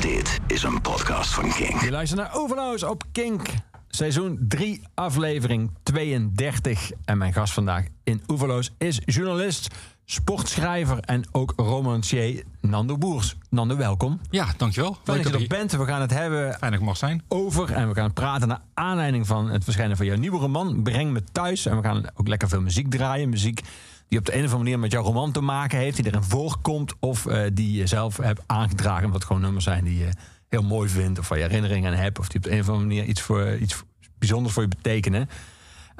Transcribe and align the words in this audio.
Dit 0.00 0.38
is 0.46 0.62
een 0.62 0.80
podcast 0.80 1.34
van 1.34 1.52
King. 1.52 1.80
Je 1.82 1.90
luistert 1.90 2.20
naar 2.20 2.30
Overloos 2.34 2.82
op 2.82 3.04
Kink. 3.12 3.48
Seizoen 3.88 4.38
3, 4.48 4.82
aflevering 4.94 5.70
32. 5.82 6.90
En 7.04 7.18
mijn 7.18 7.32
gast 7.32 7.52
vandaag 7.52 7.84
in 8.04 8.22
Oeverloos 8.28 8.70
is 8.78 9.00
journalist, 9.04 9.74
sportschrijver 10.04 10.98
en 11.00 11.24
ook 11.32 11.52
romancier 11.56 12.42
Nando 12.60 12.98
Boers. 12.98 13.36
Nando, 13.50 13.76
welkom. 13.76 14.20
Ja, 14.30 14.46
dankjewel. 14.56 14.92
Fijn 14.92 15.16
Leuk 15.16 15.32
dat 15.32 15.40
je 15.40 15.48
er 15.48 15.56
bent. 15.56 15.72
We 15.72 15.84
gaan 15.84 16.00
het 16.00 16.10
hebben 16.10 16.54
Fijn 16.54 16.70
dat 16.70 16.80
ik 16.80 16.86
mag 16.86 16.96
zijn. 16.96 17.22
over 17.28 17.72
en 17.72 17.88
we 17.88 17.94
gaan 17.94 18.12
praten 18.12 18.48
naar 18.48 18.62
aanleiding 18.74 19.26
van 19.26 19.50
het 19.50 19.64
verschijnen 19.64 19.96
van 19.96 20.06
jouw 20.06 20.16
nieuwe 20.16 20.38
roman 20.38 20.82
Breng 20.82 21.12
me 21.12 21.22
thuis. 21.32 21.66
En 21.66 21.76
we 21.76 21.82
gaan 21.82 22.04
ook 22.14 22.28
lekker 22.28 22.48
veel 22.48 22.60
muziek 22.60 22.90
draaien. 22.90 23.28
Muziek 23.28 23.60
die 24.10 24.18
op 24.18 24.24
de 24.24 24.32
een 24.32 24.44
of 24.44 24.52
andere 24.52 24.62
manier 24.62 24.78
met 24.78 24.92
jouw 24.92 25.02
roman 25.02 25.32
te 25.32 25.40
maken 25.40 25.78
heeft, 25.78 25.96
die 25.96 26.06
erin 26.06 26.22
voorkomt 26.22 26.94
of 26.98 27.26
eh, 27.26 27.42
die 27.52 27.72
je 27.72 27.86
zelf 27.86 28.16
hebt 28.16 28.42
aangedragen. 28.46 29.12
Het 29.12 29.24
gewoon 29.24 29.42
nummers 29.42 29.64
zijn 29.64 29.84
die 29.84 29.98
je 29.98 30.08
heel 30.48 30.62
mooi 30.62 30.88
vindt 30.88 31.18
of 31.18 31.28
waar 31.28 31.38
je 31.38 31.44
herinneringen 31.44 31.92
aan 31.92 31.98
hebt 31.98 32.18
of 32.18 32.28
die 32.28 32.36
op 32.36 32.42
de 32.42 32.52
een 32.52 32.60
of 32.60 32.68
andere 32.68 32.86
manier 32.86 33.04
iets, 33.04 33.20
voor, 33.20 33.56
iets 33.56 33.82
bijzonders 34.18 34.54
voor 34.54 34.62
je 34.62 34.68
betekenen. 34.68 35.28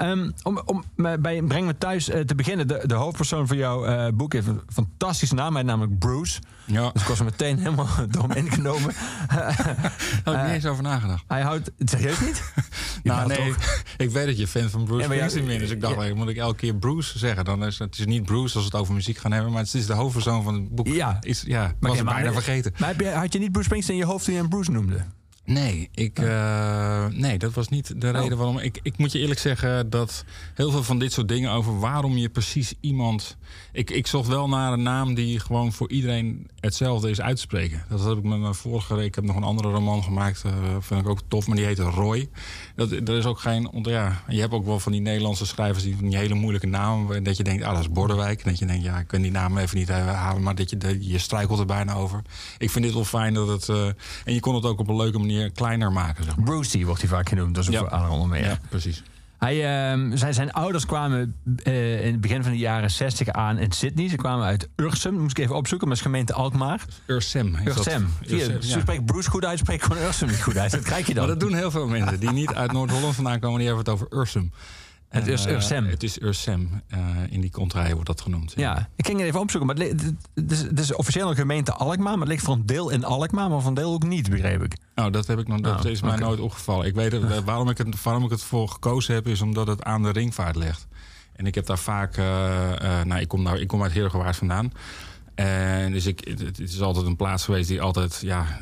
Ehm, 0.01 0.31
om, 0.43 0.61
om 0.65 0.83
bij 0.95 1.41
Breng 1.41 1.65
me 1.65 1.77
thuis 1.77 2.09
eh, 2.09 2.19
te 2.21 2.35
beginnen, 2.35 2.67
de, 2.67 2.83
de 2.85 2.93
hoofdpersoon 2.93 3.47
van 3.47 3.57
jouw 3.57 3.85
eh, 3.85 4.13
boek 4.13 4.33
heeft 4.33 4.47
een 4.47 4.61
fantastische 4.73 5.35
naam, 5.35 5.53
hij 5.53 5.63
namelijk 5.63 5.99
Bruce. 5.99 6.39
Ja, 6.65 6.89
Dus 6.91 7.01
ik 7.01 7.07
was 7.07 7.19
er 7.19 7.25
meteen 7.25 7.57
helemaal 7.57 7.87
door 8.11 8.23
hem 8.23 8.31
ingenomen. 8.45 8.93
daar 9.29 9.55
heb 10.23 10.33
ik 10.35 10.41
niet 10.43 10.51
eens 10.53 10.65
over 10.65 10.83
nagedacht. 10.83 11.23
Hij 11.27 11.41
houdt, 11.41 11.71
serieus 11.77 12.19
niet? 12.19 12.43
Nou, 13.03 13.27
nee, 13.27 13.37
toch? 13.53 13.83
ik 13.97 14.09
weet 14.09 14.25
dat 14.25 14.37
je 14.37 14.47
fan 14.47 14.69
van 14.69 14.83
Bruce 14.83 14.99
Ja, 15.07 15.13
Springsteen 15.13 15.45
bent. 15.45 15.59
Dus 15.59 15.69
ik 15.69 15.81
dacht, 15.81 16.07
ja. 16.07 16.15
moet 16.15 16.27
ik 16.29 16.37
elke 16.37 16.55
keer 16.55 16.75
Bruce 16.75 17.17
zeggen? 17.19 17.45
Dan 17.45 17.65
is 17.65 17.79
het 17.79 17.99
is 17.99 18.05
niet 18.05 18.25
Bruce 18.25 18.55
als 18.55 18.63
we 18.65 18.71
het 18.71 18.75
over 18.81 18.93
muziek 18.93 19.17
gaan 19.17 19.31
hebben, 19.31 19.51
maar 19.51 19.61
het 19.63 19.73
is 19.73 19.85
de 19.85 19.93
hoofdpersoon 19.93 20.43
van 20.43 20.53
het 20.53 20.69
boek. 20.75 20.87
Ja. 20.87 21.17
is, 21.21 21.43
ja 21.47 21.61
Maar 21.61 21.73
was 21.79 21.89
oké, 21.89 21.99
ik 21.99 22.05
maar- 22.05 22.13
bijna 22.15 22.31
vergeten. 22.31 22.73
Maar 22.77 23.03
had 23.13 23.33
je 23.33 23.39
niet 23.39 23.51
Bruce 23.51 23.65
Springsteen 23.67 23.95
in 23.95 24.01
je 24.01 24.07
hoofd 24.07 24.25
toen 24.25 24.33
je 24.33 24.39
hem 24.39 24.49
Bruce 24.49 24.71
noemde? 24.71 25.05
Nee, 25.53 25.89
ik, 25.93 26.19
eh, 26.19 27.05
nee, 27.07 27.37
dat 27.37 27.53
was 27.53 27.67
niet 27.69 28.01
de 28.01 28.07
Oh. 28.07 28.13
reden 28.13 28.37
waarom. 28.37 28.57
Ik, 28.57 28.79
ik 28.83 28.97
moet 28.97 29.11
je 29.11 29.19
eerlijk 29.19 29.39
zeggen 29.39 29.89
dat 29.89 30.23
heel 30.53 30.71
veel 30.71 30.83
van 30.83 30.99
dit 30.99 31.11
soort 31.13 31.27
dingen 31.27 31.51
over 31.51 31.79
waarom 31.79 32.17
je 32.17 32.29
precies 32.29 32.73
iemand. 32.79 33.37
Ik, 33.71 33.89
ik 33.89 34.07
zocht 34.07 34.27
wel 34.27 34.47
naar 34.49 34.73
een 34.73 34.83
naam 34.83 35.13
die 35.13 35.39
gewoon 35.39 35.71
voor 35.73 35.89
iedereen 35.89 36.47
hetzelfde 36.59 37.09
is 37.09 37.21
uit 37.21 37.35
te 37.35 37.41
spreken. 37.41 37.83
Dat 37.89 38.03
heb 38.05 38.17
ik 38.17 38.23
met 38.23 38.39
mijn 38.39 38.55
vorige. 38.55 39.03
Ik 39.03 39.15
heb 39.15 39.23
nog 39.23 39.35
een 39.35 39.43
andere 39.43 39.69
roman 39.69 40.03
gemaakt. 40.03 40.41
eh 40.43 40.51
vind 40.79 41.01
ik 41.01 41.07
ook 41.07 41.19
tof, 41.27 41.47
maar 41.47 41.55
die 41.55 41.65
heette 41.65 41.83
Roy. 41.83 42.29
Dat, 42.75 42.91
er 42.91 43.09
is 43.17 43.25
ook 43.25 43.39
geen. 43.39 43.69
Ja, 43.81 44.23
je 44.27 44.39
hebt 44.39 44.53
ook 44.53 44.65
wel 44.65 44.79
van 44.79 44.91
die 44.91 45.01
Nederlandse 45.01 45.45
schrijvers 45.45 45.83
die 45.83 45.95
van 45.95 46.07
die 46.09 46.17
hele 46.17 46.33
moeilijke 46.33 46.67
namen. 46.67 47.23
Dat 47.23 47.37
je 47.37 47.43
denkt, 47.43 47.63
ah, 47.63 47.71
dat 47.71 47.79
is 47.81 47.89
Bordewijk. 47.91 48.41
En 48.41 48.49
dat 48.49 48.59
je 48.59 48.65
denkt, 48.65 48.83
ja, 48.83 48.99
ik 48.99 49.07
kan 49.07 49.21
die 49.21 49.31
naam 49.31 49.57
even 49.57 49.77
niet 49.77 49.89
eh, 49.89 50.07
halen. 50.07 50.43
Maar 50.43 50.55
dat 50.55 50.69
je, 50.69 50.77
dat 50.77 51.07
je 51.09 51.17
struikelt 51.17 51.59
er 51.59 51.65
bijna 51.65 51.93
over. 51.93 52.21
Ik 52.57 52.69
vind 52.69 52.85
dit 52.85 52.93
wel 52.93 53.05
fijn 53.05 53.33
dat 53.33 53.47
het. 53.47 53.69
eh, 53.69 53.85
en 54.25 54.33
je 54.33 54.39
kon 54.39 54.55
het 54.55 54.65
ook 54.65 54.79
op 54.79 54.87
een 54.87 54.95
leuke 54.95 55.19
manier 55.19 55.40
kleiner 55.49 55.91
maken. 55.91 56.23
Zeg 56.23 56.35
maar. 56.35 56.45
Brucey 56.45 56.85
wordt 56.85 57.01
hij 57.01 57.09
vaak 57.09 57.29
genoemd, 57.29 57.55
dat 57.55 57.67
is 57.69 57.77
ook 57.79 57.89
Ja. 57.89 58.09
onder 58.09 58.27
meer. 58.27 58.43
Ja, 58.45 58.59
precies. 58.69 59.03
Hij, 59.37 59.89
ehm, 59.91 60.15
zijn, 60.15 60.33
zijn 60.33 60.51
ouders 60.51 60.85
kwamen 60.85 61.35
eh, 61.63 62.05
in 62.05 62.11
het 62.11 62.21
begin 62.21 62.43
van 62.43 62.51
de 62.51 62.57
jaren 62.57 62.91
60 62.91 63.27
aan 63.27 63.57
in 63.57 63.71
Sydney. 63.71 64.09
Ze 64.09 64.15
kwamen 64.15 64.45
uit 64.45 64.69
Ursum, 64.75 65.13
moest 65.13 65.37
ik 65.37 65.43
even 65.43 65.55
opzoeken, 65.55 65.87
maar 65.87 65.97
het 65.97 66.05
is 66.05 66.11
gemeente 66.11 66.33
Alkmaar. 66.33 66.85
Ursem. 67.05 67.55
Ursem. 67.65 68.07
Ursem, 68.29 68.61
Ze 68.61 68.67
ja. 68.73 68.79
spreekt 68.79 69.05
Bruce 69.05 69.29
goed 69.29 69.45
uit, 69.45 69.59
spreekt 69.59 69.83
gewoon 69.83 70.03
Ursum 70.03 70.27
niet 70.27 70.41
goed 70.41 70.57
uit. 70.57 70.71
Dat 70.71 70.81
krijg 70.81 71.07
je 71.07 71.13
dan. 71.13 71.25
Maar 71.27 71.37
dat 71.37 71.47
doen 71.49 71.57
heel 71.57 71.71
veel 71.71 71.87
mensen 71.87 72.19
die 72.19 72.31
niet 72.31 72.53
uit 72.53 72.71
Noord-Holland 72.71 73.15
vandaan 73.15 73.39
komen. 73.39 73.57
Die 73.59 73.67
hebben 73.67 73.85
het 73.85 73.93
over 73.93 74.07
Ursum. 74.19 74.51
Het 75.11 75.27
is 75.27 75.45
Eh, 75.45 75.53
Ursem. 75.53 75.85
Het 75.85 76.03
is 76.03 76.21
Ursem. 76.21 76.81
Eh, 76.87 76.99
in 77.29 77.41
die 77.41 77.49
contraille 77.51 77.93
wordt 77.93 78.07
dat 78.07 78.21
genoemd. 78.21 78.53
Ja, 78.55 78.89
ik 78.95 79.05
ging 79.05 79.17
het 79.17 79.27
even 79.27 79.39
opzoeken, 79.39 79.75
maar 79.75 79.87
het, 79.87 80.51
is, 80.51 80.59
het 80.61 80.79
is 80.79 80.93
officieel 80.93 81.29
een 81.29 81.35
gemeente 81.35 81.73
Alkmaar, 81.73 82.11
maar 82.11 82.19
het 82.19 82.27
ligt 82.27 82.43
voor 82.43 82.53
een 82.53 82.65
deel 82.65 82.89
in 82.89 83.03
Alkmaar, 83.03 83.49
maar 83.49 83.59
voor 83.59 83.69
een 83.69 83.75
deel 83.75 83.93
ook 83.93 84.03
niet, 84.03 84.29
begreep 84.29 84.63
ik. 84.63 84.77
Nou, 84.95 85.11
dat, 85.11 85.27
heb 85.27 85.39
ik 85.39 85.47
nog, 85.47 85.59
dat 85.59 85.85
Oh, 85.85 85.91
is 85.91 86.01
mij 86.01 86.15
nooit 86.17 86.39
opgevallen. 86.39 86.85
Ik 86.85 86.95
weet 86.95 87.13
eh, 87.13 87.37
waarom, 87.45 87.69
ik 87.69 87.77
het, 87.77 88.03
waarom 88.03 88.23
ik 88.23 88.29
het 88.29 88.43
voor 88.43 88.69
gekozen 88.69 89.13
heb, 89.13 89.27
is 89.27 89.41
omdat 89.41 89.67
het 89.67 89.83
aan 89.83 90.03
de 90.03 90.11
ringvaart 90.11 90.55
ligt. 90.55 90.87
En 91.35 91.45
ik 91.45 91.55
heb 91.55 91.65
daar 91.65 91.79
vaak... 91.79 92.17
nou, 93.05 93.15
ik 93.19 93.27
kom, 93.27 93.43
daar, 93.43 93.59
ik 93.59 93.67
kom 93.67 93.83
uit 93.83 93.91
Heergewaard 93.91 94.35
vandaan. 94.35 94.71
En 95.35 95.91
dus 95.91 96.05
ik, 96.05 96.27
het, 96.39 96.59
is 96.59 96.81
altijd 96.81 97.05
een 97.05 97.15
plaats 97.15 97.45
geweest 97.45 97.67
die 97.67 97.81
altijd... 97.81 98.19
Ja, 98.21 98.59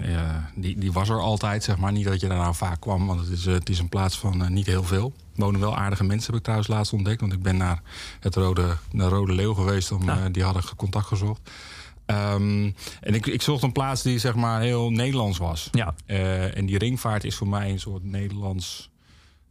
die, 0.55 0.79
die 0.79 0.91
was 0.91 1.09
er 1.09 1.19
altijd, 1.19 1.63
zeg 1.63 1.77
maar. 1.77 1.91
Niet 1.91 2.05
dat 2.05 2.19
je 2.19 2.27
daar 2.27 2.37
nou 2.37 2.55
vaak 2.55 2.81
kwam, 2.81 3.07
want 3.07 3.19
het 3.19 3.29
is, 3.29 3.45
eh, 3.45 3.53
het 3.53 3.69
is 3.69 3.79
een 3.79 3.89
plaats 3.89 4.19
van 4.19 4.43
eh, 4.43 4.49
niet 4.49 4.65
heel 4.65 4.83
veel. 4.83 5.13
Er 5.35 5.43
wonen 5.43 5.59
wel 5.59 5.75
aardige 5.75 6.03
mensen, 6.03 6.25
heb 6.25 6.35
ik 6.35 6.41
trouwens 6.41 6.69
laatst 6.69 6.93
ontdekt. 6.93 7.21
Want 7.21 7.33
ik 7.33 7.41
ben 7.41 7.57
naar 7.57 7.81
het 8.19 8.35
Rode, 8.35 8.77
naar 8.91 9.09
Rode 9.09 9.33
Leeuw 9.33 9.53
geweest. 9.53 9.91
Om, 9.91 10.09
eh, 10.09 10.17
die 10.31 10.43
hadden 10.43 10.63
contact 10.75 11.05
gezocht. 11.05 11.49
Ehm, 12.05 12.71
en 13.01 13.13
ik, 13.13 13.25
ik 13.25 13.41
zocht 13.41 13.63
een 13.63 13.71
plaats 13.71 14.01
die 14.01 14.19
zeg 14.19 14.35
maar 14.35 14.61
heel 14.61 14.89
Nederlands 14.89 15.37
was. 15.37 15.69
Ja, 15.71 15.93
en 16.53 16.65
die 16.65 16.77
ringvaart 16.77 17.23
is 17.23 17.35
voor 17.35 17.47
mij 17.47 17.69
een 17.69 17.79
soort 17.79 18.03
Nederlands. 18.03 18.88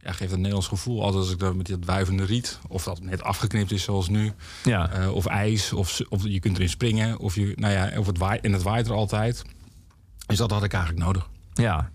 Ja, 0.01 0.11
geeft 0.11 0.31
een 0.31 0.37
Nederlands 0.37 0.67
gevoel. 0.67 1.03
Altijd 1.03 1.23
als 1.23 1.31
ik 1.31 1.39
daar 1.39 1.55
met 1.55 1.67
dat 1.67 1.85
wuivende 1.85 2.25
riet. 2.25 2.59
Of 2.67 2.83
dat 2.83 3.01
net 3.01 3.23
afgeknipt 3.23 3.71
is 3.71 3.83
zoals 3.83 4.09
nu. 4.09 4.31
ja. 4.63 4.89
eh, 4.91 5.11
of 5.15 5.25
ijs. 5.25 5.73
Of, 5.73 5.99
of 6.09 6.23
je 6.23 6.39
kunt 6.39 6.55
erin 6.55 6.69
springen. 6.69 7.17
Of, 7.19 7.35
je, 7.35 7.53
nou 7.55 7.73
ja, 7.73 7.91
of 7.99 8.05
het 8.05 8.17
waait, 8.17 8.43
en 8.45 8.53
het 8.53 8.63
waait 8.63 8.87
er 8.87 8.93
altijd. 8.93 9.43
Dus 10.25 10.37
dat 10.37 10.51
had 10.51 10.63
ik 10.63 10.73
eigenlijk 10.73 11.05
nodig. 11.05 11.29
ja. 11.53 11.89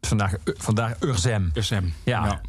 Vandaag, 0.00 0.34
vandaag 0.44 0.96
Ursem. 1.00 1.50
Ursem. 1.54 1.92
Ja. 2.04 2.40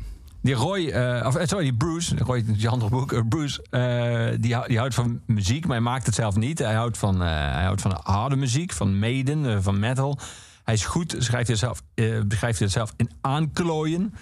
Die 0.42 0.54
Roy, 0.54 0.88
eh, 0.90 1.26
of 1.28 1.36
eh, 1.36 1.48
sorry, 1.48 1.64
die 1.64 1.74
Bruce, 1.74 2.16
Roy, 2.18 2.44
is 2.48 2.62
je 2.62 2.70
andere 2.70 2.90
boek. 2.92 3.12
eh, 3.14 3.22
Bruce, 3.30 3.62
eh, 3.70 4.42
die, 4.42 4.56
die 4.68 4.78
houdt 4.78 4.94
van 4.94 5.22
muziek, 5.26 5.64
maar 5.66 5.76
hij 5.76 5.86
maakt 5.86 6.06
het 6.06 6.16
zelf 6.16 6.36
niet. 6.36 6.60
Hij 6.60 6.74
houdt 6.74 6.98
van, 6.98 7.22
eh, 7.24 7.28
hij 7.30 7.64
houdt 7.64 7.82
van 7.82 8.00
harde 8.04 8.36
muziek, 8.36 8.72
van 8.74 9.00
Maiden, 9.00 9.46
eh, 9.46 9.58
van 9.62 9.80
metal. 9.80 10.20
Hij 10.64 10.74
is 10.74 10.86
goed, 10.86 11.16
schrijft 11.18 11.48
hij 11.48 11.56
zelf, 11.58 11.82
eh, 11.94 12.22
beschrijft 12.26 12.58
hij 12.58 12.68
het 12.68 12.76
zelf 12.76 12.94
in 12.98 13.10
aanklooien. 13.22 14.14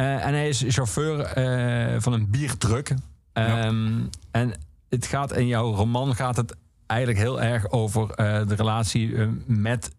Eh, 0.00 0.26
en 0.26 0.34
hij 0.34 0.48
is 0.48 0.64
chauffeur 0.68 1.20
eh, 1.20 2.00
van 2.00 2.12
een 2.12 2.30
biertruck. 2.30 2.94
Ehm, 3.32 4.00
En 4.30 4.52
het 4.88 5.06
gaat 5.06 5.36
in 5.36 5.46
jouw 5.46 5.74
roman 5.74 6.14
gaat 6.14 6.36
het 6.36 6.56
eigenlijk 6.86 7.20
heel 7.20 7.42
erg 7.42 7.70
over 7.70 8.10
eh, 8.10 8.46
de 8.46 8.54
relatie 8.54 9.16
met 9.46 9.90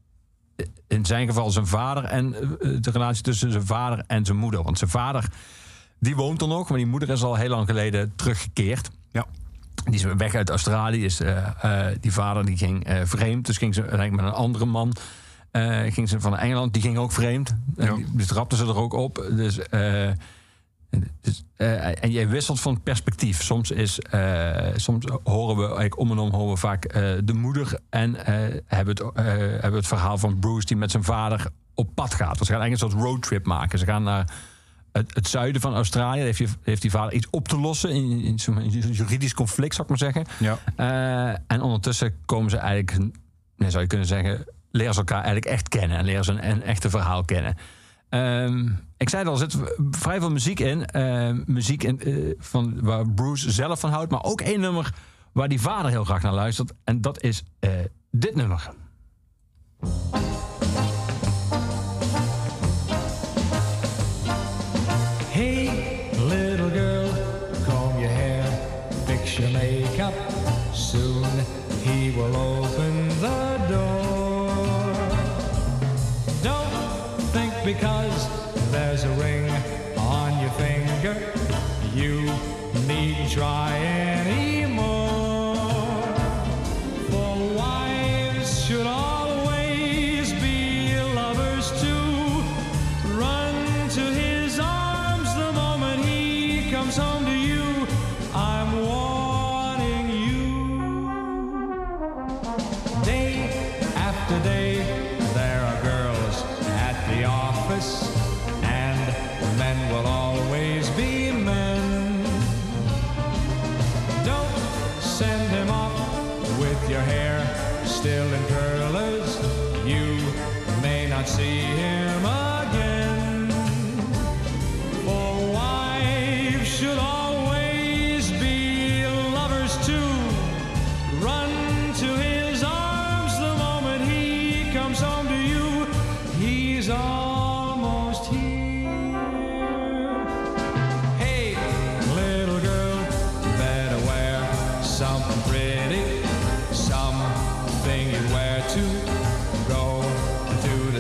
in 0.88 1.06
zijn 1.06 1.28
geval 1.28 1.52
zijn 1.52 1.68
vader 1.68 2.04
en 2.04 2.32
de 2.60 2.92
relatie 2.92 3.24
tussen 3.24 3.52
zijn 3.52 3.66
vader 3.66 4.04
en 4.08 4.26
zijn 4.26 4.38
moeder. 4.38 4.64
Want 4.64 4.78
zijn 4.78 4.90
vader, 4.90 5.26
die 6.00 6.16
woont 6.16 6.42
er 6.42 6.48
nog, 6.48 6.70
maar 6.70 6.78
die 6.78 6.88
moeder 6.88 7.10
is 7.10 7.24
al 7.24 7.36
heel 7.36 7.50
lang 7.50 7.68
geleden 7.68 8.14
teruggekeerd. 8.16 8.90
Ja. 9.12 9.26
Die 9.84 9.94
is 9.94 10.04
weg 10.04 10.36
uit 10.36 10.50
Australië. 10.50 11.06
Is, 11.06 11.22
die 12.00 12.14
vader 12.14 12.46
die 12.46 12.58
ging 12.58 12.88
vreemd, 13.04 13.46
dus 13.46 13.58
ging 13.58 13.74
ze 13.74 13.82
met 13.82 14.20
een 14.20 14.32
andere 14.32 14.66
man. 14.66 14.94
Eh, 15.52 15.94
ging 15.94 16.10
ze 16.10 16.20
van 16.20 16.38
Engeland, 16.38 16.74
die 16.74 16.82
ging 16.82 16.98
ook 16.98 17.12
vreemd. 17.12 17.56
Ja. 17.78 17.98
dus 18.12 18.28
trapte 18.28 18.56
ze 18.56 18.64
er 18.66 18.76
ook 18.78 18.94
op. 18.94 19.28
Dus, 19.36 19.60
eh, 19.60 20.10
dus, 21.22 21.44
eh, 21.56 22.04
en 22.04 22.12
je 22.12 22.28
wisselt 22.28 22.60
van 22.60 22.82
perspectief. 22.82 23.44
Soms, 23.44 23.72
is, 23.72 24.00
soms 24.76 25.06
horen 25.24 25.56
we, 25.56 25.62
eigenlijk 25.64 26.00
om 26.00 26.12
en 26.12 26.18
om 26.18 26.32
horen 26.32 26.54
we 26.54 26.60
vaak 26.60 26.94
de 27.26 27.34
moeder. 27.34 27.80
En 27.90 28.16
hebben, 28.66 28.96
het, 28.96 29.16
hebben 29.24 29.72
we 29.72 29.78
het 29.78 29.88
verhaal 29.88 30.18
van 30.18 30.40
Bruce 30.40 30.66
die 30.66 30.78
met 30.78 30.92
zijn 30.92 31.04
vader 31.04 31.48
op 31.74 31.90
pad 31.96 32.14
gaat. 32.14 32.38
Dus 32.38 32.48
ze 32.48 32.54
gaan 32.54 32.62
eigenlijk 32.62 32.94
een 32.94 33.00
soort 33.00 33.12
roadtrip 33.12 33.46
maken. 33.46 33.80
Ze 33.80 33.86
gaan 33.86 34.04
naar 34.04 34.32
het, 34.92 35.14
het 35.16 35.28
zuiden 35.28 35.62
van 35.62 35.74
Australië. 35.74 36.22
Heeft, 36.22 36.38
die- 36.38 36.48
heeft 36.64 36.82
die 36.82 36.92
vader 36.92 37.14
iets 37.14 37.28
op 37.30 37.48
te 37.48 37.58
lossen 37.60 37.90
in, 37.90 38.22
in 38.22 38.40
zo'n 38.40 38.70
juridisch 38.70 39.34
conflict, 39.34 39.76
zou 39.76 39.84
ik 39.84 40.00
maar 40.02 40.12
zeggen. 40.12 40.26
Ja. 40.76 41.40
En 41.48 41.62
ondertussen 41.62 42.16
komen 42.26 42.50
ze 42.50 42.58
eigenlijk, 42.58 43.14
nee, 43.58 43.70
zou 43.70 43.82
je 43.82 43.88
kunnen 43.90 44.08
zeggen, 44.08 44.46
leren 44.72 44.94
ze 44.94 45.00
elkaar 45.00 45.24
eigenlijk 45.24 45.46
echt 45.46 45.70
kennen. 45.70 45.98
En 45.98 46.06
leren 46.06 46.24
ze 46.24 46.32
een, 46.32 46.50
een 46.50 46.64
echte 46.64 46.90
verhaal 46.90 47.26
kennen. 47.26 47.56
Ehm, 48.10 48.70
ik 48.98 49.10
zei 49.10 49.26
al, 49.26 49.32
er 49.32 49.38
zit 49.38 49.58
vrij 49.92 50.20
veel 50.20 50.32
muziek 50.32 50.60
in. 50.60 50.86
Ehm, 50.86 51.44
muziek 51.46 51.84
in, 51.84 52.00
eh, 52.00 52.34
van, 52.38 52.82
waar 52.82 53.10
Bruce 53.10 53.52
zelf 53.52 53.80
van 53.80 53.90
houdt. 53.90 54.12
Maar 54.12 54.24
ook 54.24 54.42
één 54.42 54.60
nummer 54.60 54.94
waar 55.32 55.48
die 55.48 55.62
vader 55.62 55.92
heel 55.92 56.04
graag 56.04 56.22
naar 56.22 56.34
luistert. 56.34 56.74
En 56.84 57.02
dat 57.02 57.22
is 57.22 57.44
eh, 57.60 57.72
dit 58.12 58.36
nummer. 58.36 58.70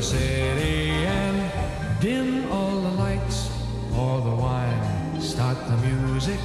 the 0.01 0.07
city 0.07 0.89
and 0.89 2.01
dim 2.01 2.51
all 2.51 2.81
the 2.81 2.89
lights, 3.05 3.51
pour 3.93 4.19
the 4.21 4.35
wine, 4.35 5.21
start 5.21 5.57
the 5.67 5.77
music. 5.77 6.39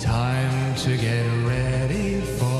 Time 0.00 0.74
to 0.76 0.96
get 0.96 1.26
ready 1.44 2.22
for 2.38 2.57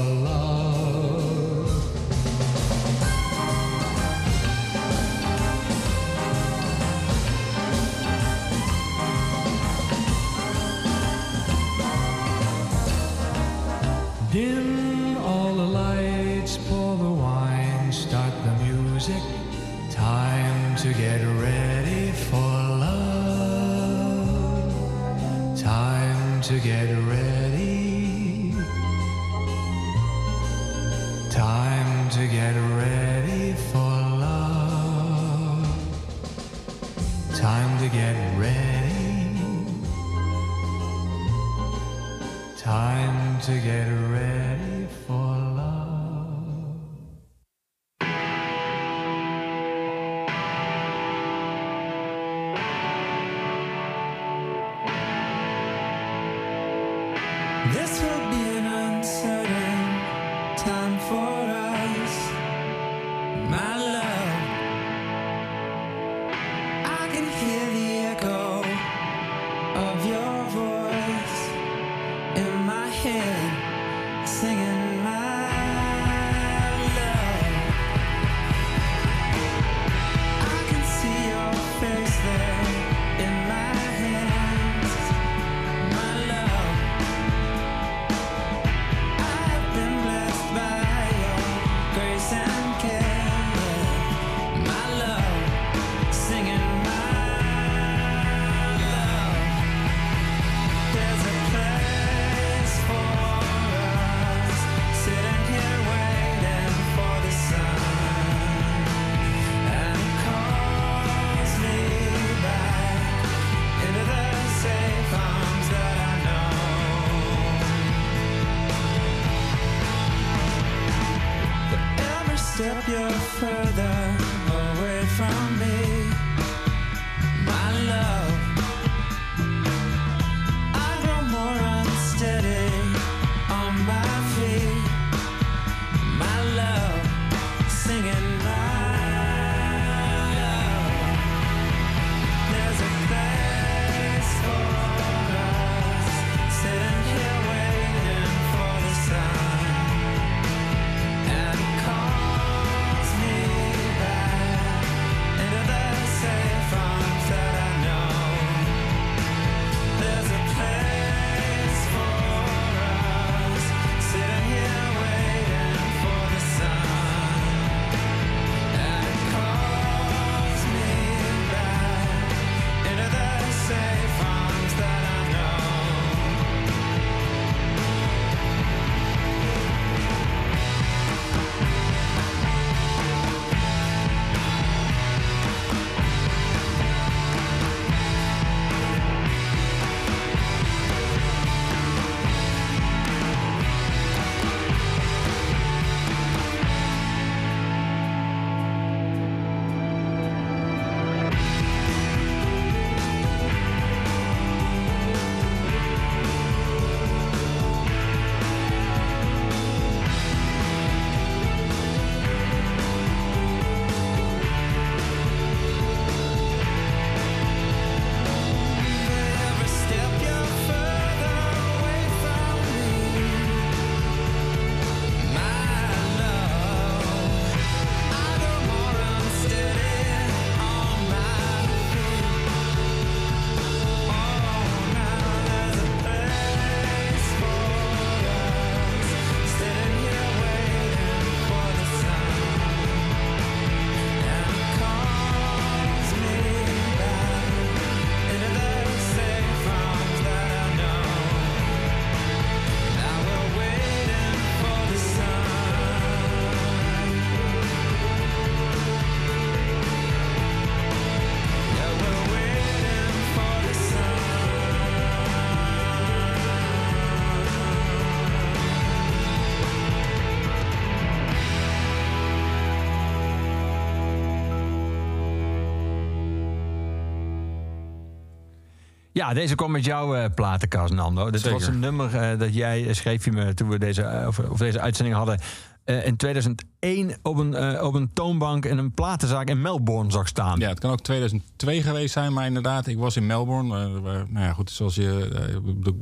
Ja, 279.19 279.35
deze 279.35 279.55
kwam 279.55 279.71
met 279.71 279.85
jouw 279.85 280.15
eh, 280.15 280.25
platenkast, 280.35 280.93
Nando. 280.93 281.31
Dit 281.31 281.41
Zeker. 281.41 281.59
was 281.59 281.69
een 281.69 281.79
nummer 281.79 282.17
eh, 282.17 282.39
dat 282.39 282.55
jij 282.55 282.87
eh, 282.87 282.95
schreef 282.95 283.25
je 283.25 283.33
me 283.33 283.55
toen 283.55 283.69
we 283.69 283.79
deze, 283.79 284.25
of, 284.27 284.39
of 284.39 284.59
deze 284.59 284.81
uitzending 284.81 285.17
hadden. 285.17 285.41
in 285.85 286.17
2001 286.17 287.17
op 287.23 287.37
een, 287.37 287.81
op 287.83 287.95
een 287.95 288.13
toonbank 288.13 288.65
in 288.65 288.79
een 288.79 288.93
platenzaak 288.93 289.49
in 289.49 289.61
Melbourne 289.61 290.11
zag 290.11 290.29
staan. 290.29 290.59
Ja, 290.59 290.69
het 290.69 290.81
kan 290.81 290.91
ook 290.91 291.01
2002 291.01 291.83
geweest 291.83 292.13
zijn, 292.13 292.33
maar 292.33 292.47
inderdaad, 292.47 292.87
ik 292.87 292.99
was 292.99 293.17
in 293.17 293.27
Melbourne. 293.27 293.89
nou 294.01 294.45
ja, 294.45 294.53
goed, 294.53 294.71
zoals 294.71 294.95
je, 294.95 295.29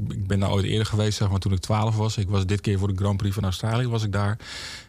ik 0.08 0.25
ik 0.26 0.32
ben 0.32 0.40
daar 0.40 0.50
ooit 0.56 0.64
eerder 0.64 0.86
geweest, 0.86 1.18
zeg 1.18 1.30
maar, 1.30 1.38
toen 1.38 1.52
ik 1.52 1.58
12 1.60 1.96
was. 1.96 2.16
Ik 2.16 2.28
was 2.28 2.46
dit 2.46 2.60
keer 2.60 2.78
voor 2.78 2.88
de 2.88 2.96
Grand 2.96 3.16
Prix 3.16 3.34
van 3.34 3.44
Australië, 3.44 3.86
was 3.88 4.02
ik 4.02 4.12
daar. 4.12 4.38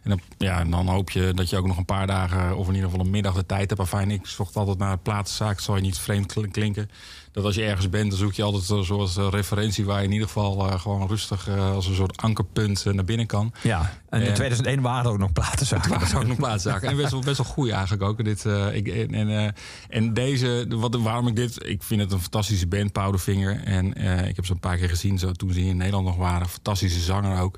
En 0.04 0.10
dan, 0.10 0.20
ja, 0.38 0.60
en 0.60 0.70
dan 0.70 0.88
hoop 0.88 1.10
je 1.10 1.32
dat 1.36 1.50
je 1.50 1.58
ook 1.58 1.68
nog 1.68 1.78
een 1.78 1.86
paar 1.86 2.08
dagen, 2.08 2.58
of 2.58 2.68
in 2.68 2.74
ieder 2.74 2.90
geval 2.90 3.06
een 3.06 3.12
middag 3.12 3.34
de 3.34 3.46
tijd 3.46 3.70
hebt. 3.70 3.82
Enfin, 3.82 4.12
ik 4.12 4.26
zocht 4.28 4.56
altijd 4.56 4.78
naar 4.78 4.98
het 5.04 5.30
zal 5.60 5.76
je 5.76 5.82
niet 5.82 5.98
vreemd 6.00 6.34
kl- 6.34 6.48
klinken. 6.52 6.90
Dat 7.32 7.46
als 7.46 7.56
je 7.56 7.64
ergens 7.64 7.90
bent, 7.90 8.10
dan 8.10 8.20
zoek 8.20 8.34
je 8.34 8.44
altijd 8.44 8.70
een 8.70 8.84
soort 8.86 9.18
eh, 9.18 9.28
referentie 9.30 9.86
waar 9.86 10.00
je 10.00 10.06
in 10.06 10.12
ieder 10.12 10.28
geval 10.28 10.68
eh, 10.70 10.80
gewoon 10.80 11.08
rustig 11.08 11.48
eh, 11.48 11.74
als 11.74 11.88
een 11.88 11.96
soort 11.96 12.18
ankerpunt 12.22 12.86
naar 12.86 13.04
binnen 13.04 13.26
kan. 13.26 13.54
Ja, 13.64 13.94
en 14.10 14.22
in 14.22 14.28
En- 14.28 14.34
2001 14.34 14.82
waren 14.82 15.06
er 15.06 15.12
ook 15.12 15.18
nog 15.18 15.32
platenzaken. 15.34 15.92
Het 16.00 16.02
waren 16.12 16.22
ook 16.22 16.28
nog 16.28 16.38
plaatszaken. 16.38 16.90
En 16.90 16.96
best 16.98 17.12
wel, 17.12 17.22
best 17.22 17.38
wel 17.38 17.46
goed 17.46 17.70
eigenlijk 17.70 18.04
ook. 18.04 18.24
Dit, 18.24 18.46
ik, 18.74 18.88
en, 18.88 19.14
en, 19.30 19.56
en 19.90 20.14
deze, 20.14 20.66
wat, 20.70 20.96
waarom 20.96 21.28
ik 21.28 21.36
dit... 21.36 21.66
Ik 21.66 21.84
vind 21.84 22.02
het 22.02 22.12
een 22.12 22.22
fantastische 22.22 22.68
band, 22.68 22.92
Powderfinger. 22.92 23.64
En 23.64 23.94
ik 24.28 24.36
heb 24.36 24.46
ze 24.46 24.52
een 24.52 24.60
paar 24.60 24.78
keer 24.78 24.90
gezien 24.90 25.20
toen 25.32 25.54
ze 25.54 25.60
hier 25.60 25.70
in 25.70 25.78
Nederland 25.78 26.06
nog 26.06 26.16
waren. 26.16 26.48
Fantastische 26.50 27.00
zanger 27.00 27.42
ook. 27.42 27.58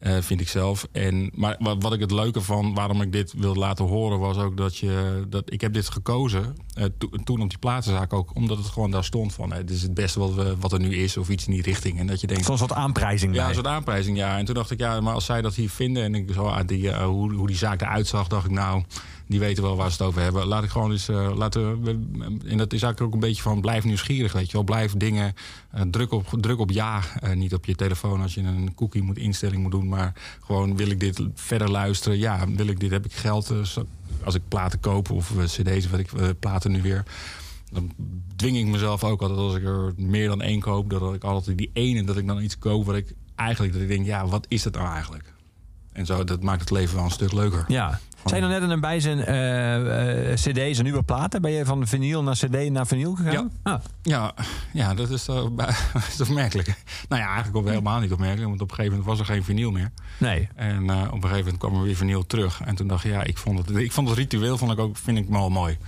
eh, 0.00 0.16
vind 0.20 0.40
ik 0.40 0.48
zelf. 0.48 0.86
En, 0.92 1.30
maar 1.34 1.56
wat, 1.58 1.82
wat 1.82 1.92
ik 1.92 2.00
het 2.00 2.10
leuke 2.10 2.40
van 2.40 2.74
waarom 2.74 3.02
ik 3.02 3.12
dit 3.12 3.32
wilde 3.36 3.58
laten 3.58 3.84
horen 3.84 4.18
was 4.18 4.36
ook 4.36 4.56
dat 4.56 4.76
je. 4.76 5.24
Dat, 5.28 5.52
ik 5.52 5.60
heb 5.60 5.72
dit 5.72 5.88
gekozen 5.88 6.56
eh, 6.74 6.84
to- 6.98 7.08
toen 7.24 7.42
op 7.42 7.48
die 7.48 7.58
platenzaak 7.58 8.12
ook, 8.12 8.34
omdat 8.34 8.56
het 8.58 8.66
gewoon 8.66 8.90
daar 8.90 9.04
stond 9.04 9.32
van. 9.34 9.52
eh, 9.52 9.58
dit 9.58 9.70
is 9.70 9.82
het 9.82 9.94
beste 9.94 10.18
wat, 10.18 10.34
we, 10.34 10.56
wat 10.60 10.72
er 10.72 10.80
nu 10.80 10.96
is, 10.96 11.16
of 11.16 11.28
iets 11.28 11.46
in 11.46 11.52
die 11.52 11.62
richting. 11.62 11.98
En 11.98 12.06
dat 12.06 12.20
je 12.20 12.26
denkt. 12.26 12.44
Zo'n 12.44 12.58
soort 12.58 12.72
aanprijzing. 12.72 13.34
Ja, 13.34 13.48
een 13.48 13.54
soort 13.54 13.66
aanprijzing, 13.66 14.16
ja. 14.16 14.38
En 14.38 14.44
toen 14.44 14.54
dacht 14.54 14.70
ik, 14.70 14.78
ja, 14.78 15.00
maar 15.00 15.14
als 15.14 15.24
zij 15.24 15.40
dat 15.42 15.54
hier 15.54 15.70
vinden... 15.70 16.02
en 16.02 16.14
ik 16.14 16.30
zo 16.32 16.48
aan 16.48 16.66
die, 16.66 16.90
eh, 16.90 17.04
hoe, 17.04 17.34
hoe 17.34 17.46
die 17.46 17.56
zaak 17.56 17.80
eruit 17.80 18.06
zag, 18.06 18.28
dacht 18.28 18.44
ik, 18.44 18.50
nou... 18.50 18.82
die 19.30 19.40
weten 19.40 19.62
wel 19.62 19.76
waar 19.76 19.90
ze 19.90 19.96
het 19.96 20.06
over 20.06 20.22
hebben. 20.22 20.46
Laat 20.46 20.64
ik 20.64 20.70
gewoon 20.70 20.90
eens... 20.90 21.08
eh, 21.08 21.36
laten 21.36 21.82
we, 21.82 21.90
en 22.46 22.56
dat 22.56 22.72
is 22.72 22.82
eigenlijk 22.82 23.00
ook 23.00 23.12
een 23.12 23.28
beetje 23.28 23.42
van... 23.42 23.60
blijf 23.60 23.84
nieuwsgierig, 23.84 24.32
weet 24.32 24.46
je 24.46 24.52
wel. 24.52 24.62
Blijf 24.62 24.92
dingen... 24.92 25.34
eh, 25.70 25.82
druk, 25.82 26.12
op, 26.12 26.26
druk 26.40 26.58
op 26.58 26.70
ja. 26.70 27.02
eh, 27.20 27.36
niet 27.36 27.54
op 27.54 27.64
je 27.64 27.74
telefoon 27.74 28.20
als 28.20 28.34
je 28.34 28.40
een 28.40 28.74
cookie 28.74 29.02
moet 29.02 29.18
instelling 29.18 29.62
moet 29.62 29.70
doen... 29.70 29.88
maar 29.88 30.12
gewoon, 30.44 30.76
wil 30.76 30.90
ik 30.90 31.00
dit 31.00 31.22
verder 31.34 31.70
luisteren? 31.70 32.18
Ja, 32.18 32.46
wil 32.48 32.66
ik 32.66 32.80
dit? 32.80 32.90
Heb 32.90 33.04
ik 33.04 33.12
geld? 33.12 33.52
als 34.24 34.34
ik 34.34 34.42
platen 34.48 34.80
koop 34.80 35.10
of 35.10 35.32
cd's, 35.44 35.90
wat 35.90 36.00
ik, 36.00 36.10
platen 36.38 36.72
nu 36.72 36.82
weer... 36.82 37.04
Dan 37.72 37.92
dwing 38.36 38.56
ik 38.56 38.66
mezelf 38.66 39.04
ook 39.04 39.20
altijd 39.20 39.38
als 39.38 39.54
ik 39.54 39.64
er 39.64 39.92
meer 39.96 40.28
dan 40.28 40.42
één 40.42 40.60
koop, 40.60 40.90
dat 40.90 41.14
ik 41.14 41.24
altijd 41.24 41.58
die 41.58 41.70
ene 41.72 42.04
dat 42.04 42.16
ik 42.16 42.26
dan 42.26 42.42
iets 42.42 42.58
koop 42.58 42.86
wat 42.86 42.96
ik 42.96 43.14
eigenlijk 43.34 43.72
dat 43.72 43.82
ik 43.82 43.88
denk, 43.88 44.06
ja, 44.06 44.26
wat 44.26 44.46
is 44.48 44.62
dat 44.62 44.74
nou 44.74 44.88
eigenlijk? 44.94 45.32
En 45.92 46.06
zo, 46.06 46.24
dat 46.24 46.42
maakt 46.42 46.60
het 46.60 46.70
leven 46.70 46.94
wel 46.94 47.04
een 47.04 47.10
stuk 47.10 47.32
leuker. 47.32 47.64
Ja. 47.68 48.00
Zijn 48.24 48.42
er 48.42 48.48
net 48.48 48.70
een 48.70 48.80
bijzin 48.80 49.24
eh, 49.24 50.30
eh, 50.30 50.34
cd's 50.34 50.78
en 50.78 50.84
nieuwe 50.84 51.02
platen? 51.02 51.42
Ben 51.42 51.50
je 51.50 51.64
van 51.64 51.86
vinyl 51.86 52.22
naar 52.22 52.34
cd 52.34 52.70
naar 52.70 52.86
vinyl 52.86 53.14
gegaan? 53.14 53.52
Ah, 53.62 53.80
Ja, 54.02 54.34
ja 54.72 54.94
dat 54.94 55.10
is 55.10 55.24
toch, 55.30 55.50
is 56.08 56.16
toch 56.16 56.28
opmerkelijk. 56.28 56.66
Nou 57.08 57.22
ja, 57.22 57.26
eigenlijk 57.28 57.56
ook 57.56 57.68
helemaal 57.68 58.00
niet 58.00 58.12
opmerkelijk, 58.12 58.48
want 58.48 58.60
op 58.60 58.70
een 58.70 58.74
gegeven 58.74 58.98
moment 58.98 59.18
was 59.18 59.28
er 59.28 59.34
geen 59.34 59.44
vinyl 59.44 59.70
meer. 59.70 59.90
nee. 60.18 60.48
En 60.54 60.90
eh, 60.90 60.96
op 61.02 61.12
een 61.12 61.20
gegeven 61.22 61.38
moment 61.38 61.58
kwam 61.58 61.74
er 61.74 61.82
weer 61.82 61.96
vinyl 61.96 62.26
terug. 62.26 62.60
En 62.64 62.74
toen 62.74 62.86
dacht 62.88 63.04
ik, 63.04 63.10
ja, 63.10 63.22
ik 63.22 63.38
vond 63.38 63.58
het, 63.58 63.76
ik 63.76 63.92
vond 63.92 64.08
het 64.08 64.18
ritueel 64.18 64.58
vond 64.58 64.72
ik 64.72 64.78
ook, 64.78 64.96
vind 64.96 65.18
ik 65.18 65.28
wel 65.28 65.48
mooi. 65.50 65.78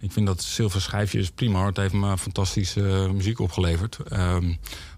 Ik 0.00 0.12
vind 0.12 0.26
dat 0.26 0.42
zilver 0.42 0.80
schijfje 0.80 1.18
is 1.18 1.30
prima 1.30 1.58
hoor. 1.58 1.66
Het 1.66 1.76
heeft 1.76 1.92
me 1.92 2.18
fantastische 2.18 3.04
eh, 3.04 3.10
muziek 3.10 3.38
opgeleverd. 3.40 3.98
Ehm, 4.08 4.52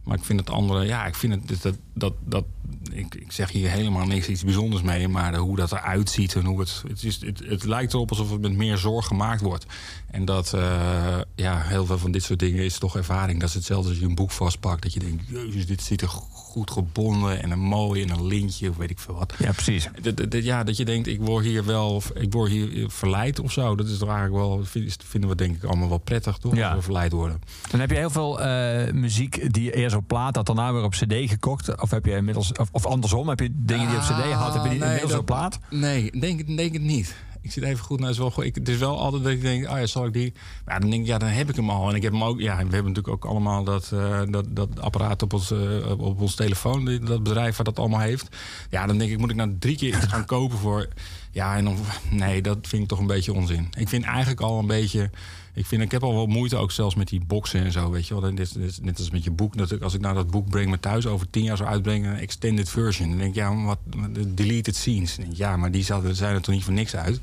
maar 0.04 0.16
ik 0.16 0.24
vind 0.24 0.40
het 0.40 0.50
andere, 0.50 0.84
ja, 0.84 1.06
ik 1.06 1.14
vind 1.14 1.48
het 1.48 1.62
dat, 1.62 1.74
dat, 1.94 2.12
dat 2.24 2.44
ik, 2.92 3.14
ik 3.14 3.33
zeg 3.33 3.50
hier 3.50 3.71
helemaal 3.71 4.07
niks 4.07 4.28
iets 4.28 4.45
bijzonders 4.45 4.83
mee. 4.83 5.09
Maar 5.09 5.37
hoe 5.37 5.57
dat 5.57 5.73
eruit 5.73 6.11
ziet 6.11 6.35
en 6.35 6.45
hoe 6.45 6.61
het. 6.61 6.83
Het, 6.88 7.04
is, 7.04 7.21
het, 7.21 7.42
het 7.47 7.64
lijkt 7.64 7.92
erop 7.92 8.11
alsof 8.11 8.31
het 8.31 8.40
met 8.40 8.52
meer 8.52 8.76
zorg 8.76 9.07
gemaakt 9.07 9.40
wordt. 9.40 9.66
En 10.11 10.25
dat, 10.25 10.52
eh, 10.52 11.19
ja, 11.35 11.61
heel 11.61 11.87
veel 11.87 11.99
van 11.99 12.11
dit 12.12 12.23
soort 12.23 12.38
dingen 12.38 12.64
is 12.64 12.78
toch 12.78 12.97
ervaring. 12.97 13.40
Dat 13.40 13.49
is 13.49 13.54
hetzelfde 13.54 13.88
als 13.88 13.99
je 13.99 14.04
een 14.04 14.14
boek 14.14 14.31
vastpakt. 14.31 14.83
Dat 14.83 14.92
je 14.92 15.00
denkt, 15.00 15.28
jezus, 15.28 15.66
dit 15.66 15.83
ziet 15.83 16.00
er 16.02 16.09
goed 16.09 16.71
gebonden 16.71 17.42
en 17.42 17.50
een 17.50 17.59
mooi 17.59 18.02
en 18.02 18.11
een 18.11 18.26
lintje 18.26 18.69
of 18.69 18.76
weet 18.76 18.90
ik 18.90 18.99
veel 18.99 19.14
wat. 19.14 19.35
Ja, 19.38 19.52
precies. 19.52 19.88
Dat, 20.02 20.45
ja, 20.45 20.64
dat 20.64 20.76
je 20.76 20.85
denkt, 20.85 21.07
ik 21.07 21.21
word 21.21 21.45
hier 21.45 21.64
wel 21.64 22.02
ik 22.14 22.33
word 22.33 22.50
hier 22.50 22.90
verleid 22.90 23.40
of 23.40 23.52
zo. 23.52 23.75
Dat 23.76 23.88
is 23.88 23.99
toch 23.99 24.09
eigenlijk 24.09 24.38
wel, 24.45 24.64
vind- 24.64 24.97
vinden 25.04 25.31
we 25.31 25.37
denk 25.37 25.57
ik 25.57 25.64
allemaal 25.64 25.88
wel 25.88 25.99
prettig, 25.99 26.37
toch? 26.37 26.54
Ja. 26.54 26.76
We 26.76 26.83
verleid 26.83 27.12
worden. 27.12 27.40
Dan 27.71 27.81
heb 27.81 27.90
je 27.90 27.97
heel 27.97 28.11
veel 28.11 28.40
eh, 28.40 28.92
muziek 28.92 29.52
die 29.52 29.75
eerst 29.75 29.97
op 29.97 30.07
plaat 30.07 30.37
had, 30.37 30.47
daarna 30.47 30.73
weer 30.73 30.83
op 30.83 30.92
cd 30.92 31.14
gekocht. 31.31 31.81
Of 31.81 31.90
heb 31.90 32.04
je 32.04 32.12
inmiddels, 32.16 32.51
of, 32.59 32.68
of 32.73 32.87
andersom, 32.87 33.28
heb 33.28 33.40
je 33.40 33.49
dingen 33.52 33.87
die 33.87 33.94
je 33.97 34.02
op 34.02 34.02
cd 34.02 34.32
had, 34.32 34.54
heb 34.54 34.62
je 34.64 34.68
die 34.71 34.78
Ah, 34.80 34.85
nee, 34.87 34.94
inmiddels 34.94 35.21
op 35.21 35.26
plaat? 35.26 35.59
Nee, 35.71 36.11
denk, 36.21 36.56
denk 36.56 36.73
het 36.73 36.82
niet. 36.82 37.14
Ik 37.42 37.52
zit 37.52 37.62
even 37.64 37.85
goed 37.85 37.99
naar 37.99 38.06
het 38.09 38.16
is 38.16 38.23
wel 38.23 38.30
goed. 38.30 38.44
Ik, 38.44 38.54
het 38.54 38.68
is 38.68 38.76
wel 38.78 38.99
altijd 39.00 39.23
dat 39.23 39.32
ik 39.32 39.40
denk, 39.40 39.64
oh 39.71 39.78
ja, 39.78 39.87
zal 39.87 40.06
ik 40.06 40.12
die? 40.12 40.32
Maar 40.64 40.75
ja, 40.75 40.80
dan 40.80 40.90
denk 40.90 41.02
ik, 41.02 41.09
ja, 41.09 41.18
dan 41.18 41.28
heb 41.28 41.49
ik 41.49 41.56
hem 41.56 41.71
al. 41.71 41.88
En 41.88 41.94
ik 41.94 42.02
heb 42.02 42.12
hem 42.12 42.25
ook, 42.25 42.40
ja, 42.40 42.52
we 42.56 42.61
hebben 42.75 42.92
natuurlijk 42.92 43.09
ook 43.09 43.25
allemaal 43.25 43.64
dat, 43.64 43.90
eh, 43.92 44.21
dat, 44.30 44.44
dat 44.49 44.80
apparaat 44.80 45.23
op 45.23 45.32
ons, 45.32 45.50
eh, 45.50 45.90
op- 45.90 46.00
op 46.00 46.21
ons 46.21 46.35
telefoon, 46.35 46.85
die- 46.85 46.99
dat 46.99 47.23
bedrijf 47.23 47.56
wat 47.56 47.66
dat 47.66 47.78
allemaal 47.78 48.00
heeft. 48.00 48.37
Ja, 48.71 48.87
dan 48.87 48.99
denk 48.99 49.11
ik, 49.11 49.18
moet 49.18 49.30
ik 49.30 49.37
nou 49.37 49.56
drie 49.59 49.76
keer 49.76 49.97
iets 49.97 50.06
gaan 50.06 50.25
kopen 50.37 50.59
voor. 50.59 50.88
Ja, 51.30 51.56
en 51.56 51.64
dan, 51.64 51.76
nee, 52.11 52.42
dat 52.42 52.59
vind 52.62 52.82
ik 52.82 52.88
toch 52.88 52.99
een 52.99 53.06
beetje 53.06 53.32
onzin. 53.32 53.68
Ik 53.78 53.88
vind 53.88 54.04
eigenlijk 54.04 54.40
al 54.40 54.59
een 54.59 54.66
beetje. 54.66 55.11
Ik, 55.54 55.66
vind, 55.66 55.82
ik 55.82 55.90
heb 55.90 56.02
al 56.02 56.14
wel 56.14 56.26
moeite 56.26 56.56
ook 56.56 56.71
zelfs 56.71 56.94
met 56.94 57.09
die 57.09 57.25
boxen 57.26 57.64
en 57.64 57.73
zo, 57.73 57.90
weet 57.90 58.06
je 58.06 58.21
wel. 58.21 58.30
Is 58.38 58.78
net 58.82 58.99
als 58.99 59.11
met 59.11 59.25
je 59.25 59.30
boek. 59.30 59.56
Dat 59.56 59.71
ik, 59.71 59.82
als 59.82 59.94
ik 59.94 60.00
nou 60.00 60.14
dat 60.14 60.30
boek 60.30 60.49
breng 60.49 60.71
me 60.71 60.80
thuis 60.80 61.06
over 61.06 61.30
tien 61.30 61.42
jaar 61.42 61.56
zou 61.56 61.68
uitbrengen, 61.68 62.11
een 62.11 62.18
extended 62.18 62.71
version. 62.71 63.09
Dan 63.09 63.18
denk 63.18 63.30
ik, 63.30 63.35
ja, 63.37 63.52
maar 63.52 63.66
wat, 63.66 63.78
de 64.14 64.35
deleted 64.35 64.76
scenes. 64.76 65.14
Denk 65.16 65.30
ik, 65.30 65.37
ja, 65.37 65.56
maar 65.56 65.71
die 65.71 65.85
zouden- 65.85 66.16
zijn 66.16 66.35
er 66.35 66.40
toch 66.42 66.54
niet 66.54 66.64
voor 66.64 66.73
niks 66.73 66.97
uit. 66.97 67.21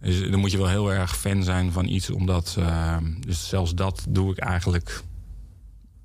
Dus 0.00 0.30
dan 0.30 0.40
moet 0.40 0.50
je 0.50 0.56
wel 0.58 0.68
heel 0.68 0.92
erg 0.92 1.16
fan 1.18 1.42
zijn 1.42 1.72
van 1.72 1.86
iets, 1.88 2.10
omdat... 2.10 2.56
eh, 2.58 2.96
dus 3.26 3.48
zelfs 3.48 3.74
dat 3.74 4.06
doe 4.08 4.30
ik 4.32 4.38
eigenlijk 4.38 5.02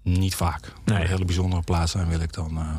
niet 0.03 0.35
vaak. 0.35 0.73
Nee. 0.85 1.01
Een 1.01 1.07
hele 1.07 1.25
bijzondere 1.25 1.61
plaats 1.61 1.91
zijn 1.91 2.07
wil 2.07 2.19
ik 2.19 2.33
dan... 2.33 2.57
eh, 2.57 2.75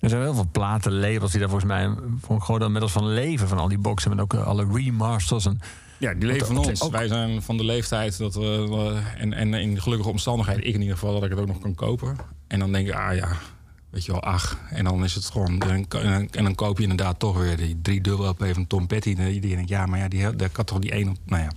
Er 0.00 0.08
zijn 0.08 0.22
heel 0.22 0.34
veel 0.34 0.48
platenlabels 0.52 1.30
die 1.30 1.40
daar 1.40 1.48
volgens 1.48 1.70
mij 1.70 1.94
voor 2.20 2.34
een 2.34 2.42
groot 2.42 2.58
deel 2.60 2.70
middels 2.70 2.92
van 2.92 3.08
leven. 3.08 3.48
Van 3.48 3.58
al 3.58 3.68
die 3.68 3.78
boxen 3.78 4.10
met 4.10 4.20
ook 4.20 4.34
eh, 4.34 4.46
alle 4.46 4.66
remasters. 4.72 5.46
En, 5.46 5.60
Ja, 5.98 6.14
die 6.14 6.26
leven 6.28 6.46
van 6.46 6.56
Wat- 6.56 6.66
ons. 6.66 6.82
ook- 6.82 6.92
Wij 6.92 7.08
zijn 7.08 7.42
van 7.42 7.56
de 7.56 7.64
leeftijd 7.64 8.18
dat 8.18 8.34
we. 8.34 9.00
en, 9.18 9.32
en 9.32 9.54
in 9.54 9.80
gelukkige 9.80 10.10
omstandigheden, 10.10 10.66
ik 10.66 10.74
in 10.74 10.80
ieder 10.80 10.96
geval, 10.98 11.12
dat 11.14 11.22
ik 11.24 11.30
het 11.30 11.38
ook 11.38 11.46
nog 11.46 11.58
kan 11.58 11.74
kopen. 11.74 12.16
En 12.46 12.58
dan 12.58 12.72
denk 12.72 12.88
ik, 12.88 12.94
ah 12.94 13.14
ja, 13.16 13.28
weet 13.90 14.04
je 14.04 14.12
wel, 14.12 14.22
ach. 14.22 14.58
En 14.70 14.84
dan 14.84 15.04
is 15.04 15.14
het 15.14 15.24
gewoon. 15.30 15.46
En 15.46 15.58
dan, 15.58 15.68
en 16.02 16.10
dan- 16.10 16.28
en 16.30 16.44
dan 16.44 16.54
koop 16.54 16.76
je 16.76 16.82
inderdaad 16.82 17.18
toch 17.18 17.38
weer 17.38 17.56
die 17.56 17.78
drie 17.82 18.00
dubbel 18.00 18.28
LP 18.28 18.46
van 18.52 18.66
Tom 18.66 18.86
Petty. 18.86 19.14
En 19.18 19.30
die 19.40 19.40
denkt, 19.40 19.68
ja, 19.68 19.86
maar 19.86 19.98
ja, 19.98 20.08
die, 20.08 20.36
daar 20.36 20.48
kan 20.50 20.64
toch 20.64 20.78
die 20.78 20.90
één. 20.90 21.08
op- 21.08 21.16
Nou 21.26 21.42
ja. 21.42 21.50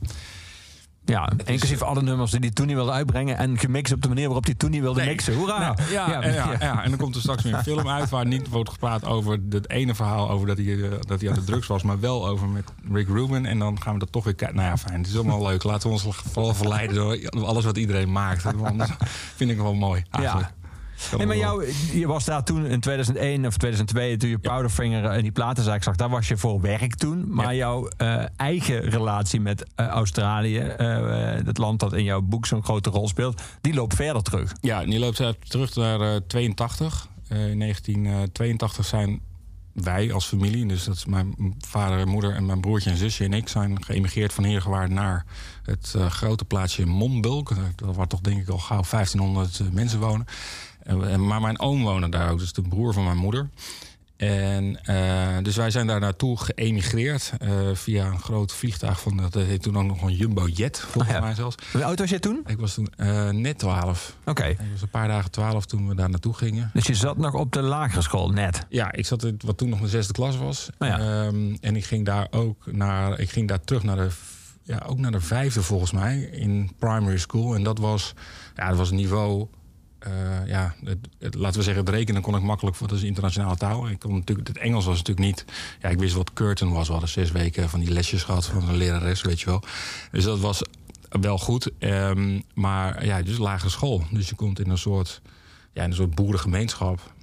Ja, 1.06 1.30
inclusief 1.46 1.82
alle 1.82 2.02
nummers 2.02 2.32
die 2.32 2.40
hij 2.40 2.50
toen 2.50 2.66
niet 2.68 2.76
wilde 2.76 2.92
uitbrengen. 2.92 3.38
En 3.38 3.58
gemixt 3.60 3.94
op 3.94 4.02
de 4.02 4.08
manier 4.08 4.26
waarop 4.26 4.46
hij 4.46 4.54
toen 4.54 4.70
niet 4.72 4.82
wilde 4.82 5.00
Nee. 5.00 5.10
mixen. 5.10 5.34
Hoera! 5.34 5.76
Nee, 5.78 5.92
ja, 5.92 6.22
en, 6.22 6.34
ja, 6.34 6.56
ja, 6.60 6.84
en 6.84 6.90
dan 6.90 7.00
komt 7.00 7.16
er 7.16 7.22
straks 7.22 7.44
weer 7.44 7.54
een 7.54 7.64
film 7.64 7.88
uit 7.90 8.10
waar 8.10 8.26
niet 8.26 8.48
wordt 8.50 8.70
gepraat 8.70 9.06
over 9.06 9.40
het 9.50 9.70
ene 9.70 9.96
verhaal 9.96 10.30
over 10.30 10.48
dat 10.48 10.58
hij, 10.58 10.66
eh, 10.84 10.90
dat 11.00 11.22
hij 11.22 11.30
aan 11.30 11.36
de 11.36 11.44
drugs 11.44 11.68
was, 11.68 11.84
maar 11.84 12.00
wel 12.00 12.28
over 12.28 12.48
met 12.48 12.72
Rick 12.92 13.08
Rubin. 13.08 13.46
En 13.46 13.60
dan 13.60 13.82
gaan 13.82 13.94
we 13.94 14.00
dat 14.00 14.12
toch 14.12 14.24
weer 14.24 14.36
kijken. 14.36 14.56
Nou 14.58 14.70
ja, 14.70 14.78
fijn. 14.78 14.98
Het 14.98 15.08
is 15.08 15.16
allemaal 15.16 15.44
leuk. 15.44 15.64
Laten 15.64 15.88
we 15.88 15.94
ons 15.94 16.08
vooral 16.32 16.54
verleiden 16.54 16.96
door 16.96 17.46
alles 17.46 17.66
wat 17.66 17.78
iedereen 17.78 18.12
maakt. 18.12 18.44
Want 18.44 18.78
Dat 18.78 18.90
vind 19.36 19.52
ik 19.52 19.58
wel 19.58 19.74
mooi. 19.74 20.04
Eigenlijk. 20.12 20.48
Kan 20.48 20.61
Nee, 21.18 21.28
maar 21.28 21.38
jou, 21.38 21.74
je 21.94 22.08
was 22.08 22.26
daar 22.26 22.44
toen 22.44 22.66
in 22.66 22.80
2001 22.80 23.46
of 23.46 23.58
2002, 23.58 24.18
toen 24.18 24.30
je 24.30 24.40
Powderfinger 24.40 25.06
eh, 25.06 25.18
in 25.18 25.24
die 25.24 25.32
platenzaak 25.32 25.84
zag. 25.84 25.96
Daar 25.96 26.10
was 26.10 26.28
je 26.28 26.38
voor 26.38 26.62
werk 26.62 26.96
toen. 26.96 27.34
Maar 27.34 27.56
jouw 27.56 27.88
eh, 27.98 28.24
eigen 28.36 28.80
relatie 28.82 29.40
met 29.40 29.66
eh, 29.76 29.88
Australië, 29.88 30.58
eh, 30.58 31.46
het 31.46 31.58
land 31.58 31.80
dat 31.80 31.94
in 31.94 32.04
jouw 32.04 32.22
boek 32.22 32.46
zo'n 32.46 32.64
grote 32.64 32.90
rol 32.90 33.08
speelt, 33.08 33.42
die 33.62 33.74
loopt 33.74 33.96
verder 33.96 34.22
terug. 34.24 34.54
Ja, 34.62 34.82
en 34.82 34.90
die 34.90 35.00
loopt 35.00 35.24
terug 35.48 35.76
naar 35.76 36.02
eh, 36.02 36.16
82. 36.28 37.08
Eh, 37.28 37.50
in 37.50 37.60
1982 37.60 38.86
zijn 38.86 39.22
wij 39.74 40.14
als 40.14 40.26
familie, 40.26 40.66
dus 40.66 40.84
dat 40.84 40.96
is 40.96 41.06
mijn 41.06 41.56
vader 41.68 42.00
en 42.00 42.08
moeder 42.08 42.36
en 42.36 42.46
mijn 42.46 42.62
broertje 42.62 42.90
en 42.90 42.98
zusje 42.98 43.24
en 43.24 43.34
ik, 43.34 43.48
zijn 43.48 43.84
geëmigreerd 43.84 44.34
van 44.34 44.44
Heergewaard 44.44 44.90
naar 44.90 45.26
het 45.64 45.94
eh, 45.98 46.06
grote 46.06 46.46
plaatsje 46.46 46.86
Mombulk. 46.86 47.54
Dat 47.76 47.96
waar 47.96 48.08
toch 48.08 48.22
denk 48.22 48.42
ik 48.42 48.50
al 48.50 48.58
gauw 48.58 48.84
1500 48.90 49.74
mensen 49.74 50.00
wonen. 50.00 50.26
Maar 51.18 51.42
mijn 51.42 51.60
oom 51.60 51.84
woonde 51.84 52.10
daar 52.10 52.32
ook, 52.32 52.40
dus 52.40 52.54
de 52.54 52.62
broer 52.62 52.94
van 52.94 53.04
mijn 53.04 53.18
moeder. 53.18 53.50
En 54.18 54.84
eh, 54.86 55.38
dus 55.42 55.56
wij 55.56 55.72
zijn 55.72 55.88
daar 55.88 56.00
naartoe 56.00 56.38
geëmigreerd 56.40 57.32
eh, 57.40 57.50
via 57.74 58.06
een 58.06 58.20
groot 58.20 58.54
vliegtuig 58.54 59.02
van 59.02 59.18
dat 59.18 59.34
heet 59.34 59.62
toen 59.62 59.78
ook 59.78 59.86
nog 59.86 60.02
een 60.02 60.16
jumbo 60.16 60.48
jet, 60.48 60.80
volgens 60.80 61.14
Ah, 61.14 61.20
ja. 61.20 61.26
mij 61.26 61.36
zelfs. 61.36 61.56
Hoe 61.72 61.84
oud 61.86 62.00
was 62.00 62.10
jij 62.10 62.20
toen? 62.20 62.42
Ik 62.46 62.60
was 62.60 62.74
toen 62.74 62.88
eh, 62.98 63.30
net 63.30 63.58
12. 63.60 64.16
Oké. 64.26 64.46
Ik 64.46 64.58
was 64.72 64.82
een 64.82 64.90
paar 64.90 65.08
dagen 65.08 65.32
12 65.32 65.66
toen 65.66 65.88
we 65.88 65.96
daar 65.96 66.10
naartoe 66.10 66.34
gingen. 66.34 66.70
Dus 66.74 66.86
je 66.88 66.96
zat 66.96 67.18
nog 67.18 67.34
op 67.34 67.52
de 67.54 67.62
lagere 67.62 68.02
school, 68.02 68.30
net. 68.30 68.66
Ja, 68.70 68.92
ik 68.92 69.06
zat 69.06 69.24
in 69.24 69.40
wat 69.46 69.58
toen 69.58 69.70
nog 69.70 69.80
de 69.80 69.88
zesde 69.88 70.14
klas 70.14 70.38
was. 70.38 70.70
Ja. 70.80 71.00
Ehm, 71.00 71.56
en 71.62 71.76
ik 71.76 71.86
ging 71.86 72.06
daar 72.06 72.28
ook 72.32 72.72
naar. 72.72 73.20
Ik 73.20 73.30
ging 73.30 73.48
daar 73.48 73.62
terug 73.62 73.84
naar 73.84 73.96
de. 73.96 74.08
ja, 74.64 74.84
ook 74.88 74.98
naar 74.98 75.12
de 75.12 75.22
vijfde 75.22 75.62
volgens 75.62 75.92
mij 75.92 76.20
in 76.22 76.72
primary 76.80 77.18
school. 77.18 77.56
En 77.56 77.64
dat 77.64 77.80
was, 77.80 78.14
ja, 78.56 78.68
dat 78.70 78.78
was 78.78 78.90
een 78.90 78.96
niveau. 78.96 79.48
Eh, 80.02 80.48
ja, 80.48 80.76
het, 80.84 80.98
het- 81.20 81.36
laten 81.36 81.58
we 81.58 81.64
zeggen, 81.64 81.86
het 81.86 81.94
rekenen 81.94 82.22
kon 82.22 82.36
ik 82.36 82.42
makkelijk 82.42 82.76
voor. 82.76 82.88
Dat 82.88 82.98
is 82.98 83.04
internationale 83.04 83.56
taal. 83.58 83.90
Ik 83.90 84.00
kon 84.00 84.14
natuurlijk, 84.14 84.48
het 84.48 84.58
Engels 84.58 84.86
was 84.86 84.98
natuurlijk 84.98 85.28
niet. 85.28 85.46
Ja, 85.82 85.90
ik 85.90 86.00
wist 86.00 86.14
wat 86.16 86.34
curtain 86.34 86.74
was. 86.74 86.86
We 86.86 86.92
hadden 86.92 87.10
zes 87.12 87.32
weken 87.32 87.70
van 87.70 87.80
die 87.80 87.92
lesjes 87.92 88.24
gehad 88.24 88.46
van 88.46 88.70
een 88.70 88.76
lerares, 88.78 89.22
weet 89.22 89.40
je 89.40 89.46
wel. 89.46 89.64
Dus 90.12 90.24
dat 90.24 90.40
was 90.40 90.62
wel 91.10 91.38
goed. 91.38 91.72
Ehm, 91.80 92.40
maar 92.54 93.06
ja, 93.06 93.22
dus 93.22 93.38
lagere 93.38 93.70
school. 93.70 94.04
Dus 94.12 94.30
je 94.30 94.36
komt 94.36 94.60
in 94.60 94.70
een 94.70 94.78
soort, 94.78 95.22
ja, 95.74 95.84
in 95.84 95.90
een 95.90 95.96
soort 95.96 96.16
boerengemeenschap. 96.16 97.14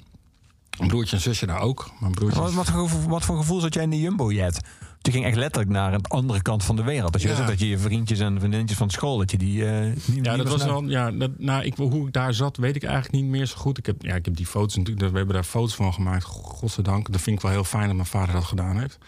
Een 0.78 0.88
broertje 0.88 1.16
en 1.16 1.22
zusje 1.22 1.46
daar 1.46 1.60
ook. 1.60 1.90
Broertje 2.10 2.40
Wat, 2.40 2.52
wat, 2.52 2.70
voor, 2.70 2.88
gevoel- 2.88 3.08
wat 3.08 3.24
voor 3.24 3.36
gevoel 3.36 3.60
zat 3.60 3.74
jij 3.74 3.82
in 3.82 3.90
de 3.90 4.00
Jumbo-jet? 4.00 4.60
Je 5.00 5.10
ging 5.10 5.24
echt 5.24 5.36
letterlijk 5.36 5.70
naar 5.72 5.94
een 5.94 6.04
andere 6.04 6.42
kant 6.42 6.64
van 6.64 6.76
de 6.76 6.82
wereld. 6.82 7.12
Dat 7.12 7.22
je, 7.22 7.28
Ja. 7.28 7.46
dat 7.46 7.58
je 7.60 7.68
je 7.68 7.78
vriendjes 7.78 8.18
en 8.18 8.38
vriendinnetjes 8.38 8.78
van 8.78 8.90
school, 8.90 9.18
dat 9.18 9.30
je 9.30 9.38
die 9.38 9.64
niet 9.64 10.24
Ja, 10.24 10.36
dat 10.36 10.48
was 10.48 10.64
wel. 10.64 10.84
Ja, 10.88 11.10
dat, 11.10 11.38
nou, 11.38 11.64
ik, 11.64 11.76
hoe 11.76 12.06
ik 12.06 12.12
daar 12.12 12.34
zat, 12.34 12.56
weet 12.56 12.76
ik 12.76 12.82
eigenlijk 12.84 13.14
niet 13.14 13.30
meer 13.30 13.46
zo 13.46 13.56
goed. 13.56 13.78
Ik 13.78 13.86
heb, 13.86 14.02
ja, 14.02 14.14
ik 14.14 14.24
heb 14.24 14.36
die 14.36 14.46
foto's 14.46 14.76
natuurlijk. 14.76 15.10
We 15.10 15.16
hebben 15.16 15.34
daar 15.34 15.44
foto's 15.44 15.74
van 15.74 15.92
gemaakt. 15.94 16.24
Godzijdank. 16.24 17.12
Dat 17.12 17.20
vind 17.20 17.36
ik 17.36 17.42
wel 17.42 17.50
heel 17.50 17.64
fijn 17.64 17.86
dat 17.86 17.94
mijn 17.94 18.06
vader 18.06 18.34
dat 18.34 18.44
gedaan 18.44 18.78
heeft. 18.78 18.98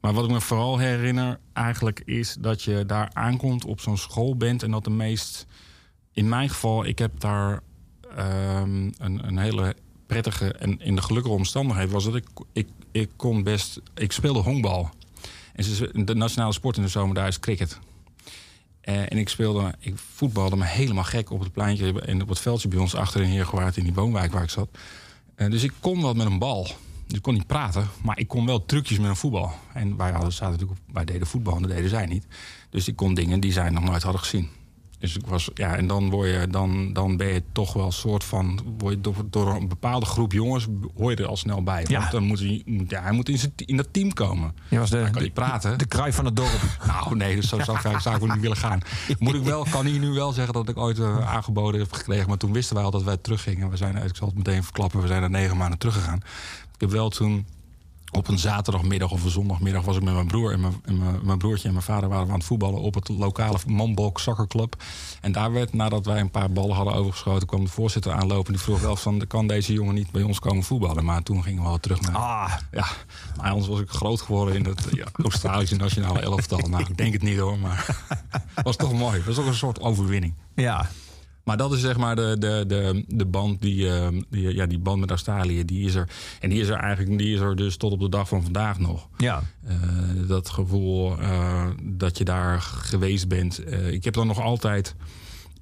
Maar 0.00 0.12
wat 0.12 0.24
ik 0.24 0.30
me 0.30 0.40
vooral 0.40 0.78
herinner, 0.78 1.38
eigenlijk, 1.52 2.02
is 2.04 2.36
dat 2.40 2.62
je 2.62 2.86
daar 2.86 3.10
aankomt 3.12 3.64
op 3.64 3.80
zo'n 3.80 3.98
school 3.98 4.36
bent. 4.36 4.62
En 4.62 4.70
dat 4.70 4.84
de 4.84 4.90
meest. 4.90 5.46
In 6.12 6.28
mijn 6.28 6.48
geval, 6.48 6.84
ik 6.84 6.98
heb 6.98 7.20
daar 7.20 7.60
ehm, 8.16 8.90
een, 8.98 9.26
een 9.26 9.38
hele 9.38 9.76
prettige 10.06 10.52
en 10.52 10.80
in 10.80 10.94
de 10.94 11.02
gelukkige 11.02 11.34
omstandigheid 11.34 11.90
was 11.90 12.04
dat 12.04 12.14
ik, 12.14 12.24
ik, 12.52 12.68
ik 12.92 13.10
kon 13.16 13.42
best. 13.42 13.80
Ik 13.94 14.12
speelde 14.12 14.38
honkbal. 14.40 14.90
En 15.58 16.04
de 16.04 16.14
nationale 16.14 16.52
sport 16.52 16.76
in 16.76 16.82
de 16.82 16.88
zomer 16.88 17.14
daar 17.14 17.28
is 17.28 17.40
cricket. 17.40 17.78
Eh, 18.80 19.00
en 19.00 19.18
ik 19.18 19.28
speelde, 19.28 19.74
ik 19.78 19.94
voetbalde 19.96 20.56
me 20.56 20.64
helemaal 20.64 21.04
gek 21.04 21.30
op 21.30 21.40
het 21.40 21.52
pleintje 21.52 22.00
en 22.00 22.22
op 22.22 22.28
het 22.28 22.38
veldje 22.38 22.68
bij 22.68 22.78
ons 22.78 22.94
achter 22.94 23.22
in 23.22 23.28
Heergewaard 23.28 23.76
in 23.76 23.84
die 23.84 23.94
woonwijk 23.94 24.32
waar 24.32 24.42
ik 24.42 24.50
zat. 24.50 24.68
Eh, 25.34 25.50
dus 25.50 25.62
ik 25.62 25.72
kon 25.80 26.00
wat 26.00 26.16
met 26.16 26.26
een 26.26 26.38
bal. 26.38 26.62
Dus 27.06 27.16
ik 27.16 27.22
kon 27.22 27.34
niet 27.34 27.46
praten, 27.46 27.88
maar 28.02 28.18
ik 28.18 28.28
kon 28.28 28.46
wel 28.46 28.64
trucjes 28.64 28.98
met 28.98 29.08
een 29.08 29.16
voetbal. 29.16 29.52
En 29.72 29.96
wij 29.96 30.10
hadden, 30.10 30.32
zaten 30.32 30.50
natuurlijk, 30.50 30.80
wij 30.92 31.04
deden 31.04 31.26
voetbal 31.26 31.56
en 31.56 31.62
dat 31.62 31.70
deden 31.70 31.90
zij 31.90 32.06
niet. 32.06 32.26
Dus 32.70 32.88
ik 32.88 32.96
kon 32.96 33.14
dingen 33.14 33.40
die 33.40 33.52
zij 33.52 33.70
nog 33.70 33.84
nooit 33.84 34.02
hadden 34.02 34.20
gezien. 34.20 34.48
Dus 34.98 35.16
ik 35.16 35.26
was, 35.26 35.50
ja, 35.54 35.76
en 35.76 35.86
dan, 35.86 36.10
word 36.10 36.28
je, 36.30 36.46
dan, 36.50 36.92
dan 36.92 37.16
ben 37.16 37.26
je 37.26 37.42
toch 37.52 37.72
wel 37.72 37.86
een 37.86 37.92
soort 37.92 38.24
van. 38.24 38.60
Word 38.78 38.94
je 38.94 39.00
door, 39.00 39.14
door 39.30 39.54
een 39.54 39.68
bepaalde 39.68 40.06
groep 40.06 40.32
jongens 40.32 40.66
hoor 40.96 41.10
je 41.10 41.16
er 41.16 41.26
al 41.26 41.36
snel 41.36 41.62
bij. 41.62 41.84
Ja. 41.88 41.98
Want 41.98 42.10
dan 42.10 42.22
moet 42.22 42.38
hij, 42.38 42.62
moet- 42.66 42.90
ja, 42.90 43.02
hij 43.02 43.12
moet 43.12 43.28
in, 43.28 43.38
zijn, 43.38 43.52
in 43.56 43.76
dat 43.76 43.88
team 43.90 44.12
komen. 44.12 44.54
Je 44.68 44.78
was 44.78 44.90
de, 44.90 45.08
kan 45.12 45.32
praten. 45.32 45.78
de 45.78 45.86
kraai 45.86 46.12
van 46.12 46.24
het 46.24 46.36
dorp. 46.36 46.60
Nou, 46.86 47.16
nee, 47.16 47.36
dus 47.36 47.48
zo 47.48 47.58
zou 47.62 47.78
ik, 47.78 48.00
zou 48.00 48.16
ik 48.16 48.22
ook 48.22 48.32
niet 48.32 48.40
willen 48.40 48.56
gaan. 48.56 48.80
Moet 49.18 49.34
ik 49.34 49.42
wel, 49.42 49.66
kan 49.70 49.86
hier 49.86 49.98
nu 50.00 50.08
wel 50.10 50.32
zeggen 50.32 50.52
dat 50.54 50.68
ik 50.68 50.76
ooit 50.78 50.98
eh, 50.98 51.28
aangeboden 51.34 51.80
heb 51.80 51.92
gekregen. 51.92 52.28
Maar 52.28 52.36
toen 52.38 52.52
wisten 52.52 52.74
wij 52.76 52.84
al 52.84 52.90
dat 52.90 53.02
wij 53.02 53.16
teruggingen. 53.16 53.70
We 53.70 53.76
zijn, 53.76 53.96
ik 53.96 54.16
zal 54.16 54.26
het 54.26 54.36
meteen 54.36 54.62
verklappen, 54.64 55.00
we 55.00 55.06
zijn 55.06 55.22
er 55.22 55.30
negen 55.30 55.56
maanden 55.56 55.78
teruggegaan. 55.78 56.16
Ik 56.74 56.80
heb 56.80 56.90
wel 56.90 57.08
toen 57.08 57.46
op 58.10 58.28
een 58.28 58.38
zaterdagmiddag 58.38 59.10
of 59.10 59.24
een 59.24 59.30
zondagmiddag 59.30 59.84
was 59.84 59.96
ik 59.96 60.02
met 60.02 60.14
mijn 60.14 60.26
broer 60.26 60.52
en 60.52 60.60
mijn, 60.60 60.80
en 60.84 60.98
mijn, 60.98 61.18
mijn 61.22 61.38
broertje 61.38 61.66
en 61.68 61.72
mijn 61.74 61.84
vader 61.84 62.08
waren 62.08 62.26
we 62.26 62.32
aan 62.32 62.38
het 62.38 62.46
voetballen 62.46 62.80
op 62.80 62.94
het 62.94 63.08
lokale 63.08 63.58
Manbolk 63.66 64.20
Soccerclub. 64.20 64.82
En 65.20 65.32
daar 65.32 65.52
werd, 65.52 65.72
nadat 65.72 66.06
wij 66.06 66.20
een 66.20 66.30
paar 66.30 66.50
ballen 66.50 66.76
hadden 66.76 66.94
overgeschoten, 66.94 67.46
kwam 67.46 67.64
de 67.64 67.70
voorzitter 67.70 68.12
aanlopen. 68.12 68.52
Die 68.52 68.62
vroeg 68.62 68.80
wel 68.80 68.96
van, 68.96 69.26
kan 69.26 69.46
deze 69.46 69.72
jongen 69.72 69.94
niet 69.94 70.10
bij 70.10 70.22
ons 70.22 70.38
komen 70.38 70.62
voetballen? 70.62 71.04
Maar 71.04 71.22
toen 71.22 71.42
gingen 71.42 71.62
we 71.62 71.68
wel 71.68 71.80
terug 71.80 72.00
naar... 72.00 72.16
Ah, 72.16 72.52
Ja, 72.70 72.86
maar 73.36 73.50
anders 73.50 73.68
was 73.68 73.80
ik 73.80 73.90
groot 73.90 74.20
geworden 74.20 74.54
in 74.54 74.64
het 74.64 74.86
ja, 74.92 75.06
Australische 75.12 75.76
nationale 75.76 76.20
elftal. 76.20 76.58
Nou, 76.58 76.84
ik 76.88 76.96
denk 76.96 77.12
het 77.12 77.22
niet 77.22 77.38
hoor, 77.38 77.58
maar 77.58 78.06
was 78.62 78.76
toch 78.76 78.92
mooi. 78.92 79.16
Het 79.16 79.26
was 79.26 79.38
ook 79.38 79.46
een 79.46 79.54
soort 79.54 79.80
overwinning. 79.80 80.34
ja. 80.54 80.88
Maar 81.48 81.56
dat 81.56 81.72
is 81.72 81.80
zeg 81.80 81.96
maar 81.96 82.16
de, 82.16 82.36
de, 82.38 82.64
de, 82.66 83.04
de 83.08 83.26
band 83.26 83.60
die, 83.62 83.90
eh, 83.94 84.08
die, 84.30 84.54
ja, 84.54 84.66
die 84.66 84.78
band 84.78 85.00
met 85.00 85.10
Australië, 85.10 85.64
die 85.64 85.86
is 85.86 85.94
er. 85.94 86.08
En 86.40 86.50
die 86.50 86.60
is 86.60 86.68
er 86.68 86.76
eigenlijk, 86.76 87.18
die 87.18 87.34
is 87.34 87.40
er 87.40 87.56
dus 87.56 87.76
tot 87.76 87.92
op 87.92 88.00
de 88.00 88.08
dag 88.08 88.28
van 88.28 88.42
vandaag 88.42 88.78
nog. 88.78 89.08
Ja. 89.16 89.42
Eh, 89.64 89.76
dat 90.26 90.48
gevoel 90.48 91.18
eh, 91.20 91.66
dat 91.82 92.18
je 92.18 92.24
daar 92.24 92.60
geweest 92.60 93.28
bent. 93.28 93.64
Eh, 93.64 93.92
ik 93.92 94.04
heb 94.04 94.14
dan 94.14 94.26
nog 94.26 94.40
altijd 94.40 94.94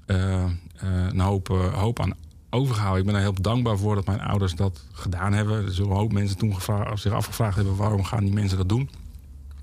een 0.07 1.21
hoop, 1.21 1.49
hoop 1.75 2.01
aan 2.01 2.13
overgehouden. 2.51 3.01
Ik 3.01 3.07
ben 3.07 3.15
er 3.15 3.21
heel 3.33 3.43
dankbaar 3.43 3.79
voor 3.79 3.95
dat 3.95 4.07
mijn 4.07 4.21
ouders 4.21 4.55
dat 4.55 4.85
gedaan 4.93 5.33
hebben. 5.33 5.65
Er 5.65 5.73
zullen 5.75 5.91
een 5.91 5.97
hoop 5.97 6.13
mensen 6.13 6.37
toen 6.39 6.55
zich 6.95 7.13
afgevraagd 7.13 7.57
hebben... 7.57 7.77
waarom 7.77 8.05
gaan 8.05 8.25
die 8.25 8.33
mensen 8.33 8.59
dat 8.59 8.69
doen? 8.69 8.91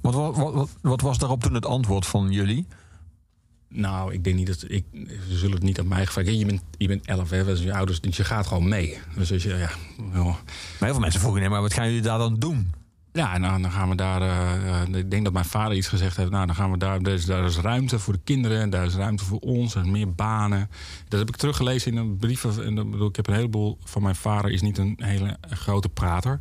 Wat, 0.01 0.13
wat- 0.35 0.69
wat 0.81 1.01
was 1.01 1.17
daarop 1.17 1.41
toen 1.43 1.53
het 1.53 1.65
antwoord 1.65 2.05
van 2.05 2.31
jullie? 2.31 2.65
Nou, 3.73 4.13
ik 4.13 4.23
denk 4.23 4.35
niet 4.35 4.47
dat... 4.47 4.65
Ik, 4.67 4.83
ze 5.29 5.37
zullen 5.37 5.55
het 5.55 5.63
niet 5.63 5.79
aan 5.79 5.87
mij 5.87 6.05
gevraagd. 6.05 6.27
Je 6.27 6.45
bent, 6.45 6.61
je 6.77 6.87
bent 6.87 7.05
elf, 7.05 7.29
hè, 7.29 7.45
dus 7.45 7.61
je 7.61 7.73
ouders... 7.73 8.01
Dus 8.01 8.17
je 8.17 8.23
gaat 8.23 8.47
gewoon 8.47 8.67
mee. 8.67 8.97
Dus 9.15 9.31
als 9.31 9.43
je, 9.43 9.49
ja... 9.49 9.71
Maar 10.13 10.35
heel 10.79 10.91
veel 10.91 10.99
mensen 10.99 11.19
vroegen, 11.19 11.41
nee, 11.41 11.49
maar 11.49 11.61
wat 11.61 11.73
gaan 11.73 11.87
jullie 11.87 12.01
daar 12.01 12.17
dan 12.17 12.39
doen? 12.39 12.71
Ja, 13.13 13.37
nou, 13.37 13.61
dan 13.61 13.71
gaan 13.71 13.89
we 13.89 13.95
daar. 13.95 14.21
eh, 14.21 14.81
eh, 14.81 14.95
ik 14.95 15.11
denk 15.11 15.23
dat 15.23 15.33
mijn 15.33 15.45
vader 15.45 15.77
iets 15.77 15.87
gezegd 15.87 16.17
heeft. 16.17 16.29
Nou, 16.31 16.45
dan 16.45 16.55
gaan 16.55 16.71
we 16.71 16.77
daar. 16.77 17.07
Is, 17.07 17.25
daar 17.25 17.45
is 17.45 17.57
ruimte 17.57 17.99
voor 17.99 18.13
de 18.13 18.19
kinderen. 18.23 18.61
En 18.61 18.69
daar 18.69 18.85
is 18.85 18.95
ruimte 18.95 19.25
voor 19.25 19.39
ons. 19.39 19.75
En 19.75 19.91
meer 19.91 20.13
banen. 20.13 20.69
Dat 21.07 21.19
heb 21.19 21.29
ik 21.29 21.35
teruggelezen 21.35 21.91
in 21.91 21.97
een 21.97 22.17
brieven. 22.17 22.65
En 22.65 22.75
dat 22.75 22.91
bedoel, 22.91 23.07
ik 23.07 23.15
heb 23.15 23.27
een 23.27 23.33
heleboel 23.33 23.77
van 23.83 24.01
mijn 24.01 24.15
vader. 24.15 24.51
Is 24.51 24.61
niet 24.61 24.77
een 24.77 24.95
hele 24.97 25.37
grote 25.49 25.89
prater. 25.89 26.39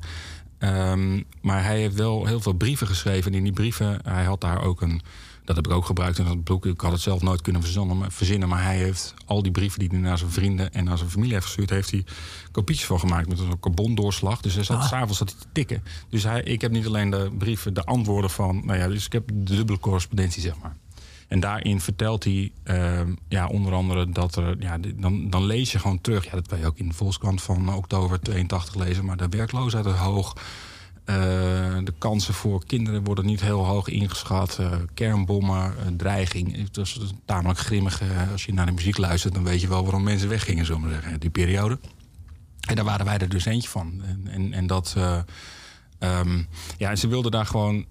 Ehm, 0.59 1.23
maar 1.41 1.65
hij 1.65 1.79
heeft 1.79 1.95
wel 1.95 2.27
heel 2.27 2.41
veel 2.41 2.53
brieven 2.53 2.87
geschreven. 2.87 3.33
En 3.33 3.39
in 3.39 3.45
die 3.45 3.53
brieven, 3.53 4.01
hij 4.03 4.25
had 4.25 4.41
daar 4.41 4.63
ook 4.63 4.81
een. 4.81 5.03
Dat 5.45 5.57
heb 5.57 5.67
ik 5.67 5.73
ook 5.73 5.85
gebruikt 5.87 6.19
in 6.19 6.25
dat 6.25 6.45
boek. 6.45 6.67
Ik 6.67 6.81
had 6.81 6.93
het 6.93 7.01
zelf 7.01 7.23
nooit 7.23 7.41
kunnen 7.41 7.63
verzinnen. 8.09 8.49
Maar 8.49 8.63
hij 8.65 8.77
heeft 8.77 9.15
al 9.27 9.43
die 9.43 9.53
brieven 9.53 9.79
die 9.79 9.89
hij 9.89 9.99
naar 9.99 10.19
zijn 10.19 10.31
vrienden 10.31 10.73
en 10.73 10.85
naar 10.85 10.99
zijn 10.99 11.11
familie 11.11 11.33
heeft 11.33 11.45
gestuurd, 11.45 11.71
heeft 11.71 11.91
hij 11.91 12.05
kopietjes 12.53 12.87
van 12.87 12.99
gemaakt 13.01 13.29
met 13.29 13.39
een 13.39 13.61
carbondoorslag. 13.61 14.41
Dus 14.41 14.55
hij 14.55 14.65
zat 14.65 14.77
Ah. 14.77 14.89
s'avonds 14.89 15.19
zat 15.19 15.31
hij 15.31 15.39
te 15.41 15.47
tikken. 15.53 15.83
Dus 16.09 16.23
hij, 16.23 16.43
ik 16.43 16.61
heb 16.61 16.71
niet 16.71 16.87
alleen 16.87 17.11
de 17.11 17.31
brieven, 17.39 17.75
de 17.75 17.85
antwoorden 17.85 18.31
van. 18.31 18.63
Nou 18.65 18.79
ja, 18.79 18.89
dus 18.89 19.07
ik 19.07 19.13
heb 19.13 19.29
de 19.33 19.57
dubbele 19.57 19.79
correspondentie, 19.79 20.43
zeg 20.43 20.55
maar. 20.63 20.77
En 21.29 21.41
daarin 21.41 21.81
vertelt 21.81 22.25
hij 22.25 22.53
ehm, 22.63 23.15
ja, 23.29 23.47
onder 23.47 23.73
andere 23.73 24.11
dat 24.11 24.37
er. 24.37 24.57
Ja, 24.59 24.79
dan, 24.97 25.31
dan 25.31 25.45
lees 25.47 25.73
je 25.73 25.79
gewoon 25.79 26.01
terug. 26.01 26.25
Ja, 26.25 26.31
dat 26.31 26.47
kan 26.49 26.59
je 26.59 26.67
ook 26.67 26.79
in 26.79 26.89
de 26.89 26.95
Volkskrant 26.95 27.43
van 27.43 27.75
oktober 27.75 28.21
82 28.21 28.75
lezen. 28.75 29.05
Maar 29.05 29.17
de 29.17 29.29
werkloosheid 29.29 29.87
is 29.87 29.93
hoog. 29.93 30.37
Eh, 31.05 31.17
de 31.85 31.93
kansen 31.99 32.35
voor 32.35 32.65
kinderen 32.67 33.05
worden 33.05 33.27
niet 33.27 33.41
heel 33.41 33.67
hoog 33.67 33.89
ingeschat. 33.89 34.59
Eh, 34.59 34.73
kernbommen, 34.95 35.65
eh, 35.79 35.87
dreiging. 35.97 36.57
Het 36.57 36.77
was 36.77 37.01
tamelijk 37.25 37.59
grimmig. 37.59 38.03
als 38.33 38.45
je 38.45 38.53
naar 38.53 38.67
de 38.67 38.73
muziek 38.73 38.97
luistert, 38.99 39.35
dan 39.35 39.45
weet 39.45 39.61
je 39.61 39.69
wel 39.69 39.83
waarom 39.83 40.03
mensen 40.03 40.29
weggingen, 40.29 40.81
maar 40.81 40.91
zeggen, 40.91 41.21
die 41.21 41.31
periode. 41.31 41.79
En 42.69 42.75
daar 42.77 42.85
waren 42.85 43.07
wij 43.07 43.19
er 43.19 43.29
dus 43.29 43.45
eentje 43.45 43.69
van. 43.69 44.03
En, 44.05 44.27
en, 44.27 44.53
en 44.53 44.67
dat. 44.67 44.95
eh, 44.97 45.19
ehm, 45.99 46.43
ja, 46.79 46.91
en 46.91 46.99
ze 46.99 47.09
wilden 47.09 47.31
daar 47.31 47.47
gewoon 47.47 47.85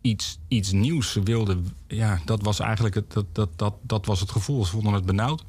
iets, 0.00 0.38
iets 0.48 0.72
nieuws. 0.72 1.12
Ze 1.12 1.22
wilden. 1.22 1.66
Ja, 1.86 2.20
dat 2.24 2.42
was 2.42 2.60
eigenlijk 2.60 2.94
het, 2.94 3.12
dat, 3.12 3.26
dat, 3.32 3.48
dat, 3.56 3.74
dat 3.82 4.06
was 4.06 4.20
het 4.20 4.30
gevoel. 4.30 4.64
Ze 4.64 4.70
vonden 4.70 4.92
het 4.92 5.06
benauwd. 5.06 5.44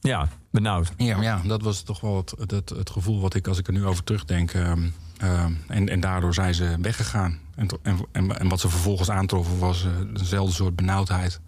Ja, 0.00 0.28
benauwd. 0.50 0.92
Ja, 0.96 1.22
ja, 1.22 1.42
dat 1.46 1.62
was 1.62 1.82
toch 1.82 2.00
wel 2.00 2.16
het, 2.16 2.50
het, 2.50 2.68
het 2.68 2.90
gevoel 2.90 3.20
wat 3.20 3.34
ik, 3.34 3.46
als 3.48 3.58
ik 3.58 3.66
er 3.66 3.72
nu 3.72 3.84
over 3.84 4.04
terugdenk. 4.04 4.52
ehm, 4.52 4.88
en, 5.66 5.88
en 5.88 6.00
daardoor 6.00 6.34
zijn 6.34 6.54
ze 6.54 6.76
weggegaan. 6.80 7.38
En, 7.54 7.68
en, 8.12 8.38
en, 8.38 8.48
wat 8.48 8.60
ze 8.60 8.68
vervolgens 8.68 9.10
aantroffen 9.10 9.58
was 9.58 9.84
eh, 9.84 9.90
dezelfde 10.14 10.54
soort 10.54 10.76
benauwdheid. 10.76 11.40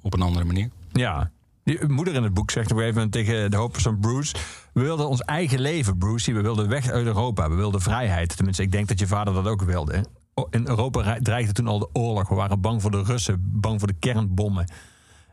Op 0.00 0.14
een 0.14 0.22
andere 0.22 0.44
manier. 0.44 0.70
Ja. 0.92 1.30
Die 1.64 1.86
moeder 1.88 2.14
in 2.14 2.22
het 2.22 2.34
boek 2.34 2.50
zegt 2.50 2.70
gegeven 2.76 2.94
moment 2.94 3.12
tegen 3.12 3.50
de 3.50 3.68
van 3.72 4.00
Bruce... 4.00 4.34
we 4.72 4.80
wilden 4.80 5.08
ons 5.08 5.20
eigen 5.20 5.60
leven, 5.60 5.98
Bruce. 5.98 6.32
We 6.32 6.40
wilden 6.40 6.68
weg 6.68 6.90
uit 6.90 7.06
Europa. 7.06 7.48
We 7.48 7.54
wilden 7.54 7.80
vrijheid. 7.80 8.36
Tenminste, 8.36 8.62
ik 8.62 8.72
denk 8.72 8.88
dat 8.88 8.98
je 8.98 9.06
vader 9.06 9.34
dat 9.34 9.46
ook 9.46 9.62
wilde. 9.62 10.04
In 10.50 10.68
Europa 10.68 11.02
rei- 11.02 11.22
dreigde 11.22 11.52
toen 11.52 11.66
al 11.66 11.78
de 11.78 11.88
oorlog. 11.92 12.28
We 12.28 12.34
waren 12.34 12.60
bang 12.60 12.82
voor 12.82 12.90
de 12.90 13.02
Russen. 13.02 13.40
Bang 13.42 13.78
voor 13.78 13.88
de 13.88 13.98
kernbommen. 13.98 14.72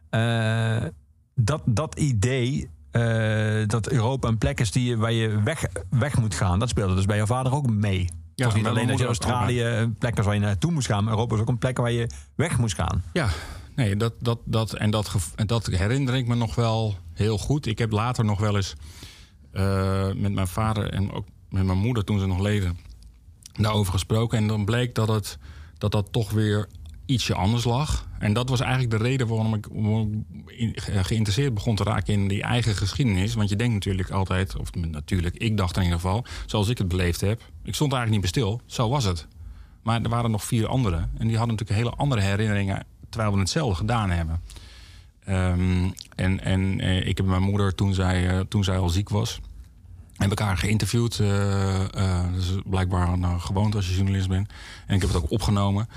Eh, 0.09 0.83
dat, 1.35 1.61
dat 1.65 1.99
idee... 1.99 2.69
eh, 2.93 3.67
dat 3.67 3.89
Europa 3.89 4.27
een 4.27 4.37
plek 4.37 4.59
is 4.59 4.71
die, 4.71 4.97
waar 4.97 5.11
je 5.11 5.41
weg, 5.43 5.65
weg 5.89 6.17
moet 6.17 6.35
gaan... 6.35 6.59
dat 6.59 6.69
speelde 6.69 6.95
dus 6.95 7.05
bij 7.05 7.17
je 7.17 7.25
vader 7.25 7.53
ook 7.53 7.69
mee. 7.69 8.09
Ja, 8.35 8.45
was 8.45 8.55
niet 8.55 8.65
alleen 8.65 8.87
dat 8.87 8.99
je 8.99 9.05
Australië 9.05 9.63
een 9.63 9.93
plek 9.93 10.15
was 10.15 10.25
waar 10.25 10.33
je 10.33 10.39
naartoe 10.39 10.71
moest 10.71 10.87
gaan... 10.87 11.03
maar 11.03 11.13
Europa 11.13 11.31
was 11.31 11.41
ook 11.41 11.49
een 11.49 11.57
plek 11.57 11.77
waar 11.77 11.91
je 11.91 12.09
weg 12.35 12.57
moest 12.57 12.75
gaan. 12.75 13.03
Ja, 13.13 13.29
nee, 13.75 13.95
dat, 13.95 14.13
dat, 14.19 14.39
dat, 14.45 14.73
en, 14.73 14.89
dat, 14.91 15.15
en 15.35 15.47
dat 15.47 15.65
herinner 15.65 16.15
ik 16.15 16.27
me 16.27 16.35
nog 16.35 16.55
wel 16.55 16.95
heel 17.13 17.37
goed. 17.37 17.65
Ik 17.65 17.77
heb 17.77 17.91
later 17.91 18.25
nog 18.25 18.39
wel 18.39 18.55
eens 18.55 18.75
eh, 19.51 20.11
met 20.15 20.33
mijn 20.33 20.47
vader 20.47 20.89
en 20.89 21.11
ook 21.11 21.25
met 21.49 21.65
mijn 21.65 21.77
moeder 21.77 22.03
toen 22.03 22.19
ze 22.19 22.25
nog 22.25 22.39
leefden 22.39 22.77
daarover 23.53 23.93
gesproken. 23.93 24.37
En 24.37 24.47
dan 24.47 24.65
bleek 24.65 24.95
dat 24.95 25.07
het, 25.07 25.37
dat, 25.77 25.91
dat 25.91 26.07
toch 26.11 26.31
weer 26.31 26.67
ietsje 27.05 27.33
anders 27.33 27.63
lag. 27.63 28.07
En 28.23 28.33
dat 28.33 28.49
was 28.49 28.59
eigenlijk 28.59 28.91
de 28.91 28.97
reden 28.97 29.27
waarom 29.27 29.53
ik, 29.53 29.67
ge- 30.75 31.03
geïnteresseerd 31.03 31.53
begon 31.53 31.75
te 31.75 31.83
raken 31.83 32.13
in 32.13 32.27
die 32.27 32.41
eigen 32.43 32.75
geschiedenis. 32.75 33.33
Want 33.33 33.49
je 33.49 33.55
denkt 33.55 33.73
natuurlijk 33.73 34.09
altijd, 34.09 34.57
of 34.57 34.73
natuurlijk, 34.75 35.35
ik 35.35 35.57
dacht 35.57 35.75
in 35.77 35.81
ieder 35.83 35.99
geval, 35.99 36.25
zoals 36.45 36.69
ik 36.69 36.77
het 36.77 36.87
beleefd 36.87 37.21
heb. 37.21 37.41
Ik 37.63 37.75
stond 37.75 37.93
eigenlijk 37.93 38.23
niet 38.23 38.33
bij 38.33 38.43
stil, 38.43 38.61
zo 38.65 38.89
was 38.89 39.03
het. 39.03 39.27
Maar 39.83 40.01
er 40.01 40.09
waren 40.09 40.31
nog 40.31 40.43
vier 40.43 40.67
anderen. 40.67 41.11
En 41.17 41.27
die 41.27 41.37
hadden 41.37 41.55
natuurlijk 41.55 41.79
hele 41.85 41.95
andere 41.97 42.21
herinneringen 42.21 42.85
terwijl 43.09 43.33
we 43.33 43.39
hetzelfde 43.39 43.75
gedaan 43.75 44.09
hebben. 44.09 44.41
Ehm, 45.25 45.89
en 46.15 46.43
en 46.43 46.79
eh, 46.79 47.07
ik 47.07 47.17
heb 47.17 47.25
mijn 47.25 47.41
moeder, 47.41 47.75
toen 47.75 47.93
zij, 47.93 48.29
eh, 48.29 48.39
toen 48.39 48.63
zij 48.63 48.77
al 48.77 48.89
ziek 48.89 49.09
was, 49.09 49.39
heb 50.13 50.31
ik 50.31 50.39
haar 50.39 50.57
geïnterviewd. 50.57 51.19
eh 51.19 51.81
eh, 51.83 52.31
dat 52.33 52.41
is 52.41 52.51
blijkbaar 52.65 53.07
een 53.13 53.23
eh, 53.23 53.41
gewoonte 53.41 53.77
als 53.77 53.87
je 53.87 53.95
journalist 53.95 54.27
bent. 54.29 54.49
En 54.87 54.95
ik 54.95 55.01
heb 55.01 55.13
het 55.13 55.23
ook 55.23 55.31
opgenomen. 55.31 55.87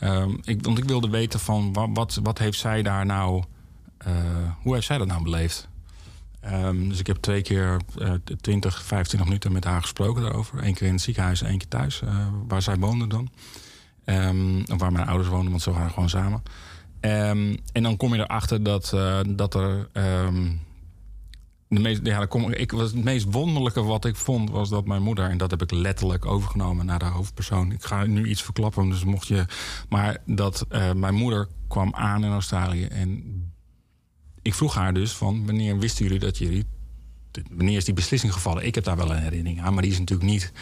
Ehm, 0.00 0.30
ik, 0.42 0.64
want 0.64 0.78
ik 0.78 0.84
wilde 0.84 1.08
weten 1.08 1.40
van 1.40 1.72
wat, 1.72 1.88
wat, 1.92 2.18
wat 2.22 2.38
heeft 2.38 2.58
zij 2.58 2.82
daar 2.82 3.06
nou... 3.06 3.42
eh, 3.98 4.14
hoe 4.62 4.74
heeft 4.74 4.86
zij 4.86 4.98
dat 4.98 5.06
nou 5.06 5.22
beleefd? 5.22 5.68
Ehm, 6.40 6.88
dus 6.88 6.98
ik 6.98 7.06
heb 7.06 7.16
twee 7.16 7.42
keer 7.42 7.80
eh 7.98 8.12
20, 8.40 8.82
25 8.82 9.28
minuten 9.28 9.52
met 9.52 9.64
haar 9.64 9.80
gesproken 9.80 10.22
daarover. 10.22 10.64
Eén 10.64 10.74
keer 10.74 10.86
in 10.86 10.92
het 10.92 11.02
ziekenhuis 11.02 11.42
en 11.42 11.48
één 11.48 11.58
keer 11.58 11.68
thuis, 11.68 12.02
eh, 12.02 12.26
waar 12.48 12.62
zij 12.62 12.76
woonde 12.76 13.06
dan. 13.06 13.30
Ehm, 14.04 14.60
of 14.72 14.78
waar 14.78 14.92
mijn 14.92 15.06
ouders 15.06 15.28
woonden, 15.28 15.50
want 15.50 15.62
ze 15.62 15.70
waren 15.70 15.90
gewoon 15.90 16.08
samen. 16.08 16.42
En 17.00 17.82
dan 17.82 17.96
kom 17.96 18.14
je 18.14 18.20
erachter 18.20 18.62
dat, 18.62 18.92
eh, 18.92 19.18
dat 19.26 19.54
er. 19.54 19.88
De 21.70 21.80
meest, 21.80 22.00
ja, 22.02 22.26
kom, 22.26 22.52
ik, 22.52 22.72
was 22.72 22.92
het 22.92 23.04
meest 23.04 23.26
wonderlijke 23.30 23.82
wat 23.82 24.04
ik 24.04 24.16
vond 24.16 24.50
was 24.50 24.68
dat 24.68 24.86
mijn 24.86 25.02
moeder, 25.02 25.30
en 25.30 25.38
dat 25.38 25.50
heb 25.50 25.62
ik 25.62 25.70
letterlijk 25.70 26.26
overgenomen 26.26 26.86
naar 26.86 26.98
de 26.98 27.04
hoofdpersoon. 27.04 27.72
Ik 27.72 27.84
ga 27.84 28.04
nu 28.06 28.26
iets 28.26 28.42
verklappen, 28.42 28.88
dus 28.88 29.04
mocht 29.04 29.26
je. 29.26 29.44
Maar 29.88 30.22
dat 30.26 30.66
eh, 30.68 30.92
mijn 30.92 31.14
moeder 31.14 31.48
kwam 31.68 31.94
aan 31.94 32.24
in 32.24 32.30
Australië 32.30 32.84
en 32.84 33.22
ik 34.42 34.54
vroeg 34.54 34.74
haar 34.74 34.94
dus 34.94 35.12
van 35.12 35.46
wanneer 35.46 35.78
wisten 35.78 36.04
jullie 36.04 36.20
dat 36.20 36.38
jullie 36.38 36.64
wanneer 37.50 37.76
is 37.76 37.84
die 37.84 37.94
beslissing 37.94 38.32
gevallen? 38.32 38.66
Ik 38.66 38.74
heb 38.74 38.84
daar 38.84 38.96
wel 38.96 39.10
een 39.10 39.22
herinnering 39.22 39.62
aan, 39.62 39.72
maar 39.72 39.82
die 39.82 39.92
is 39.92 39.98
natuurlijk 39.98 40.30
niet. 40.30 40.52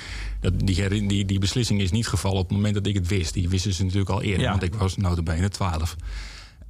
Dat, 0.40 0.60
die, 0.60 1.06
die, 1.06 1.24
die 1.24 1.38
beslissing 1.38 1.80
is 1.80 1.90
niet 1.90 2.06
gevallen 2.06 2.38
op 2.38 2.48
het 2.48 2.56
moment 2.56 2.74
dat 2.74 2.86
ik 2.86 2.94
het 2.94 3.08
wist. 3.08 3.34
Die 3.34 3.48
wisten 3.48 3.72
ze 3.72 3.82
natuurlijk 3.82 4.10
al 4.10 4.22
eerder, 4.22 4.42
Ja. 4.42 4.50
want 4.50 4.62
ik 4.62 4.74
was 4.74 4.96
notabene 4.96 5.48
12. 5.48 5.96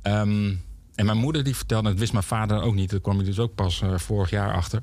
Ehm, 0.03 0.55
en 0.99 1.07
mijn 1.07 1.19
moeder 1.19 1.45
die 1.45 1.57
vertelde, 1.57 1.89
dat 1.89 1.99
wist 1.99 2.13
mijn 2.13 2.25
vader 2.25 2.63
ook 2.63 2.75
niet. 2.75 2.91
Dat 2.91 3.01
kwam 3.01 3.17
hij 3.17 3.25
dus 3.25 3.39
ook 3.39 3.55
pas 3.55 3.81
eh, 3.83 3.99
vorig 3.99 4.31
jaar 4.31 4.53
achter. 4.55 4.83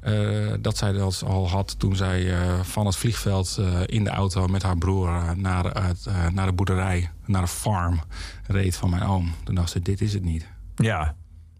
eh, 0.00 0.52
dat 0.60 0.76
zij 0.76 0.92
dat 0.92 1.22
al 1.26 1.48
had 1.48 1.78
toen 1.78 1.96
zij 1.96 2.32
eh, 2.40 2.60
van 2.60 2.86
het 2.86 2.96
vliegveld 2.96 3.60
in 3.86 4.04
de 4.04 4.10
auto 4.10 4.46
met 4.46 4.62
haar 4.62 4.78
broer 4.78 5.36
naar, 5.36 5.92
naar 6.32 6.46
de 6.46 6.52
boerderij, 6.52 7.10
naar 7.26 7.42
de 7.42 7.48
farm 7.48 8.00
reed 8.46 8.76
van 8.76 8.90
mijn 8.90 9.02
oom. 9.02 9.32
Toen 9.44 9.54
dacht 9.54 9.70
ze: 9.70 9.80
Dit 9.80 10.00
is 10.00 10.12
het 10.14 10.22
niet. 10.24 10.46
Ja. 10.76 11.14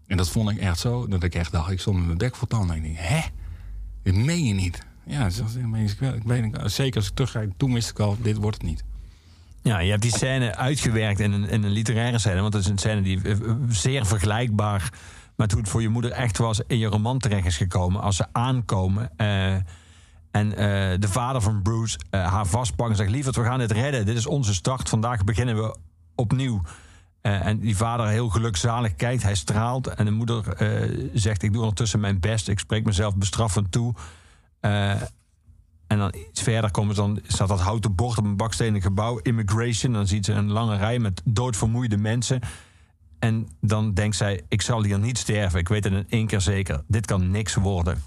En 0.07 0.17
dat 0.17 0.29
vond 0.29 0.49
ik 0.49 0.57
echt 0.57 0.79
zo, 0.79 1.07
dat 1.07 1.23
ik 1.23 1.35
echt 1.35 1.51
dacht, 1.51 1.71
ik 1.71 1.79
stond 1.79 1.97
met 1.97 2.05
mijn 2.05 2.17
bek 2.17 2.35
vol 2.35 2.47
tanden. 2.47 2.75
En 2.75 2.83
ik 2.83 2.95
denk, 2.95 3.07
hè? 3.07 3.21
Dit 4.03 4.15
meen 4.15 4.43
je 4.45 4.53
niet. 4.53 4.85
Ja, 5.05 5.23
dat 5.23 5.31
is- 5.31 5.55
ik 5.55 5.99
weet, 5.99 6.13
ik 6.15 6.23
weet, 6.23 6.71
zeker 6.71 6.95
als 6.95 7.07
ik 7.09 7.15
terugga, 7.15 7.43
toen 7.57 7.73
wist 7.73 7.89
ik 7.89 7.99
al, 7.99 8.17
dit 8.21 8.37
wordt 8.37 8.57
het 8.57 8.65
niet. 8.65 8.83
Ja, 9.63 9.79
je 9.79 9.89
hebt 9.89 10.01
die 10.01 10.15
scène 10.15 10.55
uitgewerkt 10.55 11.19
in 11.19 11.31
een, 11.31 11.49
in 11.49 11.63
een 11.63 11.71
literaire 11.71 12.19
scène. 12.19 12.41
Want 12.41 12.53
dat 12.53 12.61
is 12.61 12.67
een 12.67 12.77
scène 12.77 13.01
die 13.01 13.21
eh, 13.23 13.31
eh, 13.31 13.55
zeer 13.69 14.05
vergelijkbaar 14.05 14.89
met 15.35 15.51
hoe 15.51 15.61
het 15.61 15.69
voor 15.69 15.81
je 15.81 15.89
moeder 15.89 16.11
echt 16.11 16.37
was 16.37 16.61
in 16.67 16.77
je 16.77 16.87
roman 16.87 17.19
terecht 17.19 17.45
is 17.45 17.57
gekomen. 17.57 18.01
Als 18.01 18.15
ze 18.15 18.25
aankomen 18.31 19.09
eh, 19.17 19.53
en 20.31 20.49
de 20.99 21.07
vader 21.07 21.41
van 21.41 21.61
Bruce 21.61 21.99
haar 22.09 22.45
vastpakt 22.45 22.89
en 22.89 22.95
zegt: 22.95 23.09
Lieverd, 23.09 23.35
we 23.35 23.43
gaan 23.43 23.59
dit 23.59 23.71
redden. 23.71 24.05
Dit 24.05 24.17
is 24.17 24.25
onze 24.25 24.53
start. 24.53 24.89
Vandaag 24.89 25.23
beginnen 25.23 25.55
we 25.55 25.77
opnieuw. 26.15 26.61
En 27.21 27.59
die 27.59 27.77
vader 27.77 28.07
heel 28.07 28.29
gelukzalig 28.29 28.95
kijkt, 28.95 29.23
hij 29.23 29.35
straalt. 29.35 29.87
En 29.87 30.05
de 30.05 30.11
moeder 30.11 30.43
zegt: 31.13 31.43
Ik 31.43 31.53
doe 31.53 31.61
ondertussen 31.61 31.99
mijn 31.99 32.19
best. 32.19 32.47
Ik 32.47 32.59
spreek 32.59 32.85
mezelf 32.85 33.15
bestraffend 33.15 33.71
toe. 33.71 33.93
En 35.93 35.99
dan 35.99 36.13
iets 36.29 36.41
verder 36.41 36.71
komt 36.71 36.95
dan 36.95 37.19
staat 37.27 37.47
dat 37.47 37.59
houten 37.61 37.95
bord 37.95 38.17
op 38.17 38.23
een 38.25 38.35
bakstenen 38.37 38.81
gebouw, 38.81 39.17
immigration. 39.17 39.93
Dan 39.93 40.07
ziet 40.07 40.25
ze 40.25 40.31
een 40.33 40.51
lange 40.51 40.77
rij 40.77 40.99
met 40.99 41.21
doodvermoeide 41.25 41.97
mensen. 41.97 42.39
En 43.19 43.47
dan 43.61 43.93
denkt 43.93 44.15
zij: 44.15 44.41
Ik 44.49 44.61
zal 44.61 44.83
hier 44.83 44.99
niet 44.99 45.17
sterven. 45.17 45.59
Ik 45.59 45.67
weet 45.67 45.83
het 45.83 45.93
in 45.93 46.05
één 46.09 46.27
keer 46.27 46.41
zeker. 46.41 46.83
Dit 46.87 47.05
kan 47.05 47.31
niks 47.31 47.55
worden. 47.55 48.03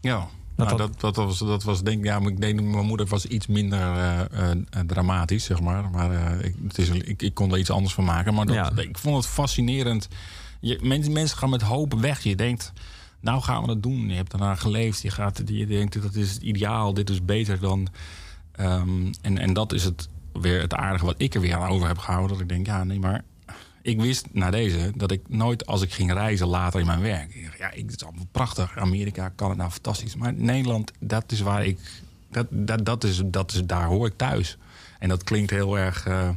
Ja, 0.00 0.26
Dat 0.56 0.66
nou, 0.66 0.78
dat- 0.78 1.00
dat, 1.00 1.16
was, 1.16 1.38
dat 1.38 1.62
was 1.62 1.82
denk 1.82 1.98
ik, 1.98 2.04
ja, 2.04 2.18
maar 2.18 2.30
ik 2.30 2.40
denk, 2.40 2.60
mijn 2.62 2.86
moeder 2.86 3.06
was 3.06 3.26
iets 3.26 3.46
minder 3.46 3.80
eh, 3.80 4.20
eh, 4.50 4.56
dramatisch, 4.86 5.44
zeg 5.44 5.60
maar. 5.60 5.90
Maar 5.90 6.10
eh, 6.12 6.44
ik, 6.46 6.54
het 6.68 6.78
is, 6.78 6.88
ik, 6.88 7.22
ik 7.22 7.34
kon 7.34 7.52
er 7.52 7.58
iets 7.58 7.70
anders 7.70 7.94
van 7.94 8.04
maken. 8.04 8.34
Maar 8.34 8.46
dat, 8.46 8.54
Ja. 8.54 8.72
ik 8.76 8.98
vond 8.98 9.16
het 9.16 9.26
fascinerend. 9.26 10.08
Je, 10.60 10.78
mensen, 10.82 11.12
mensen 11.12 11.38
gaan 11.38 11.50
met 11.50 11.62
hoop 11.62 11.92
weg. 12.00 12.22
Je 12.22 12.36
denkt, 12.36 12.72
nou 13.26 13.42
gaan 13.42 13.60
we 13.60 13.66
dat 13.66 13.82
doen. 13.82 14.08
Je 14.08 14.14
hebt 14.14 14.30
daarna 14.30 14.54
geleefd. 14.54 15.02
Je, 15.02 15.10
gaat, 15.10 15.42
je 15.44 15.66
denkt, 15.66 16.02
dat 16.02 16.14
is 16.14 16.32
het 16.32 16.42
ideaal. 16.42 16.94
Dit 16.94 17.10
is 17.10 17.24
beter 17.24 17.60
dan... 17.60 17.88
ehm, 18.52 19.12
en, 19.22 19.38
en 19.38 19.52
dat 19.52 19.72
is 19.72 19.84
het 19.84 20.08
weer 20.32 20.60
het 20.60 20.74
aardige 20.74 21.04
wat 21.04 21.14
ik 21.18 21.34
er 21.34 21.40
weer 21.40 21.54
aan 21.54 21.70
over 21.70 21.86
heb 21.86 21.98
gehouden. 21.98 22.32
Dat 22.32 22.40
ik 22.40 22.48
denk, 22.48 22.66
ja, 22.66 22.84
nee, 22.84 22.98
maar 22.98 23.22
ik 23.82 24.00
wist 24.00 24.26
na 24.32 24.50
deze 24.50 24.92
dat 24.96 25.10
ik 25.10 25.28
nooit 25.28 25.66
als 25.66 25.82
ik 25.82 25.92
ging 25.92 26.12
reizen 26.12 26.46
later 26.46 26.80
in 26.80 26.86
mijn 26.86 27.00
werk. 27.00 27.52
Ja, 27.58 27.70
ik, 27.70 27.82
het 27.90 27.96
is 28.00 28.04
allemaal 28.04 28.26
prachtig. 28.32 28.76
Amerika 28.78 29.32
het 29.36 29.56
nou 29.56 29.70
fantastisch. 29.70 30.16
Maar 30.16 30.34
Nederland, 30.34 30.92
dat 31.00 31.32
is 31.32 31.40
waar 31.40 31.66
ik. 31.66 31.78
Dat, 32.30 32.46
dat, 32.50 32.84
dat, 32.84 33.04
is, 33.04 33.22
dat 33.24 33.52
is, 33.52 33.64
daar 33.64 33.86
hoor 33.86 34.06
ik 34.06 34.16
thuis. 34.16 34.58
En 34.98 35.08
dat 35.08 35.24
klinkt 35.24 35.50
heel 35.50 35.78
erg. 35.78 36.06
eh, 36.06 36.28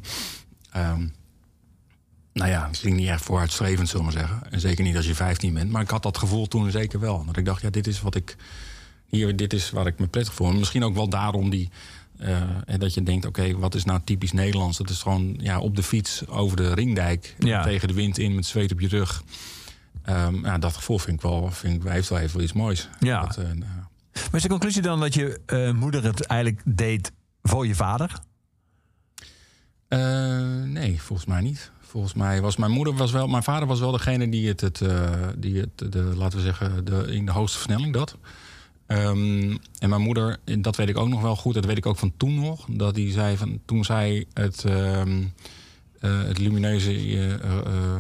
ehm, 0.72 1.08
nou 2.34 2.50
ja, 2.50 2.68
het 2.68 2.80
klinkt 2.80 3.00
niet 3.00 3.08
echt 3.10 3.24
vooruitstrevend, 3.24 3.90
zullen 3.90 4.06
we 4.06 4.12
maar 4.12 4.22
zeggen. 4.22 4.52
En 4.52 4.60
zeker 4.60 4.84
niet 4.84 4.96
als 4.96 5.06
je 5.06 5.16
15 5.16 5.54
bent. 5.54 5.72
Maar 5.72 5.82
ik 5.82 5.90
had 5.90 6.04
dat 6.04 6.18
gevoel 6.18 6.48
toen 6.48 6.72
zeker 6.72 7.00
wel. 7.00 7.26
Dat 7.26 7.38
ik 7.38 7.46
dacht, 7.46 7.62
ja, 7.62 7.70
dit 7.70 7.88
is 7.88 8.02
wat 8.02 8.16
ik. 8.16 8.36
Hier, 9.06 9.36
dit 9.36 9.54
is 9.54 9.70
waar 9.70 9.88
ik 9.88 10.00
me 10.00 10.08
prettig 10.08 10.34
voel. 10.34 10.50
En 10.50 10.58
Misschien 10.60 10.84
ook 10.84 10.94
wel 10.96 11.10
daarom 11.10 11.50
die. 11.50 11.70
eh, 12.18 12.42
en 12.66 12.80
dat 12.80 12.94
je 12.94 13.04
denkt, 13.04 13.26
oké, 13.26 13.58
wat 13.58 13.76
is 13.76 13.84
nou 13.86 14.00
typisch 14.04 14.32
Nederlands? 14.32 14.78
Dat 14.78 14.90
is 14.90 15.02
gewoon 15.02 15.36
ja, 15.38 15.60
op 15.60 15.76
de 15.76 15.84
fiets 15.84 16.28
over 16.28 16.58
de 16.58 16.74
ringdijk. 16.74 17.36
Ja. 17.40 17.64
Tegen 17.64 17.88
de 17.88 17.94
wind 17.94 18.18
in 18.18 18.36
met 18.36 18.46
zweet 18.46 18.72
op 18.72 18.80
je 18.80 18.88
rug. 18.88 19.24
Ehm, 20.04 20.46
ja, 20.46 20.58
dat 20.58 20.76
gevoel 20.76 21.00
vind 21.00 21.16
ik 21.16 21.22
wel, 21.22 21.52
vind 21.52 21.84
ik, 21.84 21.92
heeft 21.92 22.10
wel 22.10 22.20
even 22.20 22.42
iets 22.44 22.54
moois. 22.54 22.90
Ja. 23.00 23.22
Dat, 23.22 23.38
eh, 23.38 23.44
nou, 23.44 23.60
Maar 24.14 24.30
is 24.32 24.42
de 24.42 24.48
conclusie 24.50 24.82
dan 24.82 25.00
dat 25.00 25.14
je 25.14 25.40
eh, 25.46 25.72
moeder 25.72 26.04
het 26.04 26.26
eigenlijk 26.26 26.62
deed 26.66 27.12
voor 27.44 27.68
je 27.68 27.76
vader? 27.76 28.20
Eh, 29.88 30.00
nee, 30.64 31.02
volgens 31.02 31.28
mij 31.28 31.42
niet. 31.42 31.72
Volgens 31.90 32.14
mij 32.14 32.42
was 32.42 32.58
mijn 32.58 32.72
moeder 32.72 32.96
was 32.96 33.12
wel, 33.12 33.28
mijn 33.28 33.44
vader 33.44 33.68
was 33.68 33.80
wel 33.80 33.92
degene 33.92 34.30
die 34.30 34.48
het, 34.48 34.62
het, 34.62 34.82
eh, 34.82 35.28
die 35.38 35.60
het 35.60 35.92
de, 35.92 36.00
laten 36.00 36.38
we 36.38 36.44
zeggen, 36.44 36.86
de, 36.86 37.06
in 37.08 37.26
de 37.26 37.32
hoogste 37.32 37.58
versnelling 37.58 37.94
dat. 37.94 38.18
Ehm, 38.86 39.58
en 39.80 39.90
mijn 39.90 40.02
moeder, 40.02 40.38
dat 40.60 40.76
weet 40.76 40.90
ik 40.90 40.98
ook 40.98 41.08
nog 41.08 41.22
wel 41.22 41.36
goed, 41.36 41.54
dat 41.54 41.66
weet 41.66 41.78
ik 41.78 41.86
ook 41.86 41.98
van 41.98 42.14
toen 42.18 42.40
nog, 42.40 42.66
dat 42.70 42.96
die 42.96 43.12
zei 43.12 43.38
van 43.38 43.60
toen 43.66 43.86
zij 43.86 44.26
het, 44.34 44.66
eh, 44.66 45.04
het 46.00 46.38
lumineuze 46.38 46.92
eh, 46.92 48.00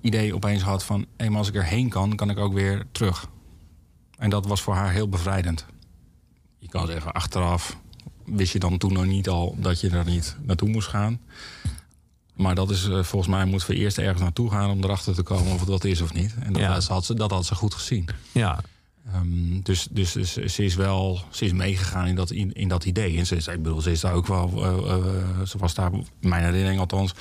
idee 0.00 0.34
opeens 0.34 0.62
had 0.62 0.84
van, 0.84 1.06
eenmaal 1.16 1.38
als 1.38 1.48
ik 1.48 1.54
erheen 1.54 1.88
kan, 1.88 2.16
kan 2.16 2.30
ik 2.30 2.38
ook 2.38 2.52
weer 2.52 2.86
terug. 2.90 3.28
En 4.18 4.30
dat 4.30 4.46
was 4.46 4.62
voor 4.62 4.74
haar 4.74 4.92
heel 4.92 5.08
bevrijdend. 5.08 5.66
Je 6.58 6.68
kan 6.68 6.86
zeggen, 6.86 7.12
achteraf 7.12 7.76
wist 8.24 8.52
je 8.52 8.58
dan 8.58 8.78
toen 8.78 8.92
nog 8.92 9.06
niet 9.06 9.28
al 9.28 9.56
dat 9.58 9.80
je 9.80 9.90
er 9.90 10.04
niet 10.04 10.36
naartoe 10.42 10.68
moest 10.68 10.88
gaan. 10.88 11.20
Maar 12.32 12.54
dat 12.54 12.70
is 12.70 12.88
eh, 12.88 13.02
volgens 13.02 13.30
mij 13.34 13.44
moeten 13.44 13.68
we 13.68 13.76
eerst 13.76 13.98
ergens 13.98 14.20
naartoe 14.20 14.50
gaan 14.50 14.70
om 14.70 14.84
erachter 14.84 15.14
te 15.14 15.22
komen 15.22 15.52
of 15.52 15.60
het 15.60 15.68
wat 15.68 15.84
is 15.84 16.00
of 16.00 16.12
niet. 16.14 16.34
En 16.40 16.52
dat, 16.52 16.62
Ja. 16.62 16.80
had, 16.88 17.04
ze, 17.04 17.14
dat 17.14 17.30
had 17.30 17.46
ze 17.46 17.54
goed 17.54 17.74
gezien. 17.74 18.08
Ja. 18.32 18.60
Ehm, 19.12 19.60
dus 19.62 19.88
dus, 19.90 20.12
dus 20.12 20.32
ze 20.32 20.64
is 20.64 20.74
wel 20.74 21.20
ze 21.30 21.44
is 21.44 21.52
meegegaan 21.52 22.06
in 22.06 22.14
dat, 22.14 22.30
in, 22.30 22.52
in 22.52 22.68
dat 22.68 22.84
idee. 22.84 23.18
En 23.18 23.26
ze 23.26 23.36
is, 23.36 23.46
ik 23.46 23.62
bedoel, 23.62 23.80
ze 23.80 23.90
is 23.90 24.00
daar 24.00 24.14
ook 24.14 24.26
wel, 24.26 24.50
eh, 24.64 24.94
eh, 24.94 25.46
ze 25.46 25.58
was 25.58 25.74
daar, 25.74 25.90
mijn 26.20 26.44
herinnering 26.44 26.80
althans, 26.80 27.14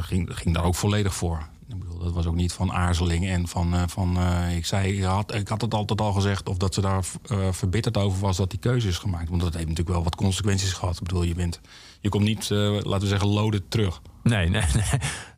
ging, 0.00 0.28
ging 0.36 0.54
daar 0.54 0.64
ook 0.64 0.74
volledig 0.74 1.14
voor. 1.14 1.48
Ik 1.68 1.78
bedoel, 1.78 1.98
dat 1.98 2.12
was 2.12 2.26
ook 2.26 2.34
niet 2.34 2.52
van 2.52 2.72
aarzeling 2.72 3.26
en 3.26 3.48
van, 3.48 3.88
van 3.90 4.18
ik 4.56 4.66
zei, 4.66 4.96
ik 4.96 5.02
had, 5.02 5.34
ik 5.34 5.48
had 5.48 5.60
het 5.60 5.74
altijd 5.74 6.00
al 6.00 6.12
gezegd, 6.12 6.48
of 6.48 6.56
dat 6.56 6.74
ze 6.74 6.80
daar 6.80 7.04
verbitterd 7.50 7.96
over 7.96 8.20
was 8.20 8.36
dat 8.36 8.50
die 8.50 8.58
keuze 8.58 8.88
is 8.88 8.98
gemaakt. 8.98 9.28
Want 9.28 9.40
dat 9.40 9.52
heeft 9.52 9.68
natuurlijk 9.68 9.94
wel 9.94 10.04
wat 10.04 10.14
consequenties 10.14 10.72
gehad. 10.72 10.96
Ik 10.96 11.02
bedoel, 11.02 11.22
je 11.22 11.34
bent, 11.34 11.60
je 12.00 12.08
komt 12.08 12.24
niet, 12.24 12.48
laten 12.50 13.00
we 13.00 13.06
zeggen, 13.06 13.28
loaded 13.28 13.70
terug. 13.70 14.00
Nee, 14.28 14.48
nee, 14.48 14.62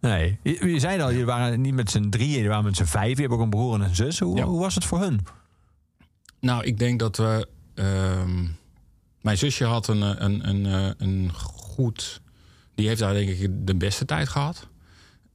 nee. 0.00 0.38
nee. 0.42 0.54
Je, 0.58 0.66
je 0.72 0.78
zei 0.78 1.00
al, 1.02 1.10
jullie 1.10 1.24
waren 1.24 1.60
niet 1.60 1.74
met 1.74 1.90
z'n 1.90 2.08
drieën, 2.08 2.30
jullie 2.32 2.48
waren 2.48 2.64
met 2.64 2.76
z'n 2.76 2.84
vijf. 2.84 3.14
Je 3.16 3.22
hebt 3.22 3.34
ook 3.34 3.40
een 3.40 3.50
broer 3.50 3.74
en 3.74 3.80
een 3.80 3.94
zus. 3.94 4.18
Hoe, 4.18 4.36
Ja. 4.36 4.44
hoe 4.44 4.60
was 4.60 4.74
het 4.74 4.84
voor 4.84 5.00
hun? 5.00 5.20
Nou, 6.40 6.64
ik 6.64 6.78
denk 6.78 6.98
dat 6.98 7.16
we. 7.16 7.48
ehm, 7.74 8.44
mijn 9.20 9.38
zusje 9.38 9.64
had 9.64 9.88
een, 9.88 10.02
eh, 10.02 10.10
een, 10.16 10.48
een, 10.48 10.66
eh, 10.66 10.90
een 10.98 11.30
goed. 11.34 12.20
Die 12.74 12.88
heeft 12.88 13.00
daar 13.00 13.12
denk 13.14 13.28
ik 13.28 13.50
de 13.66 13.74
beste 13.76 14.04
tijd 14.04 14.28
gehad. 14.28 14.68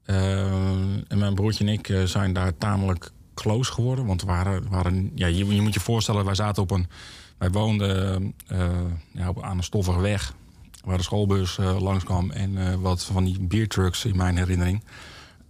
Ehm, 0.06 1.00
en 1.08 1.18
mijn 1.18 1.36
broertje 1.36 1.66
en 1.66 1.72
ik 1.74 1.90
eh, 1.90 2.04
zijn 2.04 2.34
daar 2.34 2.58
tamelijk 2.58 3.12
close 3.34 3.72
geworden. 3.72 4.06
Want 4.06 4.22
we 4.22 4.28
waren, 4.28 4.70
waren 4.70 5.12
ja, 5.16 5.28
je, 5.28 5.46
je 5.56 5.62
moet 5.62 5.74
je 5.74 5.80
voorstellen, 5.80 6.26
wij 6.26 6.36
zaten 6.36 6.64
op 6.64 6.72
een. 6.72 6.88
Wij 7.38 7.50
woonden 7.50 8.34
eh, 8.48 8.70
ja, 9.12 9.30
op, 9.30 9.42
aan 9.44 9.58
een 9.58 9.64
stoffige 9.64 10.00
weg. 10.00 10.34
Waar 10.86 10.98
de 10.98 11.04
schoolbus 11.04 11.58
eh, 11.58 11.82
langskwam. 11.82 12.32
En 12.32 12.58
eh, 12.58 12.76
wat 12.76 13.04
van 13.04 13.24
die 13.24 13.40
biertrucks 13.40 14.06
in 14.06 14.18
mijn 14.18 14.38
herinnering. 14.38 14.84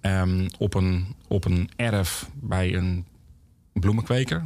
Ehm, 0.01 0.47
op, 0.57 0.73
een, 0.73 1.15
op 1.27 1.45
een 1.45 1.69
erf 1.75 2.29
bij 2.33 2.75
een 2.75 3.05
bloemenkweker. 3.73 4.43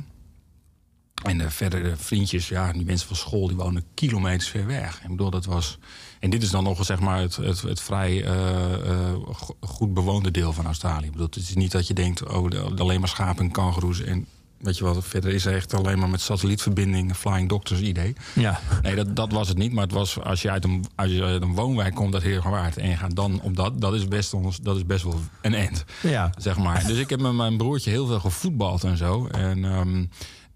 En 1.23 1.37
de 1.37 1.49
vriendjes, 1.97 2.47
ja, 2.47 2.71
die 2.71 2.85
mensen 2.85 3.07
van 3.07 3.15
school, 3.15 3.47
die 3.47 3.57
wonen 3.57 3.83
kilometers 3.93 4.49
ver 4.49 4.65
weg. 4.65 5.01
Ik 5.03 5.09
bedoel, 5.09 5.29
dat 5.29 5.45
was. 5.45 5.77
En 6.19 6.29
dit 6.29 6.43
is 6.43 6.49
dan 6.49 6.63
nog 6.63 6.85
zeg 6.85 6.99
maar 6.99 7.19
het, 7.19 7.35
het, 7.35 7.61
het 7.61 7.81
vrij 7.81 8.23
eh, 8.23 9.13
go- 9.31 9.57
goed 9.59 9.93
bewoonde 9.93 10.31
deel 10.31 10.53
van 10.53 10.65
Australië. 10.65 11.05
Ik 11.05 11.11
bedoel, 11.11 11.25
het 11.25 11.35
is 11.35 11.55
niet 11.55 11.71
dat 11.71 11.87
je 11.87 11.93
denkt, 11.93 12.27
oh, 12.27 12.49
alleen 12.77 12.99
maar 12.99 13.09
schapen 13.09 13.45
en 13.45 13.51
kangoeroes. 13.51 14.01
En 14.01 14.25
weet 14.59 14.77
je 14.77 14.83
wat, 14.83 15.05
verder 15.05 15.33
is 15.33 15.45
er 15.45 15.55
echt 15.55 15.73
alleen 15.73 15.99
maar 15.99 16.09
met 16.09 16.21
satellietverbinding, 16.21 17.15
flying 17.15 17.49
doctors 17.49 17.79
idee. 17.81 18.15
Ja. 18.35 18.59
Nee, 18.81 18.95
dat, 18.95 19.15
dat 19.15 19.31
was 19.31 19.47
het 19.47 19.57
niet. 19.57 19.71
Maar 19.73 19.83
het 19.83 19.93
was 19.93 20.19
als 20.19 20.41
je 20.41 20.49
uit 20.51 20.63
een, 20.63 20.85
als 20.95 21.11
je 21.11 21.23
uit 21.23 21.41
een 21.41 21.55
woonwijk 21.55 21.95
komt 21.95 22.13
uit 22.13 22.23
Heergewaard 22.23 22.77
en 22.77 22.89
je 22.89 22.95
gaat 22.95 23.15
dan 23.15 23.41
op 23.41 23.55
dat, 23.55 23.81
dat 23.81 23.93
is 23.93 24.07
best, 24.07 24.33
ons, 24.33 24.57
dat 24.57 24.75
is 24.75 24.85
best 24.85 25.03
wel 25.03 25.19
een 25.41 25.53
end 25.53 25.85
Ja. 26.01 26.31
zeg 26.37 26.57
maar. 26.57 26.85
Dus 26.87 26.97
ik 26.97 27.09
heb 27.09 27.19
met 27.21 27.33
mijn 27.33 27.57
broertje 27.57 27.89
heel 27.89 28.05
veel 28.07 28.19
gevoetbald 28.19 28.83
en 28.83 28.97
zo. 28.97 29.27
En, 29.27 29.65
ehm, 29.65 30.05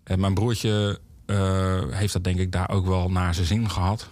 en 0.04 0.20
mijn 0.20 0.34
broertje 0.34 1.00
eh, 1.26 1.82
heeft 1.90 2.14
dat 2.14 2.24
denk 2.24 2.40
ik 2.40 2.52
daar 2.52 2.70
ook 2.70 2.86
wel 2.86 3.10
naar 3.12 3.34
zijn 3.34 3.48
zin 3.48 3.70
gehad. 3.70 4.10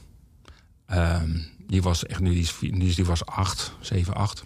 Ehm, 0.86 1.30
die 1.68 1.82
was 1.82 2.06
echt, 2.06 2.20
nu 2.20 2.30
die, 2.30 2.42
is, 2.42 2.52
vi- 2.52 2.72
die, 2.80 2.96
die 2.96 3.06
was 3.06 3.26
acht, 3.26 3.74
zeven, 3.80 4.14
acht. 4.14 4.44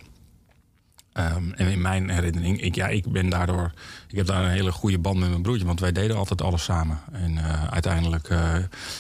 Ehm, 1.16 1.52
en 1.52 1.68
in 1.68 1.82
mijn 1.82 2.10
herinnering, 2.10 2.62
ik, 2.62 2.76
ja, 2.76 2.88
ik 2.88 3.12
ben 3.12 3.30
daardoor, 3.30 3.72
ik 4.08 4.18
heb 4.18 4.26
daar 4.26 4.44
een 4.44 4.50
hele 4.50 4.72
goede 4.72 5.00
band 5.00 5.20
met 5.20 5.30
mijn 5.30 5.42
broertje, 5.42 5.66
want 5.66 5.80
wij 5.80 5.92
deden 5.92 6.18
altijd 6.18 6.42
alles 6.42 6.64
samen. 6.64 7.00
En 7.12 7.38
eh, 7.38 7.64
uiteindelijk 7.68 8.28
eh, 8.30 8.56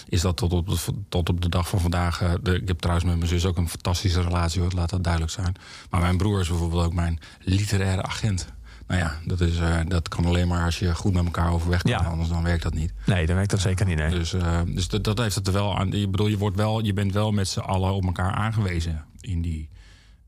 is 0.10 0.22
dat 0.22 0.38
tot 0.38 0.54
op, 0.54 0.68
de, 0.70 0.78
tot 1.10 1.30
op 1.30 1.42
de 1.42 1.50
dag 1.50 1.68
van 1.70 1.80
vandaag. 1.80 2.22
eh, 2.22 2.34
de, 2.44 2.62
ik 2.62 2.68
heb 2.68 2.80
trouwens 2.80 3.08
met 3.08 3.18
mijn 3.18 3.30
zus 3.30 3.46
ook 3.46 3.58
een 3.58 3.70
fantastische 3.70 4.22
relatie, 4.22 4.62
hoor, 4.62 4.72
laat 4.76 4.90
dat 4.90 5.04
duidelijk 5.04 5.34
zijn. 5.34 5.56
Maar 5.90 6.02
mijn 6.02 6.18
broer 6.18 6.40
is 6.40 6.48
bijvoorbeeld 6.48 6.86
ook 6.86 6.94
mijn 6.94 7.20
literaire 7.40 8.04
agent. 8.04 8.48
Nou 8.88 9.00
ja, 9.02 9.16
dat, 9.26 9.42
is, 9.42 9.58
dat 9.88 10.08
kan 10.08 10.26
alleen 10.26 10.48
maar 10.48 10.66
als 10.66 10.80
je 10.80 10.96
goed 10.96 11.14
met 11.14 11.26
elkaar 11.26 11.52
overweg 11.52 11.82
kan, 11.82 11.92
Ja. 11.92 11.98
anders 11.98 12.30
dan 12.30 12.44
werkt 12.44 12.64
dat 12.64 12.74
niet. 12.74 12.94
Nee, 13.06 13.26
dan 13.26 13.36
werkt 13.36 13.52
dat 13.52 13.60
zeker 13.62 13.86
niet. 13.86 13.98
Nee. 13.98 14.10
Dus, 14.10 14.36
dus 14.68 14.88
dat, 14.88 15.04
dat 15.04 15.18
heeft 15.18 15.36
het 15.36 15.48
er 15.48 15.54
wel 15.54 15.78
aan. 15.78 15.94
Ik 15.94 16.12
bedoel, 16.12 16.28
je, 16.28 16.38
wordt 16.38 16.56
wel, 16.58 16.84
je 16.84 16.94
bent 16.94 17.14
wel 17.14 17.32
met 17.32 17.48
z'n 17.48 17.60
allen 17.60 17.94
op 17.94 18.06
elkaar 18.06 18.32
aangewezen 18.32 19.06
in 19.20 19.42
die, 19.42 19.70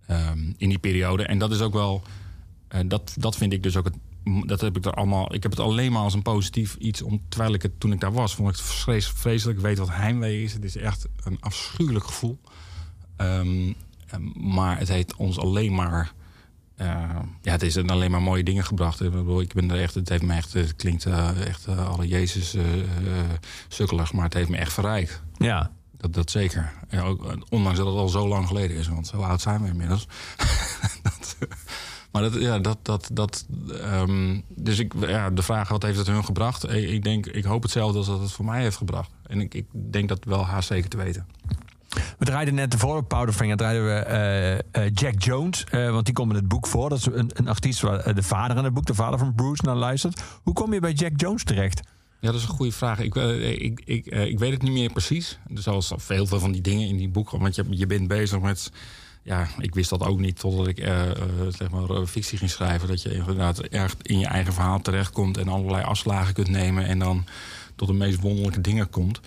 ehm, 0.07 0.39
in 0.57 0.69
die 0.69 0.79
periode. 0.79 1.23
En 1.25 1.37
dat 1.39 1.51
is 1.51 1.61
ook 1.61 1.73
wel. 1.73 2.01
eh, 2.67 2.79
dat, 2.87 3.13
dat 3.17 3.35
vind 3.37 3.53
ik 3.53 3.63
dus 3.63 3.75
ook 3.77 3.85
het. 3.85 3.95
Dat 4.45 4.61
heb 4.61 4.77
ik 4.77 4.85
er 4.85 4.93
allemaal. 4.93 5.33
Ik 5.33 5.43
heb 5.43 5.51
het 5.51 5.61
alleen 5.61 5.91
maar 5.91 6.01
als 6.01 6.13
een 6.13 6.21
positief 6.21 6.75
iets. 6.75 7.01
Om, 7.01 7.21
terwijl 7.29 7.53
ik 7.53 7.61
het 7.61 7.79
toen 7.79 7.91
ik 7.91 7.99
daar 7.99 8.13
was, 8.13 8.35
vond 8.35 8.49
ik 8.49 8.55
het 8.85 9.05
vreselijk. 9.05 9.59
Weet 9.59 9.77
wat 9.77 9.89
heimwee 9.91 10.43
is. 10.43 10.53
Het 10.53 10.63
is 10.63 10.75
echt 10.75 11.07
een 11.23 11.37
afschuwelijk 11.39 12.05
gevoel. 12.05 12.39
Ehm, 13.15 13.73
maar 14.35 14.77
het 14.77 14.87
heeft 14.87 15.15
ons 15.15 15.37
alleen 15.39 15.73
maar. 15.75 16.13
eh, 16.75 16.87
ja, 17.41 17.51
het 17.51 17.61
is 17.61 17.75
een 17.75 17.89
alleen 17.89 18.11
maar 18.11 18.21
mooie 18.21 18.43
dingen 18.43 18.63
gebracht. 18.65 19.01
Ik, 19.01 19.53
ben 19.53 19.71
er 19.71 19.79
echt, 19.81 19.93
het 19.95 20.09
heeft 20.09 20.23
me 20.23 20.33
echt, 20.33 20.53
het 20.53 20.75
klinkt 20.75 21.05
eh, 21.05 21.47
echt 21.47 21.67
alle 21.67 22.07
Jezus 22.07 22.55
sukkelig, 23.67 24.13
maar 24.13 24.23
het 24.23 24.33
heeft 24.33 24.49
me 24.49 24.57
echt 24.57 24.73
verrijkt. 24.73 25.21
Ja. 25.37 25.71
Dat, 25.97 26.13
dat 26.13 26.31
zeker. 26.31 26.73
Ook, 27.03 27.37
ondanks 27.49 27.77
dat 27.77 27.87
het 27.87 27.95
al 27.95 28.09
zo 28.09 28.27
lang 28.27 28.47
geleden 28.47 28.77
is, 28.77 28.87
want 28.87 29.07
zo 29.07 29.21
oud 29.21 29.41
zijn 29.41 29.61
we 29.61 29.67
inmiddels. 29.67 30.07
dat, 31.03 31.37
maar 32.11 32.21
dat, 32.21 32.33
ja, 32.33 32.59
dat, 32.59 32.77
dat, 32.81 33.09
dat 33.13 33.45
ehm, 33.81 34.39
dus 34.55 34.79
ik, 34.79 34.93
ja, 34.99 35.29
de 35.29 35.41
vraag, 35.41 35.69
wat 35.69 35.83
heeft 35.83 35.97
het 35.97 36.07
hun 36.07 36.25
gebracht? 36.25 36.73
Ik, 36.73 37.03
denk, 37.03 37.25
ik 37.25 37.43
hoop 37.43 37.63
hetzelfde 37.63 37.97
als 37.97 38.07
dat 38.07 38.19
het 38.19 38.31
voor 38.31 38.45
mij 38.45 38.61
heeft 38.61 38.77
gebracht. 38.77 39.11
En 39.27 39.41
ik, 39.41 39.53
ik 39.53 39.65
denk 39.71 40.09
dat 40.09 40.23
wel 40.23 40.45
haast 40.45 40.67
zeker 40.67 40.89
te 40.89 40.97
weten. 40.97 41.25
We 42.17 42.25
draaiden 42.25 42.53
net 42.53 42.75
voor 42.75 43.03
Powderfinger 43.03 43.57
draaiden 43.57 43.85
we 43.85 43.91
eh, 43.91 44.53
eh, 44.53 44.61
Jack 44.93 45.21
Jones. 45.23 45.63
eh, 45.63 45.91
want 45.91 46.05
die 46.05 46.13
komt 46.13 46.29
in 46.29 46.35
het 46.35 46.47
boek 46.47 46.67
voor. 46.67 46.89
Dat 46.89 46.97
is 46.97 47.05
een, 47.05 47.31
een 47.33 47.47
artiest 47.47 47.81
waar 47.81 48.15
de 48.15 48.23
vader 48.23 48.57
in 48.57 48.63
het 48.63 48.73
boek, 48.73 48.85
de 48.85 48.93
vader 48.93 49.19
van 49.19 49.35
Bruce, 49.35 49.65
naar 49.65 49.75
luistert. 49.75 50.21
Hoe 50.43 50.53
kom 50.53 50.73
je 50.73 50.79
bij 50.79 50.91
Jack 50.91 51.11
Jones 51.15 51.43
terecht? 51.43 51.81
Ja, 52.19 52.31
dat 52.31 52.41
is 52.41 52.47
een 52.47 52.55
goede 52.55 52.71
vraag. 52.71 52.99
Ik, 52.99 53.15
eh, 53.15 53.51
ik, 53.51 53.81
ik, 53.85 54.05
eh, 54.05 54.25
ik 54.25 54.39
weet 54.39 54.51
het 54.51 54.61
niet 54.61 54.71
meer 54.71 54.91
precies. 54.91 55.37
Dus 55.49 55.67
veel 55.95 56.25
veel 56.25 56.39
van 56.39 56.51
die 56.51 56.61
dingen 56.61 56.87
in 56.87 56.97
die 56.97 57.09
boeken. 57.09 57.39
Want 57.39 57.55
je, 57.55 57.65
je 57.69 57.87
bent 57.87 58.07
bezig 58.07 58.39
met... 58.39 58.71
Ja, 59.23 59.47
ik 59.59 59.75
wist 59.75 59.89
dat 59.89 60.03
ook 60.03 60.19
niet 60.19 60.39
totdat 60.39 60.67
ik 60.67 60.79
eh, 60.79 61.01
zeg 61.49 61.69
maar, 61.69 62.05
fictie 62.05 62.37
ging 62.37 62.49
schrijven. 62.49 62.87
Dat 62.87 63.01
je 63.01 63.13
inderdaad 63.13 63.59
erg 63.59 63.95
in 64.01 64.19
je 64.19 64.25
eigen 64.25 64.53
verhaal 64.53 64.81
terechtkomt... 64.81 65.37
en 65.37 65.47
allerlei 65.47 65.83
afslagen 65.83 66.33
kunt 66.33 66.49
nemen... 66.49 66.85
en 66.85 66.99
dan 66.99 67.25
tot 67.75 67.87
de 67.87 67.93
meest 67.93 68.19
wonderlijke 68.19 68.61
dingen 68.61 68.89
komt. 68.89 69.19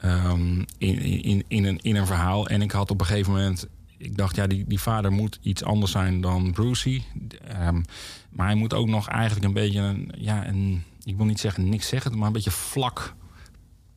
ehm, 0.00 0.58
in, 0.78 0.98
in, 1.22 1.44
in, 1.48 1.64
een, 1.64 1.78
in 1.82 1.96
een 1.96 2.06
verhaal. 2.06 2.48
En 2.48 2.62
ik 2.62 2.70
had 2.70 2.90
op 2.90 3.00
een 3.00 3.06
gegeven 3.06 3.32
moment... 3.32 3.66
Ik 3.96 4.16
dacht, 4.16 4.36
ja, 4.36 4.46
die, 4.46 4.64
die 4.68 4.80
vader 4.80 5.12
moet 5.12 5.38
iets 5.42 5.64
anders 5.64 5.92
zijn 5.92 6.20
dan 6.20 6.52
Brucey. 6.52 7.02
Ehm, 7.48 7.82
maar 8.30 8.46
hij 8.46 8.54
moet 8.54 8.74
ook 8.74 8.88
nog 8.88 9.08
eigenlijk 9.08 9.46
een 9.46 9.52
beetje 9.52 9.80
een... 9.80 10.12
Ja, 10.16 10.48
een 10.48 10.82
ik 11.08 11.16
wil 11.16 11.26
niet 11.26 11.40
zeggen 11.40 11.68
niks 11.68 11.88
zeggen, 11.88 12.18
maar 12.18 12.26
een 12.26 12.32
beetje 12.32 12.50
vlak, 12.50 13.14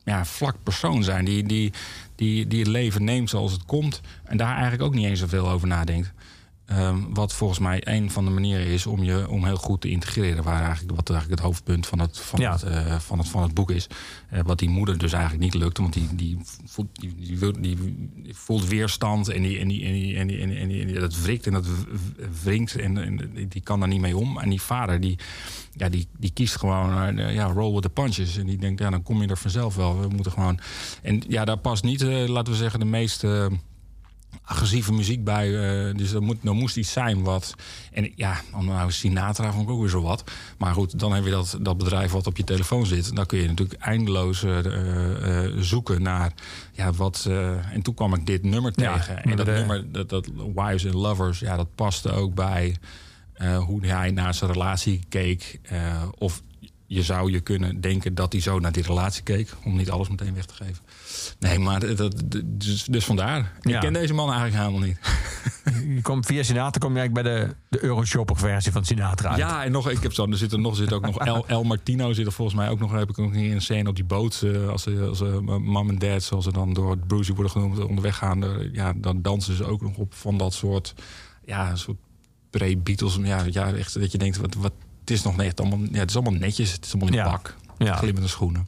ja, 0.04 0.24
vlak 0.24 0.56
persoon 0.62 1.04
zijn. 1.04 1.24
Die, 1.24 1.42
die, 1.42 1.72
die, 2.14 2.46
die 2.46 2.58
het 2.58 2.68
leven 2.68 3.04
neemt 3.04 3.30
zoals 3.30 3.52
het 3.52 3.64
komt. 3.64 4.00
En 4.24 4.36
daar 4.36 4.52
eigenlijk 4.52 4.82
ook 4.82 4.94
niet 4.94 5.06
eens 5.06 5.20
zoveel 5.20 5.48
over 5.48 5.68
nadenkt. 5.68 6.12
Ehm, 6.76 6.98
wat 7.12 7.32
volgens 7.34 7.58
mij 7.58 7.80
een 7.84 8.10
van 8.10 8.24
de 8.24 8.30
manieren 8.30 8.66
is 8.66 8.86
om 8.86 9.02
je 9.02 9.28
om 9.28 9.44
heel 9.44 9.56
goed 9.56 9.80
te 9.80 9.90
integreren. 9.90 10.44
Waar 10.44 10.62
eigenlijk, 10.62 10.96
wat 10.96 11.10
eigenlijk 11.10 11.40
het 11.40 11.48
hoofdpunt 11.48 11.86
van 11.86 11.98
het, 11.98 12.18
van 12.18 12.40
Ja. 12.40 12.52
het, 12.52 12.62
eh, 12.62 12.98
van 12.98 13.18
het, 13.18 13.28
van 13.28 13.42
het 13.42 13.54
boek 13.54 13.70
is. 13.70 13.86
Eh, 14.30 14.40
wat 14.44 14.58
die 14.58 14.68
moeder 14.68 14.98
dus 14.98 15.12
eigenlijk 15.12 15.42
niet 15.44 15.54
lukte. 15.54 15.80
Want 15.82 15.94
die, 15.94 16.08
die, 16.14 16.38
voelt, 16.64 16.88
die, 17.00 17.14
die, 17.16 17.38
wil- 17.38 17.52
die, 17.60 17.76
die 18.16 18.34
voelt 18.34 18.68
weerstand. 18.68 19.28
En, 19.28 19.42
die, 19.42 19.58
en, 19.58 19.68
die, 19.68 19.84
en, 19.86 19.92
die, 19.92 20.16
en, 20.16 20.26
die, 20.26 20.40
en, 20.58 20.68
die, 20.68 20.86
en, 20.94 21.00
dat 21.00 21.20
wrikt 21.20 21.46
en 21.46 21.52
dat 21.52 21.66
wringt. 22.42 22.74
En, 22.76 22.98
en 22.98 23.30
die- 23.48 23.60
kan 23.62 23.78
daar 23.80 23.88
niet 23.88 24.00
mee 24.00 24.16
om. 24.16 24.38
En 24.38 24.48
die 24.50 24.62
vader 24.62 25.00
die, 25.00 25.18
ja, 25.72 25.88
die, 25.88 26.06
die 26.18 26.30
kiest 26.32 26.56
gewoon 26.58 27.18
eh, 27.18 27.34
ja, 27.34 27.44
roll 27.46 27.72
with 27.72 27.82
the 27.82 27.88
punches. 27.88 28.36
En 28.36 28.46
die 28.46 28.58
denkt, 28.58 28.80
ja, 28.80 28.90
dan 28.90 29.02
kom 29.02 29.22
je 29.22 29.28
er 29.28 29.36
vanzelf 29.38 29.74
wel. 29.74 30.00
We 30.00 30.08
moeten 30.08 30.32
gewoon... 30.32 30.58
En 31.02 31.22
ja, 31.28 31.44
daar 31.44 31.58
past 31.58 31.82
niet, 31.84 32.02
laten 32.02 32.52
we 32.52 32.58
zeggen, 32.58 32.80
de 32.80 32.86
meest... 32.86 33.24
agressieve 34.44 34.92
muziek 34.92 35.24
bij. 35.24 35.46
eh, 35.88 35.94
dus 35.96 36.12
er, 36.12 36.22
moet, 36.22 36.36
er 36.44 36.54
moest 36.54 36.76
iets 36.76 36.92
zijn 36.92 37.22
wat. 37.22 37.54
En 37.92 38.12
ja, 38.16 38.40
nou 38.60 38.90
Sinatra 38.92 39.52
vond 39.52 39.62
ik 39.64 39.70
ook 39.70 39.80
weer 39.80 39.88
zo 39.88 40.02
wat. 40.02 40.24
Maar 40.58 40.74
goed, 40.74 40.98
dan 40.98 41.12
heb 41.12 41.24
je 41.24 41.30
dat, 41.30 41.58
dat 41.60 41.78
bedrijf 41.78 42.10
wat 42.12 42.26
op 42.26 42.36
je 42.36 42.44
telefoon 42.44 42.86
zit. 42.86 43.16
Dan 43.16 43.26
kun 43.26 43.38
je 43.38 43.48
natuurlijk 43.48 43.80
eindeloos 43.80 44.42
eh, 44.42 45.44
eh, 45.46 45.52
zoeken 45.58 46.02
naar 46.02 46.32
ja, 46.72 46.92
wat. 46.92 47.26
en 47.72 47.82
toen 47.82 47.94
kwam 47.94 48.14
ik 48.14 48.26
dit 48.26 48.42
nummer 48.42 48.72
Ja, 48.74 48.94
tegen. 48.96 49.22
En 49.22 49.36
dat 49.36 49.46
de- 49.46 49.52
nummer, 49.52 49.92
dat, 49.92 50.08
dat 50.08 50.28
Wives 50.54 50.84
and 50.84 50.94
Lovers, 50.94 51.38
ja, 51.38 51.56
dat 51.56 51.74
paste 51.74 52.10
ook 52.12 52.34
bij 52.34 52.76
hoe 53.66 53.86
hij 53.86 54.10
naar 54.10 54.34
zijn 54.34 54.52
relatie 54.52 55.00
keek. 55.08 55.60
of 56.18 56.42
je 56.92 57.02
zou 57.02 57.30
je 57.30 57.40
kunnen 57.40 57.80
denken 57.80 58.14
dat 58.14 58.32
hij 58.32 58.42
zo 58.42 58.58
naar 58.58 58.72
die 58.72 58.82
relatie 58.82 59.22
keek. 59.22 59.54
Om 59.64 59.76
niet 59.76 59.90
alles 59.90 60.08
meteen 60.08 60.34
weg 60.34 60.44
te 60.44 60.54
geven. 60.54 60.84
Nee, 61.38 61.58
maar 61.58 61.96
dat, 61.96 62.22
dus, 62.44 62.84
dus 62.84 63.04
vandaar. 63.04 63.52
Ja. 63.60 63.74
Ik 63.74 63.80
ken 63.80 63.92
deze 63.92 64.14
man 64.14 64.30
eigenlijk 64.32 64.58
helemaal 64.62 64.88
niet. 64.88 64.98
Je 65.96 66.02
komt 66.02 66.26
via 66.26 66.42
Sinatra 66.42 66.80
kom 66.80 66.92
je 66.94 66.98
eigenlijk 66.98 67.28
bij 67.28 67.36
de, 67.36 67.54
de 67.68 67.84
Euroshopper 67.84 68.36
versie 68.36 68.72
van 68.72 68.84
Sinatra 68.84 69.28
uit. 69.28 69.38
Ja, 69.38 69.64
en 69.64 69.72
nog, 69.72 69.90
ik 69.90 70.02
heb 70.02 70.12
zo, 70.12 70.26
er 70.26 70.36
zit 70.36 70.52
er 70.52 70.58
nog, 70.60 70.76
zit 70.76 70.92
ook 70.92 71.06
nog 71.06 71.18
El, 71.32 71.46
El 71.46 71.64
Martino 71.64 72.12
zit 72.12 72.26
er 72.26 72.32
volgens 72.32 72.56
mij 72.56 72.68
ook 72.68 72.78
nog. 72.80 72.92
Heb 72.92 73.08
ik 73.10 73.16
in 73.16 73.34
een 73.52 73.60
scène 73.60 73.88
op 73.88 73.94
die 73.94 74.04
boot. 74.04 74.42
eh, 74.42 74.68
als 74.68 74.82
ze, 74.82 75.06
als 75.08 75.18
ze 75.18 75.40
mom 75.60 75.88
en 75.88 75.98
dad, 75.98 76.22
zoals 76.22 76.44
ze 76.44 76.52
dan 76.52 76.72
door 76.72 76.98
Brucey 76.98 77.34
worden 77.34 77.52
genoemd, 77.52 77.84
onderweg 77.84 78.16
gaan. 78.16 78.44
eh, 78.44 78.72
ja, 78.72 78.92
dan 78.96 79.22
dansen 79.22 79.56
ze 79.56 79.64
ook 79.64 79.82
nog 79.82 79.96
op 79.96 80.14
van 80.14 80.38
dat 80.38 80.54
soort, 80.54 80.94
ja, 81.44 81.76
soort 81.76 81.98
pre-Beatles. 82.50 83.18
Ja, 83.22 83.44
ja, 83.50 83.72
echt 83.72 84.00
dat 84.00 84.12
je 84.12 84.18
denkt, 84.18 84.36
wat, 84.36 84.54
wat, 84.54 84.72
het 85.02 85.10
is 85.10 85.22
nog 85.22 85.36
net 85.36 85.60
allemaal, 85.60 85.78
ja, 85.78 85.98
het 85.98 86.10
is 86.10 86.16
allemaal 86.16 86.40
netjes. 86.40 86.72
Het 86.72 86.84
is 86.84 86.90
allemaal 86.92 87.08
in 87.08 87.14
Ja. 87.14 87.30
pak. 87.30 87.56
Ja. 87.78 87.94
Glimmende 87.96 88.28
schoenen. 88.28 88.66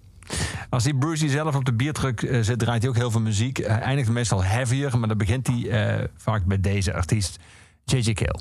Als 0.71 0.85
die 0.85 0.97
Brucey 0.97 1.29
zelf 1.29 1.55
op 1.55 1.65
de 1.65 1.73
biertruck 1.75 2.23
eh, 2.23 2.41
zit, 2.43 2.59
draait 2.59 2.81
hij 2.83 2.91
ook 2.91 2.97
heel 2.97 3.11
veel 3.11 3.21
muziek. 3.21 3.57
Hij 3.57 3.81
eindigt 3.81 4.11
meestal 4.11 4.45
heavier, 4.45 4.99
maar 4.99 5.09
dan 5.09 5.19
begint 5.19 5.47
hij 5.47 5.69
eh, 5.71 6.09
vaak 6.17 6.45
bij 6.45 6.61
deze 6.61 6.95
artiest, 6.95 7.39
J.J. 7.85 8.13
Cale. 8.13 8.41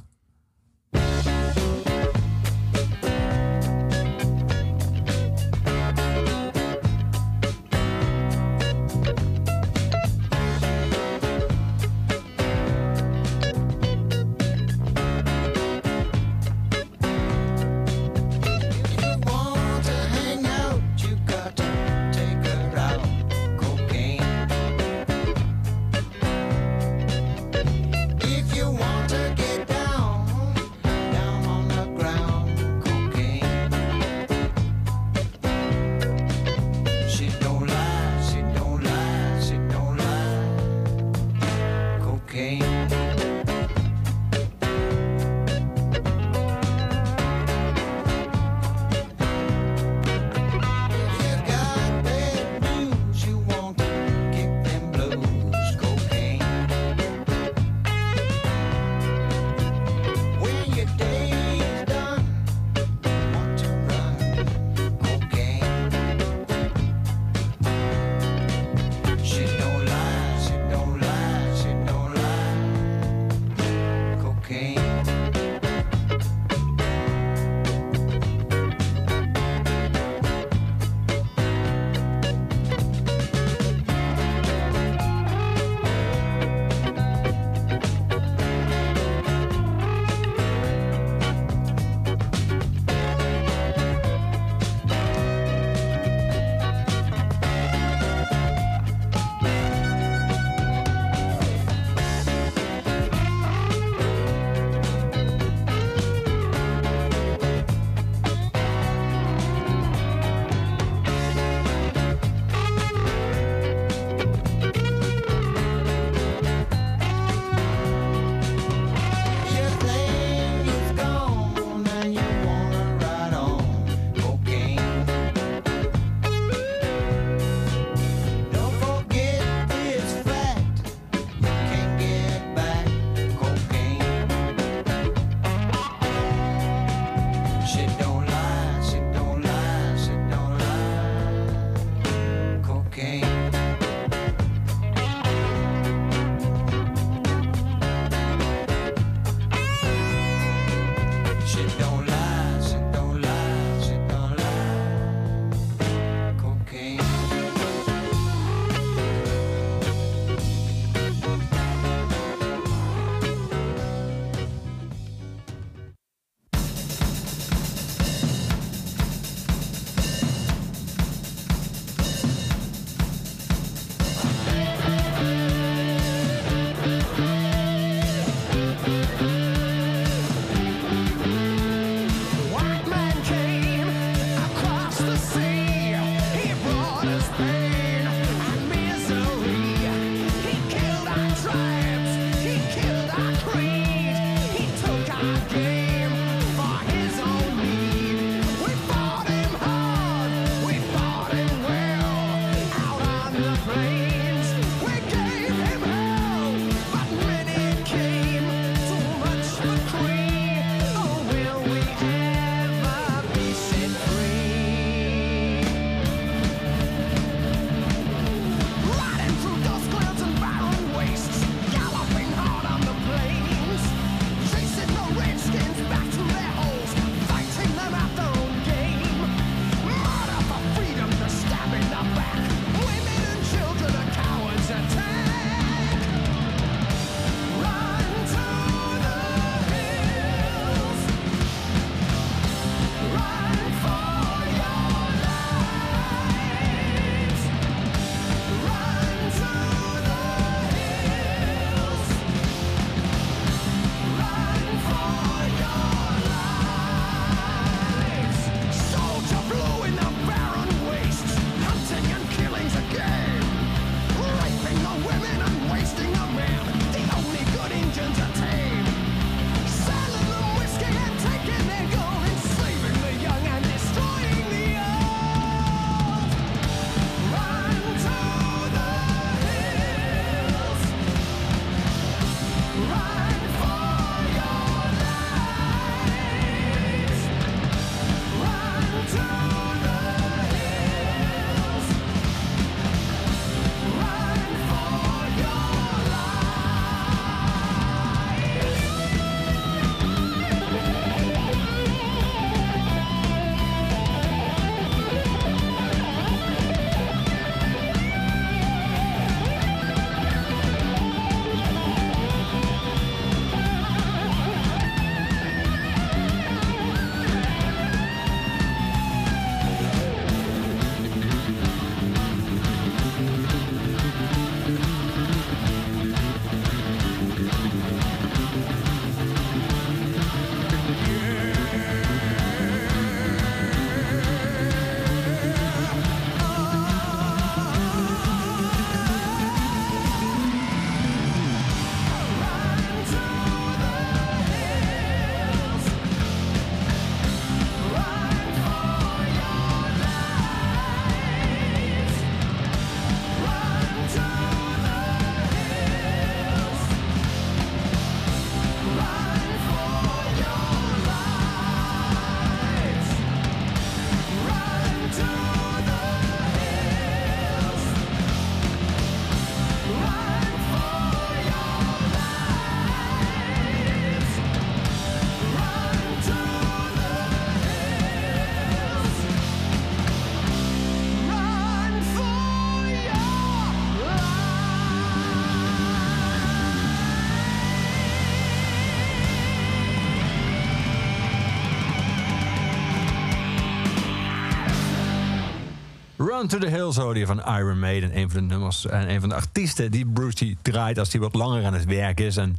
To 396.33 396.57
the 396.57 396.67
Hills 396.67 396.95
van 397.25 397.39
Iron 397.39 397.79
Maiden. 397.79 398.17
Een 398.17 398.29
van 398.29 398.39
de 398.39 398.53
nummers 398.53 398.85
en 398.85 399.09
een 399.09 399.19
van 399.19 399.29
de 399.29 399.35
artiesten 399.35 399.91
die 399.91 400.05
Bruce 400.05 400.35
die 400.35 400.57
draait 400.61 400.99
als 400.99 401.11
hij 401.11 401.21
wat 401.21 401.33
langer 401.33 401.65
aan 401.65 401.73
het 401.73 401.85
werk 401.85 402.19
is. 402.19 402.37
En 402.37 402.55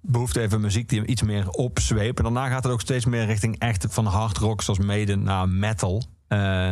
behoeft 0.00 0.36
even 0.36 0.60
muziek 0.60 0.88
die 0.88 0.98
hem 0.98 1.08
iets 1.08 1.22
meer 1.22 1.48
opzweept. 1.48 2.18
En 2.18 2.24
daarna 2.24 2.48
gaat 2.48 2.64
het 2.64 2.72
ook 2.72 2.80
steeds 2.80 3.04
meer 3.04 3.26
richting 3.26 3.58
echt 3.58 3.86
van 3.88 4.06
hard 4.06 4.38
rock 4.38 4.62
zoals 4.62 4.78
Maiden 4.78 5.22
naar 5.22 5.48
metal. 5.48 6.02
Eh, 6.28 6.70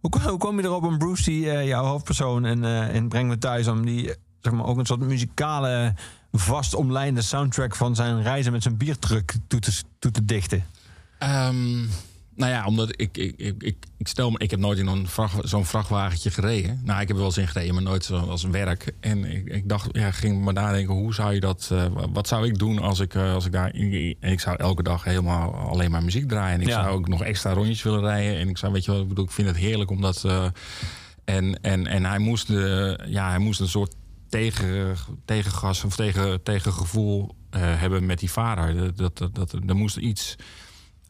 hoe, 0.00 0.20
hoe 0.22 0.38
kom 0.38 0.60
je 0.60 0.64
erop 0.64 0.84
om 0.84 0.98
Bruce, 0.98 1.22
die, 1.22 1.50
eh, 1.50 1.66
jouw 1.66 1.84
hoofdpersoon 1.84 2.44
eh 2.44 2.94
in 2.94 3.08
Breng 3.08 3.28
Me 3.28 3.38
Thuis, 3.38 3.66
om 3.66 3.86
die 3.86 4.14
zeg 4.40 4.52
maar, 4.52 4.66
ook 4.66 4.78
een 4.78 4.86
soort 4.86 5.00
muzikale, 5.00 5.94
vast 6.32 6.74
omlijnde 6.74 7.22
soundtrack 7.22 7.76
van 7.76 7.94
zijn 7.94 8.22
reizen 8.22 8.52
met 8.52 8.62
zijn 8.62 8.76
biertruck 8.76 9.34
toe 9.46 9.60
te, 9.60 9.82
toe 9.98 10.10
te 10.10 10.24
dichten? 10.24 10.64
Ehm, 11.18 11.84
nou 12.34 12.52
ja, 12.52 12.66
omdat 12.66 12.88
ik, 13.00 13.16
ik, 13.16 13.34
ik, 13.36 13.62
ik, 13.62 13.76
ik 13.96 14.08
stel 14.08 14.30
me, 14.30 14.38
ik 14.38 14.50
heb 14.50 14.60
nooit 14.60 14.78
in 14.78 14.86
een 14.86 15.06
vracht, 15.08 15.48
zo'n 15.48 15.64
vrachtwagentje 15.64 16.30
gereden. 16.30 16.80
Nou, 16.84 17.00
ik 17.00 17.08
heb 17.08 17.16
wel 17.16 17.26
eens 17.26 17.36
in 17.38 17.48
gereden, 17.48 17.74
maar 17.74 17.82
nooit 17.82 18.10
als 18.10 18.42
werk. 18.44 18.92
En 19.00 19.24
ik, 19.24 19.46
ik 19.48 19.68
dacht, 19.68 19.88
ja, 19.92 20.10
ging 20.10 20.44
me 20.44 20.52
nadenken, 20.52 20.94
hoe 20.94 21.14
zou 21.14 21.34
je 21.34 21.40
dat, 21.40 21.68
eh, 21.72 21.86
wat 22.12 22.28
zou 22.28 22.46
ik 22.46 22.58
doen 22.58 22.78
als 22.78 23.00
ik, 23.00 23.14
eh, 23.14 23.34
als 23.34 23.46
ik 23.46 23.52
daar, 23.52 23.70
en 23.70 24.16
ik 24.32 24.40
zou 24.40 24.56
elke 24.56 24.82
dag 24.82 25.04
helemaal 25.04 25.54
alleen 25.54 25.90
maar 25.90 26.02
muziek 26.04 26.28
draaien. 26.28 26.54
En 26.54 26.60
ik 26.60 26.66
Ja. 26.68 26.82
zou 26.82 26.94
ook 26.96 27.08
nog 27.08 27.22
extra 27.22 27.52
rondjes 27.52 27.82
willen 27.82 28.00
rijden. 28.00 28.38
En 28.40 28.48
ik 28.48 28.58
zou, 28.58 28.72
weet 28.72 28.84
je 28.84 28.92
wat, 28.92 29.00
ik 29.02 29.08
bedoel, 29.08 29.24
ik 29.24 29.30
vind 29.30 29.48
het 29.48 29.56
heerlijk 29.56 29.90
omdat, 29.90 30.24
eh, 30.24 30.46
en, 31.24 31.60
en, 31.62 31.86
en 31.86 32.04
hij 32.04 32.18
moest, 32.18 32.48
ja, 33.06 33.28
hij 33.28 33.38
moest 33.38 33.60
een 33.60 33.68
soort 33.68 33.94
tegen, 34.28 34.96
tegengas 35.24 35.84
of 35.84 35.96
tegen, 35.96 36.42
tegengevoel 36.42 37.34
hebben 37.56 38.06
met 38.06 38.18
die 38.18 38.30
vader. 38.30 38.76
Dat, 38.76 38.96
dat, 38.96 39.16
dat, 39.18 39.34
dat, 39.34 39.52
er 39.66 39.76
moest 39.76 39.96
iets 39.96 40.36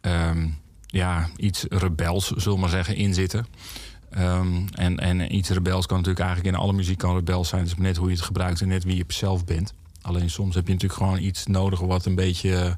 ehm, 0.01 0.49
ja, 0.93 1.29
iets 1.37 1.65
rebels, 1.69 2.31
zullen 2.31 2.61
maar 2.61 2.69
zeggen, 2.69 2.97
in 2.97 3.15
zitten. 3.15 3.47
Ehm, 4.11 4.67
en, 4.73 4.99
en 4.99 5.35
iets 5.35 5.49
rebels 5.49 5.87
kan 5.87 5.97
natuurlijk 5.97 6.25
eigenlijk 6.25 6.57
in 6.57 6.63
alle 6.63 6.73
muziek 6.73 6.99
kan 6.99 7.15
rebels 7.15 7.49
zijn. 7.49 7.61
Het 7.61 7.71
is 7.71 7.77
maar 7.77 7.87
net 7.87 7.97
hoe 7.97 8.09
je 8.09 8.15
het 8.15 8.25
gebruikt 8.25 8.61
en 8.61 8.69
net 8.69 8.85
wie 8.85 8.97
je 8.97 9.05
zelf 9.09 9.45
bent. 9.45 9.75
Alleen 10.03 10.31
soms 10.31 10.55
heb 10.55 10.67
je 10.67 10.73
natuurlijk 10.73 11.01
gewoon 11.01 11.19
iets 11.19 11.47
nodig 11.47 11.81
wat 11.81 12.05
een 12.05 12.15
beetje... 12.15 12.75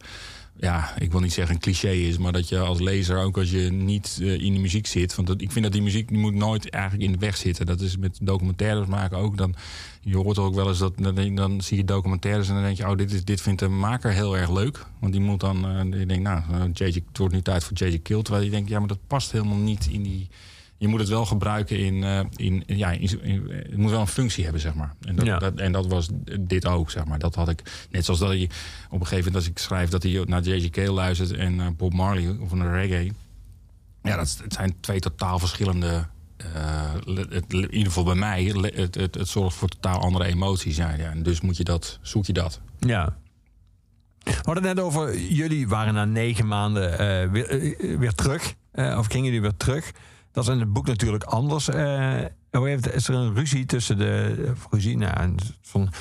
eh, 0.56 0.68
ja, 0.68 0.98
ik 0.98 1.10
wil 1.12 1.20
niet 1.20 1.32
zeggen 1.32 1.54
een 1.54 1.60
cliché 1.60 1.90
is, 1.90 2.18
maar 2.18 2.32
dat 2.32 2.48
je 2.48 2.58
als 2.58 2.80
lezer, 2.80 3.18
ook 3.18 3.38
als 3.38 3.50
je 3.50 3.72
niet 3.72 4.18
eh, 4.20 4.40
in 4.40 4.54
de 4.54 4.60
muziek 4.60 4.86
zit. 4.86 5.14
Want 5.14 5.28
dat, 5.28 5.40
ik 5.40 5.52
vind 5.52 5.64
dat 5.64 5.72
die 5.72 5.82
muziek 5.82 6.08
die 6.08 6.18
moet 6.18 6.34
nooit 6.34 6.70
eigenlijk 6.70 7.04
in 7.04 7.12
de 7.12 7.18
weg 7.18 7.36
zitten. 7.36 7.66
Dat 7.66 7.80
is 7.80 7.96
met 7.96 8.18
documentaires 8.22 8.86
maken 8.86 9.18
ook. 9.18 9.36
Dan, 9.36 9.54
je 10.00 10.16
hoort 10.16 10.38
ook 10.38 10.54
wel 10.54 10.68
eens 10.68 10.78
dat 10.78 10.92
dan, 10.96 11.34
dan 11.34 11.60
zie 11.60 11.76
je 11.76 11.84
documentaires 11.84 12.48
en 12.48 12.54
dan 12.54 12.62
denk 12.62 12.76
je, 12.76 12.88
oh, 12.88 12.96
dit, 12.96 13.12
is, 13.12 13.24
dit 13.24 13.40
vindt 13.40 13.60
de 13.60 13.68
maker 13.68 14.12
heel 14.12 14.36
erg 14.36 14.50
leuk. 14.50 14.86
Want 14.98 15.12
die 15.12 15.22
moet 15.22 15.40
dan, 15.40 15.68
eh 15.68 15.80
die 15.80 16.06
denkt, 16.06 16.22
nou, 16.22 16.42
eh, 16.52 16.62
JJ, 16.72 17.02
het 17.08 17.18
wordt 17.18 17.34
nu 17.34 17.42
tijd 17.42 17.64
voor 17.64 17.76
JJ 17.76 17.98
Kill. 17.98 18.22
Terwijl 18.22 18.44
je 18.44 18.50
denkt, 18.50 18.68
ja, 18.68 18.78
maar 18.78 18.88
dat 18.88 19.06
past 19.06 19.32
helemaal 19.32 19.56
niet 19.56 19.86
in 19.90 20.02
die. 20.02 20.28
Je 20.76 20.88
moet 20.88 21.00
het 21.00 21.08
wel 21.08 21.26
gebruiken 21.26 21.78
in, 21.78 22.04
eh, 22.04 22.20
in 22.36 22.62
ja, 22.66 22.90
in, 22.90 23.22
in- 23.22 23.50
het 23.50 23.76
moet 23.76 23.90
wel 23.90 24.00
een 24.00 24.06
functie 24.06 24.42
hebben, 24.44 24.60
zeg 24.62 24.74
maar. 24.74 24.94
En 25.00 25.16
dat, 25.16 25.26
Ja. 25.26 25.38
dat, 25.38 25.54
en 25.54 25.72
dat 25.72 25.86
was 25.86 26.08
dit 26.40 26.66
ook, 26.66 26.90
zeg 26.90 27.04
maar. 27.04 27.18
Dat 27.18 27.34
had 27.34 27.48
ik, 27.48 27.86
net 27.90 28.04
zoals 28.04 28.20
dat 28.20 28.30
je 28.40 28.44
op 28.90 29.00
een 29.00 29.06
gegeven 29.06 29.16
moment 29.16 29.34
als 29.34 29.46
ik 29.46 29.58
schrijf 29.58 29.90
dat 29.90 30.02
hij 30.02 30.22
naar 30.26 30.42
JJ 30.42 30.70
Cale 30.70 30.90
luistert 30.92 31.32
en 31.32 31.60
eh, 31.60 31.66
Bob 31.76 31.92
Marley 31.92 32.36
of 32.40 32.50
een 32.52 32.72
reggae. 32.72 33.12
Ja, 34.02 34.16
dat, 34.16 34.38
het 34.42 34.52
zijn 34.52 34.76
twee 34.80 35.00
totaal 35.00 35.38
verschillende. 35.38 36.06
eh, 36.36 36.92
het, 37.30 37.52
in 37.52 37.60
ieder 37.70 37.86
geval 37.86 38.04
bij 38.04 38.14
mij, 38.14 38.44
het, 38.44 38.94
het, 38.94 39.14
het 39.14 39.28
zorgt 39.28 39.56
voor 39.56 39.68
totaal 39.68 40.00
andere 40.00 40.24
emoties. 40.24 40.76
Ja, 40.76 40.90
ja, 40.94 41.10
en 41.10 41.22
dus 41.22 41.40
moet 41.40 41.56
je 41.56 41.64
dat, 41.64 41.98
zoek 42.02 42.26
je 42.26 42.32
dat. 42.32 42.60
Ja. 42.78 43.16
We 44.24 44.32
hadden 44.42 44.64
het 44.64 44.74
net 44.74 44.84
over, 44.84 45.18
jullie 45.20 45.68
waren 45.68 45.94
na 45.94 46.04
negen 46.04 46.46
maanden 46.46 46.98
eh, 46.98 47.30
weer, 47.30 47.76
weer 47.98 48.12
terug. 48.12 48.54
Of 48.72 49.06
gingen 49.06 49.24
jullie 49.24 49.40
weer 49.40 49.56
terug? 49.56 49.92
Dat 50.34 50.44
is 50.44 50.50
in 50.50 50.60
het 50.60 50.72
boek 50.72 50.86
natuurlijk 50.86 51.24
anders. 51.24 51.68
Moment 52.50 52.94
is 52.94 53.08
er 53.08 53.14
een 53.14 53.34
ruzie 53.34 53.66
tussen 53.66 53.98
de... 53.98 54.52
ruzie, 54.70 54.96
nou, 54.96 55.34
van, 55.60 55.92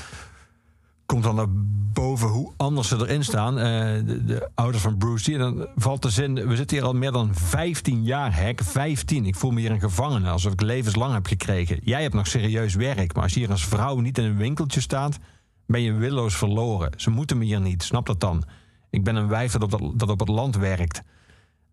komt 1.05 1.23
dan 1.23 1.36
naar 1.36 1.47
boven 1.93 2.27
hoe 2.27 2.51
anders 2.57 2.88
ze 2.88 2.95
erin 2.95 3.23
staan. 3.23 3.59
Eh, 3.59 4.05
de, 4.05 4.23
de 4.25 4.49
ouders 4.55 4.84
van 4.84 4.97
Bruce 4.97 5.29
die. 5.29 5.38
Dan 5.38 5.67
valt 5.75 6.01
de 6.01 6.09
zin, 6.09 6.47
we 6.47 6.55
zitten 6.55 6.77
hier 6.77 6.86
al 6.86 6.93
meer 6.93 7.11
dan 7.11 7.36
15 7.36 8.03
jaar, 8.03 8.36
hek. 8.36 8.61
15. 8.63 9.25
Ik 9.25 9.36
voel 9.36 9.51
me 9.51 9.59
hier 9.59 9.71
een 9.71 9.79
gevangene, 9.79 10.29
alsof 10.29 10.53
ik 10.53 10.61
levenslang 10.61 11.13
heb 11.13 11.25
gekregen. 11.25 11.79
Jij 11.84 12.01
hebt 12.01 12.13
nog 12.13 12.27
serieus 12.27 12.75
werk, 12.75 13.13
maar 13.13 13.23
als 13.23 13.34
je 13.34 13.39
hier 13.39 13.51
als 13.51 13.65
vrouw 13.65 13.99
niet 13.99 14.17
in 14.17 14.23
een 14.23 14.38
winkeltje 14.38 14.81
staat 14.81 15.19
ben 15.65 15.81
je 15.81 15.93
willoos 15.93 16.36
verloren. 16.36 16.91
Ze 16.95 17.09
moeten 17.09 17.38
me 17.38 17.45
hier 17.45 17.61
niet, 17.61 17.84
snap 17.84 18.05
dat 18.05 18.19
dan? 18.19 18.43
Ik 18.89 19.03
ben 19.03 19.15
een 19.15 19.27
wijf 19.27 19.51
dat 19.51 19.63
op, 19.63 19.71
dat, 19.71 19.99
dat 19.99 20.09
op 20.09 20.19
het 20.19 20.29
land 20.29 20.55
werkt. 20.55 21.01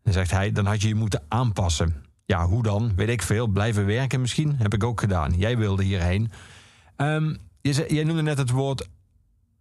Dan 0.02 0.12
zegt 0.12 0.30
hij, 0.30 0.52
dan 0.52 0.66
had 0.66 0.82
je 0.82 0.88
je 0.88 0.94
moeten 0.94 1.22
aanpassen. 1.28 2.09
Ja, 2.30 2.46
hoe 2.46 2.62
dan? 2.62 2.92
Weet 2.96 3.08
ik 3.08 3.22
veel. 3.22 3.46
Blijven 3.46 3.86
werken 3.86 4.20
misschien? 4.20 4.56
Heb 4.56 4.74
ik 4.74 4.84
ook 4.84 5.00
gedaan. 5.00 5.32
Jij 5.38 5.56
wilde 5.58 5.84
hierheen. 5.84 6.30
Ehm, 6.96 7.34
je 7.60 7.84
jij 7.88 8.04
noemde 8.04 8.22
net 8.22 8.38
het 8.38 8.50
woord 8.50 8.88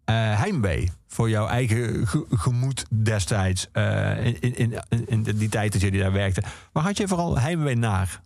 eh, 0.06 0.16
heimwee. 0.16 0.92
Voor 1.08 1.30
jouw 1.30 1.48
eigen 1.48 2.08
ge- 2.08 2.26
gemoed 2.30 2.86
destijds. 3.04 3.68
eh, 3.72 4.26
in, 4.26 4.42
in, 4.42 4.74
in, 4.90 5.06
in 5.08 5.24
die 5.38 5.50
tijd 5.50 5.72
dat 5.72 5.82
jullie 5.82 6.00
daar 6.00 6.12
werkten. 6.12 6.44
Waar 6.72 6.84
had 6.84 6.98
je 6.98 7.08
vooral 7.08 7.40
heimwee 7.40 7.76
naar? 7.76 8.22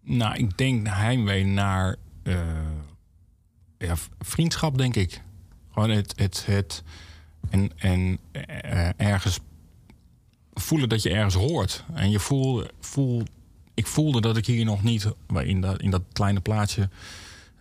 Nou, 0.00 0.34
ik 0.36 0.58
denk 0.58 0.88
heimwee 0.88 1.44
naar 1.44 1.96
eh, 2.22 2.34
ja, 3.78 3.94
vriendschap, 4.18 4.78
denk 4.78 4.96
ik. 4.96 5.22
Gewoon 5.72 5.90
het, 5.90 6.12
het, 6.16 6.46
het 6.46 6.82
en, 7.50 7.70
en 7.78 8.18
ergens 8.96 9.38
voelen 10.54 10.88
dat 10.88 11.02
je 11.02 11.10
ergens 11.10 11.34
hoort. 11.34 11.84
En 11.94 12.10
je 12.10 12.18
voel, 12.18 12.64
voel, 12.80 13.22
ik 13.74 13.86
voelde 13.86 14.20
dat 14.20 14.36
ik 14.36 14.46
hier 14.46 14.64
nog 14.64 14.82
niet, 14.82 15.12
in 15.44 15.60
dat, 15.60 15.80
in 15.80 15.90
dat 15.90 16.02
kleine 16.12 16.40
plaatsje, 16.40 16.88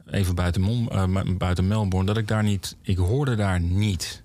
even 0.10 0.36
buiten, 0.36 0.62
Mon, 0.62 0.90
eh, 0.90 1.36
buiten 1.38 1.68
Melbourne, 1.68 2.08
dat 2.08 2.18
ik 2.18 2.28
daar 2.28 2.44
niet, 2.44 2.76
ik 2.82 2.98
hoorde 2.98 3.36
daar 3.36 3.60
niet. 3.62 4.24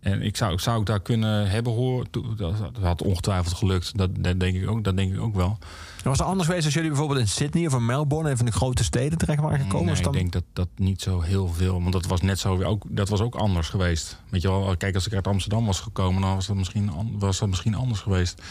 En 0.00 0.22
ik 0.22 0.36
zou, 0.36 0.58
zou 0.58 0.80
ik 0.80 0.86
daar 0.86 1.00
kunnen 1.00 1.50
hebben 1.50 1.72
horen, 1.72 2.06
dat, 2.10 2.36
dat 2.58 2.70
had 2.80 3.02
ongetwijfeld 3.02 3.54
gelukt. 3.54 3.98
Dat, 3.98 4.10
dat, 4.18 4.40
denk 4.40 4.56
ik 4.56 4.70
ook, 4.70 4.84
dat 4.84 4.96
denk 4.96 5.12
ik 5.12 5.20
ook 5.20 5.34
wel. 5.34 5.58
Was 6.04 6.18
het 6.18 6.26
anders 6.26 6.46
geweest 6.46 6.64
als 6.64 6.74
jullie 6.74 6.88
bijvoorbeeld 6.88 7.20
in 7.20 7.28
Sydney 7.28 7.66
of 7.66 7.72
in 7.74 7.86
Melbourne... 7.86 8.30
een 8.30 8.36
van 8.36 8.46
de 8.46 8.52
grote 8.52 8.84
steden 8.84 9.18
terecht 9.18 9.40
waren 9.40 9.58
gekomen? 9.58 9.80
Nee, 9.80 9.88
Was 9.88 9.98
ik 9.98 10.04
dan- 10.04 10.12
denk 10.12 10.32
dat 10.32 10.44
dat 10.52 10.68
niet 10.76 11.02
zo 11.02 11.20
heel 11.20 11.48
veel. 11.48 11.80
Want 11.80 11.92
dat 11.92 12.06
was 12.06 12.20
net 12.20 12.38
zo 12.38 12.56
weer 12.56 12.66
ook. 12.66 12.84
Dat 12.88 13.08
was 13.08 13.20
ook 13.20 13.34
anders 13.34 13.68
geweest. 13.68 14.18
Weet 14.28 14.42
je 14.42 14.48
wel, 14.48 14.76
kijk, 14.76 14.94
als 14.94 15.06
ik 15.06 15.12
uit 15.14 15.26
Amsterdam 15.26 15.66
was 15.66 15.80
gekomen, 15.80 16.22
dan 16.22 16.34
was 16.34 16.46
dat 16.46 16.56
misschien, 16.56 16.90
was 17.18 17.38
dat 17.38 17.48
misschien 17.48 17.74
anders 17.74 18.00
geweest. 18.00 18.42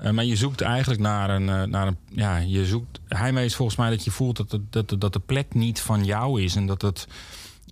Eh, 0.00 0.10
maar 0.10 0.24
je 0.24 0.36
zoekt 0.36 0.60
eigenlijk 0.60 1.00
naar 1.00 1.30
een, 1.30 1.48
eh, 1.48 1.62
naar 1.62 1.86
een. 1.86 1.96
Ja, 2.08 2.36
je 2.36 2.66
zoekt. 2.66 3.00
Heimwee 3.08 3.44
is 3.44 3.54
volgens 3.54 3.78
mij 3.78 3.90
dat 3.90 4.04
je 4.04 4.10
voelt 4.10 4.36
dat, 4.36 4.58
dat, 4.70 5.00
dat 5.00 5.12
de 5.12 5.20
plek 5.20 5.54
niet 5.54 5.80
van 5.80 6.04
jou 6.04 6.42
is. 6.42 6.56
En 6.56 6.66
dat 6.66 6.82
het. 6.82 7.06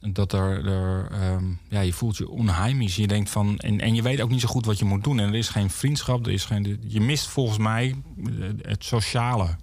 Dat 0.01 0.33
er. 0.33 0.67
er 0.67 1.11
ehm, 1.11 1.45
ja, 1.69 1.81
je 1.81 1.93
voelt 1.93 2.17
je 2.17 2.29
onheimisch. 2.29 2.97
Je 2.97 3.07
denkt 3.07 3.31
van. 3.31 3.59
En, 3.59 3.81
en 3.81 3.95
je 3.95 4.03
weet 4.03 4.21
ook 4.21 4.31
niet 4.31 4.41
zo 4.41 4.49
goed 4.49 4.67
wat 4.67 4.79
je 4.79 4.85
moet 4.85 5.05
doen. 5.05 5.19
En 5.19 5.29
er 5.29 5.35
is 5.35 5.49
geen 5.49 5.71
vriendschap. 5.71 6.27
Er 6.27 6.33
is 6.33 6.45
geen, 6.45 6.81
je 6.87 7.01
mist 7.01 7.27
volgens 7.27 7.59
mij 7.59 7.95
eh, 8.25 8.31
het 8.63 8.85
sociale 8.85 9.57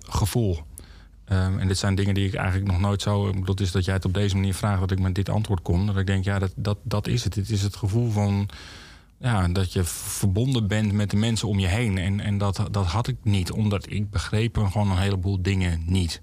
gevoel. 0.00 0.58
Ehm, 1.24 1.58
en 1.58 1.68
dit 1.68 1.78
zijn 1.78 1.94
dingen 1.94 2.14
die 2.14 2.26
ik 2.26 2.34
eigenlijk 2.34 2.70
nog 2.70 2.80
nooit 2.80 3.02
zo... 3.02 3.32
Dat 3.44 3.60
is 3.60 3.72
dat 3.72 3.84
jij 3.84 3.94
het 3.94 4.04
op 4.04 4.14
deze 4.14 4.34
manier 4.34 4.54
vraagt 4.54 4.80
dat 4.80 4.90
ik 4.90 4.98
met 4.98 5.14
dit 5.14 5.28
antwoord 5.28 5.62
kom. 5.62 5.86
Dat 5.86 5.96
ik 5.96 6.06
denk, 6.06 6.24
ja, 6.24 6.38
dat, 6.38 6.52
dat, 6.56 6.78
dat 6.82 7.06
is 7.06 7.24
het. 7.24 7.34
Het 7.34 7.50
is 7.50 7.62
het 7.62 7.76
gevoel 7.76 8.10
van... 8.10 8.48
Ja, 9.20 9.48
dat 9.48 9.72
je 9.72 9.84
verbonden 9.84 10.66
bent 10.66 10.92
met 10.92 11.10
de 11.10 11.16
mensen 11.16 11.48
om 11.48 11.58
je 11.58 11.66
heen. 11.66 11.98
En, 11.98 12.20
en 12.20 12.38
dat, 12.38 12.68
dat 12.70 12.86
had 12.86 13.08
ik 13.08 13.16
niet, 13.22 13.52
omdat 13.52 13.90
ik 13.90 14.10
begreep 14.10 14.56
gewoon 14.56 14.90
een 14.90 14.98
heleboel 14.98 15.42
dingen 15.42 15.82
niet. 15.86 16.22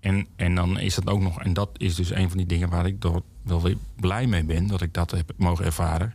En, 0.00 0.26
en 0.36 0.54
dan 0.54 0.78
is 0.78 0.96
het 0.96 1.08
ook 1.08 1.20
nog... 1.20 1.42
En 1.42 1.52
dat 1.52 1.70
is 1.76 1.94
dus 1.94 2.10
een 2.10 2.28
van 2.28 2.38
die 2.38 2.46
dingen 2.46 2.68
waar 2.68 2.86
ik 2.86 3.00
door 3.00 3.22
wel 3.42 3.62
weer 3.62 3.76
blij 4.00 4.26
mee 4.26 4.44
ben... 4.44 4.66
dat 4.66 4.82
ik 4.82 4.94
dat 4.94 5.10
heb 5.10 5.32
mogen 5.36 5.64
ervaren. 5.64 6.14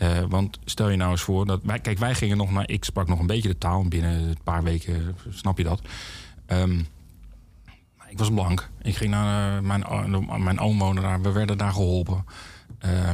Eh, 0.00 0.24
want 0.28 0.58
stel 0.64 0.88
je 0.88 0.96
nou 0.96 1.10
eens 1.10 1.22
voor 1.22 1.46
dat 1.46 1.60
wij, 1.62 1.78
kijk, 1.78 1.98
wij 1.98 2.14
gingen 2.14 2.36
nog 2.36 2.50
naar. 2.50 2.68
Ik 2.68 2.84
sprak 2.84 3.08
nog 3.08 3.18
een 3.18 3.26
beetje 3.26 3.48
de 3.48 3.58
taal 3.58 3.80
en 3.80 3.88
binnen 3.88 4.28
een 4.28 4.42
paar 4.44 4.62
weken, 4.62 5.16
snap 5.30 5.58
je 5.58 5.64
dat? 5.64 5.80
Ehm, 6.46 6.78
ik 8.08 8.18
was 8.18 8.30
blank. 8.30 8.70
Ik 8.82 8.96
ging 8.96 9.10
naar 9.10 9.56
eh, 9.56 9.62
mijn, 9.62 10.42
mijn 10.42 10.58
oom 10.58 10.94
daar. 10.94 11.22
We 11.22 11.32
werden 11.32 11.58
daar 11.58 11.72
geholpen. 11.72 12.24
Eh, 12.78 13.10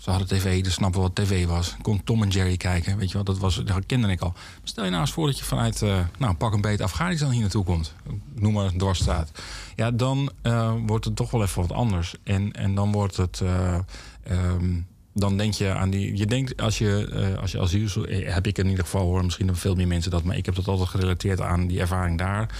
ze 0.00 0.10
hadden 0.10 0.28
tv, 0.28 0.62
dus 0.62 0.72
snappen 0.72 1.00
wat 1.00 1.14
tv 1.14 1.46
was. 1.46 1.76
Kon 1.82 2.04
Tom 2.04 2.22
en 2.22 2.28
Jerry 2.28 2.56
kijken, 2.56 2.96
weet 2.98 3.08
je 3.08 3.14
wel. 3.14 3.24
Dat, 3.24 3.38
was, 3.38 3.64
dat 3.64 3.86
kende 3.86 4.08
ik 4.08 4.20
al. 4.20 4.32
Stel 4.62 4.84
je 4.84 4.90
nou 4.90 5.02
eens 5.02 5.12
voor 5.12 5.26
dat 5.26 5.38
je 5.38 5.44
vanuit, 5.44 5.82
eh, 5.82 5.98
nou, 6.18 6.34
pak 6.34 6.52
een 6.52 6.60
beet 6.60 6.80
Afghanistan 6.80 7.30
hier 7.30 7.40
naartoe 7.40 7.64
komt. 7.64 7.94
Noem 8.34 8.52
maar 8.52 8.64
een 8.64 8.78
dwarsstraat. 8.78 9.30
Ja, 9.76 9.90
dan 9.90 10.30
eh, 10.42 10.74
wordt 10.86 11.04
het 11.04 11.16
toch 11.16 11.30
wel 11.30 11.42
even 11.42 11.62
wat 11.62 11.72
anders. 11.72 12.14
En, 12.22 12.52
en 12.52 12.74
dan 12.74 12.92
wordt 12.92 13.16
het... 13.16 13.40
eh, 13.40 13.78
ehm, 14.22 14.80
dan 15.12 15.36
denk 15.36 15.54
je 15.54 15.74
aan 15.74 15.90
die. 15.90 16.16
Je 16.16 16.26
denkt 16.26 16.60
als 16.60 16.78
je, 16.78 17.08
eh, 17.12 17.40
als 17.40 17.52
je 17.52 17.60
asiel. 17.60 18.04
heb 18.08 18.46
ik 18.46 18.58
in 18.58 18.68
ieder 18.68 18.84
geval 18.84 19.04
hoor. 19.04 19.24
Misschien 19.24 19.44
hebben 19.44 19.62
veel 19.62 19.74
meer 19.74 19.86
mensen 19.86 20.10
dat. 20.10 20.22
Maar 20.22 20.36
ik 20.36 20.46
heb 20.46 20.54
dat 20.54 20.68
altijd 20.68 20.88
gerelateerd 20.88 21.40
aan 21.40 21.66
die 21.66 21.80
ervaring 21.80 22.18
daar. 22.18 22.54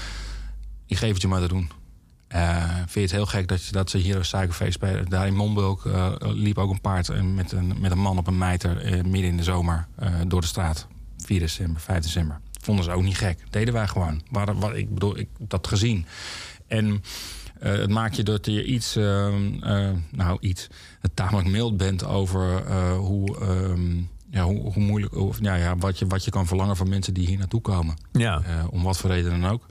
Ik 0.87 0.97
geef 0.97 1.13
het 1.13 1.23
je 1.23 1.29
maar 1.29 1.41
te 1.41 1.49
doen. 1.49 1.71
Eh, 2.31 2.75
vind 2.75 2.93
je 2.93 3.01
het 3.01 3.11
heel 3.11 3.27
gek 3.27 3.49
dat, 3.49 3.65
je, 3.65 3.73
dat 3.73 3.91
ze 3.91 3.99
hier 3.99 4.17
een 4.17 4.25
suikerfeest 4.25 4.73
spelen? 4.73 5.09
Daar 5.09 5.27
in 5.27 5.35
Monbulk 5.35 5.87
eh, 5.87 6.13
liep 6.21 6.59
ook 6.59 6.71
een 6.71 6.81
paard 6.81 7.09
eh, 7.09 7.23
met 7.23 7.53
een, 7.53 7.75
met 7.81 7.91
een 7.91 7.99
man 7.99 8.19
op 8.19 8.27
een 8.27 8.39
mijter. 8.39 8.77
midden 9.07 9.31
in 9.31 9.37
de 9.37 9.43
zomer 9.43 9.87
door 10.27 10.41
de 10.41 10.47
straat. 10.47 10.87
4 11.17 11.41
december, 11.41 11.81
5 11.81 12.03
december. 12.03 12.41
vonden 12.61 12.85
ze 12.85 12.91
ook 12.91 13.03
niet 13.03 13.17
gek. 13.17 13.39
Deden 13.51 13.75
wij 13.75 13.89
gewoon. 13.89 14.23
Waar, 14.31 14.59
waar, 14.59 14.77
ik 14.77 14.95
bedoel, 14.95 15.19
ik 15.19 15.29
dat 15.39 15.67
gezien. 15.67 16.07
En 16.67 17.03
het 17.59 17.91
maakt 17.91 18.17
je 18.17 18.23
dat 18.23 18.47
je 18.47 18.65
iets, 18.65 18.97
ehm, 18.97 19.63
eh, 19.63 19.91
nou 20.11 20.39
iets, 20.41 20.67
tamelijk 21.15 21.49
mild 21.49 21.77
bent 21.77 22.05
over 22.05 22.73
hoe, 22.97 23.39
ehm, 23.39 23.97
ja, 24.31 24.45
hoe, 24.45 24.73
hoe 24.73 24.83
moeilijk, 24.83 25.15
of, 25.15 25.39
ja, 25.41 25.55
ja, 25.55 25.77
wat, 25.77 25.99
je, 25.99 26.07
wat 26.07 26.25
je 26.25 26.31
kan 26.31 26.47
verlangen 26.47 26.77
van 26.77 26.89
mensen 26.89 27.15
die 27.15 27.27
hier 27.27 27.39
naartoe 27.39 27.61
komen. 27.61 27.97
Ja. 28.13 28.43
Om 28.71 28.83
wat 28.83 28.99
voor 28.99 29.11
reden 29.11 29.41
dan 29.41 29.51
ook. 29.51 29.67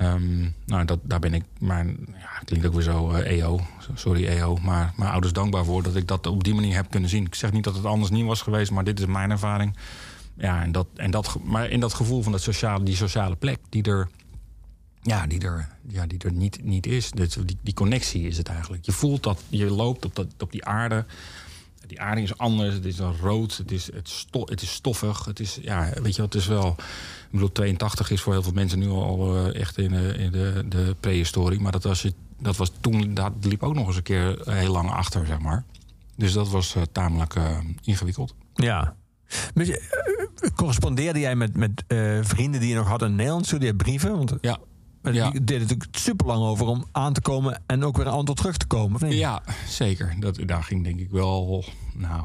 Ehm, 0.00 0.48
nou, 0.66 0.84
dat, 0.84 0.98
daar 1.02 1.18
ben 1.18 1.34
ik, 1.34 1.44
maar 1.58 1.86
ja, 2.18 2.40
klinkt 2.44 2.66
ook 2.66 2.72
weer 2.72 2.82
zo 2.82 3.10
eh, 3.10 3.38
EO, 3.38 3.60
sorry 3.94 4.26
EO, 4.26 4.56
maar 4.56 4.92
mijn 4.96 5.10
ouders 5.10 5.32
dankbaar 5.32 5.64
voor 5.64 5.82
dat 5.82 5.96
ik 5.96 6.08
dat 6.08 6.26
op 6.26 6.44
die 6.44 6.54
manier 6.54 6.74
heb 6.74 6.90
kunnen 6.90 7.10
zien. 7.10 7.26
Ik 7.26 7.34
zeg 7.34 7.52
niet 7.52 7.64
dat 7.64 7.74
het 7.74 7.84
anders 7.84 8.10
niet 8.10 8.26
was 8.26 8.42
geweest, 8.42 8.70
maar 8.70 8.84
dit 8.84 8.98
is 8.98 9.06
mijn 9.06 9.30
ervaring. 9.30 9.76
Ja, 10.34 10.62
en 10.62 10.72
dat, 10.72 10.86
en 10.96 11.10
dat, 11.10 11.38
maar 11.44 11.70
in 11.70 11.80
dat 11.80 11.94
gevoel 11.94 12.22
van 12.22 12.32
dat 12.32 12.40
sociale, 12.40 12.84
die 12.84 12.96
sociale 12.96 13.36
plek 13.36 13.58
die 13.68 13.82
er, 13.82 14.08
ja, 15.02 15.26
die 15.26 15.40
er, 15.40 15.68
ja, 15.88 16.06
die 16.06 16.18
er 16.18 16.32
niet, 16.32 16.64
niet 16.64 16.86
is. 16.86 17.10
Dus 17.10 17.34
die, 17.34 17.58
die 17.60 17.74
connectie 17.74 18.26
is 18.26 18.36
het 18.36 18.48
eigenlijk. 18.48 18.84
Je 18.84 18.92
voelt 18.92 19.22
dat 19.22 19.42
je 19.48 19.70
loopt 19.70 20.04
op, 20.04 20.14
dat, 20.14 20.26
op 20.38 20.52
die 20.52 20.64
aarde. 20.64 21.04
Die 21.86 22.00
aarde 22.00 22.22
is 22.22 22.38
anders. 22.38 22.74
Het 22.74 22.84
is 22.84 22.96
dan 22.96 23.16
rood. 23.20 23.56
Het 23.56 23.70
is, 23.70 23.92
het, 23.92 24.08
sto, 24.08 24.40
het 24.44 24.62
is 24.62 24.72
stoffig. 24.72 25.24
Het 25.24 25.40
is, 25.40 25.58
ja, 25.62 25.92
weet 26.02 26.16
je, 26.16 26.22
het 26.22 26.34
is 26.34 26.46
wel. 26.46 26.76
Ik 27.30 27.36
bedoel, 27.36 27.52
82 27.52 28.10
is 28.10 28.20
voor 28.20 28.32
heel 28.32 28.42
veel 28.42 28.52
mensen 28.52 28.78
nu 28.78 28.88
al 28.88 29.36
eh, 29.36 29.60
echt 29.60 29.78
in, 29.78 29.90
de, 29.90 30.14
in 30.18 30.30
de, 30.30 30.64
de 30.68 30.96
prehistorie. 31.00 31.60
Maar 31.60 31.72
dat 31.72 31.82
was, 31.82 32.06
dat 32.40 32.56
was 32.56 32.72
toen, 32.80 33.14
dat 33.14 33.32
liep 33.40 33.62
ook 33.62 33.74
nog 33.74 33.86
eens 33.86 33.96
een 33.96 34.02
keer 34.02 34.38
heel 34.44 34.72
lang 34.72 34.90
achter, 34.90 35.26
zeg 35.26 35.38
maar. 35.38 35.64
Dus 36.16 36.32
dat 36.32 36.48
was 36.48 36.74
eh, 36.74 36.82
tamelijk 36.92 37.34
eh, 37.34 37.58
ingewikkeld. 37.82 38.34
Ja. 38.54 38.94
Eh, 39.54 40.50
correspondeerde 40.54 41.18
jij 41.20 41.36
met, 41.36 41.56
met 41.56 41.84
eh, 41.86 42.18
vrienden 42.22 42.60
die 42.60 42.68
je 42.68 42.74
nog 42.74 42.88
had 42.88 43.02
in 43.02 43.14
Nederland? 43.14 43.46
Stuurde 43.46 43.66
je 43.66 43.74
brieven? 43.74 44.16
Want 44.16 44.34
Ja, 44.40 44.58
eh, 45.02 45.14
ja. 45.14 45.30
die 45.30 45.44
deden 45.44 45.62
natuurlijk 45.62 45.96
super 45.96 46.26
lang 46.26 46.42
over 46.42 46.66
om 46.66 46.84
aan 46.92 47.12
te 47.12 47.20
komen 47.20 47.62
en 47.66 47.84
ook 47.84 47.96
weer 47.96 48.06
een 48.06 48.12
antwoord 48.12 48.38
terug 48.38 48.56
te 48.56 48.66
komen. 48.66 49.10
Ja, 49.16 49.42
zeker. 49.68 50.16
Dat, 50.18 50.38
daar 50.46 50.62
ging 50.62 50.84
denk 50.84 51.00
ik 51.00 51.10
wel. 51.10 51.64
Nou, 51.94 52.24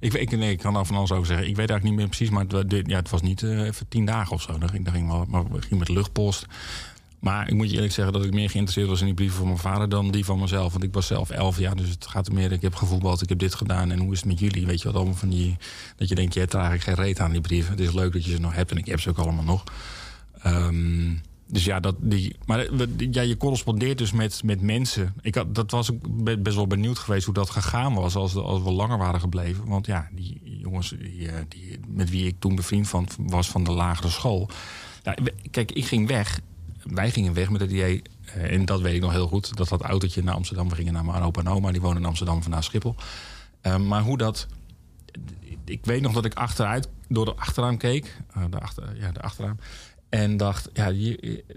ik, 0.00 0.14
ik, 0.14 0.30
nee, 0.30 0.50
ik 0.50 0.58
kan 0.58 0.76
er 0.76 0.86
van 0.86 0.96
alles 0.96 1.12
over 1.12 1.26
zeggen. 1.26 1.48
Ik 1.48 1.56
weet 1.56 1.70
eigenlijk 1.70 1.84
niet 1.84 1.98
meer 1.98 2.16
precies, 2.16 2.30
maar 2.30 2.44
het, 2.46 2.86
ja, 2.86 2.96
het 2.96 3.10
was 3.10 3.22
niet 3.22 3.42
eh, 3.42 3.62
even 3.62 3.88
tien 3.88 4.04
dagen 4.04 4.32
of 4.32 4.42
zo. 4.42 4.58
Dat 4.58 4.70
ging, 4.70 4.84
dat 4.84 4.94
ging 4.94 5.08
wel, 5.08 5.24
maar 5.28 5.44
we 5.50 5.60
gingen 5.60 5.78
met 5.78 5.88
luchtpost. 5.88 6.46
Maar 7.18 7.48
ik 7.48 7.54
moet 7.54 7.68
je 7.68 7.74
eerlijk 7.74 7.92
zeggen 7.92 8.12
dat 8.12 8.24
ik 8.24 8.32
meer 8.32 8.50
geïnteresseerd 8.50 8.88
was 8.88 9.00
in 9.00 9.06
die 9.06 9.14
brieven 9.14 9.36
van 9.36 9.46
mijn 9.46 9.58
vader 9.58 9.88
dan 9.88 10.10
die 10.10 10.24
van 10.24 10.38
mezelf. 10.38 10.72
Want 10.72 10.84
ik 10.84 10.92
was 10.92 11.06
zelf 11.06 11.30
elf 11.30 11.58
jaar, 11.58 11.76
dus 11.76 11.88
het 11.88 12.06
gaat 12.06 12.26
er 12.26 12.34
meer. 12.34 12.52
Ik 12.52 12.62
heb 12.62 12.74
gevoetbald, 12.74 13.22
ik 13.22 13.28
heb 13.28 13.38
dit 13.38 13.54
gedaan 13.54 13.90
en 13.90 13.98
hoe 13.98 14.12
is 14.12 14.18
het 14.18 14.28
met 14.28 14.38
jullie? 14.38 14.66
Weet 14.66 14.78
je 14.78 14.86
wat 14.86 14.96
allemaal 14.96 15.14
van 15.14 15.28
die. 15.28 15.56
Dat 15.96 16.08
je 16.08 16.14
denkt, 16.14 16.34
je 16.34 16.40
hebt 16.40 16.52
er 16.52 16.60
eigenlijk 16.60 16.88
geen 16.88 17.06
reet 17.06 17.20
aan 17.20 17.30
die 17.30 17.40
brieven. 17.40 17.70
Het 17.70 17.80
is 17.80 17.92
leuk 17.92 18.12
dat 18.12 18.24
je 18.24 18.30
ze 18.30 18.40
nog 18.40 18.54
hebt 18.54 18.70
en 18.70 18.76
ik 18.76 18.86
heb 18.86 19.00
ze 19.00 19.10
ook 19.10 19.18
allemaal 19.18 19.44
nog. 19.44 19.64
Ehm, 20.42 21.10
dus 21.50 21.64
ja, 21.64 21.80
dat, 21.80 21.94
die, 22.00 22.36
maar 22.46 22.76
we- 22.76 23.08
ja, 23.10 23.22
je 23.22 23.36
correspondeert 23.36 23.98
dus 23.98 24.12
met, 24.12 24.42
met 24.44 24.60
mensen. 24.60 25.14
Ik 25.20 25.34
had, 25.34 25.54
dat 25.54 25.70
was 25.70 25.90
best 26.38 26.56
wel 26.56 26.66
benieuwd 26.66 26.98
geweest 26.98 27.24
hoe 27.24 27.34
dat 27.34 27.50
gegaan 27.50 27.94
was 27.94 28.14
als, 28.14 28.34
als 28.34 28.62
we 28.62 28.70
langer 28.70 28.98
waren 28.98 29.20
gebleven. 29.20 29.66
Want 29.66 29.86
ja, 29.86 30.08
die 30.12 30.40
jongens 30.62 30.88
die, 30.98 31.28
eh, 31.28 31.34
die, 31.48 31.80
met 31.88 32.10
wie 32.10 32.26
ik 32.26 32.36
toen 32.38 32.54
bevriend 32.54 32.88
van, 32.88 33.08
was 33.18 33.48
van 33.50 33.64
de 33.64 33.70
lagere 33.72 34.08
school. 34.10 34.48
We- 35.02 35.34
kijk, 35.50 35.72
ik 35.72 35.84
ging 35.86 36.08
weg. 36.08 36.40
Wij 36.82 37.10
gingen 37.10 37.34
weg 37.34 37.50
met 37.50 37.60
het 37.60 37.70
idee, 37.70 38.02
eh, 38.24 38.52
en 38.52 38.64
dat 38.64 38.80
weet 38.80 38.94
ik 38.94 39.00
nog 39.00 39.12
heel 39.12 39.28
goed, 39.28 39.56
dat 39.56 39.68
dat 39.68 39.82
autootje 39.82 40.22
naar 40.22 40.34
Amsterdam. 40.34 40.68
We 40.68 40.74
gingen 40.74 40.92
naar 40.92 41.04
mijn 41.04 41.22
opa 41.22 41.42
en 41.42 41.72
die 41.72 41.80
wonen 41.80 42.02
in 42.02 42.08
Amsterdam 42.08 42.42
vanuit 42.42 42.64
Schiphol. 42.64 42.94
Eh, 43.60 43.76
maar 43.76 44.02
hoe 44.02 44.18
dat 44.18 44.46
ik 45.64 45.84
weet 45.84 46.00
nog 46.02 46.12
dat 46.12 46.24
ik 46.24 46.34
achteruit, 46.34 46.88
door 47.08 47.24
de 47.24 47.34
achterraam 47.36 47.76
keek. 47.76 48.16
eh, 48.34 48.42
de, 48.50 48.58
achter, 48.60 48.96
ja, 49.00 49.12
de 49.12 49.20
achterraam. 49.20 49.56
En 50.08 50.36
dacht, 50.36 50.68
ja, 50.72 50.92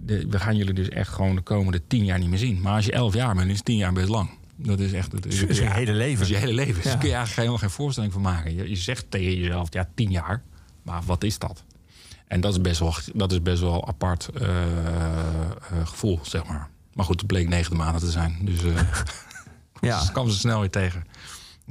we 0.05 0.39
gaan 0.39 0.55
jullie 0.55 0.73
dus 0.73 0.89
echt 0.89 1.09
gewoon 1.09 1.35
de 1.35 1.41
komende 1.41 1.81
tien 1.87 2.05
jaar 2.05 2.19
niet 2.19 2.29
meer 2.29 2.37
zien. 2.37 2.61
Maar 2.61 2.75
als 2.75 2.85
je 2.85 2.91
elf 2.91 3.13
jaar 3.13 3.35
bent, 3.35 3.51
is 3.51 3.61
tien 3.61 3.77
jaar 3.77 3.93
best 3.93 4.09
lang. 4.09 4.29
Dat 4.55 4.79
is 4.79 4.93
echt... 4.93 5.11
Dat 5.11 5.23
Dat 5.23 5.31
is 5.33 5.57
je 5.57 5.69
hele 5.69 5.93
leven. 5.93 6.17
Dat 6.19 6.27
is 6.27 6.29
je 6.29 6.37
hele 6.37 6.53
leven. 6.53 6.73
Dus 6.75 6.83
Ja. 6.83 6.89
daar 6.89 6.99
kun 6.99 7.09
je 7.09 7.15
eigenlijk 7.15 7.35
helemaal 7.47 7.57
geen 7.67 7.69
voorstelling 7.77 8.13
van 8.13 8.21
maken. 8.21 8.55
Je, 8.55 8.69
je 8.69 8.75
zegt 8.75 9.05
tegen 9.09 9.37
jezelf, 9.37 9.73
ja, 9.73 9.89
tien 9.95 10.11
jaar. 10.11 10.41
Maar 10.83 11.01
wat 11.05 11.23
is 11.23 11.39
dat? 11.39 11.63
En 12.27 12.41
dat 12.41 12.51
is 12.51 12.61
best 12.61 12.79
wel, 12.79 12.93
dat 13.13 13.31
is 13.31 13.41
best 13.41 13.61
wel 13.61 13.87
apart 13.87 14.29
eh, 14.29 14.63
eh, 14.63 15.51
gevoel, 15.83 16.19
zeg 16.23 16.45
maar. 16.45 16.69
Maar 16.93 17.05
goed, 17.05 17.17
het 17.19 17.27
bleek 17.27 17.47
negende 17.47 17.77
maanden 17.77 18.01
te 18.01 18.11
zijn. 18.11 18.37
Dus 18.41 18.63
eh 18.63 18.81
Ja. 19.81 20.05
kwam 20.13 20.29
ze 20.29 20.37
snel 20.37 20.59
weer 20.59 20.69
tegen. 20.69 21.03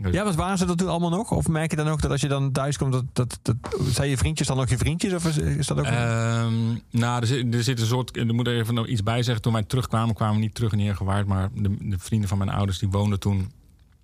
Dus- 0.02 0.14
Ja, 0.14 0.24
want 0.24 0.36
waren 0.36 0.58
ze 0.58 0.64
dat 0.64 0.78
toen 0.78 0.88
allemaal 0.88 1.10
nog? 1.10 1.30
Of 1.30 1.48
merk 1.48 1.70
je 1.70 1.76
dan 1.76 1.88
ook 1.88 2.00
dat 2.00 2.10
als 2.10 2.20
je 2.20 2.28
dan 2.28 2.52
thuis 2.52 2.78
komt, 2.78 2.92
dat, 2.92 3.04
dat, 3.12 3.38
dat, 3.42 3.56
zijn 3.90 4.08
je 4.08 4.16
vriendjes 4.16 4.46
dan 4.46 4.56
nog 4.56 4.68
je 4.68 4.78
vriendjes? 4.78 5.12
Of 5.12 5.26
is, 5.26 5.38
is 5.38 5.66
dat 5.66 5.78
ook... 5.78 5.84
Ehm, 5.84 6.52
nou, 6.90 7.20
er 7.20 7.26
zit, 7.26 7.54
er 7.54 7.62
zit 7.62 7.80
een 7.80 7.86
soort. 7.86 8.16
Er 8.16 8.34
moet 8.34 8.46
er 8.46 8.58
even 8.58 8.74
nog 8.74 8.86
iets 8.86 9.02
bij 9.02 9.22
zeggen. 9.22 9.42
Toen 9.42 9.52
wij 9.52 9.62
terugkwamen, 9.62 10.14
kwamen 10.14 10.34
we 10.34 10.40
niet 10.40 10.54
terug 10.54 10.72
in 10.72 10.78
Heergewaard. 10.78 11.26
Maar 11.26 11.48
de, 11.54 11.76
de 11.80 11.98
vrienden 11.98 12.28
van 12.28 12.38
mijn 12.38 12.50
ouders 12.50 12.78
die 12.78 12.88
woonden 12.88 13.20
toen. 13.20 13.50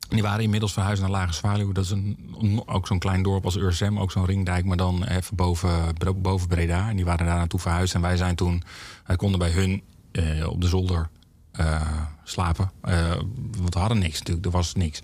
Die 0.09 0.22
waren 0.22 0.42
inmiddels 0.42 0.72
verhuisd 0.72 1.01
naar 1.01 1.11
Lage 1.11 1.32
Zwaluw. 1.32 1.72
Dat 1.72 1.84
is 1.84 1.90
een, 1.90 2.62
ook 2.66 2.86
zo'n 2.86 2.99
klein 2.99 3.22
dorp 3.22 3.44
als 3.44 3.57
Ursem. 3.57 3.99
Ook 3.99 4.11
zo'n 4.11 4.26
ringdijk, 4.26 4.64
maar 4.64 4.76
dan 4.76 5.05
even 5.05 5.36
boven, 5.36 5.94
boven 6.16 6.49
Breda. 6.49 6.88
En 6.88 6.97
die 6.97 7.05
waren 7.05 7.26
daar 7.26 7.36
naartoe 7.36 7.61
verhuisd. 7.61 7.94
En 7.94 8.01
wij 8.01 8.16
zijn 8.16 8.34
toen. 8.34 8.62
Wij 9.07 9.16
konden 9.16 9.38
bij 9.38 9.51
hun 9.51 9.82
eh, 10.12 10.49
op 10.49 10.61
de 10.61 10.68
zolder 10.68 11.09
eh, 11.53 12.03
slapen. 12.24 12.70
Eh, 12.80 13.14
want 13.59 13.74
we 13.74 13.78
hadden 13.78 13.99
niks 13.99 14.18
natuurlijk. 14.18 14.47
Er 14.47 14.53
was 14.53 14.74
niks. 14.74 15.03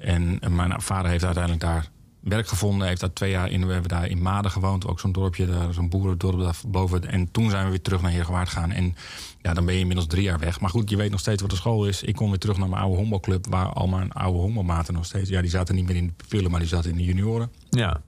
En, 0.00 0.38
en 0.40 0.54
mijn 0.54 0.80
vader 0.82 1.10
heeft 1.10 1.24
uiteindelijk 1.24 1.62
daar 1.62 1.88
werk 2.20 2.48
gevonden. 2.48 2.86
Heeft 2.88 3.00
daar 3.00 3.12
twee 3.12 3.30
jaar 3.30 3.50
in. 3.50 3.66
We 3.66 3.72
hebben 3.72 3.90
daar 3.90 4.08
in 4.08 4.22
Maden 4.22 4.50
gewoond. 4.50 4.86
Ook 4.86 5.00
zo'n 5.00 5.12
dorpje, 5.12 5.46
daar, 5.46 5.72
zo'n 5.72 5.88
boerendorp 5.88 6.38
daar 6.40 6.56
boven. 6.66 7.08
En 7.08 7.30
toen 7.30 7.50
zijn 7.50 7.64
we 7.64 7.70
weer 7.70 7.82
terug 7.82 8.02
naar 8.02 8.10
Heergewaard 8.10 8.48
gegaan. 8.48 8.70
En 8.70 8.94
ja, 9.42 9.54
dan 9.54 9.64
ben 9.64 9.74
je 9.74 9.80
inmiddels 9.80 10.08
drie 10.08 10.22
jaar 10.22 10.38
weg. 10.38 10.60
Maar 10.60 10.70
goed, 10.70 10.90
je 10.90 10.96
weet 10.96 11.10
nog 11.10 11.20
steeds 11.20 11.42
wat 11.42 11.50
de 11.50 11.56
school 11.56 11.86
is. 11.86 12.02
Ik 12.02 12.16
kon 12.16 12.28
weer 12.28 12.38
terug 12.38 12.56
naar 12.56 12.68
mijn 12.68 12.82
oude 12.82 12.96
honkbalclub. 12.96 13.46
Waar 13.46 13.66
al 13.66 13.86
mijn 13.86 14.12
oude 14.12 14.38
honkbalmaten 14.38 14.94
nog 14.94 15.04
steeds... 15.04 15.28
Ja, 15.28 15.40
die 15.40 15.50
zaten 15.50 15.74
niet 15.74 15.86
meer 15.86 15.96
in 15.96 16.06
de 16.06 16.12
pupillen, 16.16 16.50
maar 16.50 16.60
die 16.60 16.68
zaten 16.68 16.90
in 16.90 16.96
de 16.96 17.04
junioren. 17.04 17.52
ja. 17.70 18.00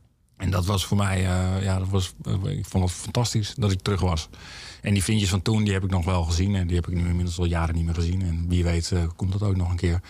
En 0.43 0.51
dat 0.51 0.67
was 0.67 0.85
voor 0.85 0.97
mij, 0.97 1.19
eh, 1.19 1.63
ja, 1.63 1.79
dat 1.79 1.89
was, 1.89 2.13
eh, 2.23 2.59
ik 2.59 2.67
vond 2.67 2.85
het 2.85 2.93
fantastisch 2.93 3.55
dat 3.57 3.71
ik 3.71 3.81
terug 3.81 4.01
was. 4.01 4.29
En 4.81 4.93
die 4.93 5.03
vriendjes 5.03 5.31
van 5.31 5.43
toen, 5.43 5.65
die 5.65 5.73
heb 5.73 5.85
ik 5.85 5.91
nog 5.91 6.05
wel 6.05 6.25
gezien. 6.25 6.55
En 6.55 6.67
die 6.67 6.77
heb 6.77 6.89
ik 6.89 6.95
nu 6.95 7.09
inmiddels 7.09 7.39
al 7.39 7.45
jaren 7.45 7.75
niet 7.75 7.85
meer 7.85 7.95
gezien. 7.95 8.23
En 8.23 8.49
wie 8.49 8.65
weet 8.65 8.93
eh, 8.93 9.03
komt 9.17 9.33
dat 9.33 9.43
ook 9.43 9.57
nog 9.57 9.71
een 9.71 9.77
keer. 9.77 10.01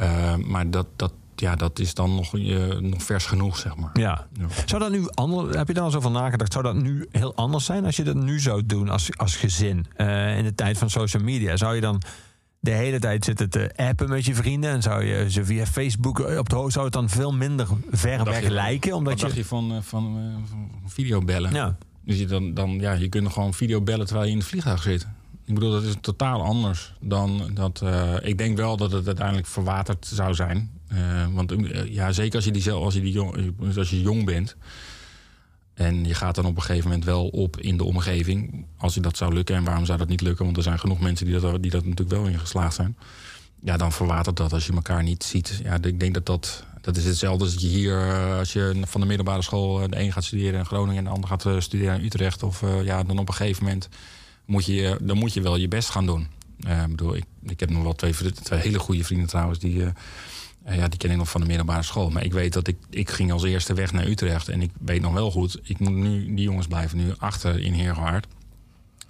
Eh, 0.00 0.34
maar 0.36 0.70
dat, 0.70 0.86
dat, 0.96 1.12
ja, 1.34 1.56
dat 1.56 1.78
is 1.78 1.94
dan 1.94 2.14
nog, 2.14 2.38
eh, 2.38 2.78
nog 2.78 3.02
vers 3.02 3.26
genoeg, 3.26 3.56
zeg 3.58 3.76
maar. 3.76 3.90
Ja. 3.92 4.26
Zou 4.64 4.82
dat 4.82 4.90
nu 4.90 5.08
anders, 5.14 5.56
heb 5.56 5.66
je 5.66 5.74
daar 5.74 5.84
al 5.84 5.90
zo 5.90 6.00
van 6.00 6.12
nagedacht? 6.12 6.52
Zou 6.52 6.64
dat 6.64 6.74
nu 6.74 7.06
heel 7.10 7.34
anders 7.34 7.64
zijn 7.64 7.84
als 7.84 7.96
je 7.96 8.02
dat 8.02 8.14
nu 8.14 8.40
zou 8.40 8.66
doen 8.66 8.88
als, 8.88 9.16
als 9.16 9.36
gezin 9.36 9.86
eh, 9.96 10.38
in 10.38 10.44
de 10.44 10.54
tijd 10.54 10.78
van 10.78 10.90
social 10.90 11.22
media? 11.22 11.56
Zou 11.56 11.74
je 11.74 11.80
dan 11.80 12.02
de 12.60 12.70
hele 12.70 12.98
tijd 12.98 13.24
zitten 13.24 13.50
te 13.50 13.72
appen 13.76 14.08
met 14.08 14.24
je 14.24 14.34
vrienden 14.34 14.70
en 14.70 14.82
zou 14.82 15.04
je 15.04 15.30
ze 15.30 15.44
via 15.44 15.66
Facebook 15.66 16.18
op 16.18 16.48
de 16.48 16.56
hoogte 16.56 16.72
zou 16.72 16.84
het 16.84 16.94
dan 16.94 17.08
veel 17.08 17.32
minder 17.32 17.66
ver 17.90 18.24
weg 18.24 18.48
lijken? 18.48 18.92
Omdat 18.92 19.20
je, 19.20 19.34
je 19.34 19.44
van, 19.44 19.82
van, 19.82 20.32
van 20.48 20.70
videobellen? 20.86 21.52
ja, 21.52 21.76
Dus 22.04 22.18
je, 22.18 22.26
dan, 22.26 22.54
dan, 22.54 22.70
ja, 22.70 22.92
je 22.92 23.08
kunt 23.08 23.32
gewoon 23.32 23.54
videobellen 23.54 24.06
terwijl 24.06 24.26
je 24.26 24.32
in 24.32 24.38
het 24.38 24.48
vliegtuig 24.48 24.82
zit. 24.82 25.06
Ik 25.50 25.56
bedoel, 25.56 25.70
dat 25.70 25.82
is 25.82 25.94
totaal 26.00 26.42
anders 26.42 26.92
dan 27.00 27.50
dat. 27.54 27.82
eh, 27.82 28.14
ik 28.22 28.38
denk 28.38 28.56
wel 28.56 28.76
dat 28.76 28.92
het 28.92 29.06
uiteindelijk 29.06 29.46
verwaterd 29.46 30.06
zou 30.06 30.34
zijn. 30.34 30.70
Eh, 30.88 31.26
want 31.30 31.52
eh, 31.52 31.92
ja, 31.92 32.12
zeker 32.12 32.34
als 32.36 32.44
je, 32.44 32.50
die, 32.50 32.70
als, 32.70 32.94
je 32.94 33.00
die 33.00 33.12
jong, 33.12 33.54
als 33.76 33.90
je 33.90 34.00
jong 34.00 34.24
bent. 34.24 34.56
En 35.74 36.04
je 36.04 36.14
gaat 36.14 36.34
dan 36.34 36.44
op 36.44 36.56
een 36.56 36.62
gegeven 36.62 36.88
moment 36.88 37.04
wel 37.04 37.28
op 37.28 37.60
in 37.60 37.76
de 37.76 37.84
omgeving. 37.84 38.66
Als 38.76 38.94
je 38.94 39.00
dat 39.00 39.16
zou 39.16 39.34
lukken. 39.34 39.56
En 39.56 39.64
waarom 39.64 39.84
zou 39.84 39.98
dat 39.98 40.08
niet 40.08 40.20
lukken? 40.20 40.44
Want 40.44 40.56
er 40.56 40.62
zijn 40.62 40.78
genoeg 40.78 41.00
mensen 41.00 41.26
die 41.26 41.40
dat, 41.40 41.62
die 41.62 41.70
dat 41.70 41.84
natuurlijk 41.84 42.16
wel 42.20 42.26
in 42.26 42.38
geslaagd 42.38 42.74
zijn. 42.74 42.96
Ja, 43.62 43.76
dan 43.76 43.92
verwatert 43.92 44.36
dat 44.36 44.52
als 44.52 44.66
je 44.66 44.72
elkaar 44.72 45.02
niet 45.02 45.24
ziet. 45.24 45.60
Ja, 45.62 45.78
ik 45.82 46.00
denk 46.00 46.14
dat 46.14 46.26
dat. 46.26 46.64
Dat 46.80 46.96
is 46.96 47.04
hetzelfde 47.04 47.44
als 47.44 47.54
je 47.54 47.66
hier, 47.68 47.96
als 48.38 48.52
je 48.52 48.80
van 48.84 49.00
de 49.00 49.06
middelbare 49.06 49.42
school, 49.42 49.88
de 49.88 50.00
een 50.00 50.12
gaat 50.12 50.24
studeren 50.24 50.58
in 50.58 50.66
Groningen 50.66 50.98
en 50.98 51.04
de 51.04 51.10
ander 51.10 51.28
gaat 51.28 51.62
studeren 51.62 51.98
in 51.98 52.04
Utrecht. 52.04 52.42
Of 52.42 52.64
ja, 52.82 53.02
dan 53.02 53.18
op 53.18 53.28
een 53.28 53.34
gegeven 53.34 53.64
moment 53.64 53.88
moet 54.50 54.66
je, 54.66 54.98
dan 55.00 55.18
moet 55.18 55.32
je 55.32 55.40
wel 55.40 55.56
je 55.56 55.68
best 55.68 55.90
gaan 55.90 56.06
doen. 56.06 56.28
Ik 56.58 56.88
bedoel, 56.88 57.16
ik, 57.16 57.24
ik 57.42 57.60
heb 57.60 57.70
nog 57.70 57.82
wel 57.82 57.94
twee, 57.94 58.14
twee 58.32 58.60
hele 58.60 58.78
goede 58.78 59.04
vrienden 59.04 59.28
trouwens, 59.28 59.58
die, 59.58 59.84
eh, 59.84 60.76
ja, 60.76 60.88
die 60.88 60.98
ken 60.98 61.10
ik 61.10 61.16
nog 61.16 61.30
van 61.30 61.40
de 61.40 61.46
middelbare 61.46 61.82
school. 61.82 62.10
Maar 62.10 62.24
ik 62.24 62.32
weet 62.32 62.52
dat 62.52 62.66
ik, 62.66 62.76
ik 62.90 63.10
ging 63.10 63.32
als 63.32 63.44
eerste 63.44 63.74
weg 63.74 63.92
naar 63.92 64.06
Utrecht. 64.06 64.48
En 64.48 64.62
ik 64.62 64.70
weet 64.78 65.00
nog 65.00 65.12
wel 65.12 65.30
goed, 65.30 65.60
ik 65.62 65.78
moet 65.78 65.92
nu, 65.92 66.34
die 66.34 66.44
jongens 66.44 66.66
blijven 66.66 66.98
nu 66.98 67.14
achter 67.18 67.60
in 67.60 67.72
Heergewaard. 67.72 68.26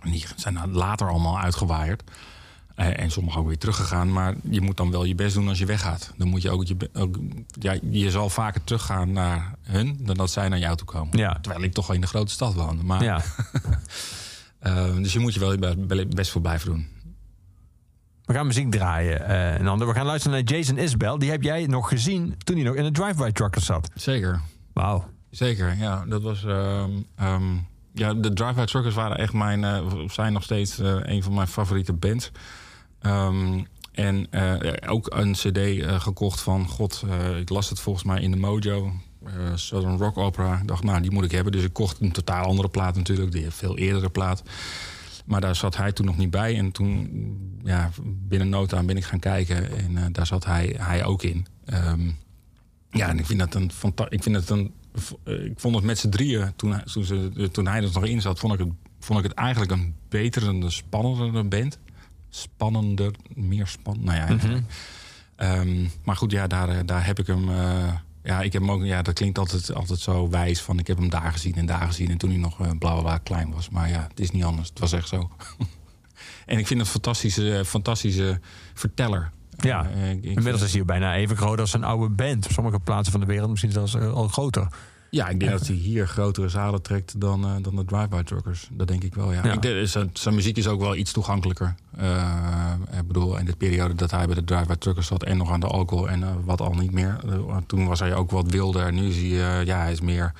En 0.01 0.11
die 0.11 0.25
zijn 0.37 0.71
later 0.73 1.09
allemaal 1.09 1.39
uitgewaaierd. 1.39 2.03
En 2.75 3.11
sommigen 3.11 3.41
ook 3.41 3.47
weer 3.47 3.59
teruggegaan. 3.59 4.13
Maar 4.13 4.35
je 4.51 4.61
moet 4.61 4.77
dan 4.77 4.91
wel 4.91 5.05
je 5.05 5.15
best 5.15 5.35
doen 5.35 5.49
als 5.49 5.59
je 5.59 5.67
weggaat. 5.67 6.13
Dan 6.17 6.29
moet 6.29 6.43
je 6.43 6.51
ook, 6.51 6.65
je, 6.67 6.77
ook 6.93 7.19
ja, 7.59 7.77
je 7.91 8.11
zal 8.11 8.29
vaker 8.29 8.65
teruggaan 8.65 9.13
naar 9.13 9.55
hun 9.63 9.99
dan 10.01 10.17
dat 10.17 10.31
zij 10.31 10.49
naar 10.49 10.59
jou 10.59 10.77
toe 10.77 10.87
komen. 10.87 11.19
Ja. 11.19 11.39
Terwijl 11.41 11.65
ik 11.65 11.73
toch 11.73 11.87
wel 11.87 11.95
in 11.97 12.03
de 12.03 12.07
grote 12.07 12.33
stad 12.33 12.55
woonde. 12.55 12.85
Maar, 12.85 13.03
ja. 13.03 13.23
eh, 14.61 14.97
dus 14.97 15.13
je 15.13 15.19
moet 15.19 15.35
je 15.35 15.41
wel 15.41 15.53
je 15.53 16.07
best 16.07 16.31
voor 16.31 16.41
blijven 16.41 16.69
doen. 16.71 16.87
We 18.25 18.33
gaan 18.37 18.47
muziek 18.47 18.71
draaien. 18.71 19.25
eh, 19.27 19.55
en 19.55 19.65
dan, 19.65 19.79
we 19.79 19.95
gaan 19.95 20.07
luisteren 20.07 20.39
naar 20.45 20.57
Jason 20.57 20.79
Isbell. 20.79 21.19
Die 21.19 21.31
heb 21.31 21.43
jij 21.43 21.67
nog 21.67 21.89
gezien 21.89 22.35
toen 22.45 22.57
hij 22.57 22.65
nog 22.65 22.75
in 22.75 22.85
de 22.85 22.91
drive-by 22.91 23.31
trucker 23.31 23.61
zat. 23.63 23.91
Zeker. 23.95 24.41
Wauw. 24.73 25.05
Zeker, 25.31 25.77
ja. 25.77 26.05
Dat 26.09 26.23
was. 26.23 26.45
ehm, 26.45 26.91
ehm, 27.17 27.43
Ja, 27.93 28.15
de 28.15 28.33
Drive-By 28.33 28.65
Truckers 28.65 28.95
waren 28.95 29.19
echt 29.19 29.33
mijn, 29.33 29.65
eh, 29.65 29.87
zijn 30.07 30.33
nog 30.33 30.43
steeds 30.43 30.79
eh, 30.79 30.97
een 31.03 31.23
van 31.23 31.35
mijn 31.35 31.47
favoriete 31.49 31.93
bands. 31.93 32.31
Ehm, 33.01 33.63
en 33.93 34.27
ook 34.89 35.15
een 35.15 35.33
cd 35.33 35.59
gekocht 36.03 36.41
van, 36.41 36.67
god, 36.69 37.05
ik 37.39 37.49
las 37.49 37.69
het 37.69 37.81
volgens 37.81 38.05
mij 38.05 38.21
in 38.21 38.31
de 38.31 38.37
Mojo. 38.37 38.93
Eh, 39.27 39.33
Southern 39.55 39.97
Rock 39.99 40.17
Opera. 40.19 40.59
Ik 40.61 40.67
dacht, 40.69 40.83
nou, 40.85 41.01
die 41.01 41.11
moet 41.11 41.25
ik 41.25 41.31
hebben. 41.31 41.53
Dus 41.53 41.65
ik 41.65 41.73
kocht 41.73 42.01
een 42.01 42.13
totaal 42.13 42.45
andere 42.45 42.69
plaat 42.69 42.97
natuurlijk. 42.97 43.33
Die 43.33 43.51
veel 43.51 43.79
eerdere 43.79 44.09
plaat. 44.11 44.43
Maar 45.27 45.41
daar 45.41 45.57
zat 45.57 45.77
hij 45.77 45.93
toen 45.93 46.07
nog 46.07 46.17
niet 46.17 46.31
bij. 46.31 46.57
En 46.59 46.71
toen, 46.73 47.11
ja, 47.65 47.91
binnen 48.05 48.49
no 48.49 48.67
time 48.67 48.85
ben 48.85 48.97
ik 48.97 49.05
gaan 49.05 49.19
kijken. 49.19 49.77
En 49.79 49.97
eh, 49.97 50.05
daar 50.13 50.27
zat 50.27 50.45
hij, 50.45 50.75
hij 50.79 51.05
ook 51.05 51.23
in. 51.23 51.47
Ehm, 51.65 52.11
ja, 52.91 53.09
en 53.09 53.19
ik 53.19 53.27
vind 53.27 53.39
dat 53.39 53.55
een 53.55 53.71
Ik 54.09 54.23
vind 54.23 54.51
een. 54.51 54.73
eh, 55.25 55.45
Ik 55.45 55.61
vond 55.61 55.75
het 55.75 55.85
met 55.85 55.99
z'n 55.99 56.09
drieën, 56.09 56.53
toen, 56.57 56.73
hij- 56.73 56.83
toen, 56.93 57.05
ze, 57.05 57.49
toen 57.53 57.67
hij 57.67 57.83
er 57.83 57.91
nog 57.93 58.05
in 58.05 58.21
zat, 58.21 58.39
vond 58.39 58.53
ik, 58.53 58.59
het, 58.59 58.69
vond 59.01 59.19
ik 59.19 59.25
het 59.25 59.35
eigenlijk 59.35 59.71
een 59.73 59.95
betere, 60.09 60.71
spannendere 60.71 61.45
band. 61.45 61.79
Spannender, 62.29 63.13
meer 63.35 63.67
spannend. 63.67 64.07
Nou 64.07 64.19
ja. 64.19 64.27
Ehm, 65.37 65.87
maar 66.05 66.17
goed, 66.17 66.31
ja, 66.31 66.47
daar, 66.47 66.87
daar 66.87 67.07
heb 67.07 67.19
ik 67.19 67.27
hem. 67.27 67.49
Ja, 68.23 68.41
ik 68.41 68.53
heb 68.53 68.63
hem 68.63 68.71
ook. 68.71 68.85
Ja, 68.85 69.03
dat 69.03 69.15
klinkt 69.15 69.39
altijd, 69.39 69.75
altijd 69.75 70.01
zo 70.01 70.29
wijs 70.29 70.61
van. 70.61 70.79
Ik 70.79 70.87
heb 70.87 70.97
hem 70.99 71.09
daar 71.11 71.33
gezien 71.33 71.55
en 71.55 71.67
daar 71.67 71.87
gezien. 71.87 72.11
En 72.11 72.19
toen 72.19 72.31
hij 72.31 72.39
nog 72.39 72.61
eh, 72.61 72.67
bla 72.79 72.93
bla 72.93 73.01
bla 73.01 73.19
klein 73.19 73.53
was. 73.53 73.69
Maar 73.71 73.89
ja, 73.89 74.07
het 74.11 74.21
is 74.21 74.31
niet 74.31 74.45
anders. 74.45 74.69
Het 74.69 74.79
was 74.79 74.93
echt 74.93 75.09
zo. 75.09 75.31
en 76.47 76.59
ik 76.59 76.67
vind 76.67 76.69
het 76.69 76.79
een 76.79 76.87
fantastische, 76.87 77.63
fantastische 77.67 78.41
verteller. 78.75 79.31
Ja, 79.57 79.91
Eh, 79.91 80.11
ik- 80.11 80.17
ik 80.17 80.25
Inmiddels 80.25 80.63
is 80.63 80.73
hij 80.73 80.85
bijna 80.85 81.15
even 81.15 81.37
groot 81.37 81.61
als 81.61 81.73
een 81.75 81.85
oude 81.85 82.09
band. 82.15 82.45
Op 82.47 82.53
sommige 82.53 82.79
plaatsen 82.81 83.13
van 83.13 83.21
de 83.21 83.27
wereld 83.27 83.51
misschien 83.51 83.73
zelfs 83.73 83.95
eh, 83.95 84.13
al 84.13 84.29
groter. 84.29 84.69
Ja, 85.11 85.29
ik 85.29 85.41
denk 85.41 85.53
dat 85.53 85.67
hij 85.67 85.77
hier 85.77 86.09
grotere 86.09 86.49
zalen 86.49 86.83
trekt 86.83 87.21
dan, 87.21 87.45
eh, 87.45 87.51
dan 87.63 87.77
de 87.77 87.85
drive-by 87.85 88.23
truckers. 88.23 88.69
Dat 88.73 88.89
denk 88.89 89.05
ik 89.05 89.15
wel, 89.15 89.33
ja. 89.33 89.45
Ja. 89.45 89.53
Ik 89.53 89.63
denk, 89.63 89.89
zijn, 89.89 90.11
zijn 90.13 90.35
muziek 90.35 90.57
is 90.57 90.69
ook 90.69 90.81
wel 90.81 90.97
iets 90.97 91.13
toegankelijker. 91.13 91.75
Eh, 91.97 92.73
ik 92.99 93.07
bedoel, 93.07 93.39
in 93.39 93.45
de 93.45 93.57
periode 93.57 93.95
dat 93.95 94.11
hij 94.11 94.27
bij 94.27 94.35
de 94.35 94.45
drive-by 94.45 94.75
truckers 94.75 95.07
zat... 95.07 95.23
en 95.23 95.37
nog 95.37 95.53
aan 95.53 95.61
de 95.61 95.67
alcohol 95.67 96.09
en 96.09 96.23
eh, 96.23 96.29
wat 96.45 96.61
al 96.61 96.73
niet 96.73 96.93
meer. 96.93 97.21
toen 97.67 97.87
was 97.87 98.01
hij 98.01 98.15
ook 98.15 98.31
wat 98.31 98.51
wilder. 98.51 98.93
Nu 98.93 99.09
is 99.09 99.17
hij, 99.17 99.59
eh, 99.59 99.67
ja, 99.67 99.79
hij 99.79 99.93
is 99.93 100.01
meer... 100.01 100.33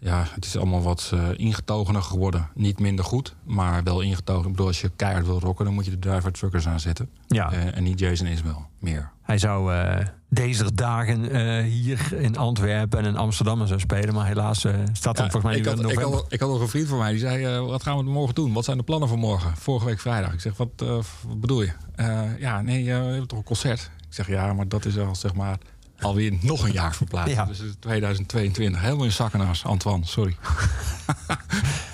Ja, 0.00 0.24
het 0.34 0.44
is 0.44 0.56
allemaal 0.56 0.82
wat 0.82 1.10
eh, 1.14 1.28
ingetogener 1.36 2.02
geworden. 2.02 2.48
Niet 2.54 2.78
minder 2.80 3.04
goed, 3.04 3.34
maar 3.44 3.82
wel 3.82 4.00
ingetogen. 4.00 4.44
Ik 4.44 4.50
bedoel, 4.50 4.66
als 4.66 4.80
je 4.80 4.90
keihard 4.96 5.26
wil 5.26 5.40
rocken... 5.40 5.64
dan 5.64 5.74
moet 5.74 5.84
je 5.84 5.90
de 5.90 5.98
drive-by 5.98 6.30
truckers 6.30 6.66
aanzetten. 6.68 7.08
Ja, 7.26 7.52
Eh, 7.52 7.76
en 7.76 7.82
niet 7.82 7.98
Jason 7.98 8.26
Isbell, 8.26 8.56
meer. 8.78 9.10
hij 9.22 9.38
zou 9.38 9.74
eh, 9.74 10.06
deze 10.28 10.74
dagen 10.74 11.62
hier 11.64 12.12
in 12.12 12.36
Antwerpen 12.36 12.98
en 12.98 13.04
in 13.04 13.16
Amsterdam 13.16 13.66
zou 13.66 13.80
spelen. 13.80 14.14
Maar 14.14 14.26
helaas 14.26 14.58
staat 14.92 15.16
Ja, 15.18 15.22
volgens 15.30 15.42
mij 15.42 15.56
ik, 15.56 15.64
had, 15.64 15.74
in 15.78 15.80
ik, 15.88 15.94
november. 15.94 16.18
had, 16.18 16.32
ik 16.32 16.40
had 16.40 16.48
nog 16.48 16.60
een 16.60 16.68
vriend 16.68 16.88
van 16.88 16.98
mij 16.98 17.10
die 17.10 17.20
zei: 17.20 17.60
Wat 17.60 17.82
gaan 17.82 17.96
we 17.96 18.02
morgen 18.02 18.34
doen? 18.34 18.52
Wat 18.52 18.64
zijn 18.64 18.76
de 18.76 18.82
plannen 18.82 19.08
voor 19.08 19.18
morgen? 19.18 19.56
Vorige 19.56 19.86
week 19.86 20.00
vrijdag. 20.00 20.32
Ik 20.32 20.40
zeg: 20.40 20.56
Wat, 20.56 20.68
wat 20.76 21.40
bedoel 21.40 21.62
je? 21.62 21.72
Ja, 22.38 22.60
nee, 22.62 22.84
we 22.84 22.90
hebben 22.90 23.26
toch 23.28 23.38
een 23.38 23.44
concert? 23.44 23.90
Ik 24.08 24.14
zeg: 24.14 24.28
Ja, 24.28 24.52
maar 24.52 24.68
dat 24.68 24.84
is 24.84 24.98
al 24.98 25.14
zeg 25.14 25.34
maar 25.34 25.58
alweer 26.00 26.32
nog 26.40 26.64
een 26.64 26.72
jaar 26.72 26.94
verplaatst. 26.94 27.34
Ja. 27.34 27.44
Dus 27.44 27.58
het 27.58 27.68
is 27.68 27.74
2022. 27.78 28.80
Helemaal 28.80 29.04
in 29.04 29.12
zakken 29.12 29.38
naast 29.38 29.64
Antoine, 29.64 30.06
sorry. 30.06 30.36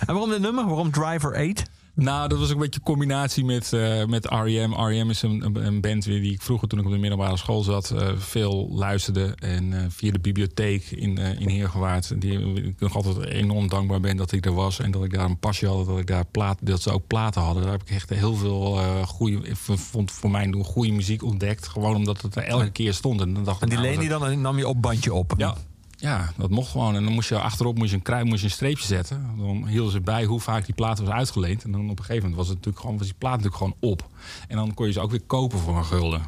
En 0.06 0.14
waarom 0.14 0.30
dit 0.30 0.40
nummer? 0.40 0.66
Waarom 0.66 0.90
Driver 0.90 1.36
8? 1.50 1.62
Nou, 1.96 2.28
dat 2.28 2.38
was 2.38 2.48
ook 2.48 2.54
een 2.54 2.60
beetje 2.60 2.80
een 2.80 2.86
combinatie 2.86 3.44
met, 3.44 3.72
eh, 3.72 4.04
met 4.04 4.24
R.E.M. 4.24 4.72
R.E.M. 4.72 5.10
is 5.10 5.22
een, 5.22 5.66
een, 5.66 5.80
band 5.80 6.04
die 6.04 6.32
ik 6.32 6.42
vroeger 6.42 6.68
toen 6.68 6.78
ik 6.78 6.84
op 6.84 6.90
de 6.90 6.98
middelbare 6.98 7.36
school 7.36 7.62
zat... 7.62 7.90
eh, 7.90 8.08
veel 8.16 8.68
luisterde. 8.72 9.34
En 9.38 9.72
eh, 9.72 9.84
via 9.88 10.12
de 10.12 10.18
bibliotheek 10.18 10.90
in, 10.90 11.18
in 11.18 11.48
Heergewaard... 11.48 12.20
die 12.20 12.54
ik 12.54 12.80
nog 12.80 12.96
altijd 12.96 13.24
enorm 13.24 13.68
dankbaar 13.68 14.00
ben 14.00 14.16
dat 14.16 14.32
ik 14.32 14.46
er 14.46 14.54
was... 14.54 14.78
en 14.78 14.90
dat 14.90 15.04
ik 15.04 15.12
daar 15.12 15.24
een 15.24 15.38
pasje 15.38 15.66
had, 15.66 15.86
dat, 15.86 15.98
ik 15.98 16.06
daar 16.06 16.26
plaat, 16.26 16.58
dat 16.62 16.82
ze 16.82 16.90
ook 16.90 17.06
platen 17.06 17.42
hadden. 17.42 17.62
Daar 17.62 17.72
heb 17.72 17.82
ik 17.82 17.90
echt 17.90 18.10
heel 18.10 18.34
veel 18.34 18.76
goede... 19.06 19.48
Ik 19.48 19.56
vond 19.56 20.10
voor 20.10 20.30
mij 20.30 20.54
goede 20.62 20.92
muziek 20.92 21.22
ontdekt. 21.22 21.68
Gewoon 21.68 21.94
omdat 21.94 22.22
het 22.22 22.36
er 22.36 22.42
elke 22.42 22.70
keer 22.70 22.94
stond. 22.94 23.20
En, 23.20 23.34
dan 23.34 23.44
dacht 23.44 23.62
En 23.62 23.68
die 23.68 23.78
nou, 23.78 23.90
leen 23.90 24.00
die 24.00 24.08
dan 24.08 24.26
en 24.26 24.40
nam 24.40 24.58
je 24.58 24.68
op 24.68 24.82
bandje 24.82 25.14
op. 25.14 25.34
ja, 25.36 25.56
ja, 26.04 26.32
dat 26.36 26.50
mocht 26.50 26.70
gewoon. 26.70 26.94
En 26.96 27.04
dan 27.04 27.12
moest 27.12 27.28
je 27.28 27.38
achterop 27.40 27.78
moest 27.78 27.90
je 27.90 28.00
een 28.02 28.26
moest 28.26 28.38
je 28.40 28.46
een 28.46 28.52
streepje 28.52 28.86
zetten. 28.86 29.30
Dan 29.38 29.66
hielden 29.66 29.92
ze 29.92 30.00
bij 30.00 30.24
hoe 30.24 30.40
vaak 30.40 30.64
die 30.64 30.74
plaat 30.74 30.98
was 30.98 31.08
uitgeleend. 31.08 31.64
En 31.64 31.72
dan 31.72 31.90
op 31.90 31.98
een 31.98 32.04
gegeven 32.04 32.16
moment 32.30 32.36
was, 32.36 32.46
het 32.46 32.56
natuurlijk 32.56 32.82
gewoon, 32.82 32.98
was 32.98 33.06
die 33.06 33.16
plaat 33.18 33.40
natuurlijk 33.42 33.56
gewoon 33.56 33.76
op. 33.80 34.08
En 34.48 34.56
dan 34.56 34.74
kon 34.74 34.86
je 34.86 34.92
ze 34.92 35.00
ook 35.00 35.10
weer 35.10 35.22
kopen 35.26 35.58
voor 35.58 35.76
een 35.76 35.84
gulden. 35.84 36.22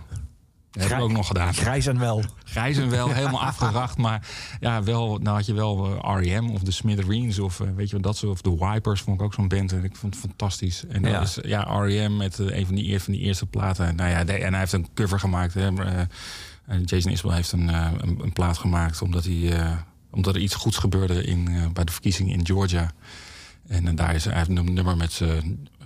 Dat 0.71 0.89
heb 0.89 0.97
ik 0.99 1.05
ook 1.05 1.13
nog 1.13 1.27
gedaan. 1.27 1.55
Grijs 1.55 1.87
en 1.87 1.99
wel. 1.99 2.23
Grijs 2.45 2.77
en 2.77 2.91
wel, 2.91 3.09
helemaal 3.09 3.41
afgeracht. 3.53 3.99
Maar 3.99 4.29
ja, 4.61 4.83
wel, 4.83 5.19
nou 5.19 5.37
had 5.37 5.47
je 5.47 5.53
wel 5.55 5.99
eh, 6.03 6.17
R.E.M. 6.21 6.49
of 6.51 6.61
de 6.63 6.71
Smithereens 6.71 7.39
of 7.39 7.61
eh, 7.61 7.67
weet 7.77 7.89
je 7.89 7.95
wat 7.95 8.03
dat 8.05 8.17
zo. 8.17 8.31
Of 8.31 8.41
de 8.41 8.57
Wipers 8.59 9.01
vond 9.01 9.19
ik 9.21 9.27
ook 9.27 9.35
zo'n 9.35 9.49
band. 9.49 9.73
En 9.73 9.85
ik 9.85 9.97
vond 9.97 10.15
het 10.15 10.25
fantastisch. 10.25 10.85
En 10.87 11.03
dat 11.03 11.11
Ja. 11.13 11.21
is 11.21 11.39
ja, 11.43 11.61
R.E.M. 11.63 12.17
met 12.17 12.39
eh, 12.39 12.59
een 12.59 12.67
van 12.67 12.75
die, 12.75 13.01
van 13.01 13.13
die 13.13 13.23
eerste 13.23 13.47
platen. 13.47 13.97
Nou 13.97 14.11
ja, 14.11 14.25
de- 14.25 14.33
en 14.33 14.51
hij 14.51 14.59
heeft 14.61 14.73
een 14.73 14.87
cover 14.95 15.21
gemaakt. 15.21 15.55
Hè, 15.55 15.71
Jason 16.85 17.13
Isbell 17.13 17.35
heeft 17.35 17.53
een, 17.53 17.71
eh, 17.71 17.91
een, 17.97 18.21
een 18.23 18.33
plaat 18.33 18.59
gemaakt 18.59 19.03
omdat, 19.03 19.25
hij, 19.25 19.53
eh, 19.53 19.77
omdat 20.11 20.35
er 20.35 20.41
iets 20.41 20.55
goeds 20.55 20.77
gebeurde 20.77 21.25
in, 21.25 21.49
eh, 21.49 21.67
bij 21.73 21.85
de 21.85 21.93
verkiezingen 21.93 22.33
in 22.33 22.47
Georgia. 22.47 22.91
En 23.67 23.95
daar 23.95 24.15
is 24.15 24.25
hij 24.25 24.45
een 24.49 24.75
nummer 24.75 24.97
met 24.97 25.21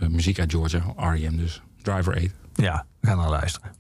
muziek 0.08 0.38
uit 0.38 0.50
Georgia, 0.50 0.94
R.E.M. 0.96 1.36
dus. 1.36 1.62
Driver 1.82 2.14
8. 2.14 2.34
Ja, 2.54 2.86
we 3.00 3.06
gaan 3.06 3.16
naar 3.16 3.30
luisteren. 3.30 3.79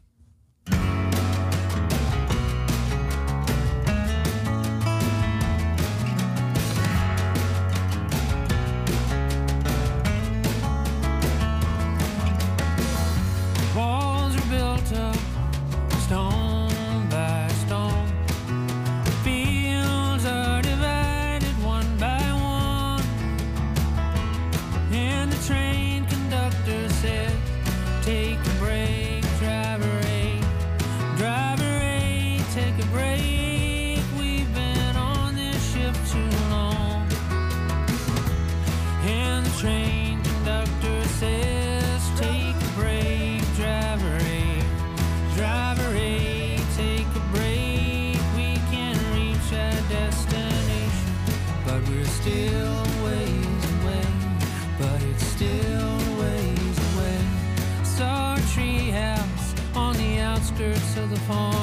home. 61.30 61.59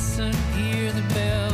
listen, 0.00 0.32
hear 0.54 0.90
the 0.92 1.02
bell. 1.14 1.49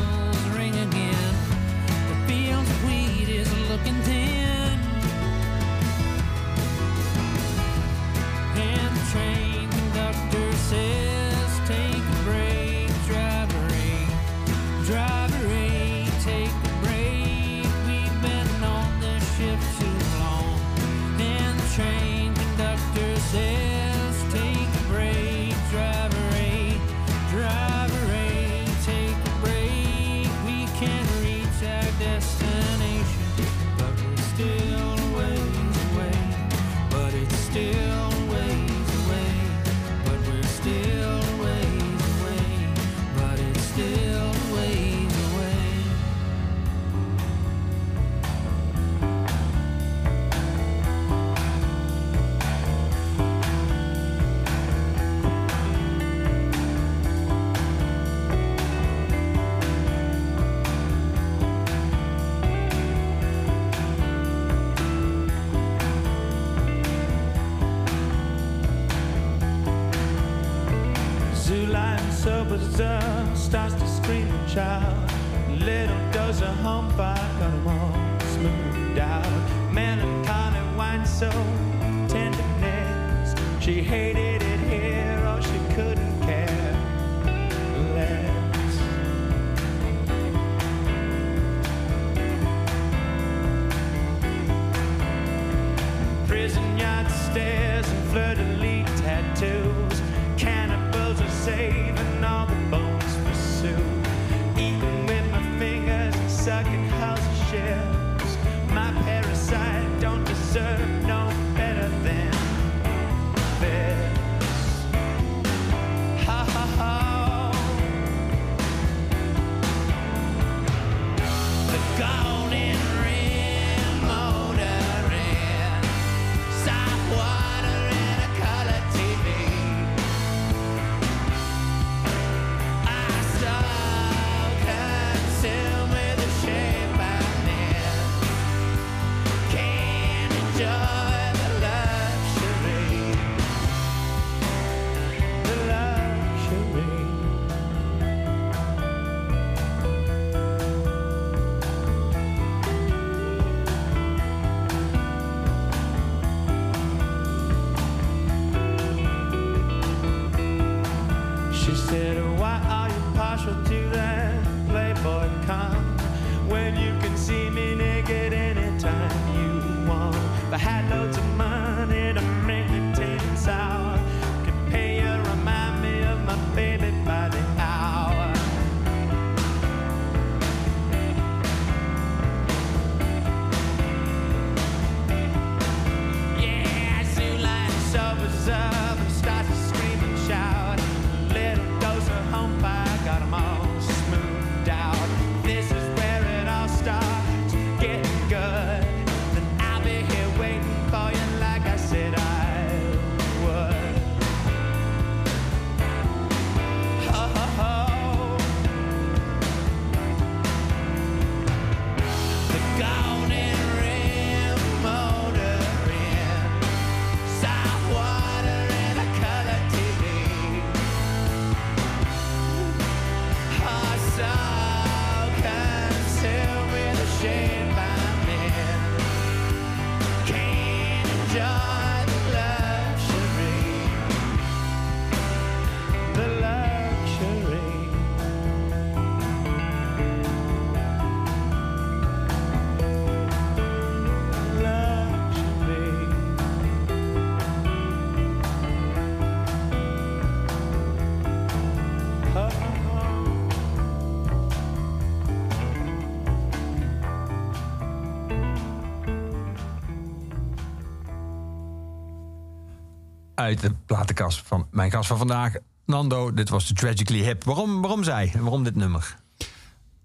uit 263.47 263.61
de 263.61 263.73
platenkast 263.87 264.43
van 264.47 264.67
mijn 264.71 264.91
gast 264.91 265.09
van 265.09 265.19
vandaag. 265.19 265.55
Nando, 265.85 266.33
dit 266.35 266.49
was 266.49 266.67
de 266.67 266.75
Tragically 266.75 267.23
Hip. 267.23 267.45
Waarom, 267.45 267.81
waarom 267.81 268.05
zij? 268.05 268.33
Waarom 268.39 268.65
dit 268.65 268.75
nummer? 268.75 269.17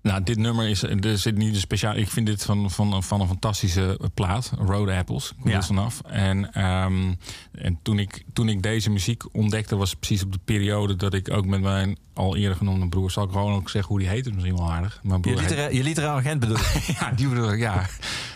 Nou, 0.01 0.23
dit 0.23 0.37
nummer 0.37 0.69
is. 0.69 0.83
Er 0.83 1.17
zit 1.17 1.37
niet 1.37 1.53
een 1.53 1.59
speciaal. 1.59 1.95
Ik 1.95 2.09
vind 2.09 2.25
dit 2.25 2.43
van, 2.43 2.71
van, 2.71 3.03
van 3.03 3.21
een 3.21 3.27
fantastische 3.27 3.99
plaat. 4.13 4.51
Road 4.57 4.89
Apples. 4.89 5.33
Komt 5.39 5.49
ja. 5.49 5.57
Dus 5.57 5.65
vanaf. 5.65 6.01
En 6.01 6.65
um, 6.65 7.17
en 7.61 7.79
toen, 7.81 7.99
ik, 7.99 8.23
toen 8.33 8.49
ik 8.49 8.61
deze 8.61 8.89
muziek 8.89 9.23
ontdekte, 9.35 9.75
was 9.75 9.95
precies 9.95 10.23
op 10.23 10.31
de 10.31 10.39
periode 10.45 10.95
dat 10.95 11.13
ik 11.13 11.31
ook 11.31 11.45
met 11.45 11.61
mijn 11.61 11.97
al 12.13 12.35
eerder 12.35 12.57
genoemde 12.57 12.87
broer, 12.87 13.11
zal 13.11 13.23
ik 13.23 13.31
gewoon 13.31 13.53
ook 13.53 13.69
zeggen 13.69 13.91
hoe 13.91 13.99
die 13.99 14.09
heet, 14.09 14.33
misschien 14.33 14.55
wel 14.55 14.71
aardig. 14.71 14.99
Broer 15.03 15.35
je, 15.35 15.41
litera 15.41 15.61
heet... 15.61 15.75
je 15.75 15.83
literaire 15.83 16.19
agent 16.19 16.39
bedoel 16.39 16.57
ja, 16.99 17.11
die 17.11 17.27
bedoel 17.27 17.51
ik, 17.51 17.59
ja. 17.59 17.85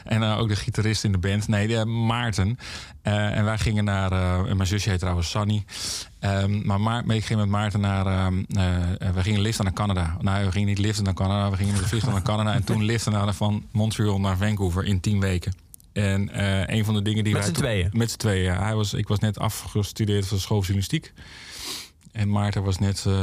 En 0.03 0.23
eh, 0.23 0.39
ook 0.39 0.47
de 0.47 0.55
gitarist 0.55 1.03
in 1.03 1.11
de 1.11 1.17
band, 1.17 1.47
nee, 1.47 1.67
de, 1.67 1.85
Maarten. 1.85 2.59
Eh, 3.01 3.37
en 3.37 3.45
wij 3.45 3.57
gingen 3.57 3.83
naar, 3.83 4.11
eh, 4.11 4.49
en 4.49 4.57
mijn 4.57 4.67
zusje 4.67 4.89
heet 4.89 4.99
trouwens 4.99 5.29
Sunny. 5.29 5.65
Ehm, 6.19 6.65
maar 6.65 6.81
Ma 6.81 7.03
ik 7.07 7.25
ging 7.25 7.39
met 7.39 7.49
Maarten 7.49 7.79
naar. 7.79 8.05
Ehm, 8.05 8.43
we 9.13 9.21
gingen 9.21 9.41
liften 9.41 9.63
naar 9.63 9.73
Canada. 9.73 10.17
Nou, 10.21 10.45
we 10.45 10.51
gingen 10.51 10.67
niet 10.67 10.79
liften 10.79 11.03
naar 11.03 11.13
Canada, 11.13 11.49
we 11.49 11.57
gingen 11.57 11.73
met 11.73 11.81
de 11.81 11.87
vliegtuig 11.87 12.13
naar 12.13 12.23
Canada. 12.23 12.53
En 12.53 12.63
toen 12.63 12.83
liften 12.83 13.11
naar, 13.11 13.33
van 13.33 13.65
Montreal 13.71 14.19
naar 14.19 14.37
Vancouver 14.37 14.85
in 14.85 14.99
tien 14.99 15.19
weken. 15.19 15.64
En 15.95 16.29
eh, 16.29 16.75
een 16.77 16.85
van 16.85 16.93
de 16.93 17.01
dingen 17.01 17.23
die 17.23 17.33
Met 17.33 17.41
wij 17.41 17.51
z'n 17.51 17.55
toen- 17.57 17.63
tweeën? 17.69 17.89
Met 17.93 18.11
z'n 18.11 18.17
tweeën, 18.17 18.43
ja. 18.43 18.63
Hij 18.63 18.75
was, 18.75 18.93
ik 18.93 19.07
was 19.07 19.19
net 19.19 19.39
afgestudeerd 19.39 20.27
van 20.27 20.37
de 20.37 20.43
school 20.43 20.59
journalistiek. 20.59 21.13
En 22.15 22.29
Maarten 22.29 22.63
was 22.63 22.79
net 22.79 23.03
eh, 23.07 23.13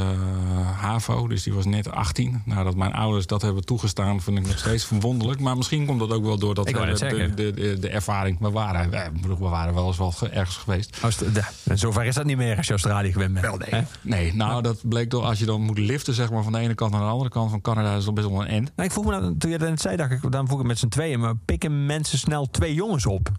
HAVO, 0.79 1.27
dus 1.27 1.43
die 1.43 1.53
was 1.53 1.65
net 1.65 1.91
18. 1.91 2.41
Nou, 2.45 2.63
dat 2.63 2.75
mijn 2.75 2.93
ouders 2.93 3.25
dat 3.25 3.41
hebben 3.41 3.65
toegestaan, 3.65 4.21
vind 4.21 4.37
ik 4.37 4.47
nog 4.47 4.57
steeds 4.57 4.85
verwonderlijk. 4.85 5.39
Maar 5.39 5.57
misschien 5.57 5.85
komt 5.85 5.99
dat 5.99 6.11
ook 6.11 6.23
wel 6.23 6.37
door 6.37 6.55
dat 6.55 6.65
net 6.85 6.99
de, 6.99 7.33
de, 7.35 7.51
de, 7.53 7.79
de 7.79 7.89
ervaring. 7.89 8.39
We 8.39 8.51
waren, 8.51 8.89
we, 9.21 9.27
we 9.27 9.47
waren 9.47 9.73
wel 9.73 9.87
eens 9.87 9.97
wel 9.97 10.11
ge- 10.11 10.29
ergens 10.29 10.57
geweest. 10.57 10.97
Als 11.01 11.17
de- 11.17 11.31
de- 11.31 11.75
zover 11.77 12.05
is 12.05 12.15
dat 12.15 12.25
niet 12.25 12.37
meer 12.37 12.57
als 12.57 12.65
je 12.65 12.71
Australië 12.71 13.11
gewend 13.11 13.33
bent. 13.33 13.65
Hè? 13.69 13.81
Nee, 14.01 14.33
nou, 14.35 14.61
dat 14.61 14.79
bleek 14.89 15.09
toch 15.09 15.23
als 15.23 15.39
je 15.39 15.45
dan 15.45 15.61
moet 15.61 15.77
liften, 15.77 16.13
zeg 16.13 16.31
maar, 16.31 16.43
van 16.43 16.51
de 16.51 16.59
ene 16.59 16.73
kant 16.75 16.91
naar 16.91 17.01
de 17.01 17.07
andere 17.07 17.29
kant 17.29 17.49
van 17.49 17.61
Canada, 17.61 17.95
is 17.95 18.05
dat 18.05 18.13
best 18.13 18.29
wel 18.29 18.41
een 18.41 18.47
end. 18.47 18.71
Nou, 18.75 18.87
ik 18.87 18.93
vroeg 18.93 19.05
me 19.05 19.11
nou, 19.11 19.37
toen 19.37 19.51
je 19.51 19.57
dat 19.57 19.69
net 19.69 19.81
zei, 19.81 19.95
dacht 19.97 20.11
ik, 20.11 20.31
dan 20.31 20.47
vroeg 20.47 20.59
ik 20.59 20.65
met 20.65 20.79
z'n 20.79 20.87
tweeën, 20.87 21.19
maar 21.19 21.35
pikken 21.35 21.85
mensen 21.85 22.17
snel 22.17 22.49
twee 22.49 22.73
jongens 22.73 23.05
op? 23.05 23.31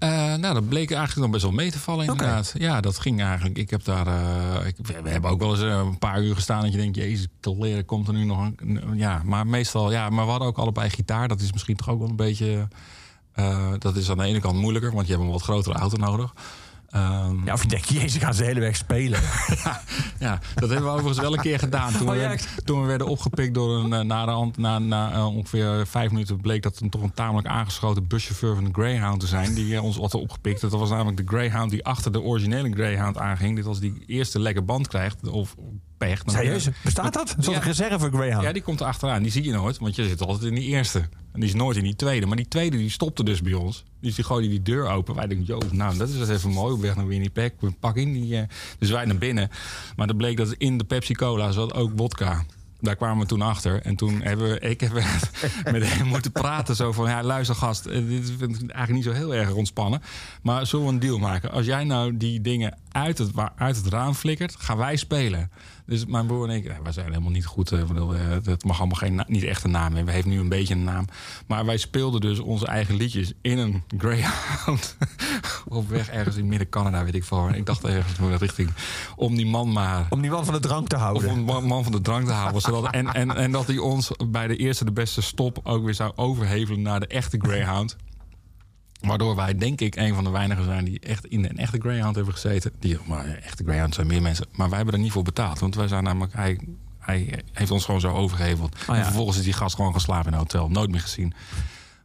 Eh, 0.00 0.34
nou, 0.34 0.54
dat 0.54 0.68
bleek 0.68 0.90
eigenlijk 0.90 1.20
dan 1.20 1.30
best 1.30 1.42
wel 1.42 1.52
mee 1.52 1.70
te 1.70 1.78
vallen, 1.78 2.06
inderdaad. 2.06 2.54
Ja, 2.58 2.80
dat 2.80 2.98
ging 2.98 3.22
eigenlijk. 3.22 3.58
Ik 3.58 3.70
heb 3.70 3.84
daar. 3.84 4.06
eh, 4.06 4.66
ik, 4.66 4.76
we, 4.82 5.02
we 5.02 5.10
hebben 5.10 5.30
ook 5.30 5.38
wel 5.40 5.50
eens 5.50 5.62
eh, 5.62 5.82
een 5.84 5.98
paar 5.98 6.22
uur 6.22 6.34
gestaan 6.34 6.62
dat 6.62 6.72
je 6.72 6.78
denkt, 6.78 6.96
Jezus, 6.96 7.26
leren 7.40 7.84
komt 7.84 8.08
er 8.08 8.14
nu 8.14 8.24
nog 8.24 8.50
een. 8.56 8.80
Ja, 8.94 9.22
maar 9.24 9.46
meestal, 9.46 9.92
ja, 9.92 10.08
maar 10.08 10.24
we 10.24 10.30
hadden 10.30 10.48
ook 10.48 10.58
allebei 10.58 10.90
gitaar. 10.90 11.28
Dat 11.28 11.40
is 11.40 11.52
misschien 11.52 11.76
toch 11.76 11.88
ook 11.88 11.98
wel 11.98 12.08
een 12.08 12.16
beetje. 12.16 12.68
dat 13.78 13.96
is 13.96 14.10
aan 14.10 14.18
de 14.18 14.24
ene 14.24 14.40
kant 14.40 14.56
moeilijker, 14.56 14.92
want 14.92 15.06
je 15.06 15.12
hebt 15.12 15.24
een 15.24 15.30
wat 15.32 15.42
grotere 15.42 15.78
auto 15.78 15.96
nodig. 15.96 16.34
Ehm, 16.90 17.44
Ja, 17.44 17.52
of 17.52 17.62
je 17.62 17.68
denkt, 17.68 17.88
jezus, 17.88 18.22
gaan 18.22 18.34
ze 18.34 18.40
de 18.40 18.46
hele 18.46 18.60
weg 18.60 18.76
spelen. 18.76 19.20
ja, 20.18 20.38
dat 20.54 20.68
hebben 20.68 20.82
we 20.86 20.92
overigens 20.92 21.18
wel 21.20 21.32
een 21.32 21.40
keer 21.42 21.58
gedaan. 21.58 21.92
Toen, 21.92 22.08
Oh, 22.08 22.14
we, 22.14 22.20
ja, 22.20 22.28
werden, 22.28 22.46
toen 22.64 22.80
we 22.80 22.86
werden 22.86 23.06
opgepikt 23.06 23.54
door 23.54 23.76
een. 23.78 23.92
eh, 23.92 24.00
Na, 24.00 24.26
de 24.26 24.50
na, 24.60 24.78
na 24.78 25.12
eh, 25.12 25.26
ongeveer 25.36 25.86
vijf 25.86 26.10
minuten 26.10 26.40
bleek 26.40 26.62
dat 26.62 26.80
een 26.80 26.90
toch 26.90 27.02
een 27.02 27.12
tamelijk 27.14 27.48
aangeschoten 27.48 28.06
buschauffeur 28.06 28.54
van 28.54 28.64
de 28.64 28.70
Greyhound 28.72 29.20
te 29.20 29.26
zijn. 29.26 29.54
Die 29.54 29.74
eh, 29.76 29.84
ons 29.84 29.96
had 29.96 30.14
opgepikt. 30.14 30.60
Dat 30.60 30.70
was 30.70 30.90
namelijk 30.90 31.16
de 31.16 31.24
Greyhound 31.26 31.70
die 31.70 31.84
achter 31.84 32.12
de 32.12 32.20
originele 32.20 32.70
Greyhound 32.70 33.18
aanging. 33.18 33.56
Dit 33.56 33.66
als 33.66 33.80
die 33.80 34.02
eerste 34.06 34.38
lekke 34.40 34.62
band 34.62 34.88
krijgt, 34.88 35.28
of 35.28 35.54
pech. 36.06 36.22
dan- 36.24 36.34
Serieus? 36.34 36.68
Bestaat 36.84 37.12
dat? 37.12 37.34
Soort 37.38 37.56
Ja. 37.56 37.62
reserve 37.62 38.08
Greyhound? 38.10 38.44
Ja, 38.44 38.52
die 38.52 38.62
komt 38.62 38.80
er 38.80 38.86
achteraan. 38.86 39.22
Die 39.22 39.32
zie 39.32 39.44
je 39.44 39.52
nooit, 39.52 39.78
want 39.78 39.94
je 39.96 40.08
zit 40.08 40.20
altijd 40.22 40.44
in 40.44 40.54
die 40.54 40.64
eerste. 40.68 40.98
En 41.32 41.40
die 41.40 41.48
is 41.48 41.54
nooit 41.54 41.76
in 41.76 41.82
die 41.84 41.96
tweede. 41.96 42.26
Maar 42.26 42.36
die 42.36 42.48
tweede 42.48 42.76
die 42.76 42.90
stopte 42.90 43.24
dus 43.24 43.42
bij 43.42 43.52
ons. 43.54 43.84
Dus 44.00 44.14
die 44.14 44.24
gooide 44.24 44.48
die 44.48 44.62
deur 44.62 44.88
open. 44.88 45.14
Wij 45.14 45.26
denken, 45.26 45.46
joh, 45.46 45.60
nou, 45.72 45.96
dat 45.96 46.08
is 46.08 46.18
dus 46.18 46.28
even 46.28 46.50
mooi. 46.50 46.72
Op 46.74 46.80
weg 46.80 46.96
naar 46.96 47.06
Winnipeg. 47.06 47.50
We 47.60 47.70
pakken 47.80 48.02
in 48.02 48.12
die... 48.12 48.36
eh, 48.36 48.42
dus 48.78 48.90
wij 48.90 49.04
naar 49.04 49.18
binnen. 49.18 49.50
Maar 49.96 50.06
dan 50.06 50.16
bleek 50.16 50.36
dat 50.36 50.52
in 50.58 50.78
de 50.78 50.84
Pepsi 50.84 51.14
Cola 51.14 51.50
zat 51.50 51.74
ook 51.74 51.92
vodka. 51.96 52.44
Daar 52.82 52.96
kwamen 52.96 53.18
we 53.22 53.26
toen 53.26 53.42
achter. 53.42 53.82
En 53.82 53.96
toen 53.96 54.22
hebben 54.22 54.48
we... 54.50 54.58
Ik 54.60 54.80
heb 54.80 54.92
met 55.72 55.92
hem 55.94 56.06
moeten 56.06 56.32
praten. 56.32 56.76
Zo 56.76 56.92
van, 56.92 57.08
ja, 57.08 57.22
luister 57.22 57.54
gast. 57.56 57.86
eh, 57.86 58.08
Dit 58.08 58.32
vind 58.38 58.62
ik 58.62 58.70
eigenlijk 58.70 58.92
niet 58.92 59.04
zo 59.04 59.12
heel 59.20 59.34
erg 59.34 59.52
ontspannen. 59.52 60.02
Maar 60.42 60.66
zullen 60.66 60.86
we 60.86 60.92
een 60.92 60.98
deal 60.98 61.18
maken? 61.18 61.50
Als 61.50 61.66
jij 61.66 61.84
nou 61.84 62.16
die 62.16 62.40
dingen 62.40 62.78
uit 62.92 63.18
het, 63.18 63.30
uit 63.56 63.76
het 63.76 63.86
raam 63.86 64.14
flikkert, 64.14 64.56
gaan 64.58 64.76
wij 64.76 64.96
spelen. 64.96 65.50
Dus 65.90 66.06
mijn 66.06 66.26
broer 66.26 66.48
en 66.48 66.54
ik, 66.54 66.64
eh, 66.64 66.74
wij 66.82 66.92
zijn 66.92 67.06
helemaal 67.06 67.30
niet 67.30 67.46
goed. 67.46 67.72
eh, 67.72 67.80
eh, 67.80 67.88
Dat 68.42 68.64
mag 68.64 68.78
allemaal 68.78 68.96
geen, 68.96 69.22
niet 69.26 69.44
echt 69.44 69.64
een 69.64 69.70
naam 69.70 69.82
hebben. 69.82 70.04
We 70.04 70.12
hebben 70.12 70.32
nu 70.32 70.38
een 70.38 70.48
beetje 70.48 70.74
een 70.74 70.84
naam. 70.84 71.04
Maar 71.46 71.64
wij 71.64 71.76
speelden 71.76 72.20
dus 72.20 72.38
onze 72.38 72.66
eigen 72.66 72.94
liedjes 72.94 73.32
in 73.40 73.58
een 73.58 73.82
Greyhound. 73.98 74.96
Op 75.68 75.88
weg 75.88 76.08
ergens 76.08 76.36
in 76.36 76.46
midden 76.48 76.68
Canada, 76.68 77.04
weet 77.04 77.14
ik 77.14 77.24
veel. 77.24 77.50
Ik 77.50 77.66
dacht 77.66 77.84
ergens 77.84 78.18
in 78.18 78.30
de 78.30 78.36
richting. 78.36 78.70
Om 79.16 79.34
die 79.36 79.46
man 79.46 79.72
maar 79.72 80.06
Om 80.10 80.20
die 80.20 80.30
man 80.30 80.44
van 80.44 80.54
de 80.54 80.60
drank 80.60 80.88
te 80.88 80.96
houden. 80.96 81.30
een 81.30 81.40
man, 81.44 81.64
man 81.64 81.82
van 81.82 81.92
de 81.92 82.00
drank 82.00 82.26
te 82.26 82.32
houden. 82.32 82.60
Zodat, 82.60 82.92
en, 82.92 83.12
en, 83.12 83.36
en 83.36 83.52
dat 83.52 83.66
hij 83.66 83.78
ons 83.78 84.10
bij 84.28 84.46
de 84.46 84.56
eerste 84.56 84.84
de 84.84 84.92
beste 84.92 85.22
stop 85.22 85.60
ook 85.62 85.84
weer 85.84 85.94
zou 85.94 86.12
overhevelen 86.16 86.82
naar 86.82 87.00
de 87.00 87.06
echte 87.06 87.38
Greyhound. 87.40 87.96
Waardoor 89.00 89.36
wij, 89.36 89.54
denk 89.54 89.80
ik, 89.80 89.96
een 89.96 90.14
van 90.14 90.24
de 90.24 90.30
weinigen 90.30 90.64
zijn 90.64 90.84
die 90.84 91.00
echt 91.00 91.26
in 91.26 91.44
een 91.44 91.58
echte 91.58 91.78
Greyhound 91.80 92.14
hebben 92.14 92.34
gezeten. 92.34 92.72
Die, 92.78 92.98
maar 93.06 93.26
echte 93.26 93.64
Greyhound 93.64 93.94
zijn 93.94 94.06
meer 94.06 94.22
mensen. 94.22 94.46
Maar 94.52 94.68
wij 94.68 94.76
hebben 94.76 94.94
er 94.94 95.00
niet 95.00 95.12
voor 95.12 95.22
betaald. 95.22 95.58
Want 95.58 95.74
wij 95.74 95.88
zijn 95.88 96.04
namelijk, 96.04 96.32
hij, 96.32 96.58
hij 96.98 97.42
heeft 97.52 97.70
ons 97.70 97.84
gewoon 97.84 98.00
zo 98.00 98.12
overgeheveld. 98.12 98.76
ja. 98.86 98.94
En 98.94 99.04
vervolgens 99.04 99.38
is 99.38 99.44
die 99.44 99.52
gast 99.52 99.74
gewoon 99.74 99.92
geslapen 99.92 100.26
in 100.26 100.32
een 100.32 100.38
hotel. 100.38 100.68
Nooit 100.68 100.90
meer 100.90 101.00
gezien. 101.00 101.32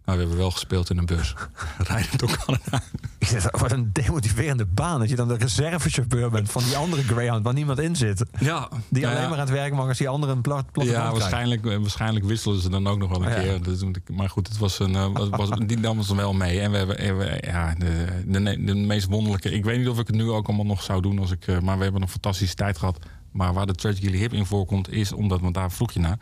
Maar 0.06 0.16
we 0.16 0.22
hebben 0.22 0.38
wel 0.40 0.52
gespeeld 0.52 0.90
in 0.90 0.98
een 0.98 1.06
bus. 1.06 1.34
Rijden 1.78 2.18
door 2.18 2.38
Canada. 2.46 2.82
Ik 3.18 3.28
zeg, 3.28 3.52
Wat 3.60 3.72
een 3.72 3.90
demotiverende 3.94 4.66
baan. 4.66 5.00
Dat 5.00 5.10
je 5.10 5.16
dan 5.16 5.28
de 5.28 5.36
reservechauffeur 5.38 6.30
bent 6.30 6.52
van 6.52 6.64
die 6.64 6.76
andere 6.78 7.04
Greyhound 7.04 7.44
waar 7.44 7.54
niemand 7.54 7.80
in 7.80 7.96
zit. 7.96 8.26
Ja, 8.40 8.70
Die 8.90 9.02
ja, 9.02 9.10
alleen 9.10 9.22
ja. 9.22 9.28
maar 9.30 9.38
aan 9.40 9.46
het 9.46 9.54
werk 9.54 9.74
mag 9.74 9.88
als 9.88 9.98
die 9.98 10.10
andere 10.10 10.32
een 10.32 10.42
plat, 10.42 10.72
platte 10.72 10.92
Ja, 10.92 11.12
waarschijnlijk, 11.12 11.66
eh, 11.66 11.78
waarschijnlijk 11.78 12.26
wisselen 12.26 12.62
ze 12.62 12.70
dan 12.70 12.88
ook 12.88 12.98
nog 12.98 13.10
wel 13.10 13.24
een 13.26 13.30
Ja. 13.30 13.60
keer. 13.60 13.88
Ik- 13.96 14.10
maar 14.16 14.30
goed, 14.30 14.48
het 14.48 14.58
was 14.58 14.80
een, 14.80 14.96
eh, 14.96 15.08
was, 15.14 15.30
was, 15.30 15.50
die 15.66 15.78
nam 15.80 15.98
ons 15.98 16.10
wel 16.10 16.34
mee. 16.34 16.60
En 16.60 16.72
we 16.72 16.78
hebben 16.78 16.98
en 16.98 17.18
we, 17.18 17.38
ja, 17.46 17.76
de, 17.78 18.06
de, 18.26 18.64
de 18.64 18.76
meest 18.76 19.08
wonderlijke... 19.08 19.52
Ik 19.52 19.64
weet 19.64 19.78
niet 19.78 19.88
of 19.90 20.00
ik 20.00 20.08
het 20.08 20.16
nu 20.16 20.30
ook 20.30 20.48
allemaal 20.48 20.66
nog 20.66 20.84
zou 20.84 21.02
doen. 21.02 21.20
Als 21.20 21.32
ik, 21.32 21.48
eh, 21.48 21.60
maar 21.60 21.78
we 21.78 21.84
hebben 21.84 22.02
een 22.02 22.08
fantastische 22.10 22.56
tijd 22.56 22.78
gehad. 22.78 22.98
Maar 23.32 23.54
waar 23.54 23.66
de 23.66 23.74
Tragically 23.76 24.18
Hip 24.18 24.34
in 24.34 24.46
voorkomt, 24.46 24.92
is 24.92 25.12
omdat... 25.12 25.42
Want 25.42 25.54
daar 25.54 25.72
vroeg 25.72 25.92
je 25.92 26.00
naar. 26.00 26.20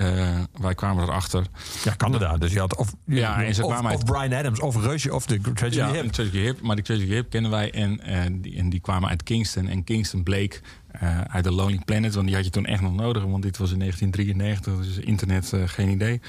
Eh, 0.00 0.38
wij 0.60 0.74
kwamen 0.74 1.02
erachter. 1.04 1.44
Ja, 1.84 1.94
Canada. 1.96 2.36
Dus 2.36 2.52
je 2.52 2.58
had 2.58 2.76
of, 2.76 2.94
Ja, 3.06 3.42
en 3.44 3.54
ze 3.54 3.64
of, 3.64 3.70
kwamen 3.72 3.92
of 3.92 3.96
uit- 3.96 4.04
Brian 4.04 4.32
Adams 4.34 4.60
of 4.60 4.76
Rush 4.84 5.06
of 5.06 5.26
de 5.26 5.40
Tragedy 5.40 5.76
Ja, 5.76 5.92
Hip. 5.92 6.12
Tragically 6.12 6.44
Hip. 6.44 6.60
Maar 6.60 6.76
die 6.76 6.84
Tragically 6.84 7.14
Hip 7.16 7.30
kennen 7.30 7.50
wij. 7.50 7.70
En, 7.70 8.00
eh, 8.00 8.20
die, 8.32 8.56
en 8.56 8.70
die 8.70 8.80
kwamen 8.80 9.08
uit 9.08 9.22
Kingston. 9.22 9.66
En 9.68 9.84
Kingston 9.84 10.22
bleek 10.22 10.60
eh, 10.90 11.20
uit 11.20 11.44
de 11.44 11.52
Lonely 11.52 11.80
Planet. 11.84 12.14
Want 12.14 12.26
die 12.26 12.34
had 12.36 12.44
je 12.44 12.50
toen 12.50 12.66
echt 12.66 12.80
nog 12.80 12.94
nodig. 12.94 13.24
Want 13.24 13.42
dit 13.42 13.56
was 13.56 13.72
in 13.72 13.78
1993. 13.78 14.94
Dus 14.94 15.04
internet, 15.04 15.52
geen 15.70 15.88
idee. 15.88 16.20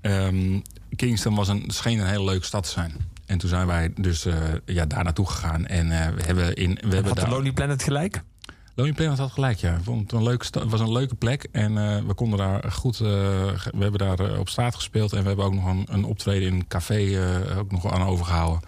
Ehm, 0.00 0.60
Kingston 0.96 1.34
was 1.34 1.48
een, 1.48 1.64
scheen 1.66 1.98
een 1.98 2.06
hele 2.06 2.24
leuke 2.24 2.44
stad 2.44 2.62
te 2.64 2.70
zijn. 2.70 2.92
En 3.26 3.38
toen 3.38 3.48
zijn 3.48 3.66
wij 3.66 3.92
dus 3.96 4.26
ja, 4.64 4.86
daar 4.86 5.04
naartoe 5.04 5.26
gegaan. 5.26 5.66
En 5.66 5.88
we 5.88 6.22
hebben 6.22 6.54
in... 6.54 6.74
We 6.74 6.94
hebben 6.94 7.06
Had 7.16 7.16
de 7.24 7.28
Lonely 7.28 7.52
Planet 7.52 7.82
gelijk? 7.82 8.22
Lonely 8.76 8.94
Planet 8.94 9.18
had 9.18 9.32
gelijk, 9.32 9.58
ja. 9.58 9.78
Vond 9.82 10.00
het 10.02 10.12
een 10.12 10.22
leuke 10.22 10.68
was 10.68 10.80
een 10.80 10.92
leuke 10.92 11.14
plek. 11.14 11.48
En 11.52 11.78
eh, 11.78 12.02
we 12.06 12.14
konden 12.14 12.38
daar 12.38 12.72
goed... 12.72 12.94
eh, 12.94 13.06
we 13.72 13.78
hebben 13.78 13.98
daar 13.98 14.18
eh, 14.20 14.38
op 14.38 14.48
straat 14.48 14.74
gespeeld. 14.74 15.12
En 15.12 15.20
we 15.22 15.26
hebben 15.26 15.44
ook 15.44 15.54
nog 15.54 15.66
een, 15.66 15.86
een 15.90 16.04
optreden 16.04 16.48
in 16.48 16.54
een 16.54 16.66
café 16.66 17.18
ook 17.58 17.70
nog 17.70 17.92
aan 17.92 18.06
overgehouden. 18.06 18.60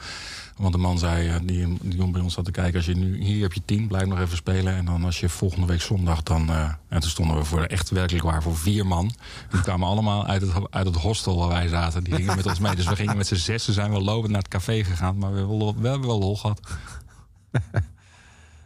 Want 0.57 0.73
de 0.73 0.79
man 0.79 0.99
zei, 0.99 1.45
die, 1.45 1.79
die 1.83 1.97
jong 1.97 2.13
bij 2.13 2.21
ons 2.21 2.35
zat 2.35 2.45
te 2.45 2.51
kijken... 2.51 2.77
als 2.77 2.87
je 2.87 2.97
nu, 2.97 3.23
hier 3.23 3.43
heb 3.43 3.53
je 3.53 3.63
tien, 3.65 3.87
blijf 3.87 4.07
nog 4.07 4.21
even 4.21 4.37
spelen. 4.37 4.75
En 4.75 4.85
dan 4.85 5.05
als 5.05 5.21
je 5.21 5.29
volgende 5.29 5.67
week 5.67 5.81
zondag 5.81 6.23
dan... 6.23 6.51
en 6.89 7.01
toen 7.01 7.11
stonden 7.11 7.37
we 7.37 7.45
voor 7.45 7.63
echt 7.63 7.91
werkelijk 7.91 8.25
waar 8.25 8.43
voor 8.43 8.57
vier 8.57 8.87
man. 8.87 9.13
Die 9.51 9.61
kwamen 9.61 9.89
allemaal 9.89 10.27
uit 10.27 10.43
het, 10.43 10.53
uit 10.71 10.87
het 10.87 10.97
hostel 10.97 11.37
waar 11.39 11.49
wij 11.49 11.69
zaten. 11.69 12.05
Die 12.05 12.15
gingen 12.15 12.37
met 12.37 12.47
ons 12.47 12.59
mee. 12.59 12.75
Dus 12.75 12.87
we 12.87 12.97
gingen 12.97 13.17
met 13.17 13.27
z'n 13.27 13.35
zessen, 13.35 13.73
zijn 13.73 13.93
we 13.93 14.01
lopend 14.01 14.33
naar 14.33 14.43
het 14.43 14.51
café 14.51 14.85
gegaan. 14.85 15.19
Maar 15.19 15.35
we 15.35 15.47
we 15.81 15.89
hebben 15.89 16.09
wel 16.09 16.19
lol 16.19 16.37
gehad. 16.37 16.61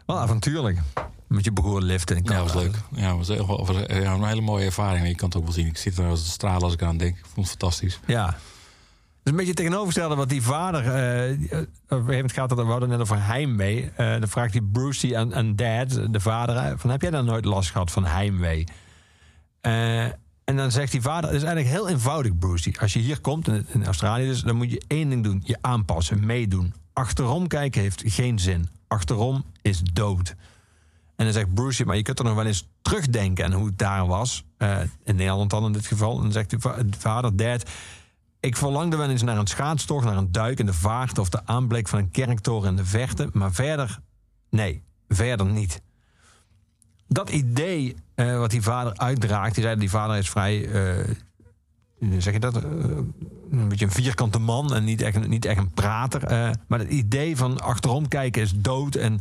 Wel 0.06 0.18
avontuurlijk. 0.18 0.78
Met 1.30 1.44
je 1.44 1.52
broer 1.52 1.80
liften. 1.80 2.16
in 2.16 2.22
Ja, 2.24 2.42
dat 2.42 2.52
was 2.52 2.62
leuk. 2.62 2.74
Ja, 2.94 3.16
was, 3.16 3.28
heel- 3.28 3.64
was 3.66 3.76
ja, 3.76 4.12
een 4.12 4.24
hele 4.24 4.40
mooie 4.40 4.64
ervaring. 4.64 5.06
Je 5.06 5.14
kan 5.14 5.28
het 5.28 5.36
ook 5.36 5.42
wel 5.44 5.52
zien. 5.52 5.66
Ik 5.66 5.76
zit 5.76 5.98
er 5.98 6.06
als 6.06 6.22
te 6.22 6.30
stralen 6.30 6.62
als 6.62 6.72
ik 6.72 6.82
aan 6.82 6.96
denk. 6.96 7.16
Ik 7.16 7.24
vond 7.24 7.36
het 7.36 7.58
fantastisch. 7.58 8.00
Ja. 8.06 8.26
Het 8.26 8.34
is 9.22 9.30
een 9.30 9.36
beetje 9.36 9.54
tegenovergestelde 9.54 10.14
wat 10.14 10.28
die 10.28 10.42
vader... 10.42 10.84
eh, 10.84 11.58
op 11.88 12.08
een 12.08 12.30
gaat 12.30 12.50
het, 12.50 12.58
we 12.58 12.64
hadden 12.64 12.88
net 12.88 13.00
over 13.00 13.24
heimwee. 13.26 13.90
Eh, 13.96 14.10
dan 14.10 14.28
vraagt 14.28 14.52
die 14.52 14.62
Brucey 14.62 15.16
aan, 15.16 15.34
aan 15.34 15.56
dad, 15.56 16.00
de 16.10 16.20
vader... 16.20 16.78
van 16.78 16.90
heb 16.90 17.02
jij 17.02 17.10
dan 17.10 17.24
nooit 17.24 17.44
last 17.44 17.70
gehad 17.70 17.90
van 17.90 18.04
heimwee? 18.04 18.64
En 19.60 20.56
dan 20.56 20.70
zegt 20.70 20.92
die 20.92 21.02
vader, 21.02 21.30
het 21.30 21.38
is 21.38 21.44
eigenlijk 21.44 21.74
heel 21.76 21.88
eenvoudig, 21.88 22.38
Brucey. 22.38 22.74
Als 22.80 22.92
je 22.92 22.98
hier 22.98 23.20
komt, 23.20 23.48
in, 23.48 23.66
in 23.68 23.84
Australië 23.84 24.26
dus... 24.26 24.42
dan 24.42 24.56
moet 24.56 24.70
je 24.70 24.82
één 24.86 25.08
ding 25.08 25.24
doen, 25.24 25.42
je 25.44 25.58
aanpassen, 25.60 26.26
meedoen. 26.26 26.74
Achterom 26.92 27.46
kijken 27.46 27.80
heeft 27.80 28.02
geen 28.06 28.38
zin. 28.38 28.68
Achterom 28.88 29.44
is 29.62 29.80
dood. 29.92 30.34
En 31.20 31.26
dan 31.26 31.34
zegt 31.34 31.54
Brucey, 31.54 31.86
maar 31.86 31.96
je 31.96 32.02
kunt 32.02 32.18
er 32.18 32.24
nog 32.24 32.34
wel 32.34 32.46
eens 32.46 32.68
terugdenken 32.82 33.44
aan 33.44 33.52
hoe 33.52 33.66
het 33.66 33.78
daar 33.78 34.06
was. 34.06 34.44
eh, 34.56 34.78
in 35.04 35.16
Nederland 35.16 35.50
dan 35.50 35.64
in 35.64 35.72
dit 35.72 35.86
geval. 35.86 36.16
En 36.16 36.22
dan 36.22 36.32
zegt 36.32 36.50
de 36.50 36.60
va- 36.60 36.82
de 36.82 36.98
vader, 36.98 37.36
dad... 37.36 37.70
Ik 38.40 38.56
verlangde 38.56 38.96
wel 38.96 39.08
eens 39.10 39.22
naar 39.22 39.36
een 39.38 39.46
schaatstocht, 39.46 40.04
naar 40.04 40.16
een 40.16 40.32
duik 40.32 40.58
in 40.58 40.66
de 40.66 40.72
vaart... 40.72 41.18
of 41.18 41.28
de 41.28 41.46
aanblik 41.46 41.88
van 41.88 41.98
een 41.98 42.10
kerktoren 42.10 42.68
in 42.70 42.76
de 42.76 42.84
verte. 42.84 43.28
Maar 43.32 43.52
verder, 43.52 43.98
nee, 44.50 44.82
verder 45.08 45.46
niet. 45.46 45.82
Dat 47.08 47.30
idee 47.30 47.96
eh, 48.14 48.38
wat 48.38 48.50
die 48.50 48.62
vader 48.62 48.96
uitdraagt... 48.96 49.54
Die 49.54 49.64
zei, 49.64 49.76
die 49.78 49.90
vader 49.90 50.16
is 50.16 50.30
vrij... 50.30 50.68
hoe 51.98 52.20
zeg 52.20 52.32
je 52.32 52.40
dat? 52.40 52.54
een 52.62 53.68
beetje 53.68 53.84
een 53.84 53.90
vierkante 53.90 54.38
man 54.38 54.74
en 54.74 54.84
niet 54.84 55.02
echt, 55.02 55.16
een- 55.16 55.30
niet 55.30 55.44
echt 55.44 55.58
een 55.58 55.70
prater. 55.70 56.56
maar 56.66 56.78
het 56.78 56.90
idee 56.90 57.36
van 57.36 57.60
achterom 57.60 58.08
kijken 58.08 58.42
is 58.42 58.52
dood. 58.56 58.94
En 58.94 59.20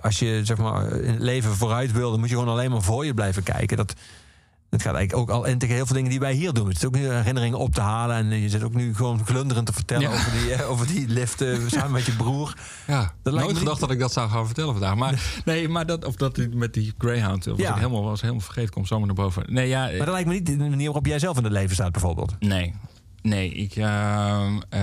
als 0.00 0.18
je 0.18 0.40
zeg 0.44 0.56
maar, 0.56 0.92
in 0.92 1.12
het 1.12 1.22
leven 1.22 1.50
vooruit 1.54 1.92
wil... 1.92 2.10
dan 2.10 2.20
moet 2.20 2.28
je 2.28 2.34
gewoon 2.34 2.50
alleen 2.50 2.70
maar 2.70 2.82
voor 2.82 3.04
je 3.06 3.14
blijven 3.14 3.42
kijken. 3.42 3.76
Dat, 3.76 3.94
Het 4.70 4.82
gaat 4.82 4.94
eigenlijk 4.94 5.30
ook 5.30 5.36
al 5.36 5.46
en 5.46 5.58
tegen 5.58 5.74
heel 5.74 5.86
veel 5.86 5.94
dingen 5.96 6.10
die 6.10 6.18
wij 6.20 6.32
hier 6.32 6.52
doen. 6.52 6.68
Het 6.68 6.76
is 6.76 6.84
ook 6.84 6.94
nu 6.94 7.08
herinneringen 7.08 7.58
op 7.58 7.74
te 7.74 7.80
halen. 7.80 8.16
En 8.16 8.26
je 8.40 8.48
zit 8.48 8.62
ook 8.62 8.74
nu 8.74 8.94
gewoon 8.94 9.26
glunderend 9.26 9.66
te 9.66 9.72
vertellen 9.72 10.02
Ja. 10.10 10.14
over, 10.14 10.32
die, 10.32 10.52
eh, 10.54 10.70
over 10.70 10.86
die 10.86 11.08
lift 11.08 11.40
eh, 11.40 11.58
samen 11.66 11.90
met 11.92 12.04
je 12.06 12.12
broer. 12.12 12.54
Ja, 12.86 13.12
Dat 13.22 13.32
nooit 13.34 13.46
gedacht 13.58 13.70
niet- 13.70 13.80
dat 13.80 13.90
ik 13.90 13.98
dat 13.98 14.12
zou 14.12 14.30
gaan 14.30 14.46
vertellen 14.46 14.72
vandaag. 14.72 14.94
Maar 14.94 15.40
nee, 15.44 15.68
maar 15.68 15.86
dat, 15.86 16.04
of 16.04 16.14
dat 16.16 16.38
met 16.52 16.74
die 16.74 16.94
Greyhound, 16.98 17.44
Ja. 17.44 17.52
ik 17.70 17.74
helemaal 17.74 18.02
was 18.04 18.20
helemaal 18.20 18.42
vergeten, 18.42 18.70
komt 18.72 18.86
zomaar 18.86 19.06
naar 19.06 19.14
boven. 19.16 19.44
Nee, 19.52 19.68
ja, 19.68 19.80
Maar 19.86 19.96
dat 19.98 20.08
lijkt 20.08 20.28
me 20.28 20.34
niet 20.34 20.46
de 20.46 20.56
manier 20.56 20.84
waarop 20.86 21.06
jij 21.06 21.18
zelf 21.18 21.36
in 21.36 21.44
het 21.44 21.52
leven 21.52 21.74
staat, 21.74 21.92
bijvoorbeeld. 21.92 22.34
Nee, 22.38 22.74
nee. 23.22 23.50
Ik, 23.52 23.76
ehm, 23.76 24.60
eh, 24.68 24.80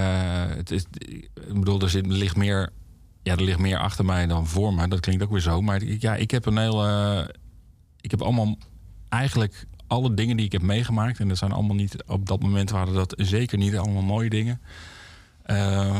het 0.47 0.71
is, 0.71 0.85
ik 1.47 1.53
bedoel, 1.53 1.81
er, 1.81 1.89
zit, 1.89 2.05
er 2.05 2.11
ligt 2.11 2.35
meer, 2.35 2.69
ja, 3.23 3.31
er 3.33 3.43
ligt 3.43 3.59
meer 3.59 3.77
achter 3.77 4.05
mij 4.05 4.27
dan 4.27 4.47
voor 4.47 4.73
mij. 4.73 4.87
Dat 4.87 4.99
klinkt 4.99 5.23
ook 5.23 5.31
weer 5.31 5.39
zo. 5.39 5.61
Maar 5.61 5.83
ja, 5.83 6.15
ik 6.15 6.31
heb 6.31 6.45
een 6.45 6.57
heel, 6.57 6.85
eh, 6.87 7.25
ik 8.01 8.11
heb 8.11 8.21
allemaal 8.21 8.57
eigenlijk 9.09 9.65
alle 9.87 10.13
dingen 10.13 10.37
die 10.37 10.45
ik 10.45 10.51
heb 10.51 10.61
meegemaakt. 10.61 11.19
En 11.19 11.27
dat 11.27 11.37
zijn 11.37 11.51
allemaal 11.51 11.75
niet 11.75 12.03
op 12.07 12.27
dat 12.27 12.41
moment 12.41 12.69
waren 12.69 12.93
dat 12.93 13.13
zeker 13.17 13.57
niet 13.57 13.77
allemaal 13.77 14.01
mooie 14.01 14.29
dingen. 14.29 14.61
Eh, 15.43 15.97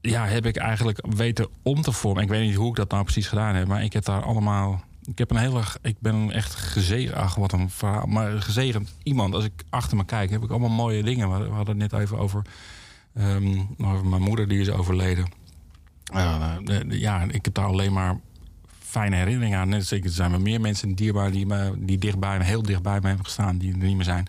ja, 0.00 0.26
heb 0.26 0.46
ik 0.46 0.56
eigenlijk 0.56 1.06
weten 1.16 1.48
om 1.62 1.82
te 1.82 1.92
vormen. 1.92 2.22
Ik 2.22 2.28
weet 2.28 2.46
niet 2.46 2.54
hoe 2.56 2.68
ik 2.68 2.76
dat 2.76 2.90
nou 2.90 3.02
precies 3.02 3.26
gedaan 3.26 3.54
heb, 3.54 3.66
maar 3.66 3.82
ik 3.84 3.92
heb 3.92 4.04
daar 4.04 4.22
allemaal. 4.22 4.82
Ik 5.04 5.18
heb 5.18 5.30
een 5.30 5.36
hele. 5.36 5.62
Ik 5.82 5.96
ben 5.98 6.30
echt 6.30 6.54
gezegend. 6.54 7.14
Ach, 7.14 7.34
wat 7.34 7.52
een 7.52 7.70
verhaal. 7.70 8.06
Maar 8.06 8.42
gezegend 8.42 8.94
iemand. 9.02 9.34
Als 9.34 9.44
ik 9.44 9.64
achter 9.70 9.96
me 9.96 10.04
kijk, 10.04 10.30
heb 10.30 10.42
ik 10.42 10.50
allemaal 10.50 10.68
mooie 10.68 11.02
dingen. 11.02 11.30
We 11.32 11.44
we 11.44 11.54
hadden 11.54 11.80
het 11.80 11.92
net 11.92 12.00
even 12.00 12.18
over. 12.18 12.42
ehm, 13.14 13.58
over 13.78 14.06
mijn 14.06 14.22
moeder 14.22 14.48
die 14.48 14.60
is 14.60 14.70
overleden. 14.70 15.26
Eh, 16.12 16.52
ja, 16.88 17.22
ik 17.22 17.44
heb 17.44 17.54
daar 17.54 17.66
alleen 17.66 17.92
maar 17.92 18.20
fijne 18.78 19.16
herinneringen 19.16 19.58
aan. 19.58 19.68
Net 19.68 19.86
zeker, 19.86 20.06
er 20.06 20.12
zijn 20.12 20.42
meer 20.42 20.60
mensen 20.60 20.94
dierbaar 20.94 21.30
die, 21.30 21.46
me, 21.46 21.72
die 21.76 21.98
dichtbij 21.98 22.44
heel 22.44 22.62
dichtbij 22.62 23.00
me 23.00 23.06
hebben 23.06 23.24
gestaan, 23.24 23.58
die 23.58 23.72
er 23.72 23.78
niet 23.78 23.96
meer 23.96 24.04
zijn 24.04 24.28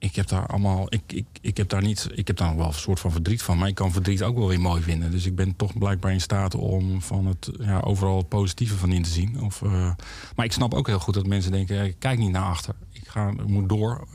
ik 0.00 0.16
heb 0.16 0.28
daar 0.28 0.46
allemaal. 0.46 0.86
Ik, 0.88 1.02
ik, 1.06 1.26
ik 1.40 1.56
heb 1.56 1.68
daar 1.68 1.82
niet. 1.82 2.08
Ik 2.14 2.26
heb 2.26 2.36
daar 2.36 2.56
wel 2.56 2.66
een 2.66 2.72
soort 2.72 3.00
van 3.00 3.12
verdriet 3.12 3.42
van. 3.42 3.58
Maar 3.58 3.68
ik 3.68 3.74
kan 3.74 3.92
verdriet 3.92 4.22
ook 4.22 4.36
wel 4.36 4.48
weer 4.48 4.60
mooi 4.60 4.82
vinden. 4.82 5.10
Dus 5.10 5.26
ik 5.26 5.34
ben 5.34 5.56
toch 5.56 5.78
blijkbaar 5.78 6.12
in 6.12 6.20
staat 6.20 6.54
om 6.54 7.02
van 7.02 7.26
het 7.26 7.50
ja, 7.58 7.80
overal 7.80 8.16
het 8.16 8.28
positieve 8.28 8.76
van 8.76 8.92
in 8.92 9.02
te 9.02 9.10
zien. 9.10 9.40
Of, 9.42 9.62
eh, 9.62 9.90
maar 10.36 10.44
ik 10.44 10.52
snap 10.52 10.74
ook 10.74 10.86
heel 10.86 10.98
goed 10.98 11.14
dat 11.14 11.26
mensen 11.26 11.52
denken: 11.52 11.80
eh, 11.80 11.92
kijk 11.98 12.18
niet 12.18 12.30
naar 12.30 12.44
achter. 12.44 12.74
Ik, 12.92 13.08
ga, 13.08 13.28
ik 13.28 13.46
moet 13.46 13.68
door. 13.68 14.06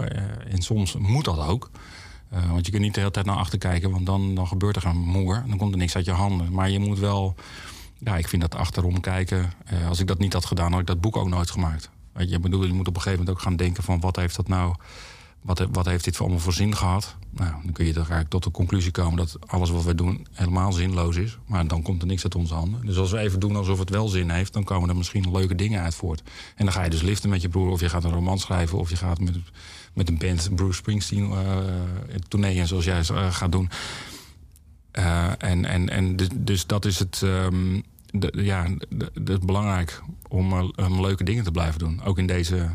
en 0.49 0.61
soms 0.61 0.95
moet 0.95 1.25
dat 1.25 1.39
ook. 1.39 1.69
Eh, 2.29 2.51
want 2.51 2.65
je 2.65 2.71
kunt 2.71 2.83
niet 2.83 2.93
de 2.93 2.99
hele 2.99 3.11
tijd 3.11 3.25
naar 3.25 3.35
achter 3.35 3.57
kijken, 3.57 3.91
want 3.91 4.05
dan, 4.05 4.35
dan 4.35 4.47
gebeurt 4.47 4.75
er 4.75 4.85
een 4.85 4.97
moer. 4.97 5.43
Dan 5.47 5.57
komt 5.57 5.71
er 5.71 5.77
niks 5.77 5.95
uit 5.95 6.05
je 6.05 6.11
handen. 6.11 6.51
Maar 6.51 6.69
je 6.69 6.79
moet 6.79 6.99
wel. 6.99 7.35
Ja, 7.97 8.17
ik 8.17 8.27
vind 8.27 8.41
dat 8.41 8.55
achterom 8.55 8.99
kijken. 8.99 9.51
eh, 9.65 9.87
als 9.87 9.99
ik 9.99 10.07
dat 10.07 10.19
niet 10.19 10.33
had 10.33 10.45
gedaan, 10.45 10.71
had 10.71 10.81
ik 10.81 10.87
dat 10.87 11.01
boek 11.01 11.17
ook 11.17 11.29
nooit 11.29 11.51
gemaakt. 11.51 11.89
Je, 12.17 12.25
ik 12.35 12.41
bedoel, 12.41 12.65
je 12.65 12.73
moet 12.73 12.87
op 12.87 12.95
een 12.95 13.01
gegeven 13.01 13.19
moment 13.19 13.37
ook 13.37 13.43
gaan 13.43 13.55
denken: 13.55 13.83
van 13.83 13.99
wat 13.99 14.15
heeft 14.15 14.35
dat 14.35 14.47
nou 14.47 14.75
wat, 15.45 15.67
wat 15.71 15.85
heeft 15.85 16.03
dit 16.03 16.15
voor 16.15 16.25
allemaal 16.25 16.43
voor 16.43 16.53
zin 16.53 16.75
gehad? 16.75 17.15
Nou, 17.29 17.51
dan 17.63 17.71
kun 17.71 17.85
je 17.85 17.91
toch 17.91 18.01
eigenlijk 18.01 18.29
tot 18.29 18.43
de 18.43 18.51
conclusie 18.51 18.91
komen 18.91 19.17
dat 19.17 19.37
alles 19.45 19.69
wat 19.69 19.83
we 19.83 19.95
doen 19.95 20.27
helemaal 20.31 20.71
zinloos 20.71 21.15
is. 21.15 21.37
Maar 21.45 21.67
dan 21.67 21.81
komt 21.81 22.01
er 22.01 22.07
niks 22.07 22.23
uit 22.23 22.35
onze 22.35 22.53
handen. 22.53 22.85
Dus 22.85 22.97
als 22.97 23.11
we 23.11 23.17
even 23.17 23.39
doen 23.39 23.55
alsof 23.55 23.79
het 23.79 23.89
wel 23.89 24.07
zin 24.07 24.29
heeft, 24.29 24.53
dan 24.53 24.63
komen 24.63 24.89
er 24.89 24.95
misschien 24.95 25.31
leuke 25.31 25.55
dingen 25.55 25.81
uit 25.81 25.95
voort. 25.95 26.21
En 26.55 26.65
dan 26.65 26.73
ga 26.73 26.83
je 26.83 26.89
dus 26.89 27.01
liften 27.01 27.29
met 27.29 27.41
je 27.41 27.49
broer, 27.49 27.71
of 27.71 27.79
je 27.79 27.89
gaat 27.89 28.03
een 28.03 28.11
roman 28.11 28.39
schrijven, 28.39 28.77
of 28.77 28.89
je 28.89 28.95
gaat 28.95 29.19
met, 29.19 29.35
met 29.93 30.09
een 30.09 30.17
band 30.17 30.55
Bruce 30.55 30.77
Springsteen 30.77 31.29
uh, 32.37 32.63
zoals 32.63 32.85
jij 32.85 33.03
uh, 33.11 33.33
gaat 33.33 33.51
doen. 33.51 33.69
Uh, 34.93 35.31
en 35.37 35.65
en, 35.65 35.89
en 35.89 36.15
dus, 36.35 36.65
dat 36.65 36.85
is 36.85 36.99
het. 36.99 37.19
De, 38.11 38.31
ja, 38.33 38.67
het 39.13 39.29
is 39.29 39.39
belangrijk 39.39 40.01
om 40.27 40.71
leuke 41.01 41.23
dingen 41.23 41.43
te 41.43 41.51
blijven 41.51 41.79
doen. 41.79 42.03
Ook 42.03 42.17
in 42.17 42.27
deze 42.27 42.69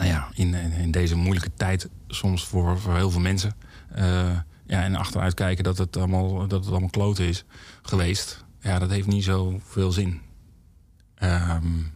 nou 0.00 0.12
ja, 0.12 0.28
in, 0.34 0.54
in 0.54 0.90
deze 0.90 1.14
moeilijke 1.14 1.50
tijd 1.56 1.88
soms 2.08 2.46
voor, 2.46 2.78
voor 2.78 2.96
heel 2.96 3.10
veel 3.10 3.20
mensen. 3.20 3.54
Uh, 3.98 4.30
ja, 4.66 4.82
en 4.82 4.94
achteruit 4.94 5.34
kijken 5.34 5.64
dat 5.64 5.78
het, 5.78 5.96
allemaal, 5.96 6.46
dat 6.46 6.60
het 6.64 6.70
allemaal 6.70 6.90
kloten 6.90 7.24
is 7.24 7.44
geweest. 7.82 8.44
Ja, 8.60 8.78
dat 8.78 8.90
heeft 8.90 9.06
niet 9.06 9.24
zoveel 9.24 9.92
zin. 9.92 10.20
Um, 11.22 11.92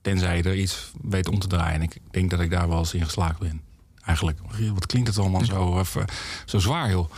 tenzij 0.00 0.36
je 0.36 0.42
er 0.42 0.56
iets 0.56 0.92
weet 1.02 1.28
om 1.28 1.38
te 1.38 1.46
draaien. 1.46 1.74
En 1.74 1.82
ik 1.82 1.98
denk 2.10 2.30
dat 2.30 2.40
ik 2.40 2.50
daar 2.50 2.68
wel 2.68 2.78
eens 2.78 2.94
in 2.94 3.04
geslaagd 3.04 3.38
ben. 3.38 3.60
Eigenlijk. 4.04 4.38
Wat 4.74 4.86
klinkt 4.86 5.08
het 5.08 5.18
allemaal 5.18 5.44
zo, 5.44 5.78
even, 5.78 6.04
zo 6.44 6.58
zwaar, 6.58 6.90
joh. 6.90 7.10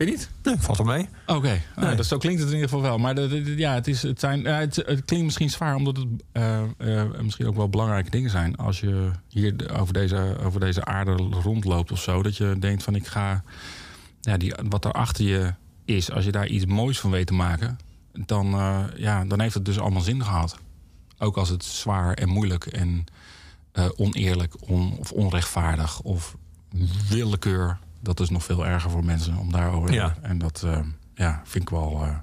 Weet 0.00 0.08
je 0.08 0.14
niet? 0.14 0.30
Nee, 0.42 0.56
valt 0.58 0.78
er 0.78 0.84
mee. 0.84 1.08
Oké, 1.26 1.38
okay. 1.38 1.62
nee. 1.76 1.96
dus 1.96 2.08
zo 2.08 2.18
klinkt 2.18 2.40
het 2.40 2.48
in 2.48 2.54
ieder 2.54 2.68
geval 2.68 2.84
wel. 2.84 2.98
Maar 2.98 3.14
de, 3.14 3.28
de, 3.28 3.56
ja, 3.56 3.74
het, 3.74 3.86
is, 3.86 4.02
het, 4.02 4.20
zijn, 4.20 4.46
uh, 4.46 4.56
het, 4.56 4.76
het, 4.76 5.04
klinkt 5.04 5.24
misschien 5.24 5.50
zwaar, 5.50 5.74
omdat 5.74 5.96
het 5.96 6.06
uh, 6.32 6.62
uh, 6.78 7.02
misschien 7.22 7.46
ook 7.46 7.56
wel 7.56 7.68
belangrijke 7.68 8.10
dingen 8.10 8.30
zijn. 8.30 8.56
Als 8.56 8.80
je 8.80 9.10
hier 9.28 9.78
over, 9.78 9.92
deze, 9.94 10.36
over 10.44 10.60
deze 10.60 10.84
aarde 10.84 11.12
rondloopt 11.42 11.92
of 11.92 12.00
zo. 12.02 12.22
Dat 12.22 12.36
je 12.36 12.56
denkt 12.58 12.82
van 12.82 12.94
ik 12.94 13.06
ga. 13.06 13.42
Ja, 14.20 14.36
die, 14.36 14.54
wat 14.68 14.84
er 14.84 14.92
achter 14.92 15.24
je 15.24 15.54
is, 15.84 16.10
als 16.10 16.24
je 16.24 16.32
daar 16.32 16.46
iets 16.46 16.66
moois 16.66 17.00
van 17.00 17.10
weet 17.10 17.26
te 17.26 17.34
maken. 17.34 17.78
Dan, 18.12 18.54
uh, 18.54 18.84
ja, 18.96 19.24
dan 19.24 19.40
heeft 19.40 19.54
het 19.54 19.64
dus 19.64 19.78
allemaal 19.78 20.02
zin 20.02 20.24
gehad. 20.24 20.58
Ook 21.18 21.36
als 21.36 21.48
het 21.48 21.64
zwaar 21.64 22.14
en 22.14 22.28
moeilijk 22.28 22.66
en 22.66 23.04
oneerlijk 23.96 24.54
on, 24.60 24.96
of 24.98 25.12
onrechtvaardig 25.12 26.00
of 26.00 26.36
willekeur 27.08 27.78
dat 28.00 28.20
is 28.20 28.30
nog 28.30 28.44
veel 28.44 28.66
erger 28.66 28.90
voor 28.90 29.04
mensen 29.04 29.36
om 29.36 29.52
daarover. 29.52 29.92
Ja. 29.92 30.14
En 30.22 30.38
dat 30.38 30.62
uh, 30.64 30.78
ja, 31.14 31.40
vind 31.44 31.62
ik 31.64 31.70
wel. 31.70 32.00
Uh, 32.02 32.16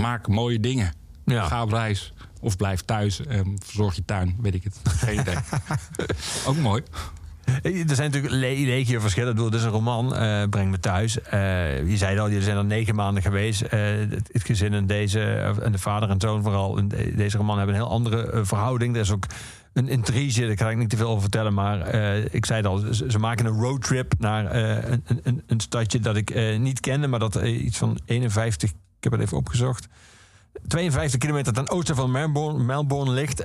maak 0.00 0.28
mooie 0.28 0.60
dingen. 0.60 0.92
Ja. 1.24 1.44
Ga 1.44 1.62
op 1.62 1.72
reis. 1.72 2.12
Of 2.40 2.56
blijf 2.56 2.80
thuis 2.80 3.26
en 3.26 3.56
verzorg 3.64 3.94
je 3.94 4.04
tuin. 4.04 4.36
Weet 4.40 4.54
ik 4.54 4.64
het. 4.64 4.80
Geen 4.84 5.20
idee. 5.20 5.36
Ook 6.46 6.56
mooi. 6.56 6.82
Er 7.62 7.94
zijn 7.94 8.10
natuurlijk 8.10 8.32
le 8.32 8.66
legio 8.66 9.00
verschillen. 9.00 9.30
Ik 9.30 9.34
bedoel, 9.34 9.50
dit 9.50 9.60
is 9.60 9.66
een 9.66 9.72
roman, 9.72 10.22
uh, 10.22 10.42
Breng 10.50 10.70
me 10.70 10.80
thuis. 10.80 11.18
Uh, 11.18 11.90
je 11.90 11.96
zei 11.96 12.18
al, 12.18 12.28
jullie 12.28 12.44
zijn 12.44 12.56
er 12.56 12.64
negen 12.64 12.94
maanden 12.94 13.22
geweest. 13.22 13.62
Uh, 13.62 13.70
het, 13.70 14.30
het, 14.32 14.44
gezin 14.44 14.74
en, 14.74 14.86
deze, 14.86 15.20
en 15.62 15.72
de 15.72 15.78
vader 15.78 16.10
en 16.10 16.20
zoon 16.20 16.42
vooral. 16.42 16.78
In 16.78 16.88
deze 17.16 17.36
roman 17.36 17.56
hebben 17.56 17.74
een 17.74 17.80
heel 17.80 17.90
andere 17.90 18.44
verhouding. 18.44 18.94
Er 18.94 19.00
is 19.00 19.10
ook 19.10 19.26
een 19.72 19.88
intrige, 19.88 20.46
daar 20.46 20.54
kan 20.54 20.70
ik 20.70 20.76
niet 20.76 20.90
te 20.90 20.96
veel 20.96 21.08
over 21.08 21.20
vertellen. 21.20 21.54
Maar 21.54 21.94
uh, 21.94 22.34
ik 22.34 22.46
zei 22.46 22.58
het 22.58 22.66
al, 22.66 22.94
ze, 23.08 23.18
maken 23.18 23.46
een 23.46 23.60
roadtrip 23.60 24.12
naar 24.18 24.56
uh, 24.56 24.90
een, 24.90 25.20
een, 25.22 25.42
een, 25.46 25.60
stadje 25.60 26.00
dat 26.00 26.16
ik 26.16 26.34
uh, 26.34 26.58
niet 26.58 26.80
kende. 26.80 27.06
Maar 27.06 27.18
dat 27.18 27.34
iets 27.34 27.78
van 27.78 27.98
51, 28.04 28.70
ik 28.70 28.76
heb 29.00 29.12
het 29.12 29.20
even 29.20 29.36
opgezocht. 29.36 29.88
52 30.66 31.20
kilometer 31.20 31.52
ten 31.52 31.70
oosten 31.70 31.96
van 31.96 32.10
Melbourne, 32.10 32.64
Melbourne 32.64 33.12
ligt. 33.12 33.40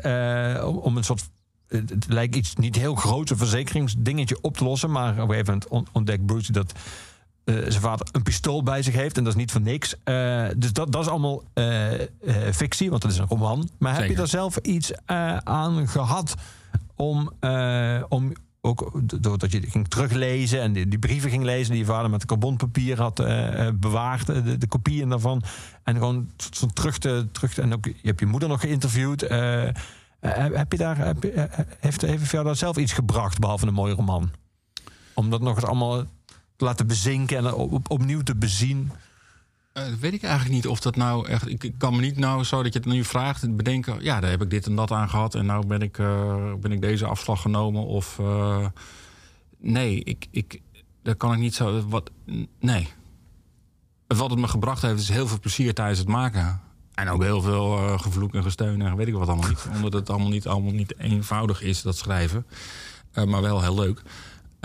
om, 0.66 0.98
een 0.98 1.04
soort 1.04 1.30
het 1.68 2.06
lijkt 2.08 2.36
iets 2.36 2.56
niet 2.56 2.76
heel 2.76 2.96
groot, 2.96 3.30
een 3.30 3.38
verzekeringsdingetje 3.38 4.38
op 4.42 4.58
te 4.58 4.64
lossen. 4.64 4.92
Maar 4.92 5.12
op 5.12 5.30
een 5.30 5.36
gegeven 5.36 5.62
moment 5.70 5.90
ontdekt 5.92 6.26
Bruce 6.26 6.52
dat 6.52 6.74
uh, 7.46 7.56
zijn 7.56 7.82
vader 7.82 8.08
een 8.12 8.24
pistool 8.24 8.64
bij 8.64 8.82
zich 8.82 8.94
heeft. 8.94 9.18
En 9.18 9.24
dat 9.24 9.34
is 9.34 9.40
niet 9.40 9.52
voor 9.52 9.62
niks. 9.62 9.96
Uh, 10.06 10.46
dus 10.58 10.74
dat, 10.74 10.92
dat 10.92 11.02
is 11.02 11.08
allemaal 11.08 11.44
uh, 11.54 11.92
fictie, 12.52 12.90
want 12.90 13.02
dat 13.02 13.12
is 13.12 13.18
een 13.18 13.28
roman. 13.28 13.70
Maar 13.78 13.90
Zeker. 13.90 14.02
heb 14.02 14.10
je 14.10 14.16
daar 14.16 14.28
zelf 14.28 14.58
iets 14.58 14.92
aan 15.44 15.88
gehad 15.88 16.36
om, 16.96 17.32
om 18.10 18.32
ook 18.62 19.02
doordat 19.22 19.52
je 19.52 19.62
ging 19.62 19.88
teruglezen 19.88 20.62
en 20.62 20.74
die, 20.74 20.88
die, 20.88 21.00
brieven 21.00 21.30
ging 21.30 21.44
lezen 21.44 21.72
die 21.72 21.82
je 21.82 21.88
vader 21.88 22.10
met 22.10 22.26
carbonpapier 22.26 23.02
had 23.02 23.16
bewaard, 23.80 24.26
de, 24.26 24.58
de, 24.58 24.68
kopieën 24.68 25.10
daarvan. 25.10 25.44
En 25.84 25.94
gewoon 25.94 26.30
zo 26.54 26.66
terug 26.66 26.98
te, 26.98 27.28
terug 27.32 27.54
te, 27.54 27.62
en 27.62 27.74
ook 27.74 27.86
je 27.86 27.96
hebt 28.02 28.20
je 28.20 28.26
moeder 28.26 28.50
nog 28.50 28.62
geïnterviewd. 28.62 29.22
Heb 29.22 30.72
je 30.72 30.78
daar, 30.78 30.98
heb 30.98 31.24
je, 31.24 31.50
heeft, 31.80 32.02
heeft 32.02 32.32
jou 32.32 32.46
daar 32.46 32.56
zelf 32.56 32.78
iets 32.78 32.94
gebracht, 32.94 33.40
behalve 33.40 33.68
een 33.68 33.74
mooie 33.74 33.94
roman? 33.94 34.32
Om 35.14 35.30
dat 35.30 35.42
nog 35.42 35.56
eens 35.56 35.66
allemaal 35.66 36.04
laten 36.64 36.88
bezinken 36.88 37.38
en 37.38 37.54
op, 37.54 37.92
opnieuw 37.92 38.22
te 38.22 38.36
bezien? 38.36 38.92
Uh, 39.74 39.84
weet 40.00 40.14
ik 40.14 40.24
eigenlijk 40.24 40.56
niet 40.56 40.68
of 40.68 40.80
dat 40.80 40.96
nou 40.96 41.28
echt. 41.28 41.50
Ik, 41.50 41.64
ik, 41.64 41.74
kan 41.78 41.96
me 41.96 42.02
niet 42.02 42.18
nou 42.18 42.44
zo 42.44 42.64
dat 42.64 42.74
je 42.74 42.80
het 42.80 42.88
nu 42.88 43.04
vraagt 43.04 43.56
bedenken. 43.56 44.04
Ja, 44.04 44.20
daar 44.20 44.30
heb 44.30 44.42
ik 44.42 44.50
dit 44.50 44.66
en 44.66 44.76
dat 44.76 44.92
aan 44.92 45.10
gehad 45.10 45.36
en 45.36 45.46
nou 45.46 45.68
ben 45.68 45.82
ik, 45.82 45.98
uh, 45.98 46.54
ben 46.54 46.72
ik 46.72 46.82
deze 46.82 47.06
afslag 47.06 47.42
genomen. 47.42 47.86
Of 47.86 48.18
uh, 48.22 48.66
nee, 49.58 50.04
ik, 50.04 50.28
ik, 50.32 50.62
daar 51.04 51.16
kan 51.16 51.34
ik 51.34 51.40
niet 51.40 51.56
zo. 51.56 51.88
Wat, 51.88 52.12
nee. 52.60 52.90
Wat 54.08 54.30
het 54.30 54.40
me 54.40 54.48
gebracht 54.48 54.82
heeft, 54.82 55.02
is 55.02 55.10
heel 55.10 55.28
veel 55.28 55.40
plezier 55.40 55.74
tijdens 55.74 56.00
het 56.00 56.08
maken. 56.08 56.62
En 56.94 57.10
ook 57.10 57.24
heel 57.24 57.42
veel 57.42 57.98
gevloek 57.98 58.34
en 58.34 58.44
gesteun 58.44 58.82
en 58.82 58.96
weet 58.96 59.08
ik 59.08 59.14
wat 59.14 59.28
allemaal 59.28 59.50
niet. 59.50 59.68
Omdat 59.76 59.94
het 59.94 60.10
allemaal 60.10 60.30
niet, 60.30 60.48
allemaal 60.48 60.74
niet 60.74 61.00
eenvoudig 61.00 61.62
is, 61.62 61.82
dat 61.82 61.98
schrijven. 61.98 62.46
Maar 63.14 63.42
wel 63.42 63.62
heel 63.62 63.76
leuk. 63.76 64.02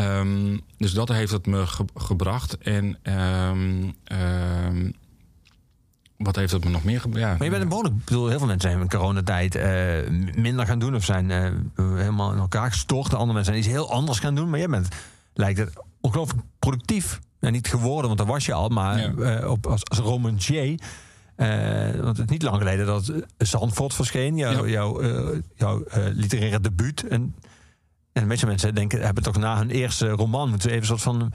Um, 0.00 0.60
dus 0.76 0.92
dat 0.92 1.08
heeft 1.08 1.32
het 1.32 1.46
me 1.46 1.66
ge 1.66 1.84
gebracht. 1.94 2.58
En 2.58 2.98
um, 3.02 3.94
um, 4.66 4.92
wat 6.16 6.36
heeft 6.36 6.52
het 6.52 6.64
me 6.64 6.70
nog 6.70 6.84
meer 6.84 7.00
gebracht? 7.00 7.24
Ja, 7.24 7.32
maar 7.32 7.44
je 7.44 7.50
bent 7.50 7.62
een 7.62 7.68
behoorlijk... 7.68 7.94
Ik 7.94 8.04
bedoel, 8.04 8.28
heel 8.28 8.38
veel 8.38 8.46
mensen 8.46 8.70
zijn 8.70 8.82
in 8.82 8.88
coronatijd 8.88 9.56
uh, 9.56 9.62
minder 10.34 10.66
gaan 10.66 10.78
doen... 10.78 10.94
of 10.94 11.04
zijn 11.04 11.30
uh, 11.30 11.50
helemaal 11.96 12.32
in 12.32 12.38
elkaar 12.38 12.70
gestort. 12.70 13.14
Andere 13.14 13.32
mensen 13.32 13.44
zijn 13.44 13.58
iets 13.58 13.66
heel 13.66 13.92
anders 13.92 14.18
gaan 14.18 14.34
doen. 14.34 14.50
Maar 14.50 14.58
jij 14.58 14.68
bent, 14.68 14.88
lijkt 15.34 15.58
het, 15.58 15.72
ongelooflijk 16.00 16.42
productief. 16.58 17.18
Ja, 17.40 17.50
niet 17.50 17.68
geworden, 17.68 18.06
want 18.06 18.18
dat 18.18 18.28
was 18.28 18.46
je 18.46 18.52
al. 18.52 18.68
Maar 18.68 18.98
ja. 18.98 19.40
uh, 19.40 19.50
op, 19.50 19.66
als, 19.66 19.88
als 19.88 19.98
romancier... 19.98 20.80
Uh, 21.36 21.90
want 21.90 22.16
het 22.16 22.26
is 22.26 22.32
niet 22.32 22.42
lang 22.42 22.56
geleden 22.56 22.86
dat 22.86 23.12
Zandvoort 23.38 23.94
verscheen, 23.94 24.36
jouw, 24.36 24.66
ja. 24.66 24.72
jouw, 24.72 25.02
uh, 25.02 25.40
jouw 25.54 25.78
uh, 25.78 26.04
literaire 26.12 26.60
debuut. 26.60 27.06
En 27.08 27.34
En 28.18 28.24
de 28.24 28.30
meeste 28.30 28.46
mensen 28.46 28.74
denken, 28.74 29.02
hebben 29.02 29.22
toch 29.22 29.36
na 29.36 29.56
hun 29.56 29.70
eerste 29.70 30.08
roman 30.08 30.48
moeten 30.48 30.70
ze 30.70 30.76
even 30.76 30.80
een 30.80 30.98
soort 30.98 31.16
van 31.16 31.32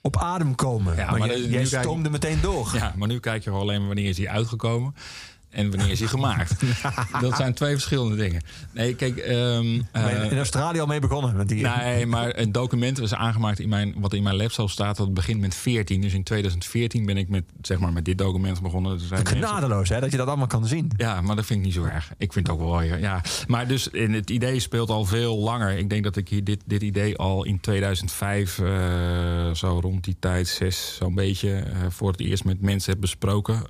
op 0.00 0.16
adem 0.16 0.54
komen. 0.54 0.96
Ja, 0.96 1.10
maar 1.10 1.18
maar 1.18 1.28
jij, 1.28 1.40
jij 1.40 1.62
kijk- 1.64 1.82
stoomde 1.82 2.10
meteen 2.10 2.40
door. 2.40 2.70
Ja, 2.74 2.92
maar 2.96 3.08
nu 3.08 3.18
kijk 3.20 3.36
je 3.44 3.50
gewoon 3.50 3.60
alleen 3.64 3.78
maar 3.78 3.86
wanneer 3.86 4.08
is 4.08 4.18
hij 4.18 4.28
uitgekomen 4.28 4.94
en 5.50 5.70
wanneer 5.70 5.90
is 5.90 5.98
hij 5.98 6.08
gemaakt. 6.08 6.54
dat 7.20 7.36
zijn 7.36 7.54
twee 7.54 7.72
verschillende 7.72 8.16
dingen. 8.16 8.42
Nee, 8.72 8.94
kijk, 8.94 9.16
ehm, 9.16 9.80
eh, 9.92 10.30
in 10.30 10.36
Australië 10.36 10.80
al 10.80 10.86
mee 10.86 11.00
begonnen? 11.00 11.36
Met 11.36 11.48
die, 11.48 11.62
Nee, 11.62 12.06
maar 12.06 12.38
een 12.38 12.52
document 12.52 12.98
was 12.98 13.14
aangemaakt 13.14 13.58
in 13.60 13.68
mijn, 13.68 13.94
wat 13.96 14.14
in 14.14 14.22
mijn 14.22 14.36
laptop 14.36 14.70
staat. 14.70 14.96
Dat 14.96 15.14
begint 15.14 15.40
met 15.40 15.54
14. 15.54 16.00
Dus 16.00 16.14
in 16.14 16.22
2014 16.22 17.06
ben 17.06 17.16
ik 17.16 17.28
met, 17.28 17.44
zeg 17.62 17.78
maar, 17.78 17.92
met 17.92 18.04
dit 18.04 18.18
document 18.18 18.62
begonnen. 18.62 18.98
Zijn 19.00 19.10
mensen- 19.10 19.36
Genadeloos, 19.36 19.88
hè, 19.88 20.00
dat 20.00 20.10
je 20.10 20.16
dat 20.16 20.26
allemaal 20.26 20.46
kan 20.46 20.66
zien. 20.66 20.90
ja, 20.96 21.20
maar 21.20 21.36
dat 21.36 21.46
vind 21.46 21.58
ik 21.58 21.64
niet 21.64 21.74
zo 21.74 21.84
erg. 21.84 22.12
Ik 22.18 22.32
vind 22.32 22.46
het 22.46 22.56
ook 22.56 22.62
wel 22.62 22.70
mooi. 22.72 22.94
Ja. 22.98 23.20
Maar 23.46 23.66
dus 23.68 23.88
in 23.88 24.12
het 24.14 24.30
idee 24.30 24.60
speelt 24.60 24.90
al 24.90 25.04
veel 25.04 25.38
langer. 25.38 25.78
Ik 25.78 25.90
denk 25.90 26.04
dat 26.04 26.16
ik 26.16 26.28
hier 26.28 26.44
dit, 26.44 26.62
dit 26.66 26.82
idee 26.82 27.16
al 27.16 27.44
in 27.44 27.60
2005, 27.60 28.58
eh, 28.58 29.50
zo 29.54 29.78
rond 29.82 30.04
die 30.04 30.16
tijd, 30.20 30.48
zes, 30.48 30.96
zo'n 31.00 31.14
beetje, 31.14 31.50
eh, 31.56 31.78
voor 31.88 32.10
het 32.10 32.20
eerst 32.20 32.44
met 32.44 32.60
mensen 32.60 32.92
heb 32.92 33.00
besproken. 33.00 33.62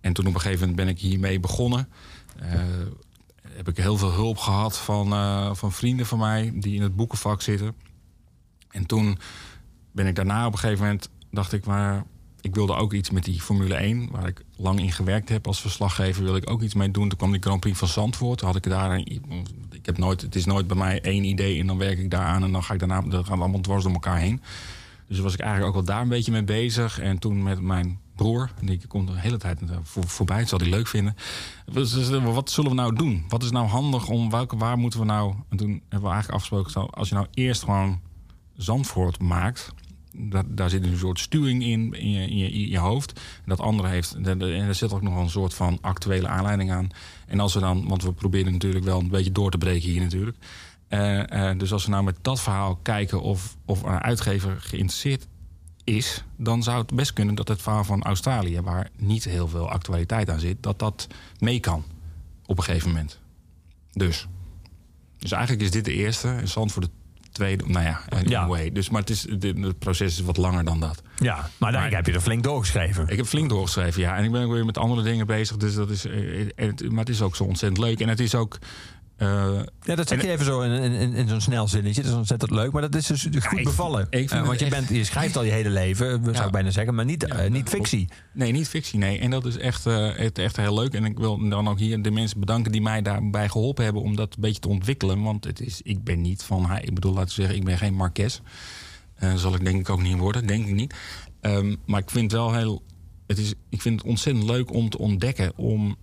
En 0.00 0.12
toen 0.12 0.26
op 0.26 0.34
een 0.34 0.40
gegeven 0.40 0.60
moment 0.68 0.76
ben 0.76 0.88
ik 0.88 1.00
hiermee 1.00 1.40
begonnen. 1.40 1.88
Eh, 2.38 2.60
heb 3.48 3.68
ik 3.68 3.76
heel 3.76 3.96
veel 3.96 4.12
hulp 4.12 4.38
gehad 4.38 4.78
van, 4.78 5.12
eh, 5.12 5.54
van 5.54 5.72
vrienden 5.72 6.06
van 6.06 6.18
mij 6.18 6.52
die 6.54 6.74
in 6.74 6.82
het 6.82 6.96
boekenvak 6.96 7.42
zitten. 7.42 7.74
En 8.70 8.86
toen 8.86 9.18
ben 9.92 10.06
ik 10.06 10.14
daarna 10.14 10.46
op 10.46 10.52
een 10.52 10.58
gegeven 10.58 10.84
moment 10.84 11.08
dacht 11.30 11.52
ik, 11.52 11.64
maar 11.64 12.04
ik 12.40 12.54
wilde 12.54 12.74
ook 12.74 12.92
iets 12.92 13.10
met 13.10 13.24
die 13.24 13.40
Formule 13.40 13.82
1, 13.82 14.10
waar 14.10 14.26
ik 14.26 14.44
lang 14.56 14.80
in 14.80 14.92
gewerkt 14.92 15.28
heb 15.28 15.46
als 15.46 15.60
verslaggever, 15.60 16.22
wilde 16.22 16.38
ik 16.38 16.50
ook 16.50 16.62
iets 16.62 16.74
mee 16.74 16.90
doen. 16.90 17.08
Toen 17.08 17.18
kwam 17.18 17.32
die 17.32 17.42
Grand 17.42 17.60
Prix 17.60 17.78
van 17.78 17.88
Zandvoort. 17.88 18.38
Toen 18.38 18.46
had 18.46 18.56
ik 18.56 18.62
daar 18.62 18.90
een, 18.90 19.06
ik 19.72 19.86
heb 19.86 19.98
nooit, 19.98 20.20
het 20.20 20.34
is 20.34 20.44
nooit 20.44 20.66
bij 20.66 20.76
mij 20.76 21.00
één 21.00 21.24
idee 21.24 21.60
en 21.60 21.66
dan 21.66 21.78
werk 21.78 21.98
ik 21.98 22.10
daar 22.10 22.24
aan 22.24 22.42
en 22.42 22.52
dan 22.52 22.62
ga 22.62 22.74
ik 22.74 22.78
daarna, 22.78 23.00
dan 23.00 23.24
gaan 23.24 23.36
we 23.36 23.42
allemaal 23.42 23.60
dwars 23.60 23.82
door 23.82 23.92
elkaar 23.92 24.18
heen. 24.18 24.42
Dus 25.08 25.18
was 25.18 25.32
ik 25.32 25.40
eigenlijk 25.40 25.68
ook 25.68 25.84
wel 25.84 25.94
daar 25.94 26.02
een 26.02 26.08
beetje 26.08 26.32
mee 26.32 26.44
bezig. 26.44 26.98
En 26.98 27.18
toen 27.18 27.42
met 27.42 27.60
mijn 27.60 27.98
broer, 28.22 28.50
en 28.60 28.66
die 28.66 28.86
komt 28.86 29.08
de 29.08 29.20
hele 29.20 29.36
tijd 29.36 29.60
voor, 29.82 30.08
voorbij, 30.08 30.38
het 30.38 30.48
zal 30.48 30.58
hij 30.58 30.68
leuk 30.68 30.86
vinden. 30.86 31.16
Wat 32.32 32.50
zullen 32.50 32.70
we 32.70 32.76
nou 32.76 32.94
doen? 32.94 33.24
Wat 33.28 33.42
is 33.42 33.50
nou 33.50 33.66
handig 33.66 34.08
om, 34.08 34.30
welke, 34.30 34.56
waar 34.56 34.78
moeten 34.78 35.00
we 35.00 35.06
nou... 35.06 35.34
En 35.48 35.56
toen 35.56 35.70
hebben 35.70 36.08
we 36.08 36.14
eigenlijk 36.14 36.30
afgesproken, 36.30 36.90
als 36.90 37.08
je 37.08 37.14
nou 37.14 37.26
eerst 37.34 37.62
gewoon 37.62 38.00
Zandvoort 38.56 39.20
maakt... 39.20 39.72
Daar 40.46 40.70
zit 40.70 40.84
een 40.84 40.98
soort 40.98 41.18
stuwing 41.18 41.62
in, 41.62 41.92
in 41.92 42.36
je, 42.68 42.78
hoofd. 42.78 43.20
Dat 43.46 43.60
andere 43.60 43.88
heeft, 43.88 44.14
en 44.14 44.42
er 44.42 44.74
zit 44.74 44.92
ook 44.92 45.02
nog 45.02 45.16
een 45.16 45.30
soort 45.30 45.54
van 45.54 45.78
actuele 45.80 46.28
aanleiding 46.28 46.72
aan. 46.72 46.88
En 47.26 47.40
als 47.40 47.54
we 47.54 47.60
dan, 47.60 47.88
want 47.88 48.02
we 48.02 48.12
proberen 48.12 48.52
natuurlijk 48.52 48.84
wel 48.84 49.00
een 49.00 49.08
beetje 49.08 49.32
door 49.32 49.50
te 49.50 49.58
breken 49.58 49.88
hier 49.88 50.00
natuurlijk. 50.00 50.36
Eh, 50.88 51.50
eh, 51.50 51.58
dus 51.58 51.72
als 51.72 51.84
we 51.84 51.90
nou 51.90 52.04
met 52.04 52.16
dat 52.20 52.40
verhaal 52.40 52.76
kijken 52.76 53.20
of, 53.22 53.56
of 53.64 53.82
een 53.82 54.00
uitgever 54.00 54.56
geïnteresseerd 54.60 55.26
is, 55.96 56.24
dan 56.36 56.62
zou 56.62 56.78
het 56.80 56.94
best 56.94 57.12
kunnen 57.12 57.34
dat 57.34 57.48
het 57.48 57.62
verhaal 57.62 57.84
van 57.84 58.02
Australië, 58.02 58.60
waar 58.60 58.88
niet 58.96 59.24
heel 59.24 59.48
veel 59.48 59.70
actualiteit 59.70 60.30
aan 60.30 60.40
zit, 60.40 60.56
dat 60.62 60.78
dat 60.78 61.06
mee 61.38 61.60
kan 61.60 61.84
op 62.46 62.58
een 62.58 62.64
gegeven 62.64 62.88
moment. 62.88 63.18
Dus. 63.92 64.26
Dus 65.18 65.32
eigenlijk 65.32 65.62
is 65.64 65.70
dit 65.70 65.84
de 65.84 65.92
eerste 65.92 66.28
en 66.28 66.48
Zand 66.48 66.74
de 66.80 66.88
tweede. 67.32 67.64
Nou 67.66 67.84
ja, 67.84 68.00
Ja. 68.24 68.40
anyway. 68.42 68.72
Dus, 68.72 68.90
maar 68.90 69.00
het, 69.00 69.10
is, 69.10 69.26
het, 69.28 69.78
proces 69.78 70.18
is 70.18 70.24
wat 70.24 70.36
langer 70.36 70.64
dan 70.64 70.80
dat. 70.80 71.02
Ja, 71.16 71.50
maar 71.58 71.72
daar 71.72 71.90
heb 71.90 72.06
je 72.06 72.12
er 72.12 72.20
flink 72.20 72.42
doorgeschreven. 72.42 73.08
Ik 73.08 73.16
heb 73.16 73.26
flink 73.26 73.48
doorgeschreven, 73.48 74.00
ja. 74.00 74.16
En 74.16 74.24
ik 74.24 74.30
ben 74.32 74.42
ook 74.44 74.52
weer 74.52 74.64
met 74.64 74.78
andere 74.78 75.02
dingen 75.02 75.26
bezig. 75.26 75.56
Dus 75.56 75.74
dat 75.74 75.90
is, 75.90 76.04
eh, 76.04 76.40
en 76.40 76.50
het- 76.56 76.90
maar 76.90 76.98
het 76.98 77.08
is 77.08 77.22
ook 77.22 77.36
zo 77.36 77.44
ontzettend 77.44 77.84
leuk. 77.84 78.00
En 78.00 78.08
het 78.08 78.20
is 78.20 78.34
ook. 78.34 78.58
Eh, 79.20 79.60
Ja, 79.82 79.94
dat 79.94 80.08
zeg 80.08 80.22
je 80.22 80.30
even 80.30 80.44
zo 80.44 80.60
in, 80.60 80.70
in, 80.92 81.12
in, 81.14 81.28
zo'n 81.28 81.40
snel 81.40 81.68
zinnetje. 81.68 82.02
Dat 82.02 82.10
is 82.10 82.16
ontzettend 82.16 82.50
leuk, 82.50 82.72
maar 82.72 82.82
dat 82.82 82.94
is 82.94 83.06
dus 83.06 83.26
goed 83.46 83.62
bevallen. 83.62 84.06
ik 84.10 84.30
Eh, 84.30 84.46
want 84.46 84.58
je, 84.58 84.64
echt- 84.66 84.74
bent, 84.74 84.88
je 84.88 85.04
schrijft 85.04 85.36
al 85.36 85.44
je 85.44 85.50
hele 85.50 85.70
leven, 85.70 86.20
zou 86.24 86.36
Ja. 86.36 86.44
ik 86.44 86.50
bijna 86.52 86.70
zeggen, 86.70 86.94
maar 86.94 87.04
niet, 87.04 87.24
eh, 87.24 87.50
niet 87.50 87.68
fictie. 87.68 88.08
Nee, 88.32 88.52
niet 88.52 88.68
fictie, 88.68 88.98
nee. 88.98 89.18
En 89.18 89.30
dat 89.30 89.46
is 89.46 89.56
echt, 89.56 89.86
eh, 89.86 90.18
echt, 90.18 90.38
echt 90.38 90.56
heel 90.56 90.74
leuk. 90.74 90.94
En 90.94 91.04
ik 91.04 91.18
wil 91.18 91.48
dan 91.48 91.68
ook 91.68 91.78
hier 91.78 92.02
de 92.02 92.10
mensen 92.10 92.40
bedanken 92.40 92.72
die 92.72 92.82
mij 92.82 93.02
daarbij 93.02 93.48
geholpen 93.48 93.84
hebben 93.84 94.02
om 94.02 94.16
dat 94.16 94.34
een 94.34 94.40
beetje 94.40 94.60
te 94.60 94.68
ontwikkelen. 94.68 95.22
Want 95.22 95.44
het 95.44 95.60
is, 95.60 95.80
ik 95.82 96.04
ben 96.04 96.20
niet 96.20 96.42
van, 96.42 96.66
hij- 96.66 96.82
ik 96.82 96.94
bedoel, 96.94 97.12
laten 97.12 97.28
we 97.28 97.34
zeggen, 97.34 97.56
ik 97.56 97.64
ben 97.64 97.78
geen 97.78 97.94
Marques. 97.94 98.40
Eh 99.14 99.34
zal 99.34 99.54
ik 99.54 99.64
denk 99.64 99.80
ik 99.80 99.90
ook 99.90 100.02
niet 100.02 100.18
worden, 100.18 100.46
denk 100.46 100.66
ik 100.66 100.74
niet. 100.74 100.94
Ehm, 101.40 101.74
maar 101.86 102.00
ik 102.00 102.10
vind 102.10 102.30
het 102.32 102.40
wel 102.40 102.54
heel, 102.54 102.82
het 103.26 103.38
is, 103.38 103.54
ik 103.68 103.82
vind 103.82 104.00
het 104.00 104.08
ontzettend 104.08 104.46
leuk 104.46 104.72
om 104.74 104.88
te 104.90 104.98
ontdekken. 104.98 105.52
Om, 105.56 105.86
eh, 105.88 105.94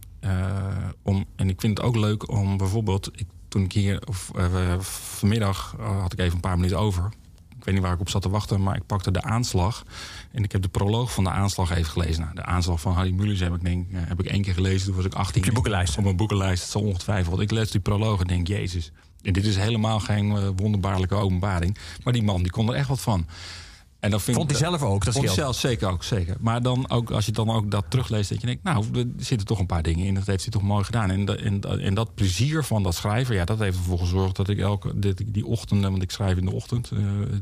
om, 1.03 1.25
en 1.35 1.49
ik 1.49 1.61
vind 1.61 1.77
het 1.77 1.87
ook 1.87 1.95
leuk 1.95 2.31
om 2.31 2.57
bijvoorbeeld, 2.57 3.09
ik, 3.15 3.27
toen 3.47 3.63
ik 3.63 3.71
hier, 3.71 4.01
of, 4.07 4.31
eh, 4.35 4.79
vanmiddag 4.79 5.75
eh, 5.79 6.01
had 6.01 6.13
ik 6.13 6.19
even 6.19 6.35
een 6.35 6.39
paar 6.39 6.55
minuten 6.55 6.79
over. 6.79 7.11
Ik 7.57 7.63
weet 7.63 7.73
niet 7.73 7.83
waar 7.83 7.93
ik 7.93 7.99
op 7.99 8.09
zat 8.09 8.21
te 8.21 8.29
wachten, 8.29 8.63
maar 8.63 8.75
ik 8.75 8.85
pakte 8.85 9.11
de 9.11 9.21
aanslag. 9.21 9.83
En 10.31 10.43
ik 10.43 10.51
heb 10.51 10.61
de 10.61 10.67
proloog 10.67 11.13
van 11.13 11.23
de 11.23 11.29
aanslag 11.29 11.71
even 11.71 11.91
gelezen. 11.91 12.21
Nou, 12.21 12.35
de 12.35 12.45
aanslag 12.45 12.81
van 12.81 12.93
Harry 12.93 13.11
Mulisch 13.11 13.39
heb 13.39 13.53
ik, 13.53 13.63
denk, 13.63 13.91
eh, 13.91 13.99
heb 14.03 14.19
ik 14.19 14.25
één 14.25 14.41
keer 14.41 14.53
gelezen. 14.53 14.85
Toen 14.87 14.95
was 14.95 15.05
ik 15.05 15.13
18. 15.13 15.41
Op 15.41 15.47
je 15.47 15.53
boekenlijst. 15.53 15.97
Op 15.97 16.03
mijn 16.03 16.15
boekenlijst. 16.15 16.61
Het 16.61 16.71
zal 16.71 16.81
ongetwijfeld. 16.81 17.39
Ik 17.39 17.51
lees 17.51 17.71
die 17.71 17.81
proloog 17.81 18.21
en 18.21 18.27
denk, 18.27 18.47
jezus. 18.47 18.91
En 19.21 19.33
dit 19.33 19.45
is 19.45 19.57
helemaal 19.57 19.99
geen 19.99 20.31
eh, 20.31 20.47
wonderbaarlijke 20.55 21.15
openbaring. 21.15 21.77
Maar 22.03 22.13
die 22.13 22.23
man, 22.23 22.41
die 22.41 22.51
kon 22.51 22.69
er 22.69 22.75
echt 22.75 22.87
wat 22.87 23.01
van. 23.01 23.25
En 23.99 24.11
Vond 24.21 24.51
hij 24.51 24.59
zelf 24.59 24.81
ook, 24.81 25.05
dat 25.05 25.13
Vond 25.13 25.25
zelf 25.35 25.55
zeker 25.55 25.89
ook, 25.89 26.03
zeker. 26.03 26.35
Maar 26.39 26.61
dan 26.61 26.89
ook, 26.89 27.11
als 27.11 27.25
je 27.25 27.31
dan 27.31 27.49
ook 27.49 27.71
dat 27.71 27.85
terugleest, 27.89 28.29
dat 28.29 28.41
je 28.41 28.45
denkt, 28.47 28.63
nou, 28.63 28.85
er 28.93 29.05
zitten 29.17 29.47
toch 29.47 29.59
een 29.59 29.65
paar 29.65 29.83
dingen 29.83 30.05
in. 30.05 30.13
Dat 30.13 30.25
heeft 30.25 30.41
hij 30.43 30.51
toch 30.51 30.61
mooi 30.61 30.83
gedaan. 30.83 31.11
En, 31.11 31.25
dat- 31.25 31.37
en, 31.37 31.61
en 31.81 31.93
dat 31.93 32.15
plezier 32.15 32.63
van 32.63 32.83
dat 32.83 32.95
schrijven, 32.95 33.35
ja, 33.35 33.45
dat 33.45 33.59
heeft 33.59 33.77
ervoor 33.77 33.99
gezorgd 33.99 34.35
dat 34.35 34.49
ik 34.49 34.59
elke 34.59 34.99
dat 34.99 35.19
ik 35.19 35.33
die 35.33 35.45
ochtenden, 35.45 35.89
want 35.91 36.03
ik 36.03 36.11
schrijf 36.11 36.37
in 36.37 36.45
de 36.45 36.53
ochtend, 36.53 36.91
eh, 36.91 36.99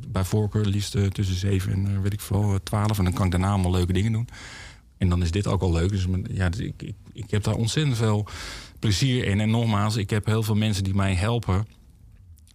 bij 0.07 0.23
voorkeur 0.23 0.65
liefst 0.65 0.95
eh, 0.95 1.05
tussen 1.05 1.35
zeven 1.35 1.71
en 1.71 1.85
eh, 1.95 2.01
weet 2.01 2.13
ik 2.13 2.21
veel, 2.21 2.59
twaalf. 2.63 2.97
En 2.97 3.03
dan 3.03 3.13
kan 3.13 3.25
ik 3.25 3.31
daarna 3.31 3.49
allemaal 3.51 3.71
leuke 3.71 3.93
dingen 3.93 4.11
doen. 4.11 4.27
En 4.97 5.09
dan 5.09 5.21
is 5.21 5.31
dit 5.31 5.47
ook 5.47 5.61
al 5.61 5.71
leuk. 5.71 5.89
Dus 5.89 6.05
ja, 6.31 6.49
dus 6.49 6.59
ik, 6.59 6.81
ik, 6.81 6.95
ik 7.13 7.31
heb 7.31 7.43
daar 7.43 7.55
ontzettend 7.55 7.97
veel 7.97 8.25
plezier 8.79 9.25
in. 9.25 9.39
En 9.39 9.49
nogmaals, 9.49 9.95
ik 9.95 10.09
heb 10.09 10.25
heel 10.25 10.43
veel 10.43 10.55
mensen 10.55 10.83
die 10.83 10.95
mij 10.95 11.13
helpen 11.13 11.67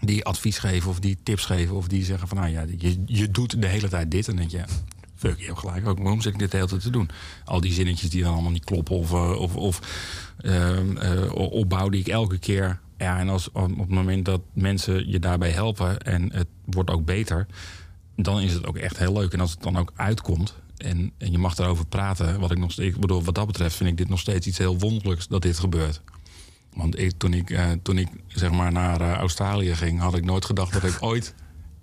die 0.01 0.25
advies 0.25 0.59
geven 0.59 0.91
of 0.91 1.01
die 1.01 1.19
tips 1.23 1.45
geven 1.45 1.77
of 1.77 1.89
die 1.89 2.05
zeggen 2.05 2.29
van 2.29 2.37
nou 2.37 2.51
ja, 2.51 2.65
je, 2.79 3.03
je 3.07 3.31
doet 3.31 3.63
de 3.63 3.67
hele 3.67 3.89
tijd 3.89 4.11
dit 4.11 4.29
en 4.29 4.37
dan 4.37 4.49
denk 4.49 4.67
je, 4.67 4.73
fuck, 5.15 5.39
je 5.39 5.47
hebt 5.47 5.59
gelijk 5.59 5.87
ook, 5.89 5.99
waarom 5.99 6.21
zit 6.21 6.33
ik 6.33 6.39
dit 6.39 6.51
de 6.51 6.57
hele 6.57 6.69
tijd 6.69 6.83
te 6.83 6.91
doen? 6.91 7.11
Al 7.45 7.61
die 7.61 7.73
zinnetjes 7.73 8.11
die 8.11 8.23
dan 8.23 8.33
allemaal 8.33 8.51
niet 8.51 8.65
kloppen 8.65 8.97
of, 8.97 9.13
eh, 9.13 9.41
of, 9.41 9.57
of 9.57 9.81
ehm, 10.41 10.97
eh, 10.97 11.35
opbouw 11.35 11.89
die 11.89 12.01
ik 12.01 12.09
elke 12.09 12.39
keer, 12.39 12.81
ja, 12.99 13.19
en 13.19 13.29
als 13.29 13.53
op 13.53 13.79
het 13.79 13.89
moment 13.89 14.25
dat 14.25 14.41
mensen 14.53 15.11
je 15.11 15.19
daarbij 15.19 15.51
helpen 15.51 16.01
en 16.01 16.33
het 16.33 16.49
wordt 16.65 16.91
ook 16.91 17.05
beter, 17.05 17.47
dan 18.17 18.41
is 18.41 18.53
het 18.53 18.67
ook 18.67 18.77
echt 18.77 18.99
heel 18.99 19.13
leuk. 19.13 19.33
En 19.33 19.41
als 19.41 19.51
het 19.51 19.63
dan 19.63 19.79
ook 19.79 19.93
uitkomt 19.97 20.55
en, 20.77 21.13
en 21.19 21.33
je 21.33 21.39
mag 21.39 21.55
daarover 21.55 21.87
praten, 21.87 22.41
wat 22.41 22.51
ik 22.51 22.59
nog 22.59 22.73
steeds, 22.73 22.95
ik 22.95 23.01
bedoel, 23.01 23.23
wat 23.23 23.35
dat 23.35 23.47
betreft 23.47 23.77
vind 23.77 23.91
ik 23.91 23.97
dit 23.97 24.09
nog 24.09 24.21
steeds 24.21 24.47
iets 24.47 24.59
heel 24.59 24.79
wonderlijks 24.79 25.29
dat 25.29 25.43
dit 25.43 25.59
gebeurt. 25.59 26.03
Want 26.75 26.99
ik, 26.99 27.13
toen, 27.19 27.35
ik, 27.35 27.51
eh, 27.51 27.71
toen 27.83 27.99
ik 27.99 28.09
zeg 28.27 28.51
maar 28.51 28.73
naar 28.73 29.01
eh, 29.01 29.13
Australië 29.13 29.75
ging, 29.75 30.01
had 30.01 30.15
ik 30.17 30.25
nooit 30.25 30.45
gedacht 30.45 30.73
dat 30.73 30.85
ik 30.85 30.97
ooit. 31.11 31.35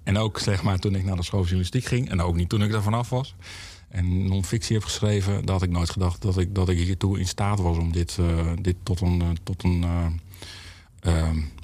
En 0.03 0.17
ook 0.17 0.39
zeg 0.39 0.63
maar 0.63 0.77
toen 0.79 0.95
ik 0.95 1.03
naar 1.05 1.15
de 1.15 1.23
school 1.23 1.39
van 1.39 1.49
journalistiek 1.49 1.85
ging, 1.85 2.09
en 2.09 2.21
ook 2.21 2.35
niet 2.35 2.49
toen 2.49 2.63
ik 2.63 2.73
er 2.73 2.83
vanaf 2.83 3.09
was. 3.09 3.35
En 3.89 4.27
non-fictie 4.27 4.75
heb 4.75 4.83
geschreven, 4.85 5.35
dat 5.39 5.49
had 5.49 5.63
ik 5.63 5.69
nooit 5.69 5.89
gedacht 5.89 6.21
dat 6.21 6.37
ik, 6.37 6.55
dat 6.55 6.69
ik 6.69 6.77
hiertoe 6.77 7.19
in 7.19 7.27
staat 7.27 7.59
was 7.59 7.77
om 7.77 7.91
dit, 7.91 8.17
eh, 8.19 8.51
dit 8.61 8.75
tot 8.83 9.01
een, 9.01 9.37
tot 9.43 9.63
een 9.63 9.85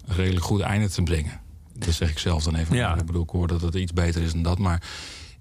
redelijk 0.06 0.46
goed 0.46 0.62
einde 0.62 0.90
te 0.90 1.04
brengen. 1.04 1.42
Dat 1.78 1.94
zeg 1.94 2.10
ik 2.12 2.20
zelf 2.20 2.44
dan 2.44 2.56
even. 2.56 2.76
Ja. 2.76 2.96
Ik 2.98 3.06
bedoel, 3.06 3.24
ik 3.24 3.30
hoor 3.30 3.48
dat 3.48 3.62
het 3.62 3.76
iets 3.76 3.94
beter 3.94 4.22
is 4.22 4.32
dan 4.32 4.44
dat. 4.44 4.60
Maar 4.60 4.84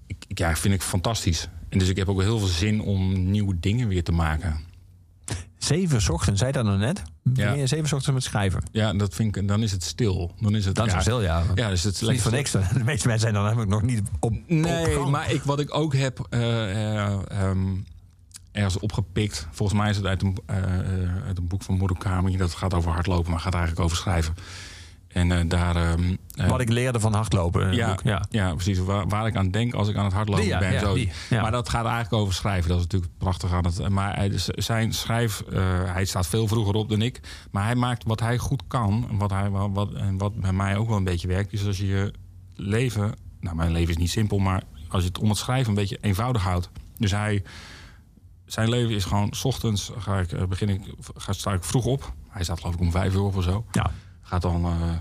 ik, 0.07 0.15
ik- 0.27 0.37
ja, 0.39 0.55
vind 0.55 0.73
ik 0.73 0.81
fantastisch. 0.81 1.49
En 1.69 1.79
dus 1.79 1.89
ik 1.89 1.97
heb 1.97 2.09
ook 2.09 2.21
heel 2.21 2.39
veel 2.39 2.47
zin 2.47 2.81
om 2.81 3.29
nieuwe 3.31 3.59
dingen 3.59 3.87
weer 3.87 4.03
te 4.03 4.11
maken. 4.11 4.59
Zeven 5.57 6.13
ochtends, 6.13 6.39
zei 6.39 6.51
dat 6.51 6.65
nou 6.65 6.77
net? 6.77 7.01
Ja. 7.33 7.53
Ben 7.53 7.67
zeven 7.67 7.83
ochtends 7.83 8.11
met 8.11 8.23
schrijven? 8.23 8.63
Ja, 8.71 8.93
dat 8.93 9.13
vind 9.13 9.35
ik, 9.35 9.47
dan 9.47 9.63
is 9.63 9.71
het 9.71 9.83
stil. 9.83 10.31
Dan 10.39 10.55
is 10.55 10.65
het, 10.65 10.75
Dat 10.75 10.85
is 10.87 10.93
wel 10.93 11.01
stil, 11.01 11.21
ja. 11.21 11.43
Ja, 11.55 11.69
dus 11.69 11.83
het 11.83 12.01
is 12.01 12.07
niet 12.07 12.21
voor 12.21 12.31
niks. 12.31 12.51
De 12.51 12.59
meeste 12.83 13.07
mensen 13.07 13.19
zijn 13.19 13.33
dan 13.33 13.43
namelijk 13.43 13.69
nog 13.69 13.81
niet 13.81 14.01
op, 14.19 14.33
Nee, 14.47 14.97
maar 14.97 15.31
ik, 15.31 15.43
wat 15.43 15.59
ik 15.59 15.75
ook 15.75 15.95
heb 15.95 16.27
eh, 16.29 17.01
eh, 17.01 17.19
ehm, 17.27 17.75
ergens 18.51 18.79
opgepikt. 18.79 19.47
Volgens 19.51 19.79
mij 19.79 19.89
is 19.89 19.95
het 19.95 20.05
uit 20.05 20.21
een, 20.21 20.37
eh, 20.45 20.55
uit 21.25 21.37
een 21.37 21.47
boek 21.47 21.63
van 21.63 21.77
Murakami. 21.77 22.37
Dat 22.37 22.53
gaat 22.53 22.73
over 22.73 22.91
hardlopen, 22.91 23.31
maar 23.31 23.39
gaat 23.39 23.53
eigenlijk 23.53 23.83
over 23.83 23.97
schrijven. 23.97 24.33
En 25.13 25.31
eh, 25.31 25.39
daar... 25.47 25.75
ehm, 25.75 26.15
eh, 26.35 26.49
Wat 26.49 26.61
ik 26.61 26.69
leerde 26.69 26.99
van 26.99 27.13
hardlopen. 27.13 27.73
ja, 27.73 27.97
ja. 28.03 28.25
ja. 28.29 28.53
precies. 28.53 28.79
Waar, 28.79 29.07
waar 29.07 29.27
ik 29.27 29.35
aan 29.35 29.51
denk 29.51 29.73
als 29.73 29.87
ik 29.87 29.95
aan 29.95 30.03
het 30.05 30.13
hardlopen 30.13 30.43
Die, 30.45 30.57
ben. 30.57 30.71
ja, 30.71 30.79
zo. 30.79 30.93
die, 30.93 31.11
ja. 31.29 31.41
Maar 31.41 31.51
dat 31.51 31.69
gaat 31.69 31.85
eigenlijk 31.85 32.13
over 32.13 32.33
schrijven. 32.33 32.69
Dat 32.69 32.77
is 32.77 32.83
natuurlijk 32.83 33.11
prachtig 33.17 33.51
aan 33.51 33.65
het. 33.65 33.89
Maar 33.89 34.15
hij, 34.15 34.31
zijn 34.55 34.93
schrijf, 34.93 35.41
eh, 35.41 35.61
hij 35.93 36.05
staat 36.05 36.27
veel 36.27 36.47
vroeger 36.47 36.73
op 36.73 36.89
dan 36.89 37.01
ik. 37.01 37.19
Maar 37.51 37.63
hij 37.65 37.75
maakt 37.75 38.03
wat 38.03 38.19
hij 38.19 38.37
goed 38.37 38.63
kan. 38.67 39.07
En 39.09 39.17
wat, 39.17 39.29
hij, 39.29 39.49
wat, 39.49 39.93
en 39.93 40.17
wat 40.17 40.35
bij 40.35 40.53
mij 40.53 40.77
ook 40.77 40.87
wel 40.87 40.97
een 40.97 41.03
beetje 41.03 41.27
werkt. 41.27 41.53
Is 41.53 41.65
als 41.65 41.77
je 41.77 41.87
je 41.87 42.13
leven. 42.55 43.11
Nou, 43.39 43.55
mijn 43.55 43.71
leven 43.71 43.89
is 43.89 43.97
niet 43.97 44.11
simpel. 44.11 44.37
Maar 44.39 44.63
als 44.89 45.01
je 45.01 45.07
het 45.07 45.19
om 45.19 45.29
het 45.29 45.37
schrijven 45.37 45.69
een 45.69 45.75
beetje 45.75 45.97
eenvoudig 46.01 46.41
houdt. 46.43 46.69
Dus 46.97 47.11
hij. 47.11 47.43
Zijn 48.45 48.69
leven 48.69 48.95
is 48.95 49.05
gewoon. 49.05 49.33
S 49.33 49.45
ochtends 49.45 49.91
ga 49.97 50.19
ik, 50.19 50.47
begin 50.49 50.69
ik, 50.69 50.81
ga, 51.15 51.33
sta 51.33 51.53
ik 51.53 51.63
vroeg 51.63 51.85
op. 51.85 52.13
Hij 52.29 52.43
staat 52.43 52.59
geloof 52.59 52.73
ik 52.73 52.79
om 52.79 52.91
vijf 52.91 53.13
uur 53.13 53.21
op 53.21 53.35
of 53.35 53.43
zo. 53.43 53.65
Ja. 53.71 53.91
Gaat 54.33 54.41
dan 54.41 54.65
eh, 54.65 54.95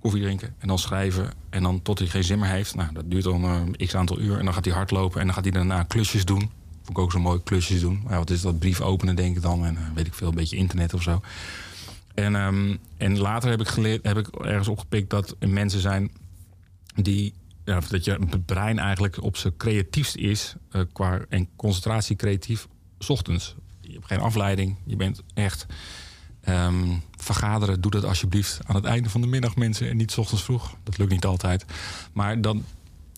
koffie 0.00 0.22
drinken 0.22 0.54
en 0.58 0.68
dan 0.68 0.78
schrijven. 0.78 1.32
En 1.50 1.62
dan 1.62 1.82
tot 1.82 1.98
hij 1.98 2.08
geen 2.08 2.24
zin 2.24 2.38
meer 2.38 2.48
heeft. 2.48 2.74
Nou, 2.74 2.92
dat 2.92 3.10
duurt 3.10 3.24
dan 3.24 3.44
eh, 3.44 3.86
x 3.86 3.94
aantal 3.94 4.20
uur. 4.20 4.38
En 4.38 4.44
dan 4.44 4.54
gaat 4.54 4.64
hij 4.64 4.74
hardlopen 4.74 5.20
en 5.20 5.26
dan 5.26 5.34
gaat 5.34 5.44
hij 5.44 5.52
daarna 5.52 5.82
klusjes 5.82 6.24
doen. 6.24 6.50
Vond 6.82 6.90
ik 6.90 6.98
ook 6.98 7.12
zo 7.12 7.20
mooi, 7.20 7.42
klusjes 7.42 7.80
doen. 7.80 8.04
Ja, 8.08 8.16
wat 8.16 8.30
is 8.30 8.40
dat? 8.40 8.58
Brief 8.58 8.80
openen, 8.80 9.16
denk 9.16 9.36
ik 9.36 9.42
dan. 9.42 9.64
En 9.64 9.76
eh, 9.76 9.82
weet 9.94 10.06
ik 10.06 10.14
veel, 10.14 10.28
een 10.28 10.34
beetje 10.34 10.56
internet 10.56 10.94
of 10.94 11.02
zo. 11.02 11.20
En, 12.14 12.36
ehm, 12.36 12.76
en 12.96 13.18
later 13.18 13.50
heb 13.50 13.60
ik, 13.60 13.68
geleerd, 13.68 14.04
heb 14.04 14.18
ik 14.18 14.28
ergens 14.28 14.68
opgepikt 14.68 15.10
dat 15.10 15.36
er 15.38 15.48
mensen 15.48 15.80
zijn 15.80 16.10
die. 16.94 17.34
Ja, 17.64 17.80
dat 17.88 18.04
je 18.04 18.18
brein 18.46 18.78
eigenlijk 18.78 19.22
op 19.22 19.36
zijn 19.36 19.56
creatiefst 19.56 20.16
is. 20.16 20.54
qua 20.92 21.20
en 21.28 21.48
concentratie 21.56 22.16
creatief. 22.16 22.68
ochtends. 23.08 23.54
Je 23.80 23.92
hebt 23.92 24.06
geen 24.06 24.20
afleiding. 24.20 24.76
Je 24.84 24.96
bent 24.96 25.22
echt. 25.34 25.66
Ehm, 26.42 26.96
vergaderen, 27.16 27.80
doe 27.80 27.90
dat 27.90 28.04
alsjeblieft 28.04 28.60
aan 28.66 28.74
het 28.74 28.84
einde 28.84 29.10
van 29.10 29.20
de 29.20 29.26
middag, 29.26 29.56
mensen. 29.56 29.88
En 29.88 29.96
niet 29.96 30.12
's 30.12 30.18
ochtends 30.18 30.44
vroeg. 30.44 30.74
Dat 30.82 30.98
lukt 30.98 31.10
niet 31.10 31.24
altijd. 31.24 31.64
Maar 32.12 32.40
dan. 32.40 32.64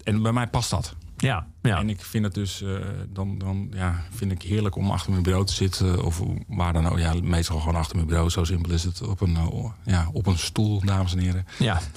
En 0.04 0.22
bij 0.22 0.32
mij 0.32 0.46
past 0.46 0.70
dat. 0.70 0.94
Ja, 1.16 1.46
ja. 1.62 1.78
En 1.78 1.88
ik 1.88 2.00
vind 2.00 2.24
het 2.24 2.34
dus, 2.34 2.62
eh, 2.62 2.70
dan, 3.12 3.38
dan 3.38 3.68
ja, 3.74 4.02
vind 4.10 4.32
ik 4.32 4.42
heerlijk 4.42 4.76
om 4.76 4.90
achter 4.90 5.10
mijn 5.10 5.22
bureau 5.22 5.46
te 5.46 5.52
zitten. 5.52 6.04
Of 6.04 6.22
waar 6.46 6.72
dan 6.72 6.88
ook. 6.88 6.98
Ja, 6.98 7.14
meestal 7.22 7.58
gewoon 7.58 7.74
achter 7.74 7.96
mijn 7.96 8.08
bureau. 8.08 8.30
Zo 8.30 8.44
simpel 8.44 8.72
is 8.72 8.84
het. 8.84 9.02
Op 9.02 9.20
een, 9.20 9.36
eh, 9.36 9.64
ja, 9.84 10.08
op 10.12 10.26
een 10.26 10.38
stoel, 10.38 10.80
dames 10.84 11.12
en 11.12 11.18
heren. 11.18 11.46
ja. 11.58 11.80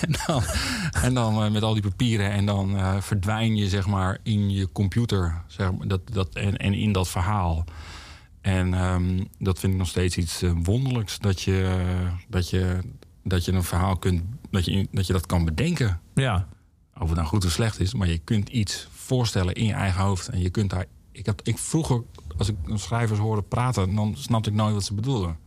En 0.00 0.14
dan, 0.26 0.42
en 1.02 1.14
dan 1.14 1.44
eh, 1.44 1.50
met 1.50 1.62
al 1.62 1.72
die 1.72 1.82
papieren. 1.82 2.30
En 2.30 2.46
dan 2.46 2.76
verdwijn 3.02 3.56
je, 3.56 3.68
zeg 3.68 3.86
maar, 3.86 4.18
in 4.22 4.50
je 4.50 4.72
computer. 4.72 5.42
Zeg 5.46 5.72
maar, 5.72 5.88
dat, 5.88 6.00
dat, 6.12 6.34
en, 6.34 6.56
en 6.56 6.74
in 6.74 6.92
dat 6.92 7.08
verhaal. 7.08 7.64
En 8.42 8.74
ehm, 8.74 9.24
dat 9.38 9.58
vind 9.58 9.72
ik 9.72 9.78
nog 9.78 9.88
steeds 9.88 10.16
iets 10.16 10.42
eh, 10.42 10.52
wonderlijks. 10.62 11.18
Dat 11.18 11.42
je, 11.42 11.78
dat, 12.28 12.50
je, 12.50 12.78
dat 13.24 13.44
je 13.44 13.52
een 13.52 13.62
verhaal 13.62 13.96
kunt. 13.96 14.22
Dat 14.50 14.64
je, 14.64 14.88
dat 14.90 15.06
je 15.06 15.12
dat 15.12 15.26
kan 15.26 15.44
bedenken. 15.44 16.00
ja. 16.14 16.48
Of 16.98 17.08
het 17.08 17.16
nou 17.16 17.28
goed 17.28 17.44
of 17.44 17.50
slecht 17.50 17.80
is, 17.80 17.94
maar 17.94 18.08
je 18.08 18.18
kunt 18.18 18.48
iets 18.48 18.88
voorstellen 18.90 19.54
in 19.54 19.64
je 19.64 19.72
eigen 19.72 20.02
hoofd. 20.02 20.28
En 20.28 20.40
je 20.40 20.50
kunt 20.50 20.70
daar. 20.70 20.86
Ik, 21.12 21.26
had, 21.26 21.40
ik 21.44 21.58
vroeger, 21.58 22.02
als 22.36 22.48
ik 22.48 22.56
schrijvers 22.74 23.18
hoorde 23.18 23.42
praten, 23.42 23.94
dan 23.94 24.14
snapte 24.16 24.50
ik 24.50 24.56
nooit 24.56 24.74
wat 24.74 24.84
ze 24.84 24.94
bedoelden. 24.94 25.38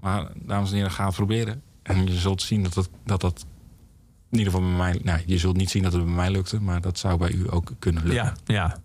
Maar 0.00 0.32
dames 0.34 0.70
en 0.70 0.76
heren, 0.76 0.90
ga 0.90 1.06
het 1.06 1.14
proberen. 1.14 1.62
En 1.82 2.06
je 2.06 2.12
zult 2.12 2.42
zien 2.42 2.62
dat 2.62 2.74
dat, 2.74 2.90
dat, 3.04 3.20
dat 3.20 3.46
in 4.30 4.38
ieder 4.38 4.52
geval 4.52 4.68
bij 4.68 4.76
mij. 4.76 5.00
Nou, 5.02 5.20
je 5.26 5.38
zult 5.38 5.56
niet 5.56 5.70
zien 5.70 5.82
dat 5.82 5.92
het 5.92 6.04
bij 6.04 6.14
mij 6.14 6.30
lukte, 6.30 6.60
maar 6.60 6.80
dat 6.80 6.98
zou 6.98 7.18
bij 7.18 7.32
u 7.32 7.52
ook 7.52 7.72
kunnen 7.78 8.02
lukken. 8.02 8.34
Ja, 8.46 8.54
ja. 8.54 8.80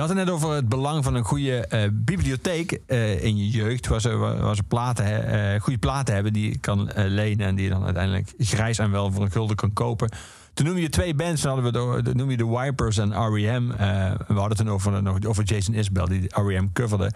Je 0.00 0.06
had 0.06 0.14
het 0.16 0.26
net 0.26 0.34
over 0.34 0.50
het 0.50 0.68
belang 0.68 1.04
van 1.04 1.14
een 1.14 1.24
goede 1.24 1.66
eh, 1.66 1.88
bibliotheek 1.92 2.80
eh, 2.86 3.24
in 3.24 3.36
je 3.36 3.48
jeugd. 3.48 3.86
Waar 3.86 4.00
ze, 4.00 4.16
waar 4.16 4.56
ze 4.56 4.62
platen, 4.62 5.26
eh, 5.26 5.60
goede 5.60 5.78
platen 5.78 6.14
hebben 6.14 6.32
die 6.32 6.48
je 6.48 6.58
kan 6.58 6.90
lenen. 6.94 7.46
En 7.46 7.54
die 7.54 7.64
je 7.64 7.70
dan 7.70 7.84
uiteindelijk 7.84 8.32
grijs 8.38 8.78
en 8.78 8.90
wel 8.90 9.12
voor 9.12 9.22
een 9.22 9.30
gulden 9.30 9.56
kan 9.56 9.72
kopen. 9.72 10.10
Toen 10.54 10.66
noemde 10.66 10.80
je 10.80 10.88
twee 10.88 11.14
bands. 11.14 11.42
Toen 11.42 11.50
hadden 11.50 11.94
we 11.94 12.02
de, 12.02 12.14
noem 12.14 12.30
je 12.30 12.36
de 12.36 12.46
Wipers 12.46 12.98
en 12.98 13.12
R.E.M. 13.12 13.68
We 14.26 14.34
hadden 14.34 14.58
het 14.58 14.68
over, 14.68 15.28
over 15.28 15.44
Jason 15.44 15.74
Isbell 15.74 16.06
die 16.06 16.28
R.E.M. 16.28 16.68
coverde. 16.72 17.12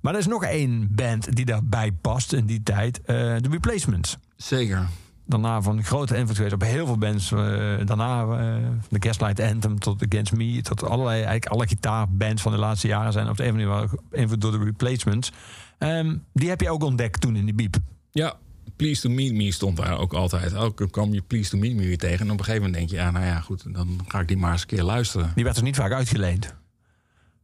Maar 0.00 0.12
er 0.12 0.18
is 0.18 0.26
nog 0.26 0.44
één 0.44 0.88
band 0.90 1.36
die 1.36 1.44
daarbij 1.44 1.92
past 1.92 2.32
in 2.32 2.46
die 2.46 2.62
tijd. 2.62 3.00
de 3.06 3.48
Replacements 3.50 4.18
Zeker. 4.36 4.88
Daarna 5.28 5.62
van 5.62 5.84
grote 5.84 6.16
invloed 6.16 6.36
geweest 6.36 6.54
op 6.54 6.62
heel 6.62 6.86
veel 6.86 6.98
bands. 6.98 7.32
eh, 7.32 7.38
daarna 7.84 8.20
eh, 8.20 8.26
van 8.62 8.98
de 8.98 9.08
Gaslight 9.08 9.40
Anthem 9.40 9.78
tot 9.78 10.04
Against 10.06 10.32
Me. 10.32 10.62
Tot 10.62 10.82
allerlei, 10.84 11.16
eigenlijk 11.16 11.46
alle 11.46 11.66
gitaarbands 11.66 12.42
van 12.42 12.52
de 12.52 12.58
laatste 12.58 12.86
jaren 12.88 13.12
zijn 13.12 13.28
op 13.28 13.36
de 13.36 13.44
een 13.44 13.48
of 13.48 13.54
andere 13.54 13.70
manier 13.74 13.90
wel 14.10 14.20
invloed 14.20 14.40
door 14.40 14.52
de 14.52 14.64
replacements. 14.64 15.32
Ehm, 15.78 16.16
die 16.32 16.48
heb 16.48 16.60
je 16.60 16.70
ook 16.70 16.82
ontdekt 16.82 17.20
toen 17.20 17.36
in 17.36 17.44
die 17.44 17.54
biep. 17.54 17.76
Ja, 18.10 18.34
Please 18.76 19.00
to 19.00 19.08
Meet 19.10 19.32
Me 19.34 19.52
stond 19.52 19.76
daar 19.76 19.98
ook 19.98 20.12
altijd. 20.12 20.52
Elke 20.52 20.90
kwam 20.90 21.12
je 21.12 21.22
Please 21.22 21.50
to 21.50 21.58
Meet 21.58 21.74
Me 21.76 21.86
weer 21.86 21.98
tegen. 21.98 22.26
En 22.26 22.32
op 22.32 22.38
een 22.38 22.44
gegeven 22.44 22.62
moment 22.62 22.74
denk 22.78 22.90
je, 22.90 22.96
ja, 23.06 23.10
nou 23.10 23.24
ja, 23.24 23.40
goed, 23.40 23.74
dan 23.74 24.00
ga 24.08 24.20
ik 24.20 24.28
die 24.28 24.36
maar 24.36 24.52
eens 24.52 24.60
een 24.60 24.66
keer 24.66 24.82
luisteren. 24.82 25.32
Die 25.34 25.44
werd 25.44 25.56
dus 25.56 25.64
niet 25.64 25.76
vaak 25.76 25.92
uitgeleend. 25.92 26.54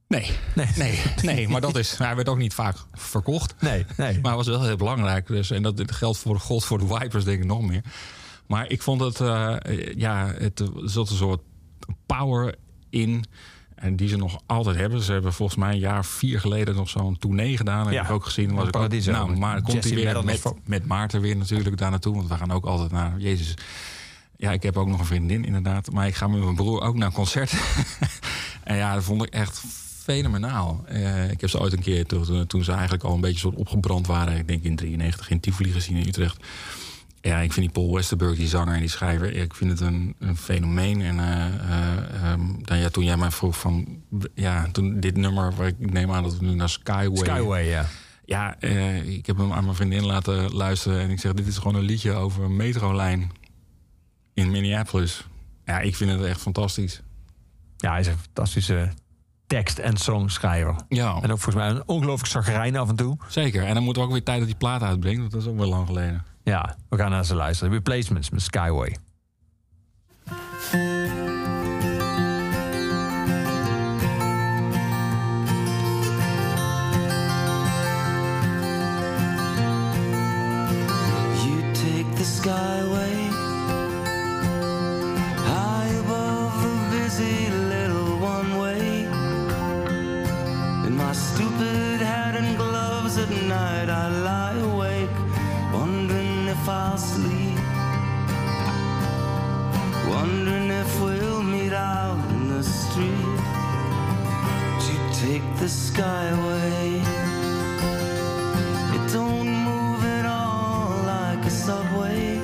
Nee, 0.09 0.31
Nee. 0.55 0.67
nee, 0.77 1.01
nee, 1.23 1.49
maar 1.49 1.61
dat 1.61 1.77
is, 1.77 1.97
hij 1.99 2.17
werd 2.17 2.29
ook 2.29 2.39
niet 2.39 2.55
vaak 2.55 2.77
verkocht. 2.93 3.55
Nee, 3.61 3.85
nee. 3.97 4.19
Maar 4.23 4.37
was 4.37 4.47
wel 4.47 4.63
heel 4.63 4.77
belangrijk. 4.77 5.27
Dus, 5.27 5.51
en 5.51 5.63
dat 5.63 5.83
geldt 5.87 6.19
voor 6.19 6.41
God, 6.41 6.65
voor 6.65 6.79
de 6.79 6.87
Wipers 6.87 7.25
denk 7.25 7.41
ik 7.41 7.47
nog 7.47 7.63
meer. 7.63 7.83
Maar 8.47 8.71
ik 8.71 8.83
vond 8.83 9.01
het, 9.01 9.21
eh, 9.21 9.57
ja, 9.97 10.35
het 10.39 10.63
zat 10.85 11.11
een 11.11 11.17
soort 11.17 11.41
power 12.07 12.55
in. 12.91 13.25
En 13.75 13.97
die 13.97 14.09
ze 14.09 14.17
nog 14.17 14.41
altijd 14.47 14.77
hebben. 14.77 15.01
Ze 15.03 15.13
hebben 15.13 15.33
volgens 15.33 15.59
mij 15.59 15.73
een 15.73 15.79
jaar 15.79 16.05
vier 16.05 16.41
geleden 16.41 16.75
nog 16.75 16.89
zo'n 16.89 17.19
tournee 17.19 17.57
gedaan. 17.57 17.93
Ja, 17.93 17.99
heb 17.99 18.05
ik 18.05 18.11
ook 18.11 18.25
gezien. 18.25 18.55
Was 18.55 18.69
ik 18.69 18.77
ook, 18.77 18.89
nou, 19.05 19.37
maar 19.37 19.63
komt 19.63 19.73
Jesse 19.73 19.95
hij 19.95 20.13
weer 20.13 20.25
met, 20.25 20.43
met 20.65 20.87
Maarten 20.87 21.21
weer 21.21 21.37
natuurlijk 21.37 21.77
daar 21.77 21.91
naartoe. 21.91 22.15
Want 22.15 22.29
we 22.29 22.37
gaan 22.37 22.51
ook 22.51 22.65
altijd 22.65 22.91
naar 22.91 23.19
Jezus. 23.19 23.55
Ja, 24.37 24.53
ik 24.53 24.63
heb 24.63 24.77
ook 24.77 24.89
nog 24.89 24.99
een 24.99 25.07
vriendin 25.07 25.45
inderdaad. 25.45 25.91
Maar 25.91 26.07
ik 26.07 26.15
ga 26.15 26.27
met 26.27 26.43
mijn 26.43 26.55
broer 26.55 26.81
ook 26.83 26.97
naar 26.97 27.13
concerten. 27.13 27.59
en 28.65 28.77
ja, 28.77 28.95
dat 28.95 29.05
vond 29.05 29.23
ik 29.23 29.35
echt 29.35 29.63
fenomenaal. 30.05 30.85
Eh, 30.87 31.31
ik 31.31 31.41
heb 31.41 31.51
ze 31.51 31.61
ooit 31.61 31.73
een 31.73 31.83
keer, 31.83 32.07
toen, 32.07 32.47
toen 32.47 32.65
ze 32.65 32.73
eigenlijk 32.73 33.05
al 33.05 33.15
een 33.15 33.21
beetje 33.21 33.39
soort 33.39 33.55
opgebrand 33.55 34.07
waren... 34.07 34.37
ik 34.37 34.49
denk 34.49 34.63
in 34.63 34.77
93 34.77 35.31
in 35.31 35.41
Tivoli 35.41 35.73
gezien 35.73 35.97
in 35.97 36.09
Utrecht. 36.09 36.37
Ja, 37.21 37.39
ik 37.39 37.53
vind 37.53 37.67
die 37.67 37.75
Paul 37.75 37.95
Westerberg, 37.95 38.37
die 38.37 38.49
zanger 38.49 38.75
en 38.75 38.81
die 38.81 38.89
schrijver... 38.89 39.33
ik 39.33 39.55
vind 39.55 39.71
het 39.71 39.81
een, 39.81 40.15
een 40.19 40.37
fenomeen. 40.37 41.01
En 41.01 41.19
eh, 41.19 41.47
eh, 41.47 42.33
ehm, 42.33 42.41
dan, 42.63 42.79
ja, 42.79 42.89
toen 42.89 43.05
jij 43.05 43.17
mij 43.17 43.31
vroeg 43.31 43.59
van... 43.59 44.03
ja, 44.35 44.69
toen 44.73 45.01
dit 45.01 45.17
nummer, 45.17 45.55
waar 45.55 45.67
ik 45.67 45.93
neem 45.93 46.13
aan 46.13 46.23
dat 46.23 46.39
we 46.39 46.45
nu 46.45 46.55
naar 46.55 46.69
Skyway... 46.69 47.17
Skyway, 47.17 47.69
ja. 47.69 47.87
Ja, 48.25 48.61
ik 49.03 49.27
heb 49.27 49.37
hem 49.37 49.53
aan 49.53 49.65
mijn 49.65 49.77
vriendin 49.77 50.05
laten 50.05 50.53
luisteren... 50.53 51.01
en 51.01 51.11
ik 51.11 51.21
zeg, 51.21 51.33
dit 51.33 51.47
is 51.47 51.59
gewoon 51.59 51.75
een 51.75 51.83
liedje 51.83 52.13
over 52.13 52.45
een 52.45 52.57
metrolijn 52.57 53.31
in 54.35 54.51
Minneapolis. 54.51 55.27
Ja, 55.65 55.81
ik 55.81 55.97
vind 55.97 56.11
het 56.11 56.23
echt 56.23 56.41
fantastisch. 56.41 57.03
Ja, 57.77 57.91
hij 57.91 58.01
is 58.01 58.07
een 58.07 58.19
fantastische 58.19 58.93
tekst- 59.55 59.79
en 59.79 59.97
songschrijver. 59.97 60.75
Ja, 60.89 61.09
En 61.23 61.33
ook 61.33 61.41
volgens 61.41 61.55
mij 61.55 61.69
een 61.69 61.83
ongelooflijk 61.87 62.31
zagrijn 62.31 62.77
af 62.77 62.89
en 62.89 62.97
toe. 62.97 63.17
zeker. 63.29 63.65
En 63.65 63.75
dan 63.75 63.83
moeten 63.83 64.03
we 64.03 64.09
ook 64.09 64.15
weer 64.15 64.25
tijd 64.25 64.39
dat 64.39 64.47
die 64.47 64.57
plaat 64.57 64.83
uitbrengt... 64.83 65.19
want 65.21 65.33
dat 65.33 65.41
is 65.43 65.49
ook 65.49 65.57
wel 65.59 65.69
lang 65.69 65.87
geleden. 65.87 66.25
Ja, 66.43 66.77
we 66.89 66.97
gaan 66.97 67.11
naar 67.11 67.25
ze 67.25 67.35
luisteren. 67.35 67.73
Replacements 67.73 68.31
met 68.31 68.43
Skyway. 68.43 68.97
You 81.45 82.84
the 105.65 105.71
skyway. 105.71 107.01
It 108.97 109.13
don't 109.15 109.49
move 109.49 110.05
at 110.05 110.27
all 110.27 110.91
like 111.07 111.43
a 111.47 111.51
subway. 111.51 112.37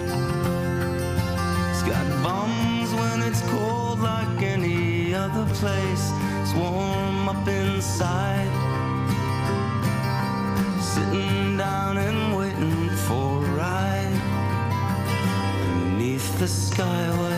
It's 1.70 1.82
got 1.82 2.06
bums 2.24 2.94
when 2.94 3.20
it's 3.28 3.42
cold 3.52 4.00
like 4.00 4.40
any 4.40 5.12
other 5.12 5.44
place. 5.60 6.06
It's 6.40 6.54
warm 6.54 7.28
up 7.28 7.46
inside. 7.46 8.52
Sitting 10.80 11.58
down 11.58 11.98
and 11.98 12.34
waiting 12.34 12.88
for 13.06 13.44
a 13.44 13.48
ride 13.60 14.18
beneath 15.82 16.38
the 16.38 16.46
skyway. 16.46 17.29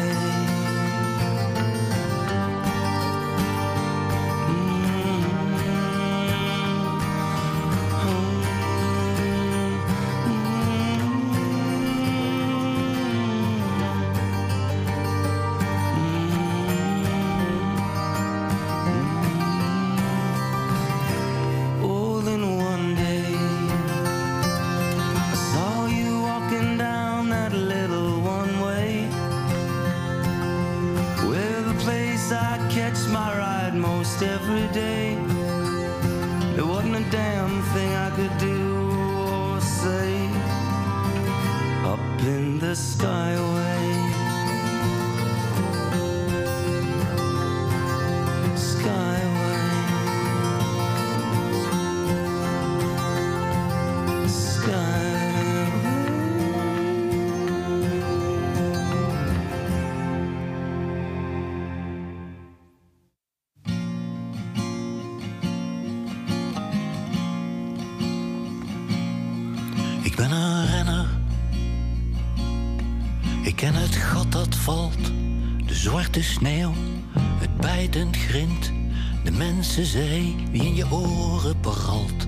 De 79.75 79.79
mensenzee 79.79 80.37
die 80.51 80.63
in 80.63 80.75
je 80.75 80.91
oren 80.91 81.61
paralt. 81.61 82.27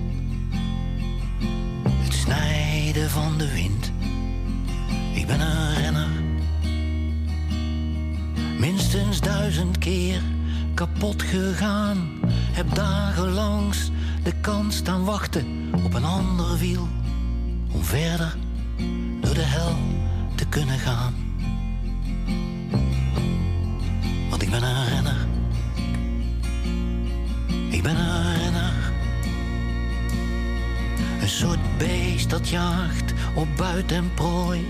Het 1.87 2.13
snijden 2.13 3.09
van 3.09 3.37
de 3.37 3.53
wind. 3.53 3.91
Ik 5.13 5.27
ben 5.27 5.39
een 5.39 5.73
renner. 5.73 6.07
Minstens 8.59 9.21
duizend 9.21 9.77
keer 9.77 10.21
kapot 10.73 11.21
gegaan. 11.21 12.19
Heb 12.29 12.75
dagenlangs 12.75 13.91
de 14.23 14.33
kans 14.41 14.75
staan 14.75 15.03
wachten 15.03 15.71
op 15.85 15.93
een 15.93 16.05
ander 16.05 16.57
wiel 16.57 16.87
om 17.71 17.83
verder 17.83 18.35
door 19.21 19.33
de 19.33 19.45
hel 19.45 19.75
te 20.35 20.45
kunnen 20.47 20.79
gaan. 20.79 21.24
Dat 32.27 32.49
jaagt 32.49 33.13
op 33.33 33.47
buit 33.55 33.91
en 33.91 34.13
prooi. 34.13 34.65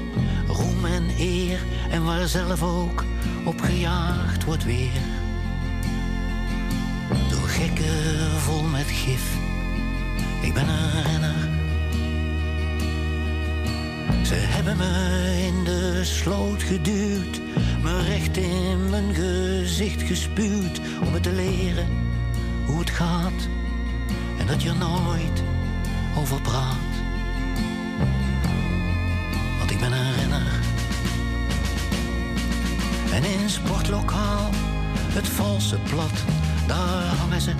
Roem 0.47 0.85
en 0.85 1.09
eer 1.17 1.59
en 1.89 2.03
waar 2.03 2.27
zelf 2.27 2.63
ook 2.63 3.03
op 3.45 3.61
gejaagd 3.61 4.43
wordt 4.43 4.63
weer. 4.63 5.01
Door 7.29 7.47
gekken 7.47 8.39
vol 8.39 8.63
met 8.63 8.85
gif. 8.85 9.37
Ik 10.41 10.53
ben 10.53 10.67
een 10.67 11.03
renner. 11.03 11.49
Ze 14.25 14.35
hebben 14.35 14.77
me 14.77 15.43
in 15.47 15.63
de 15.63 16.01
sloot 16.03 16.63
geduwd, 16.63 17.41
me 17.81 18.01
recht 18.01 18.37
in 18.37 18.89
mijn 18.89 19.13
gezicht 19.13 20.01
gespuwd 20.01 20.79
om 21.05 21.11
me 21.11 21.19
te 21.19 21.31
leren 21.31 21.87
hoe 22.65 22.79
het 22.79 22.89
gaat 22.89 23.47
en 24.37 24.47
dat 24.47 24.61
je 24.61 24.73
nooit 24.73 25.43
over 26.17 26.41
praat. 26.41 26.84
Ben 29.89 29.97
een 29.99 30.15
renner. 30.15 30.59
En 33.13 33.23
in 33.23 33.49
sportlokaal, 33.49 34.49
het 35.13 35.27
valse 35.27 35.77
plat, 35.89 36.23
daar 36.67 37.03
hangen 37.03 37.41
ze 37.41 37.51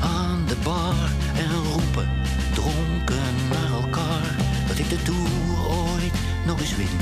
aan 0.00 0.44
de 0.46 0.56
bar 0.62 0.94
en 1.36 1.50
roepen 1.72 2.08
dronken 2.54 3.34
naar 3.50 3.82
elkaar 3.82 4.36
dat 4.68 4.78
ik 4.78 4.88
de 4.88 5.02
Tour 5.02 5.66
ooit 5.68 6.12
nog 6.46 6.60
eens 6.60 6.76
win. 6.76 6.96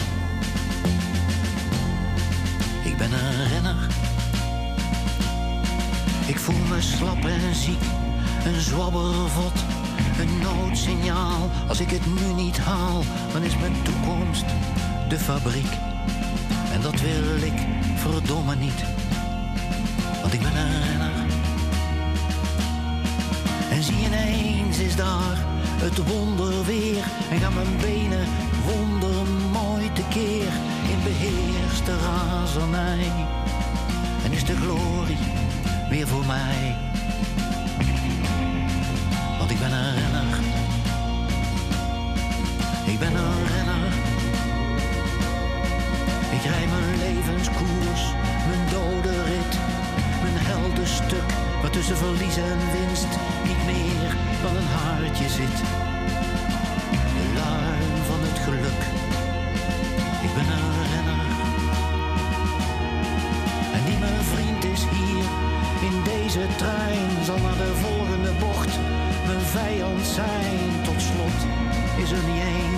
Ik 2.85 2.97
ben 2.97 3.13
een 3.13 3.49
renner. 3.49 3.87
Ik 6.27 6.39
voel 6.39 6.65
me 6.69 6.81
slap 6.81 7.25
en 7.25 7.55
ziek, 7.55 7.83
een 8.45 8.61
zwabbervot, 8.61 9.65
een 10.21 10.39
noodsignaal. 10.39 11.51
Als 11.69 11.81
ik 11.81 11.91
het 11.91 12.07
nu 12.07 12.43
niet 12.43 12.59
haal, 12.59 13.03
dan 13.33 13.43
is 13.43 13.57
mijn 13.57 13.83
toekomst 13.83 14.45
de 15.09 15.19
fabriek. 15.19 15.73
En 16.73 16.81
dat 16.81 17.01
wil 17.01 17.43
ik 17.43 17.67
verdomme 17.97 18.57
niet, 18.57 18.85
want 20.21 20.33
ik 20.33 20.41
ben 20.41 20.57
een 20.57 20.83
renner. 20.83 21.27
En 23.71 23.83
zie 23.83 24.05
ineens 24.07 24.79
is 24.79 24.97
daar 24.97 25.37
het 25.81 26.07
wonder 26.09 26.65
weer. 26.65 27.05
En 27.31 27.39
gaan 27.39 27.55
mijn 27.55 27.77
benen 27.81 28.27
wondermooi 28.67 29.93
tekeer 29.93 30.53
in 30.91 31.03
beheerste 31.05 31.97
razernij. 31.99 33.13
En 34.25 34.33
is 34.33 34.45
de 34.45 34.57
glorie 34.57 35.19
weer 35.89 36.07
voor 36.07 36.27
mij. 36.27 36.90
Ik 42.85 42.99
ben 42.99 43.15
een 43.15 43.47
renner. 43.47 43.93
Ik 46.31 46.43
rij 46.43 46.67
mijn 46.67 46.99
levenskoers, 46.99 48.03
mijn 48.49 48.69
dode 48.71 49.23
rit, 49.23 49.59
mijn 50.23 50.47
heldenstuk. 50.47 51.29
Waar 51.61 51.71
tussen 51.71 51.97
verlies 51.97 52.37
en 52.37 52.59
winst 52.73 53.13
niet 53.45 53.65
meer 53.67 54.17
dan 54.43 54.57
een 54.57 54.67
haartje 54.67 55.29
zit. 55.29 55.90
Tot 70.83 71.01
slot 71.01 71.39
is 72.03 72.11
er 72.11 72.25
niet 72.25 72.43
één. 72.43 72.70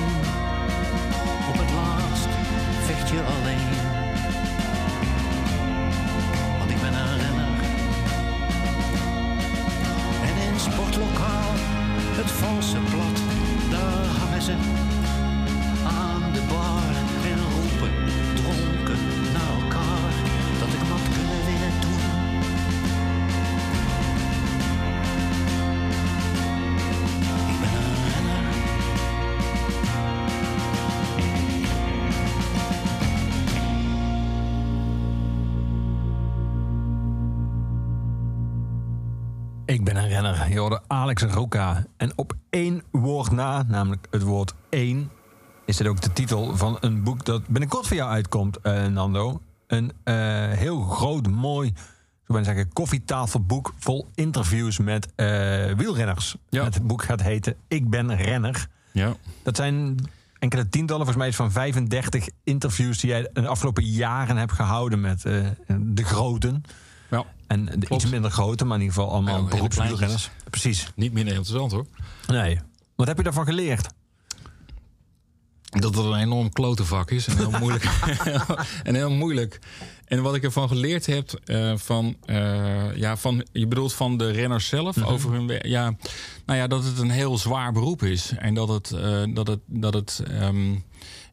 Ik 39.73 39.85
ben 39.85 39.97
een 39.97 40.09
renner. 40.09 40.49
Je 40.49 40.59
hoorde 40.59 40.81
Alex 40.87 41.23
Roca. 41.23 41.85
En 41.97 42.13
op 42.17 42.33
één 42.51 42.83
woord 42.91 43.31
na, 43.31 43.63
namelijk 43.63 44.07
het 44.11 44.23
woord 44.23 44.55
één... 44.69 45.11
is 45.65 45.77
dit 45.77 45.87
ook 45.87 46.01
de 46.01 46.13
titel 46.13 46.57
van 46.57 46.77
een 46.81 47.03
boek 47.03 47.25
dat 47.25 47.47
binnenkort 47.47 47.87
voor 47.87 47.97
jou 47.97 48.11
uitkomt, 48.11 48.61
eh, 48.61 48.87
Nando. 48.87 49.41
Een 49.67 49.93
eh, 50.05 50.15
heel 50.51 50.83
groot, 50.83 51.29
mooi, 51.29 51.69
ik 51.69 51.75
bijna 52.27 52.45
zeggen, 52.45 52.73
koffietafelboek... 52.73 53.75
vol 53.79 54.09
interviews 54.15 54.79
met 54.79 55.09
eh, 55.15 55.27
wielrenners. 55.73 56.37
Ja. 56.49 56.65
Het 56.65 56.87
boek 56.87 57.03
gaat 57.03 57.23
heten 57.23 57.57
Ik 57.69 57.91
ben 57.91 58.17
renner. 58.17 58.69
Ja. 58.93 59.15
Dat 59.43 59.57
zijn 59.57 59.97
enkele 60.39 60.69
tientallen, 60.69 61.07
volgens 61.07 61.17
mij 61.17 61.29
is 61.29 61.37
van 61.37 61.53
35 61.53 62.29
interviews... 62.45 63.01
die 63.01 63.11
jij 63.11 63.31
de 63.33 63.47
afgelopen 63.47 63.85
jaren 63.85 64.37
hebt 64.37 64.53
gehouden 64.53 65.01
met 65.01 65.23
de 65.79 66.05
groten... 66.05 66.65
En 67.53 67.65
de 67.65 67.87
iets 67.89 68.07
minder 68.11 68.31
grote, 68.31 68.65
maar 68.65 68.77
in 68.77 68.83
ieder 68.83 68.97
geval 68.97 69.13
allemaal 69.13 69.43
Ja, 69.43 69.49
beroepswielrenners. 69.49 70.31
Precies. 70.51 70.93
Niet 70.95 71.13
minder 71.13 71.35
interessant 71.35 71.73
hoor. 71.73 71.87
Nee. 72.27 72.59
Wat 72.95 73.07
heb 73.07 73.17
je 73.17 73.23
daarvan 73.23 73.45
geleerd? 73.45 73.89
Dat 75.65 75.95
het 75.95 76.05
een 76.05 76.15
enorm 76.15 76.53
klote 76.53 76.85
vak 76.85 77.11
is 77.11 77.27
en 77.27 77.37
heel 77.37 77.51
moeilijk. 77.61 77.85
en 78.83 78.95
heel 78.95 79.11
moeilijk. 79.11 79.59
En 80.05 80.23
wat 80.23 80.35
ik 80.35 80.43
ervan 80.43 80.69
geleerd 80.69 81.07
heb, 81.07 81.41
eh, 81.45 81.73
van, 81.77 82.17
eh, 82.25 82.97
ja, 82.97 83.17
van, 83.17 83.47
je 83.53 83.67
bedoelt 83.67 83.95
van 83.95 84.17
de 84.17 84.31
renners 84.31 84.69
zelf 84.69 85.05
over 85.05 85.33
hun. 85.33 85.59
Ja, 85.63 85.95
nou 86.47 86.59
ja, 86.59 86.67
dat 86.67 86.85
het 86.85 86.99
een 86.99 87.11
heel 87.11 87.39
zwaar 87.39 87.73
beroep 87.73 88.03
is. 88.03 88.33
En 88.39 88.55
dat 88.55 88.69
het. 88.69 88.91
eh, 88.93 89.23
dat 89.35 89.47
het, 89.47 89.61
dat 89.67 89.95
het 89.95 90.23
ehm, 90.27 90.75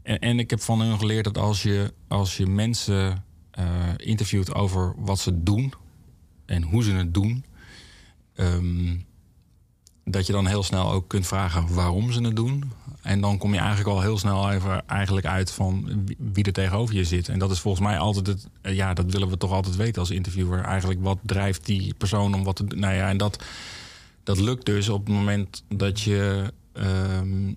en, 0.03 0.19
en 0.19 0.39
ik 0.39 0.49
heb 0.49 0.61
van 0.61 0.81
hun 0.81 0.97
geleerd 0.99 1.23
dat 1.23 1.37
als 1.37 1.63
je, 1.63 1.93
als 2.07 2.37
je 2.37 2.45
mensen 2.45 3.23
interviewt 3.97 4.53
over 4.53 4.93
wat 4.97 5.19
ze 5.19 5.43
doen 5.43 5.73
en 6.49 6.63
hoe 6.63 6.84
ze 6.84 6.91
het 6.91 7.13
doen. 7.13 7.43
ehm, 8.35 8.95
dat 10.05 10.26
je 10.26 10.31
dan 10.34 10.47
heel 10.47 10.63
snel 10.63 10.91
ook 10.91 11.07
kunt 11.07 11.27
vragen 11.27 11.73
waarom 11.73 12.11
ze 12.11 12.21
het 12.21 12.35
doen. 12.35 12.71
En 13.01 13.21
dan 13.21 13.38
kom 13.38 13.53
je 13.53 13.59
eigenlijk 13.59 13.89
al 13.89 14.01
heel 14.01 14.17
snel 14.17 14.51
even 14.51 14.88
eigenlijk 14.88 15.26
uit 15.26 15.51
van 15.51 16.03
wie- 16.34 16.43
er 16.43 16.53
tegenover 16.53 16.95
je 16.95 17.03
zit. 17.03 17.30
En 17.30 17.39
dat 17.39 17.51
is 17.51 17.59
volgens 17.59 17.84
mij 17.84 17.97
altijd 17.97 18.27
het. 18.27 18.47
eh, 18.61 18.76
Ja, 18.76 18.93
dat 18.93 19.11
willen 19.11 19.30
we 19.30 19.38
toch 19.38 19.51
altijd 19.51 19.76
weten 19.76 20.01
als 20.01 20.09
interviewer. 20.11 20.61
Eigenlijk 20.63 20.99
wat 21.03 21.17
drijft 21.21 21.65
die 21.65 21.93
persoon 21.93 22.34
om 22.34 22.43
wat 22.43 22.55
te 22.55 22.63
doen. 22.65 22.80
Nou 22.80 22.93
ja, 22.93 23.09
en 23.09 23.17
dat, 23.17 23.43
dat 24.23 24.39
lukt 24.39 24.65
dus 24.65 24.89
op 24.89 25.05
het 25.05 25.15
moment 25.15 25.63
dat 25.67 26.01
je 26.01 26.53
ehm, 26.73 27.53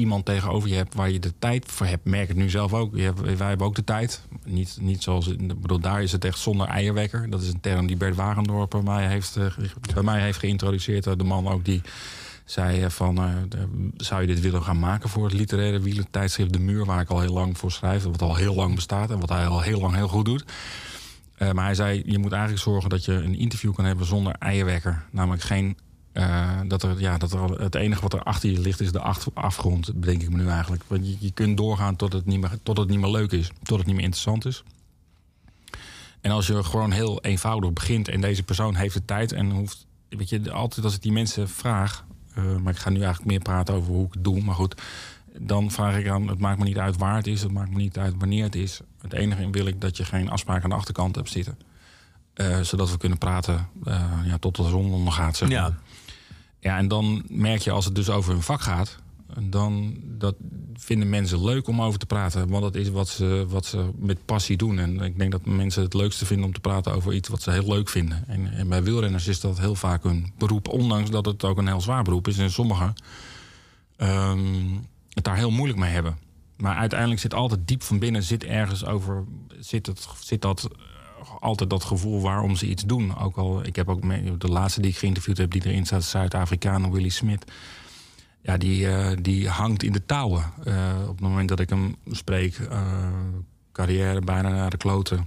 iemand 0.00 0.24
tegenover 0.24 0.68
je 0.68 0.74
hebt 0.74 0.94
waar 0.94 1.10
je 1.10 1.18
de 1.18 1.32
tijd 1.38 1.64
voor 1.66 1.86
hebt. 1.86 2.04
Merk 2.04 2.28
het 2.28 2.36
nu 2.36 2.50
zelf 2.50 2.74
ook. 2.74 2.98
Hebt, 2.98 3.20
wij 3.20 3.48
hebben 3.48 3.66
ook 3.66 3.74
de 3.74 3.84
tijd. 3.84 4.22
Niet, 4.44 4.78
niet 4.80 5.02
zoals. 5.02 5.28
Ik 5.28 5.60
bedoel, 5.60 5.80
daar 5.80 6.02
is 6.02 6.12
het 6.12 6.24
echt 6.24 6.38
zonder 6.38 6.66
eierwekker. 6.66 7.30
Dat 7.30 7.42
is 7.42 7.48
een 7.48 7.60
term 7.60 7.86
die 7.86 7.96
Bert 7.96 8.16
Wagendorp 8.16 8.70
bij 8.70 8.82
mij 8.82 9.06
heeft, 9.08 9.36
eh, 9.36 9.46
bij 9.94 10.02
mij 10.02 10.20
heeft 10.20 10.38
geïntroduceerd. 10.38 11.06
Eh, 11.06 11.12
De 11.16 11.24
man 11.24 11.48
ook 11.48 11.64
die 11.64 11.82
zei 12.44 12.82
eh, 12.82 12.90
van, 12.90 13.18
zou 13.96 14.20
je 14.20 14.26
dit 14.26 14.40
willen 14.40 14.62
gaan 14.62 14.78
maken 14.78 15.08
voor 15.08 15.24
het 15.24 15.32
literaire 15.32 15.80
wielentijdschrift 15.80 16.52
De 16.52 16.60
Muur, 16.60 16.84
waar 16.84 17.00
ik 17.00 17.10
al 17.10 17.20
heel 17.20 17.32
lang 17.32 17.58
voor 17.58 17.72
schrijf, 17.72 18.02
wat 18.02 18.22
al 18.22 18.36
heel 18.36 18.54
lang 18.54 18.74
bestaat 18.74 19.10
en 19.10 19.20
wat 19.20 19.28
hij 19.28 19.46
al 19.46 19.60
heel 19.60 19.80
lang 19.80 19.94
heel 19.94 20.08
goed 20.08 20.24
doet. 20.24 20.44
Maar 21.38 21.64
hij 21.64 21.74
zei, 21.74 22.02
je 22.06 22.18
moet 22.18 22.32
eigenlijk 22.32 22.62
zorgen 22.62 22.90
dat 22.90 23.04
je 23.04 23.12
een 23.12 23.38
interview 23.38 23.74
kan 23.74 23.84
hebben 23.84 24.06
zonder 24.06 24.34
eierwekker. 24.38 25.04
Namelijk 25.10 25.42
geen, 25.42 25.76
eh, 26.12 26.60
dat 26.66 26.82
er, 26.82 27.00
ja, 27.00 27.18
dat 27.18 27.32
er 27.32 27.60
het 27.60 27.74
enige 27.74 28.00
wat 28.00 28.12
er 28.12 28.22
achter 28.22 28.50
je 28.50 28.60
ligt 28.60 28.80
is 28.80 28.92
de 28.92 29.00
afgrond, 29.34 29.94
bedenk 29.94 30.22
ik 30.22 30.30
me 30.30 30.36
nu 30.36 30.48
eigenlijk. 30.48 30.82
Want 30.86 31.06
je, 31.06 31.16
je 31.18 31.30
kunt 31.30 31.56
doorgaan 31.56 31.96
tot 31.96 32.12
het, 32.12 32.26
niet 32.26 32.40
meer, 32.40 32.58
tot 32.62 32.76
het 32.76 32.88
niet 32.88 32.98
meer 32.98 33.10
leuk 33.10 33.32
is, 33.32 33.50
tot 33.62 33.78
het 33.78 33.86
niet 33.86 33.96
meer 33.96 34.04
interessant 34.04 34.46
is. 34.46 34.62
En 36.20 36.30
als 36.30 36.46
je 36.46 36.64
gewoon 36.64 36.90
heel 36.90 37.20
eenvoudig 37.22 37.72
begint 37.72 38.08
en 38.08 38.20
deze 38.20 38.42
persoon 38.42 38.74
heeft 38.74 38.94
de 38.94 39.04
tijd 39.04 39.32
en 39.32 39.50
hoeft, 39.50 39.86
weet 40.08 40.28
je, 40.28 40.52
altijd 40.52 40.84
als 40.84 40.94
ik 40.94 41.02
die 41.02 41.12
mensen 41.12 41.48
vraag, 41.48 42.04
eh, 42.34 42.56
maar 42.56 42.72
ik 42.72 42.78
ga 42.78 42.90
nu 42.90 43.00
eigenlijk 43.00 43.30
meer 43.30 43.38
praten 43.38 43.74
over 43.74 43.92
hoe 43.92 44.06
ik 44.06 44.12
het 44.12 44.24
doe, 44.24 44.42
maar 44.42 44.54
goed, 44.54 44.82
dan 45.38 45.70
vraag 45.70 45.96
ik 45.96 46.08
aan, 46.08 46.28
het 46.28 46.38
maakt 46.38 46.58
me 46.58 46.64
niet 46.64 46.78
uit 46.78 46.96
waar 46.96 47.16
het 47.16 47.26
is, 47.26 47.42
het 47.42 47.52
maakt 47.52 47.70
me 47.70 47.76
niet 47.76 47.98
uit 47.98 48.14
wanneer 48.18 48.44
het 48.44 48.54
is. 48.54 48.80
Het 49.00 49.12
enige 49.12 49.50
wil 49.50 49.66
ik 49.66 49.80
dat 49.80 49.96
je 49.96 50.04
geen 50.04 50.30
afspraak 50.30 50.64
aan 50.64 50.70
de 50.70 50.76
achterkant 50.76 51.14
hebt 51.14 51.30
zitten. 51.30 51.58
Eh, 52.34 52.60
zodat 52.60 52.90
we 52.90 52.96
kunnen 52.96 53.18
praten 53.18 53.68
ja, 54.24 54.38
tot 54.40 54.56
de 54.56 54.68
zon 54.68 54.92
ondergaat. 54.92 55.36
Zeg 55.36 55.48
maar. 55.48 55.58
Ja. 55.58 55.78
Ja, 56.60 56.78
en 56.78 56.88
dan 56.88 57.22
merk 57.28 57.60
je 57.60 57.70
als 57.70 57.84
het 57.84 57.94
dus 57.94 58.10
over 58.10 58.32
hun 58.32 58.42
vak 58.42 58.60
gaat, 58.60 58.98
dan 59.38 59.96
dat 60.02 60.34
vinden 60.74 61.08
mensen 61.08 61.44
leuk 61.44 61.68
om 61.68 61.82
over 61.82 61.98
te 61.98 62.06
praten. 62.06 62.48
Want 62.48 62.62
dat 62.62 62.74
is 62.74 62.88
wat 62.88 63.08
ze, 63.08 63.44
wat 63.48 63.66
ze 63.66 63.90
met 63.96 64.24
passie 64.24 64.56
doen. 64.56 64.78
En 64.78 65.00
ik 65.00 65.18
denk 65.18 65.32
dat 65.32 65.44
mensen 65.44 65.82
het 65.82 65.94
leukste 65.94 66.26
vinden 66.26 66.46
om 66.46 66.52
te 66.52 66.60
praten 66.60 66.92
over 66.92 67.12
iets 67.12 67.28
wat 67.28 67.42
ze 67.42 67.50
heel 67.50 67.68
leuk 67.68 67.88
vinden. 67.88 68.24
En, 68.26 68.52
en 68.52 68.68
bij 68.68 68.82
wielrenners 68.82 69.26
is 69.26 69.40
dat 69.40 69.58
heel 69.58 69.74
vaak 69.74 70.04
een 70.04 70.32
beroep, 70.38 70.68
ondanks 70.68 71.10
dat 71.10 71.26
het 71.26 71.44
ook 71.44 71.58
een 71.58 71.66
heel 71.66 71.80
zwaar 71.80 72.02
beroep 72.02 72.28
is. 72.28 72.38
En 72.38 72.50
sommigen 72.50 72.92
ehm, 73.96 74.38
het 75.08 75.24
daar 75.24 75.36
heel 75.36 75.50
moeilijk 75.50 75.78
mee 75.78 75.92
hebben. 75.92 76.18
Maar 76.56 76.76
uiteindelijk 76.76 77.20
zit 77.20 77.34
altijd 77.34 77.68
diep 77.68 77.82
van 77.82 77.98
binnen, 77.98 78.22
zit 78.22 78.44
ergens 78.44 78.84
over, 78.84 79.24
zit, 79.58 79.86
het, 79.86 80.08
zit 80.20 80.42
dat 80.42 80.68
altijd 81.40 81.70
dat 81.70 81.84
gevoel 81.84 82.20
waarom 82.20 82.56
ze 82.56 82.66
iets 82.66 82.84
doen. 82.84 83.18
Ook 83.18 83.36
al, 83.36 83.64
ik 83.66 83.76
heb 83.76 83.88
ook 83.88 84.04
me- 84.04 84.36
de 84.38 84.48
laatste 84.48 84.80
die 84.80 84.90
ik 84.90 84.96
geïnterviewd 84.96 85.38
heb, 85.38 85.50
die 85.50 85.66
erin 85.66 85.86
staat, 85.86 86.04
Zuid-Afrikaan, 86.04 86.90
Willy 86.92 87.08
Smith. 87.08 87.44
Ja, 88.42 88.56
die, 88.56 88.88
eh, 88.88 89.16
die 89.22 89.48
hangt 89.48 89.82
in 89.82 89.92
de 89.92 90.06
touwen. 90.06 90.44
Eh, 90.64 90.94
op 91.02 91.08
het 91.08 91.20
moment 91.20 91.48
dat 91.48 91.60
ik 91.60 91.68
hem 91.68 91.96
spreek, 92.10 92.58
eh, 92.58 93.08
carrière 93.72 94.20
bijna 94.20 94.48
naar 94.48 94.70
de 94.70 94.76
kloten. 94.76 95.26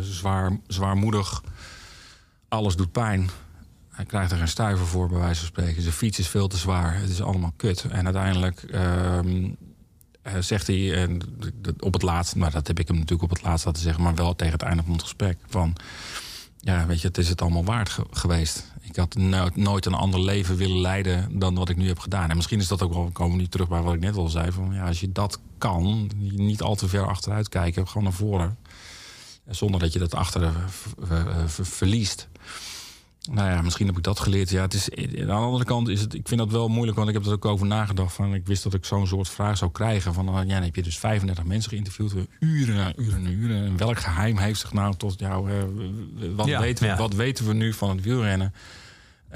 Zwaar, 0.00 0.58
zwaarmoedig. 0.66 1.42
Alles 2.48 2.76
doet 2.76 2.92
pijn. 2.92 3.28
Hij 3.88 4.04
krijgt 4.04 4.30
er 4.30 4.38
geen 4.38 4.48
stuiver 4.48 4.86
voor, 4.86 5.08
bij 5.08 5.18
wijze 5.18 5.38
van 5.38 5.48
spreken. 5.48 5.82
Zijn 5.82 5.94
fiets 5.94 6.18
is 6.18 6.28
veel 6.28 6.48
te 6.48 6.56
zwaar. 6.56 7.00
Het 7.00 7.08
is 7.10 7.22
allemaal 7.22 7.52
kut. 7.56 7.84
En 7.90 8.04
uiteindelijk 8.04 8.62
ehm, 8.62 9.44
eh, 9.44 9.50
zegt 10.40 10.66
hij 10.66 10.94
en 10.94 11.18
d- 11.62 11.82
op 11.82 11.92
het 11.92 12.02
laatst... 12.02 12.36
maar 12.36 12.50
dat 12.50 12.66
heb 12.66 12.78
ik 12.78 12.86
hem 12.88 12.96
natuurlijk 12.96 13.30
op 13.30 13.36
het 13.36 13.46
laatst 13.46 13.64
laten 13.66 13.82
zeggen... 13.82 14.02
maar 14.02 14.14
wel 14.14 14.36
tegen 14.36 14.52
het 14.52 14.62
einde 14.62 14.82
van 14.82 14.92
het 14.92 15.02
gesprek 15.02 15.38
van... 15.48 15.76
ja, 16.60 16.86
weet 16.86 17.00
je, 17.00 17.06
het 17.08 17.18
is 17.18 17.28
het 17.28 17.42
allemaal 17.42 17.64
waard 17.64 17.88
ge- 17.88 18.06
geweest. 18.10 18.72
Ik 18.80 18.96
had 18.96 19.14
no- 19.14 19.48
nooit 19.54 19.86
een 19.86 19.94
ander 19.94 20.20
leven 20.20 20.56
willen 20.56 20.80
leiden 20.80 21.38
dan 21.38 21.54
wat 21.54 21.68
ik 21.68 21.76
nu 21.76 21.86
heb 21.86 21.98
gedaan. 21.98 22.30
En 22.30 22.36
misschien 22.36 22.58
is 22.60 22.68
dat 22.68 22.82
ook 22.82 22.92
wel, 22.92 23.10
komen 23.12 23.36
we 23.36 23.42
nu 23.42 23.48
terug 23.48 23.68
bij 23.68 23.80
wat 23.80 23.94
ik 23.94 24.00
net 24.00 24.16
al 24.16 24.28
zei... 24.28 24.52
van 24.52 24.72
ja, 24.74 24.86
als 24.86 25.00
je 25.00 25.12
dat 25.12 25.38
kan, 25.58 26.10
niet 26.36 26.62
al 26.62 26.74
te 26.74 26.88
ver 26.88 27.06
achteruit 27.06 27.48
kijken... 27.48 27.88
gewoon 27.88 28.02
naar 28.02 28.12
voren, 28.12 28.56
zonder 29.48 29.80
dat 29.80 29.92
je 29.92 29.98
dat 29.98 30.14
achter 30.14 30.42
eh, 30.42 31.20
eh, 31.20 31.26
verliest... 31.48 32.28
Nou 33.30 33.50
ja, 33.50 33.62
misschien 33.62 33.86
heb 33.86 33.96
ik 33.96 34.02
dat 34.02 34.20
geleerd. 34.20 34.50
Ja, 34.50 34.62
het 34.62 34.74
is, 34.74 34.90
aan 34.94 35.26
de 35.26 35.32
andere 35.32 35.64
kant 35.64 35.88
is 35.88 36.00
het, 36.00 36.14
ik 36.14 36.28
vind 36.28 36.40
dat 36.40 36.50
wel 36.50 36.68
moeilijk, 36.68 36.96
want 36.96 37.08
ik 37.08 37.14
heb 37.14 37.26
er 37.26 37.32
ook 37.32 37.44
over 37.44 37.66
nagedacht. 37.66 38.14
Van, 38.14 38.34
ik 38.34 38.46
wist 38.46 38.62
dat 38.62 38.74
ik 38.74 38.84
zo'n 38.84 39.06
soort 39.06 39.28
vraag 39.28 39.56
zou 39.56 39.70
krijgen. 39.70 40.14
Van, 40.14 40.28
uh, 40.28 40.34
ja, 40.34 40.54
dan 40.54 40.62
heb 40.62 40.76
je 40.76 40.82
dus 40.82 40.98
35 40.98 41.44
mensen 41.44 41.70
geïnterviewd, 41.70 42.14
uren 42.40 42.84
en 42.84 42.92
uren 42.96 43.26
en 43.26 43.32
uren. 43.32 43.64
En 43.64 43.76
welk 43.76 43.98
geheim 43.98 44.38
heeft 44.38 44.60
zich 44.60 44.72
nou 44.72 44.94
tot 44.96 45.18
jou? 45.18 45.50
Uh, 45.50 45.56
wat, 46.36 46.46
Ja, 46.46 46.60
weten 46.60 46.84
we, 46.84 46.90
ja. 46.90 46.96
wat 46.96 47.14
weten 47.14 47.46
we 47.46 47.52
nu 47.52 47.72
van 47.72 47.88
het 47.88 48.02
wielrennen? 48.02 48.52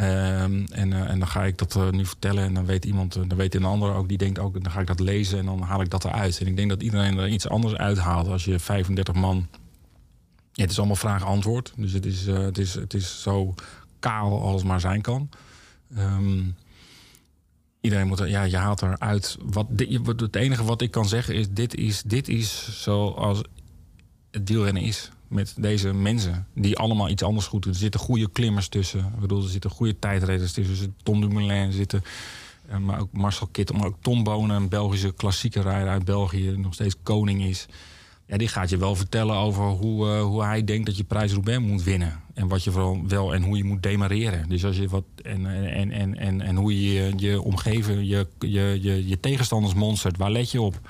Um, 0.00 0.64
en, 0.70 0.90
uh, 0.90 1.10
en 1.10 1.18
dan 1.18 1.28
ga 1.28 1.44
ik 1.44 1.58
dat 1.58 1.74
uh, 1.74 1.90
nu 1.90 2.06
vertellen 2.06 2.44
en 2.44 2.54
dan 2.54 2.64
weet 2.64 2.84
iemand, 2.84 3.14
dan 3.14 3.36
weet 3.36 3.54
een 3.54 3.64
ander 3.64 3.94
ook, 3.94 4.08
die 4.08 4.18
denkt 4.18 4.38
ook, 4.38 4.62
dan 4.62 4.72
ga 4.72 4.80
ik 4.80 4.86
dat 4.86 5.00
lezen 5.00 5.38
en 5.38 5.44
dan 5.44 5.60
haal 5.60 5.80
ik 5.80 5.90
dat 5.90 6.04
eruit. 6.04 6.40
En 6.40 6.46
ik 6.46 6.56
denk 6.56 6.68
dat 6.68 6.82
iedereen 6.82 7.18
er 7.18 7.28
iets 7.28 7.48
anders 7.48 7.74
uithaalt 7.74 8.28
als 8.28 8.44
je 8.44 8.58
35 8.58 9.14
man. 9.14 9.46
Ja, 10.52 10.62
het 10.62 10.70
is 10.70 10.78
allemaal 10.78 10.96
vraag-antwoord. 10.96 11.72
Dus 11.76 11.92
het 11.92 12.06
is, 12.06 12.26
uh, 12.26 12.38
het, 12.38 12.58
is, 12.58 12.74
het 12.74 12.94
is 12.94 13.22
zo 13.22 13.54
kaal 14.02 14.42
als 14.42 14.62
maar 14.62 14.80
zijn 14.80 15.00
kan. 15.00 15.28
Um, 15.98 16.54
iedereen 17.80 18.06
moet 18.06 18.18
ja, 18.18 18.42
je 18.42 18.56
haalt 18.56 18.82
eruit. 18.82 19.36
Wat, 19.42 19.66
dit, 19.70 20.06
het 20.06 20.36
enige 20.36 20.64
wat 20.64 20.80
ik 20.80 20.90
kan 20.90 21.08
zeggen 21.08 21.34
is: 21.34 21.46
dit 21.50 21.74
is, 21.74 22.02
dit 22.02 22.28
is 22.28 22.82
zoals 22.82 23.42
het 24.30 24.48
wielrennen 24.48 24.82
is. 24.82 25.10
Met 25.28 25.54
deze 25.58 25.92
mensen 25.92 26.46
die 26.54 26.78
allemaal 26.78 27.08
iets 27.08 27.22
anders 27.22 27.46
goed 27.46 27.62
doen. 27.62 27.72
Er 27.72 27.78
zitten 27.78 28.00
goede 28.00 28.30
klimmers 28.30 28.68
tussen. 28.68 29.00
Ik 29.14 29.20
bedoel, 29.20 29.42
er 29.42 29.48
zitten 29.48 29.70
goede 29.70 29.98
tijdrijders 29.98 30.52
tussen. 30.52 30.94
Tom 31.02 31.20
Dumoulin, 31.20 31.72
zitten, 31.72 32.02
uh, 32.70 32.76
maar 32.76 33.00
ook 33.00 33.12
Marcel 33.12 33.46
Kittel, 33.46 33.76
maar 33.76 33.86
ook 33.86 33.96
Tom 34.00 34.24
Bonen, 34.24 34.56
een 34.56 34.68
Belgische 34.68 35.12
klassieke 35.12 35.60
rijder 35.60 35.88
uit 35.88 36.04
België, 36.04 36.50
nog 36.56 36.74
steeds 36.74 36.96
koning 37.02 37.42
is. 37.42 37.66
Ja, 38.26 38.36
die 38.36 38.48
gaat 38.48 38.70
je 38.70 38.76
wel 38.76 38.96
vertellen 38.96 39.36
over 39.36 39.64
hoe, 39.64 40.06
uh, 40.06 40.22
hoe 40.22 40.44
hij 40.44 40.64
denkt 40.64 40.86
dat 40.86 40.96
je 40.96 41.04
prijs 41.04 41.32
Roubaix 41.32 41.60
moet 41.60 41.82
winnen. 41.82 42.21
En 42.34 42.48
wat 42.48 42.64
je 42.64 42.70
vooral 42.70 43.02
wel 43.06 43.34
en 43.34 43.42
hoe 43.42 43.56
je 43.56 43.64
moet 43.64 43.82
demareren. 43.82 44.48
Dus 44.48 44.64
als 44.64 44.76
je 44.76 44.88
wat 44.88 45.04
en, 45.22 45.46
en, 45.46 45.90
en, 45.90 46.18
en, 46.18 46.40
en 46.40 46.56
hoe 46.56 46.94
je 46.94 47.12
je 47.16 47.42
omgeving, 47.42 48.08
je, 48.08 48.26
je, 48.38 48.78
je, 48.80 49.08
je 49.08 49.20
tegenstanders 49.20 49.74
monstert, 49.74 50.16
waar 50.16 50.30
let 50.30 50.50
je 50.50 50.60
op? 50.60 50.80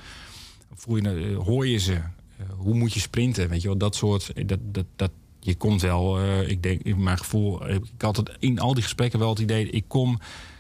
Voel 0.74 0.97
je, 0.97 1.35
hoor 1.35 1.66
je 1.66 1.78
ze? 1.78 1.93
Uh, 1.93 2.47
hoe 2.56 2.74
moet 2.74 2.93
je 2.93 3.01
sprinten? 3.01 3.48
Weet 3.48 3.62
je 3.62 3.69
wel, 3.69 3.77
dat 3.77 3.94
soort. 3.94 4.48
Dat, 4.48 4.59
dat, 4.62 4.86
dat, 4.97 5.10
je 5.44 5.55
komt 5.55 5.81
wel, 5.81 6.23
ik 6.43 6.62
denk 6.62 6.82
in 6.82 7.02
mijn 7.02 7.19
gevoel, 7.19 7.69
ik 7.69 7.82
had 7.98 8.16
het 8.16 8.31
in 8.39 8.59
al 8.59 8.74
die 8.74 8.82
gesprekken 8.82 9.19
wel 9.19 9.28
het 9.28 9.39
idee, 9.39 9.70
ik 9.70 9.85
kom 9.89 10.19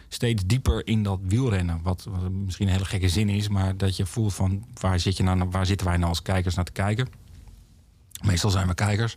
steeds 0.08 0.42
dieper 0.46 0.86
in 0.86 1.02
dat 1.02 1.18
wielrennen. 1.22 1.80
Wat, 1.82 2.06
wat 2.10 2.30
misschien 2.30 2.66
een 2.66 2.72
hele 2.72 2.84
gekke 2.84 3.08
zin 3.08 3.28
is, 3.28 3.48
maar 3.48 3.76
dat 3.76 3.96
je 3.96 4.06
voelt 4.06 4.34
van 4.34 4.64
waar, 4.80 5.00
zit 5.00 5.16
je 5.16 5.22
nou, 5.22 5.44
waar 5.50 5.66
zitten 5.66 5.86
wij 5.86 5.96
nou 5.96 6.08
als 6.08 6.22
kijkers 6.22 6.54
naar 6.54 6.64
te 6.64 6.72
kijken? 6.72 7.08
Meestal 8.22 8.50
zijn 8.50 8.66
we 8.66 8.74
kijkers. 8.74 9.16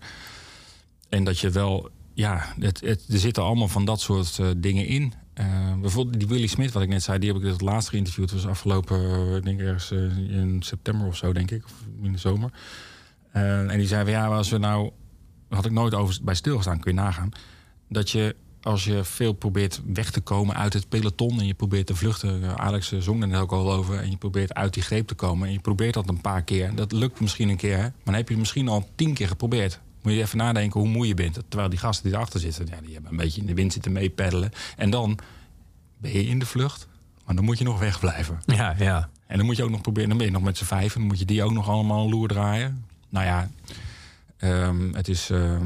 En 1.09 1.23
dat 1.23 1.39
je 1.39 1.49
wel, 1.49 1.89
ja, 2.13 2.53
het, 2.59 2.81
het, 2.81 3.05
er 3.09 3.19
zitten 3.19 3.43
allemaal 3.43 3.67
van 3.67 3.85
dat 3.85 4.01
soort 4.01 4.37
uh, 4.37 4.47
dingen 4.57 4.85
in. 4.85 5.13
Uh, 5.39 5.73
bijvoorbeeld 5.81 6.19
die 6.19 6.27
Willy 6.27 6.47
Smith, 6.47 6.71
wat 6.71 6.83
ik 6.83 6.89
net 6.89 7.03
zei, 7.03 7.19
die 7.19 7.33
heb 7.33 7.41
ik 7.41 7.47
het 7.47 7.61
laatst 7.61 7.89
geïnterviewd. 7.89 8.29
Dat 8.29 8.41
was 8.41 8.51
afgelopen, 8.51 8.99
uh, 9.01 9.35
ik 9.35 9.43
denk 9.43 9.59
ergens 9.59 9.91
in 9.91 10.57
september 10.63 11.07
of 11.07 11.15
zo, 11.15 11.33
denk 11.33 11.51
ik, 11.51 11.65
of 11.65 11.73
in 12.01 12.11
de 12.11 12.17
zomer. 12.17 12.51
En 13.31 13.77
die 13.77 13.87
zei 13.87 14.03
van 14.03 14.11
ja, 14.11 14.27
als 14.27 14.49
we 14.49 14.57
nou, 14.57 14.91
had 15.49 15.65
ik 15.65 15.71
nooit 15.71 15.93
over 15.93 16.17
bij 16.23 16.35
stilgestaan, 16.35 16.79
kun 16.79 16.93
je 16.93 16.99
nagaan, 16.99 17.31
dat 17.89 18.09
je 18.09 18.35
als 18.65 18.83
je 18.83 19.03
veel 19.03 19.33
probeert 19.33 19.81
weg 19.85 20.11
te 20.11 20.21
komen 20.21 20.55
uit 20.55 20.73
het 20.73 20.89
peloton 20.89 21.39
en 21.39 21.45
je 21.45 21.53
probeert 21.53 21.87
te 21.87 21.95
vluchten, 21.95 22.57
Alex 22.57 22.91
zong 22.97 23.21
er 23.21 23.27
net 23.27 23.39
ook 23.39 23.51
al 23.51 23.73
over, 23.73 23.99
en 23.99 24.09
je 24.09 24.17
probeert 24.17 24.53
uit 24.53 24.73
die 24.73 24.83
greep 24.83 25.07
te 25.07 25.15
komen 25.15 25.47
en 25.47 25.53
je 25.53 25.59
probeert 25.59 25.93
dat 25.93 26.09
een 26.09 26.21
paar 26.21 26.43
keer. 26.43 26.75
Dat 26.75 26.91
lukt 26.91 27.19
misschien 27.19 27.49
een 27.49 27.57
keer, 27.57 27.77
maar 27.77 27.91
dan 28.03 28.13
heb 28.13 28.27
je 28.27 28.33
het 28.33 28.39
misschien 28.39 28.67
al 28.67 28.89
tien 28.95 29.13
keer 29.13 29.27
geprobeerd. 29.27 29.79
Moet 30.05 30.13
je 30.13 30.21
even 30.21 30.37
nadenken 30.37 30.79
hoe 30.79 30.89
moe 30.89 31.07
je 31.07 31.13
bent. 31.13 31.39
Terwijl 31.47 31.69
die 31.69 31.79
gasten 31.79 32.03
die 32.05 32.13
erachter 32.13 32.39
zitten, 32.39 32.67
ja, 32.69 32.81
die 32.81 32.93
hebben 32.93 33.11
een 33.11 33.17
beetje 33.17 33.41
in 33.41 33.47
de 33.47 33.53
wind 33.53 33.73
zitten 33.73 33.91
meepeddelen. 33.91 34.51
En 34.77 34.89
dan 34.89 35.19
ben 35.97 36.11
je 36.11 36.25
in 36.25 36.39
de 36.39 36.45
vlucht, 36.45 36.87
maar 37.25 37.35
dan 37.35 37.45
moet 37.45 37.57
je 37.57 37.63
nog 37.63 37.79
wegblijven. 37.79 38.39
Ja, 38.45 38.75
ja. 38.77 39.09
En 39.27 39.37
dan 39.37 39.45
moet 39.45 39.55
je 39.55 39.63
ook 39.63 39.69
nog 39.69 39.81
proberen, 39.81 40.09
dan 40.09 40.17
ben 40.17 40.27
je 40.27 40.33
nog 40.33 40.41
met 40.41 40.57
z'n 40.57 40.63
vijf 40.63 40.93
en 40.93 40.99
dan 40.99 41.09
moet 41.09 41.19
je 41.19 41.25
die 41.25 41.43
ook 41.43 41.51
nog 41.51 41.69
allemaal 41.69 42.03
een 42.03 42.09
loer 42.09 42.27
draaien. 42.27 42.85
Nou 43.09 43.25
ja, 43.25 43.49
um, 44.39 44.93
het 44.93 45.07
is 45.07 45.29
uh, 45.29 45.39
uh, 45.39 45.59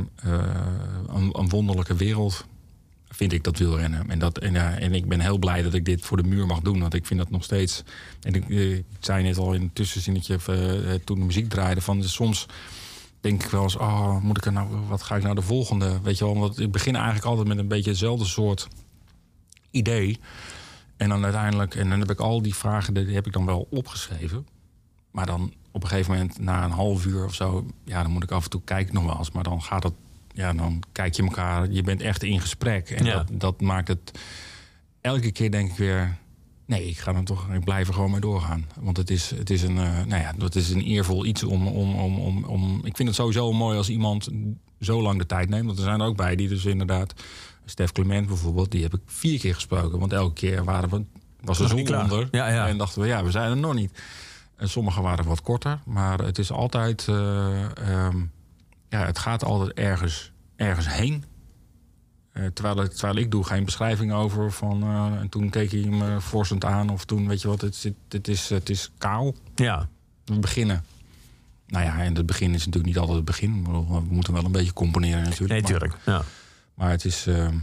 een, 1.07 1.40
een 1.40 1.49
wonderlijke 1.49 1.95
wereld 1.95 2.45
vind 3.10 3.34
ik 3.34 3.44
dat 3.44 3.57
wielrennen. 3.57 4.10
En, 4.10 4.20
dat, 4.20 4.38
en, 4.38 4.53
uh, 4.53 4.82
en 4.82 4.94
ik 4.94 5.07
ben 5.07 5.20
heel 5.20 5.38
blij 5.38 5.61
dat 5.61 5.74
ik 5.74 5.86
dit 5.86 6.06
voor 6.06 6.18
de 6.18 6.28
muur 6.28 6.45
mag 6.45 6.60
doen. 6.60 6.80
Want 6.80 6.94
ik 6.94 7.06
vind 7.06 7.20
dat 7.20 7.30
nog 7.30 7.44
steeds... 7.44 7.84
En 8.22 8.34
ik, 8.34 8.48
ik 8.48 8.86
zei 8.99 9.24
net 9.24 9.38
al 9.38 9.53
in 9.53 9.61
een 9.61 9.74
tussenzinnetje 9.74 10.38
uh, 10.49 10.94
toen 11.03 11.20
de 11.20 11.26
muziek 11.26 11.49
draaide... 11.49 11.82
van 11.82 12.03
soms 12.03 12.45
denk 13.22 13.44
ik 13.44 13.50
wel 13.50 13.64
eens... 13.64 13.76
oh, 13.76 14.22
moet 14.22 14.38
ik 14.38 14.46
er 14.46 14.52
nou, 14.52 14.68
wat 14.88 15.02
ga 15.02 15.16
ik 15.16 15.24
nou 15.24 15.36
de 15.36 15.41
volgende? 15.41 16.02
Weet 16.02 16.18
je 16.18 16.26
wel, 16.26 16.38
want 16.38 16.60
ik 16.60 16.72
begin 16.72 16.96
eigenlijk 16.96 17.26
altijd 17.26 17.48
met 17.48 17.58
een 17.58 17.68
beetje 17.68 17.90
hetzelfde 17.90 18.26
soort 18.26 18.68
idee. 19.72 20.20
En 20.98 21.10
dan 21.10 21.24
uiteindelijk, 21.24 21.76
en 21.76 21.90
dan 21.90 22.00
heb 22.00 22.12
ik 22.12 22.20
al 22.20 22.41
die 22.41 22.56
vragen, 22.56 22.94
die 22.94 23.14
heb 23.16 23.28
ik 23.28 23.34
dan 23.34 23.46
wel 23.46 23.68
opgeschreven. 23.70 24.48
Maar 25.12 25.26
dan 25.26 25.54
op 25.72 25.84
een 25.84 25.90
gegeven 25.90 26.12
moment, 26.14 26.40
na 26.40 26.64
een 26.64 26.72
half 26.72 27.06
uur 27.06 27.26
of 27.26 27.34
zo, 27.34 27.66
ja, 27.86 28.02
dan 28.02 28.12
moet 28.12 28.24
ik 28.24 28.32
af 28.32 28.44
en 28.44 28.50
toe 28.50 28.62
kijken 28.64 28.94
nog 28.94 29.04
wel 29.04 29.18
eens. 29.18 29.32
Maar 29.32 29.44
dan 29.44 29.62
gaat 29.64 29.84
het, 29.84 29.94
ja, 30.34 30.54
dan 30.54 30.84
kijk 30.91 31.16
je 31.16 31.24
elkaar, 31.24 31.70
je 31.72 31.84
bent 31.84 32.02
echt 32.02 32.24
in 32.24 32.41
gesprek. 32.41 32.90
En 32.90 33.06
Ja. 33.06 33.14
dat, 33.14 33.28
dat 33.32 33.62
maakt 33.62 33.88
het, 33.88 34.20
elke 35.02 35.32
keer 35.32 35.52
denk 35.52 35.70
ik 35.72 35.78
weer, 35.78 36.18
nee, 36.70 36.88
ik 36.88 36.98
ga 36.98 37.14
dan 37.14 37.24
toch, 37.24 37.48
ik 37.54 37.64
blijf 37.64 37.88
er 37.88 37.94
gewoon 37.94 38.12
mee 38.12 38.20
doorgaan. 38.20 38.66
Want 38.80 38.98
het 38.98 39.10
is, 39.10 39.30
het 39.30 39.50
is 39.50 39.62
een, 39.62 39.78
eh, 39.78 40.04
nou 40.06 40.22
ja, 40.22 40.34
dat 40.38 40.56
is 40.56 40.70
een 40.70 40.82
eervol 40.82 41.26
iets 41.26 41.44
om, 41.44 41.68
om, 41.68 41.96
om, 41.96 42.20
om, 42.20 42.44
om, 42.44 42.82
ik 42.84 42.96
vind 42.96 43.08
het 43.08 43.18
sowieso 43.18 43.52
mooi 43.54 43.78
als 43.78 43.90
iemand 43.90 44.30
zo 44.80 45.02
lang 45.02 45.20
de 45.20 45.26
tijd 45.26 45.50
neemt. 45.50 45.66
Want 45.66 45.78
er 45.78 45.84
zijn 45.84 46.00
er 46.00 46.08
ook 46.08 46.18
bij 46.18 46.36
die 46.36 46.48
dus 46.48 46.66
inderdaad, 46.66 47.14
Stef 47.66 47.91
Clement 47.91 48.28
bijvoorbeeld, 48.28 48.72
die 48.72 48.84
heb 48.84 48.94
ik 48.94 49.02
vier 49.06 49.40
keer 49.40 49.54
gesproken. 49.54 50.00
Want 50.00 50.14
elke 50.14 50.34
keer 50.34 50.64
waren 50.64 50.90
we, 50.90 51.04
was 51.41 51.60
er 51.60 51.68
zon 51.68 51.98
onder. 51.98 52.28
Ja, 52.32 52.48
ja. 52.50 52.68
En 52.68 52.78
dachten 52.78 53.02
we, 53.02 53.08
ja, 53.08 53.24
we 53.24 53.32
zijn 53.32 53.50
er 53.50 53.58
nog 53.58 53.74
niet. 53.74 54.02
En 54.56 54.70
sommige 54.70 55.02
waren 55.02 55.26
wat 55.26 55.41
korter, 55.41 55.80
maar 55.86 56.20
het 56.20 56.38
is 56.38 56.52
altijd, 56.52 57.08
eh, 57.08 57.78
ehm, 57.78 58.18
ja, 58.90 59.06
het 59.06 59.20
gaat 59.20 59.44
altijd 59.44 59.72
ergens, 59.72 60.32
ergens 60.56 60.90
heen. 60.90 61.24
Eh, 62.40 62.45
terwijl, 62.53 62.88
terwijl 62.90 63.16
ik 63.18 63.32
doe 63.32 63.44
geen 63.44 63.66
beschrijving 63.66 64.14
over 64.14 64.52
van, 64.52 64.84
eh, 64.84 65.20
en 65.22 65.30
toen 65.30 65.49
keek 65.49 65.72
hij 65.72 65.80
me 65.82 66.22
forsend 66.22 66.66
aan 66.66 66.90
of 66.90 67.06
toen, 67.06 67.28
weet 67.28 67.41
je 67.41 67.48
wat, 67.48 67.61
het, 67.61 68.28
is, 68.28 68.49
het 68.49 68.70
is 68.70 68.91
kaal. 68.98 69.36
Ja. 69.56 69.88
We 70.26 70.40
beginnen. 70.40 70.84
Nou 71.68 71.86
ja, 71.86 71.99
en 72.03 72.16
het 72.16 72.26
begin 72.26 72.49
is 72.53 72.57
natuurlijk 72.66 72.86
niet 72.86 72.98
altijd 72.98 73.16
het 73.16 73.26
begin. 73.26 73.64
We 73.64 73.99
moeten 74.10 74.34
wel 74.34 74.44
een 74.45 74.52
beetje 74.52 74.74
componeren 74.74 75.24
natuurlijk. 75.24 75.49
Nee, 75.52 75.61
maar- 75.61 75.70
tuurlijk. 75.72 75.94
Ja. 76.06 76.22
maar 76.74 76.90
het 76.90 77.06
is, 77.06 77.28
ehm, 77.28 77.56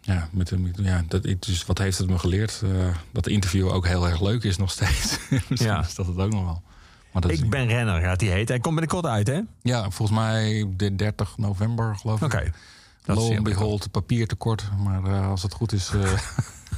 ja, 0.00 0.28
met, 0.32 0.58
met- 0.58 0.78
ja 0.82 1.04
dat, 1.08 1.24
is, 1.24 1.64
wat 1.66 1.78
heeft 1.78 1.98
het 1.98 2.08
me 2.08 2.18
geleerd? 2.18 2.60
Eh, 2.64 2.94
dat 3.10 3.24
de 3.24 3.30
interview 3.30 3.68
ook 3.68 3.86
heel 3.86 4.08
erg 4.08 4.20
leuk 4.22 4.44
is 4.44 4.56
nog 4.56 4.70
steeds. 4.70 5.18
Misschien 5.48 5.56
Ja. 5.66 5.80
is 5.80 5.94
dat 5.94 6.06
het 6.06 6.18
ook 6.18 6.32
nog 6.32 6.44
wel. 6.44 6.62
Maar 7.12 7.30
Ik 7.30 7.50
ben 7.50 7.66
renner, 7.66 8.00
gaat 8.00 8.18
die 8.18 8.30
heet. 8.30 8.48
Hij 8.48 8.58
komt 8.58 8.74
binnenkort 8.74 9.06
uit, 9.06 9.26
hè? 9.26 9.36
Oké. 9.38 9.46
Ja, 9.62 9.90
volgens 9.90 10.18
mij 10.18 10.66
de 10.76 10.94
30 10.96 11.38
november, 11.38 11.96
geloof 11.96 12.22
ik. 12.22 12.52
Dat 13.14 13.22
Lo 13.22 13.28
heel 13.28 13.36
and 13.36 13.44
behold, 13.48 13.90
papiertekort. 13.90 14.68
Maar 14.78 15.04
eh, 15.04 15.28
als 15.30 15.42
het 15.42 15.52
goed 15.52 15.72
is... 15.72 15.90
eh, 15.94 16.12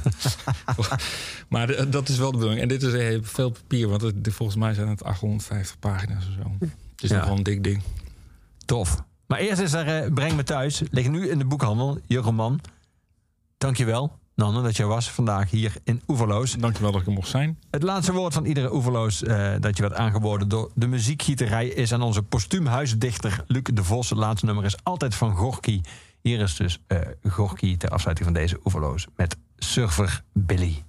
maar 1.49 1.69
eh, 1.69 1.85
dat 1.91 2.09
is 2.09 2.17
wel 2.17 2.31
de 2.31 2.37
bedoeling. 2.37 2.61
En 2.61 2.67
dit 2.67 2.83
is 2.83 2.93
eh, 2.93 3.19
veel 3.21 3.49
papier, 3.51 3.87
want 3.87 4.01
het, 4.01 4.15
volgens 4.23 4.57
mij 4.57 4.73
zijn 4.73 4.87
het 4.87 5.03
850 5.03 5.79
pagina's 5.79 6.25
of 6.27 6.33
zo. 6.33 6.51
Het 6.59 7.03
is 7.03 7.09
Ja. 7.09 7.17
nog 7.17 7.25
wel 7.27 7.37
een 7.37 7.43
dik 7.43 7.63
ding. 7.63 7.81
Tof. 8.65 9.03
Maar 9.27 9.39
eerst 9.39 9.61
is 9.61 9.73
er 9.73 10.11
Breng 10.11 10.35
me 10.35 10.43
thuis. 10.43 10.81
Ligt 10.91 11.09
nu 11.09 11.29
in 11.29 11.37
de 11.37 11.45
boekhandel. 11.45 11.99
Je 12.05 12.17
roman. 12.17 12.59
Dankjewel, 13.57 14.17
Nanne, 14.35 14.61
dat 14.61 14.77
je 14.77 14.85
was 14.85 15.11
vandaag 15.11 15.49
hier 15.51 15.75
in 15.83 16.01
Oeverloos. 16.07 16.53
Dankjewel 16.59 16.91
dat 16.91 17.01
ik 17.01 17.07
er 17.07 17.13
mocht 17.13 17.29
zijn. 17.29 17.59
Het 17.71 17.83
laatste 17.83 18.13
woord 18.13 18.33
van 18.33 18.45
iedere 18.45 18.73
Oeverloos 18.73 19.19
dat 19.59 19.77
je 19.77 19.81
werd 19.81 19.93
aangeboden 19.93 20.47
door 20.47 20.71
de 20.75 20.87
muziekgieterij 20.87 21.67
is 21.67 21.93
aan 21.93 22.01
onze 22.01 22.23
postuum 22.23 22.65
huisdichter 22.65 23.43
Luc 23.47 23.63
de 23.73 23.83
Vos. 23.83 24.09
Het 24.09 24.17
laatste 24.19 24.45
nummer 24.45 24.65
is 24.65 24.75
altijd 24.83 25.15
van 25.15 25.35
Gorky. 25.35 25.81
Hier 26.23 26.39
is 26.39 26.55
dus 26.55 26.83
eh 26.87 26.99
Gorky 27.23 27.77
ter 27.77 27.89
afsluiting 27.89 28.27
van 28.27 28.37
deze 28.37 28.59
Oeverloos 28.63 29.07
met 29.15 29.37
Surfer 29.57 30.23
Billy. 30.33 30.83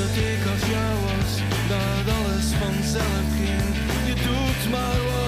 Dat 0.00 0.14
ik 0.30 0.42
als 0.52 0.64
jou 0.74 0.92
was, 1.06 1.32
dat 1.72 2.06
alles 2.18 2.48
vanzelf 2.62 3.26
ging. 3.40 3.68
Je 4.08 4.14
doet 4.26 4.62
maar 4.70 5.00
wat, 5.08 5.27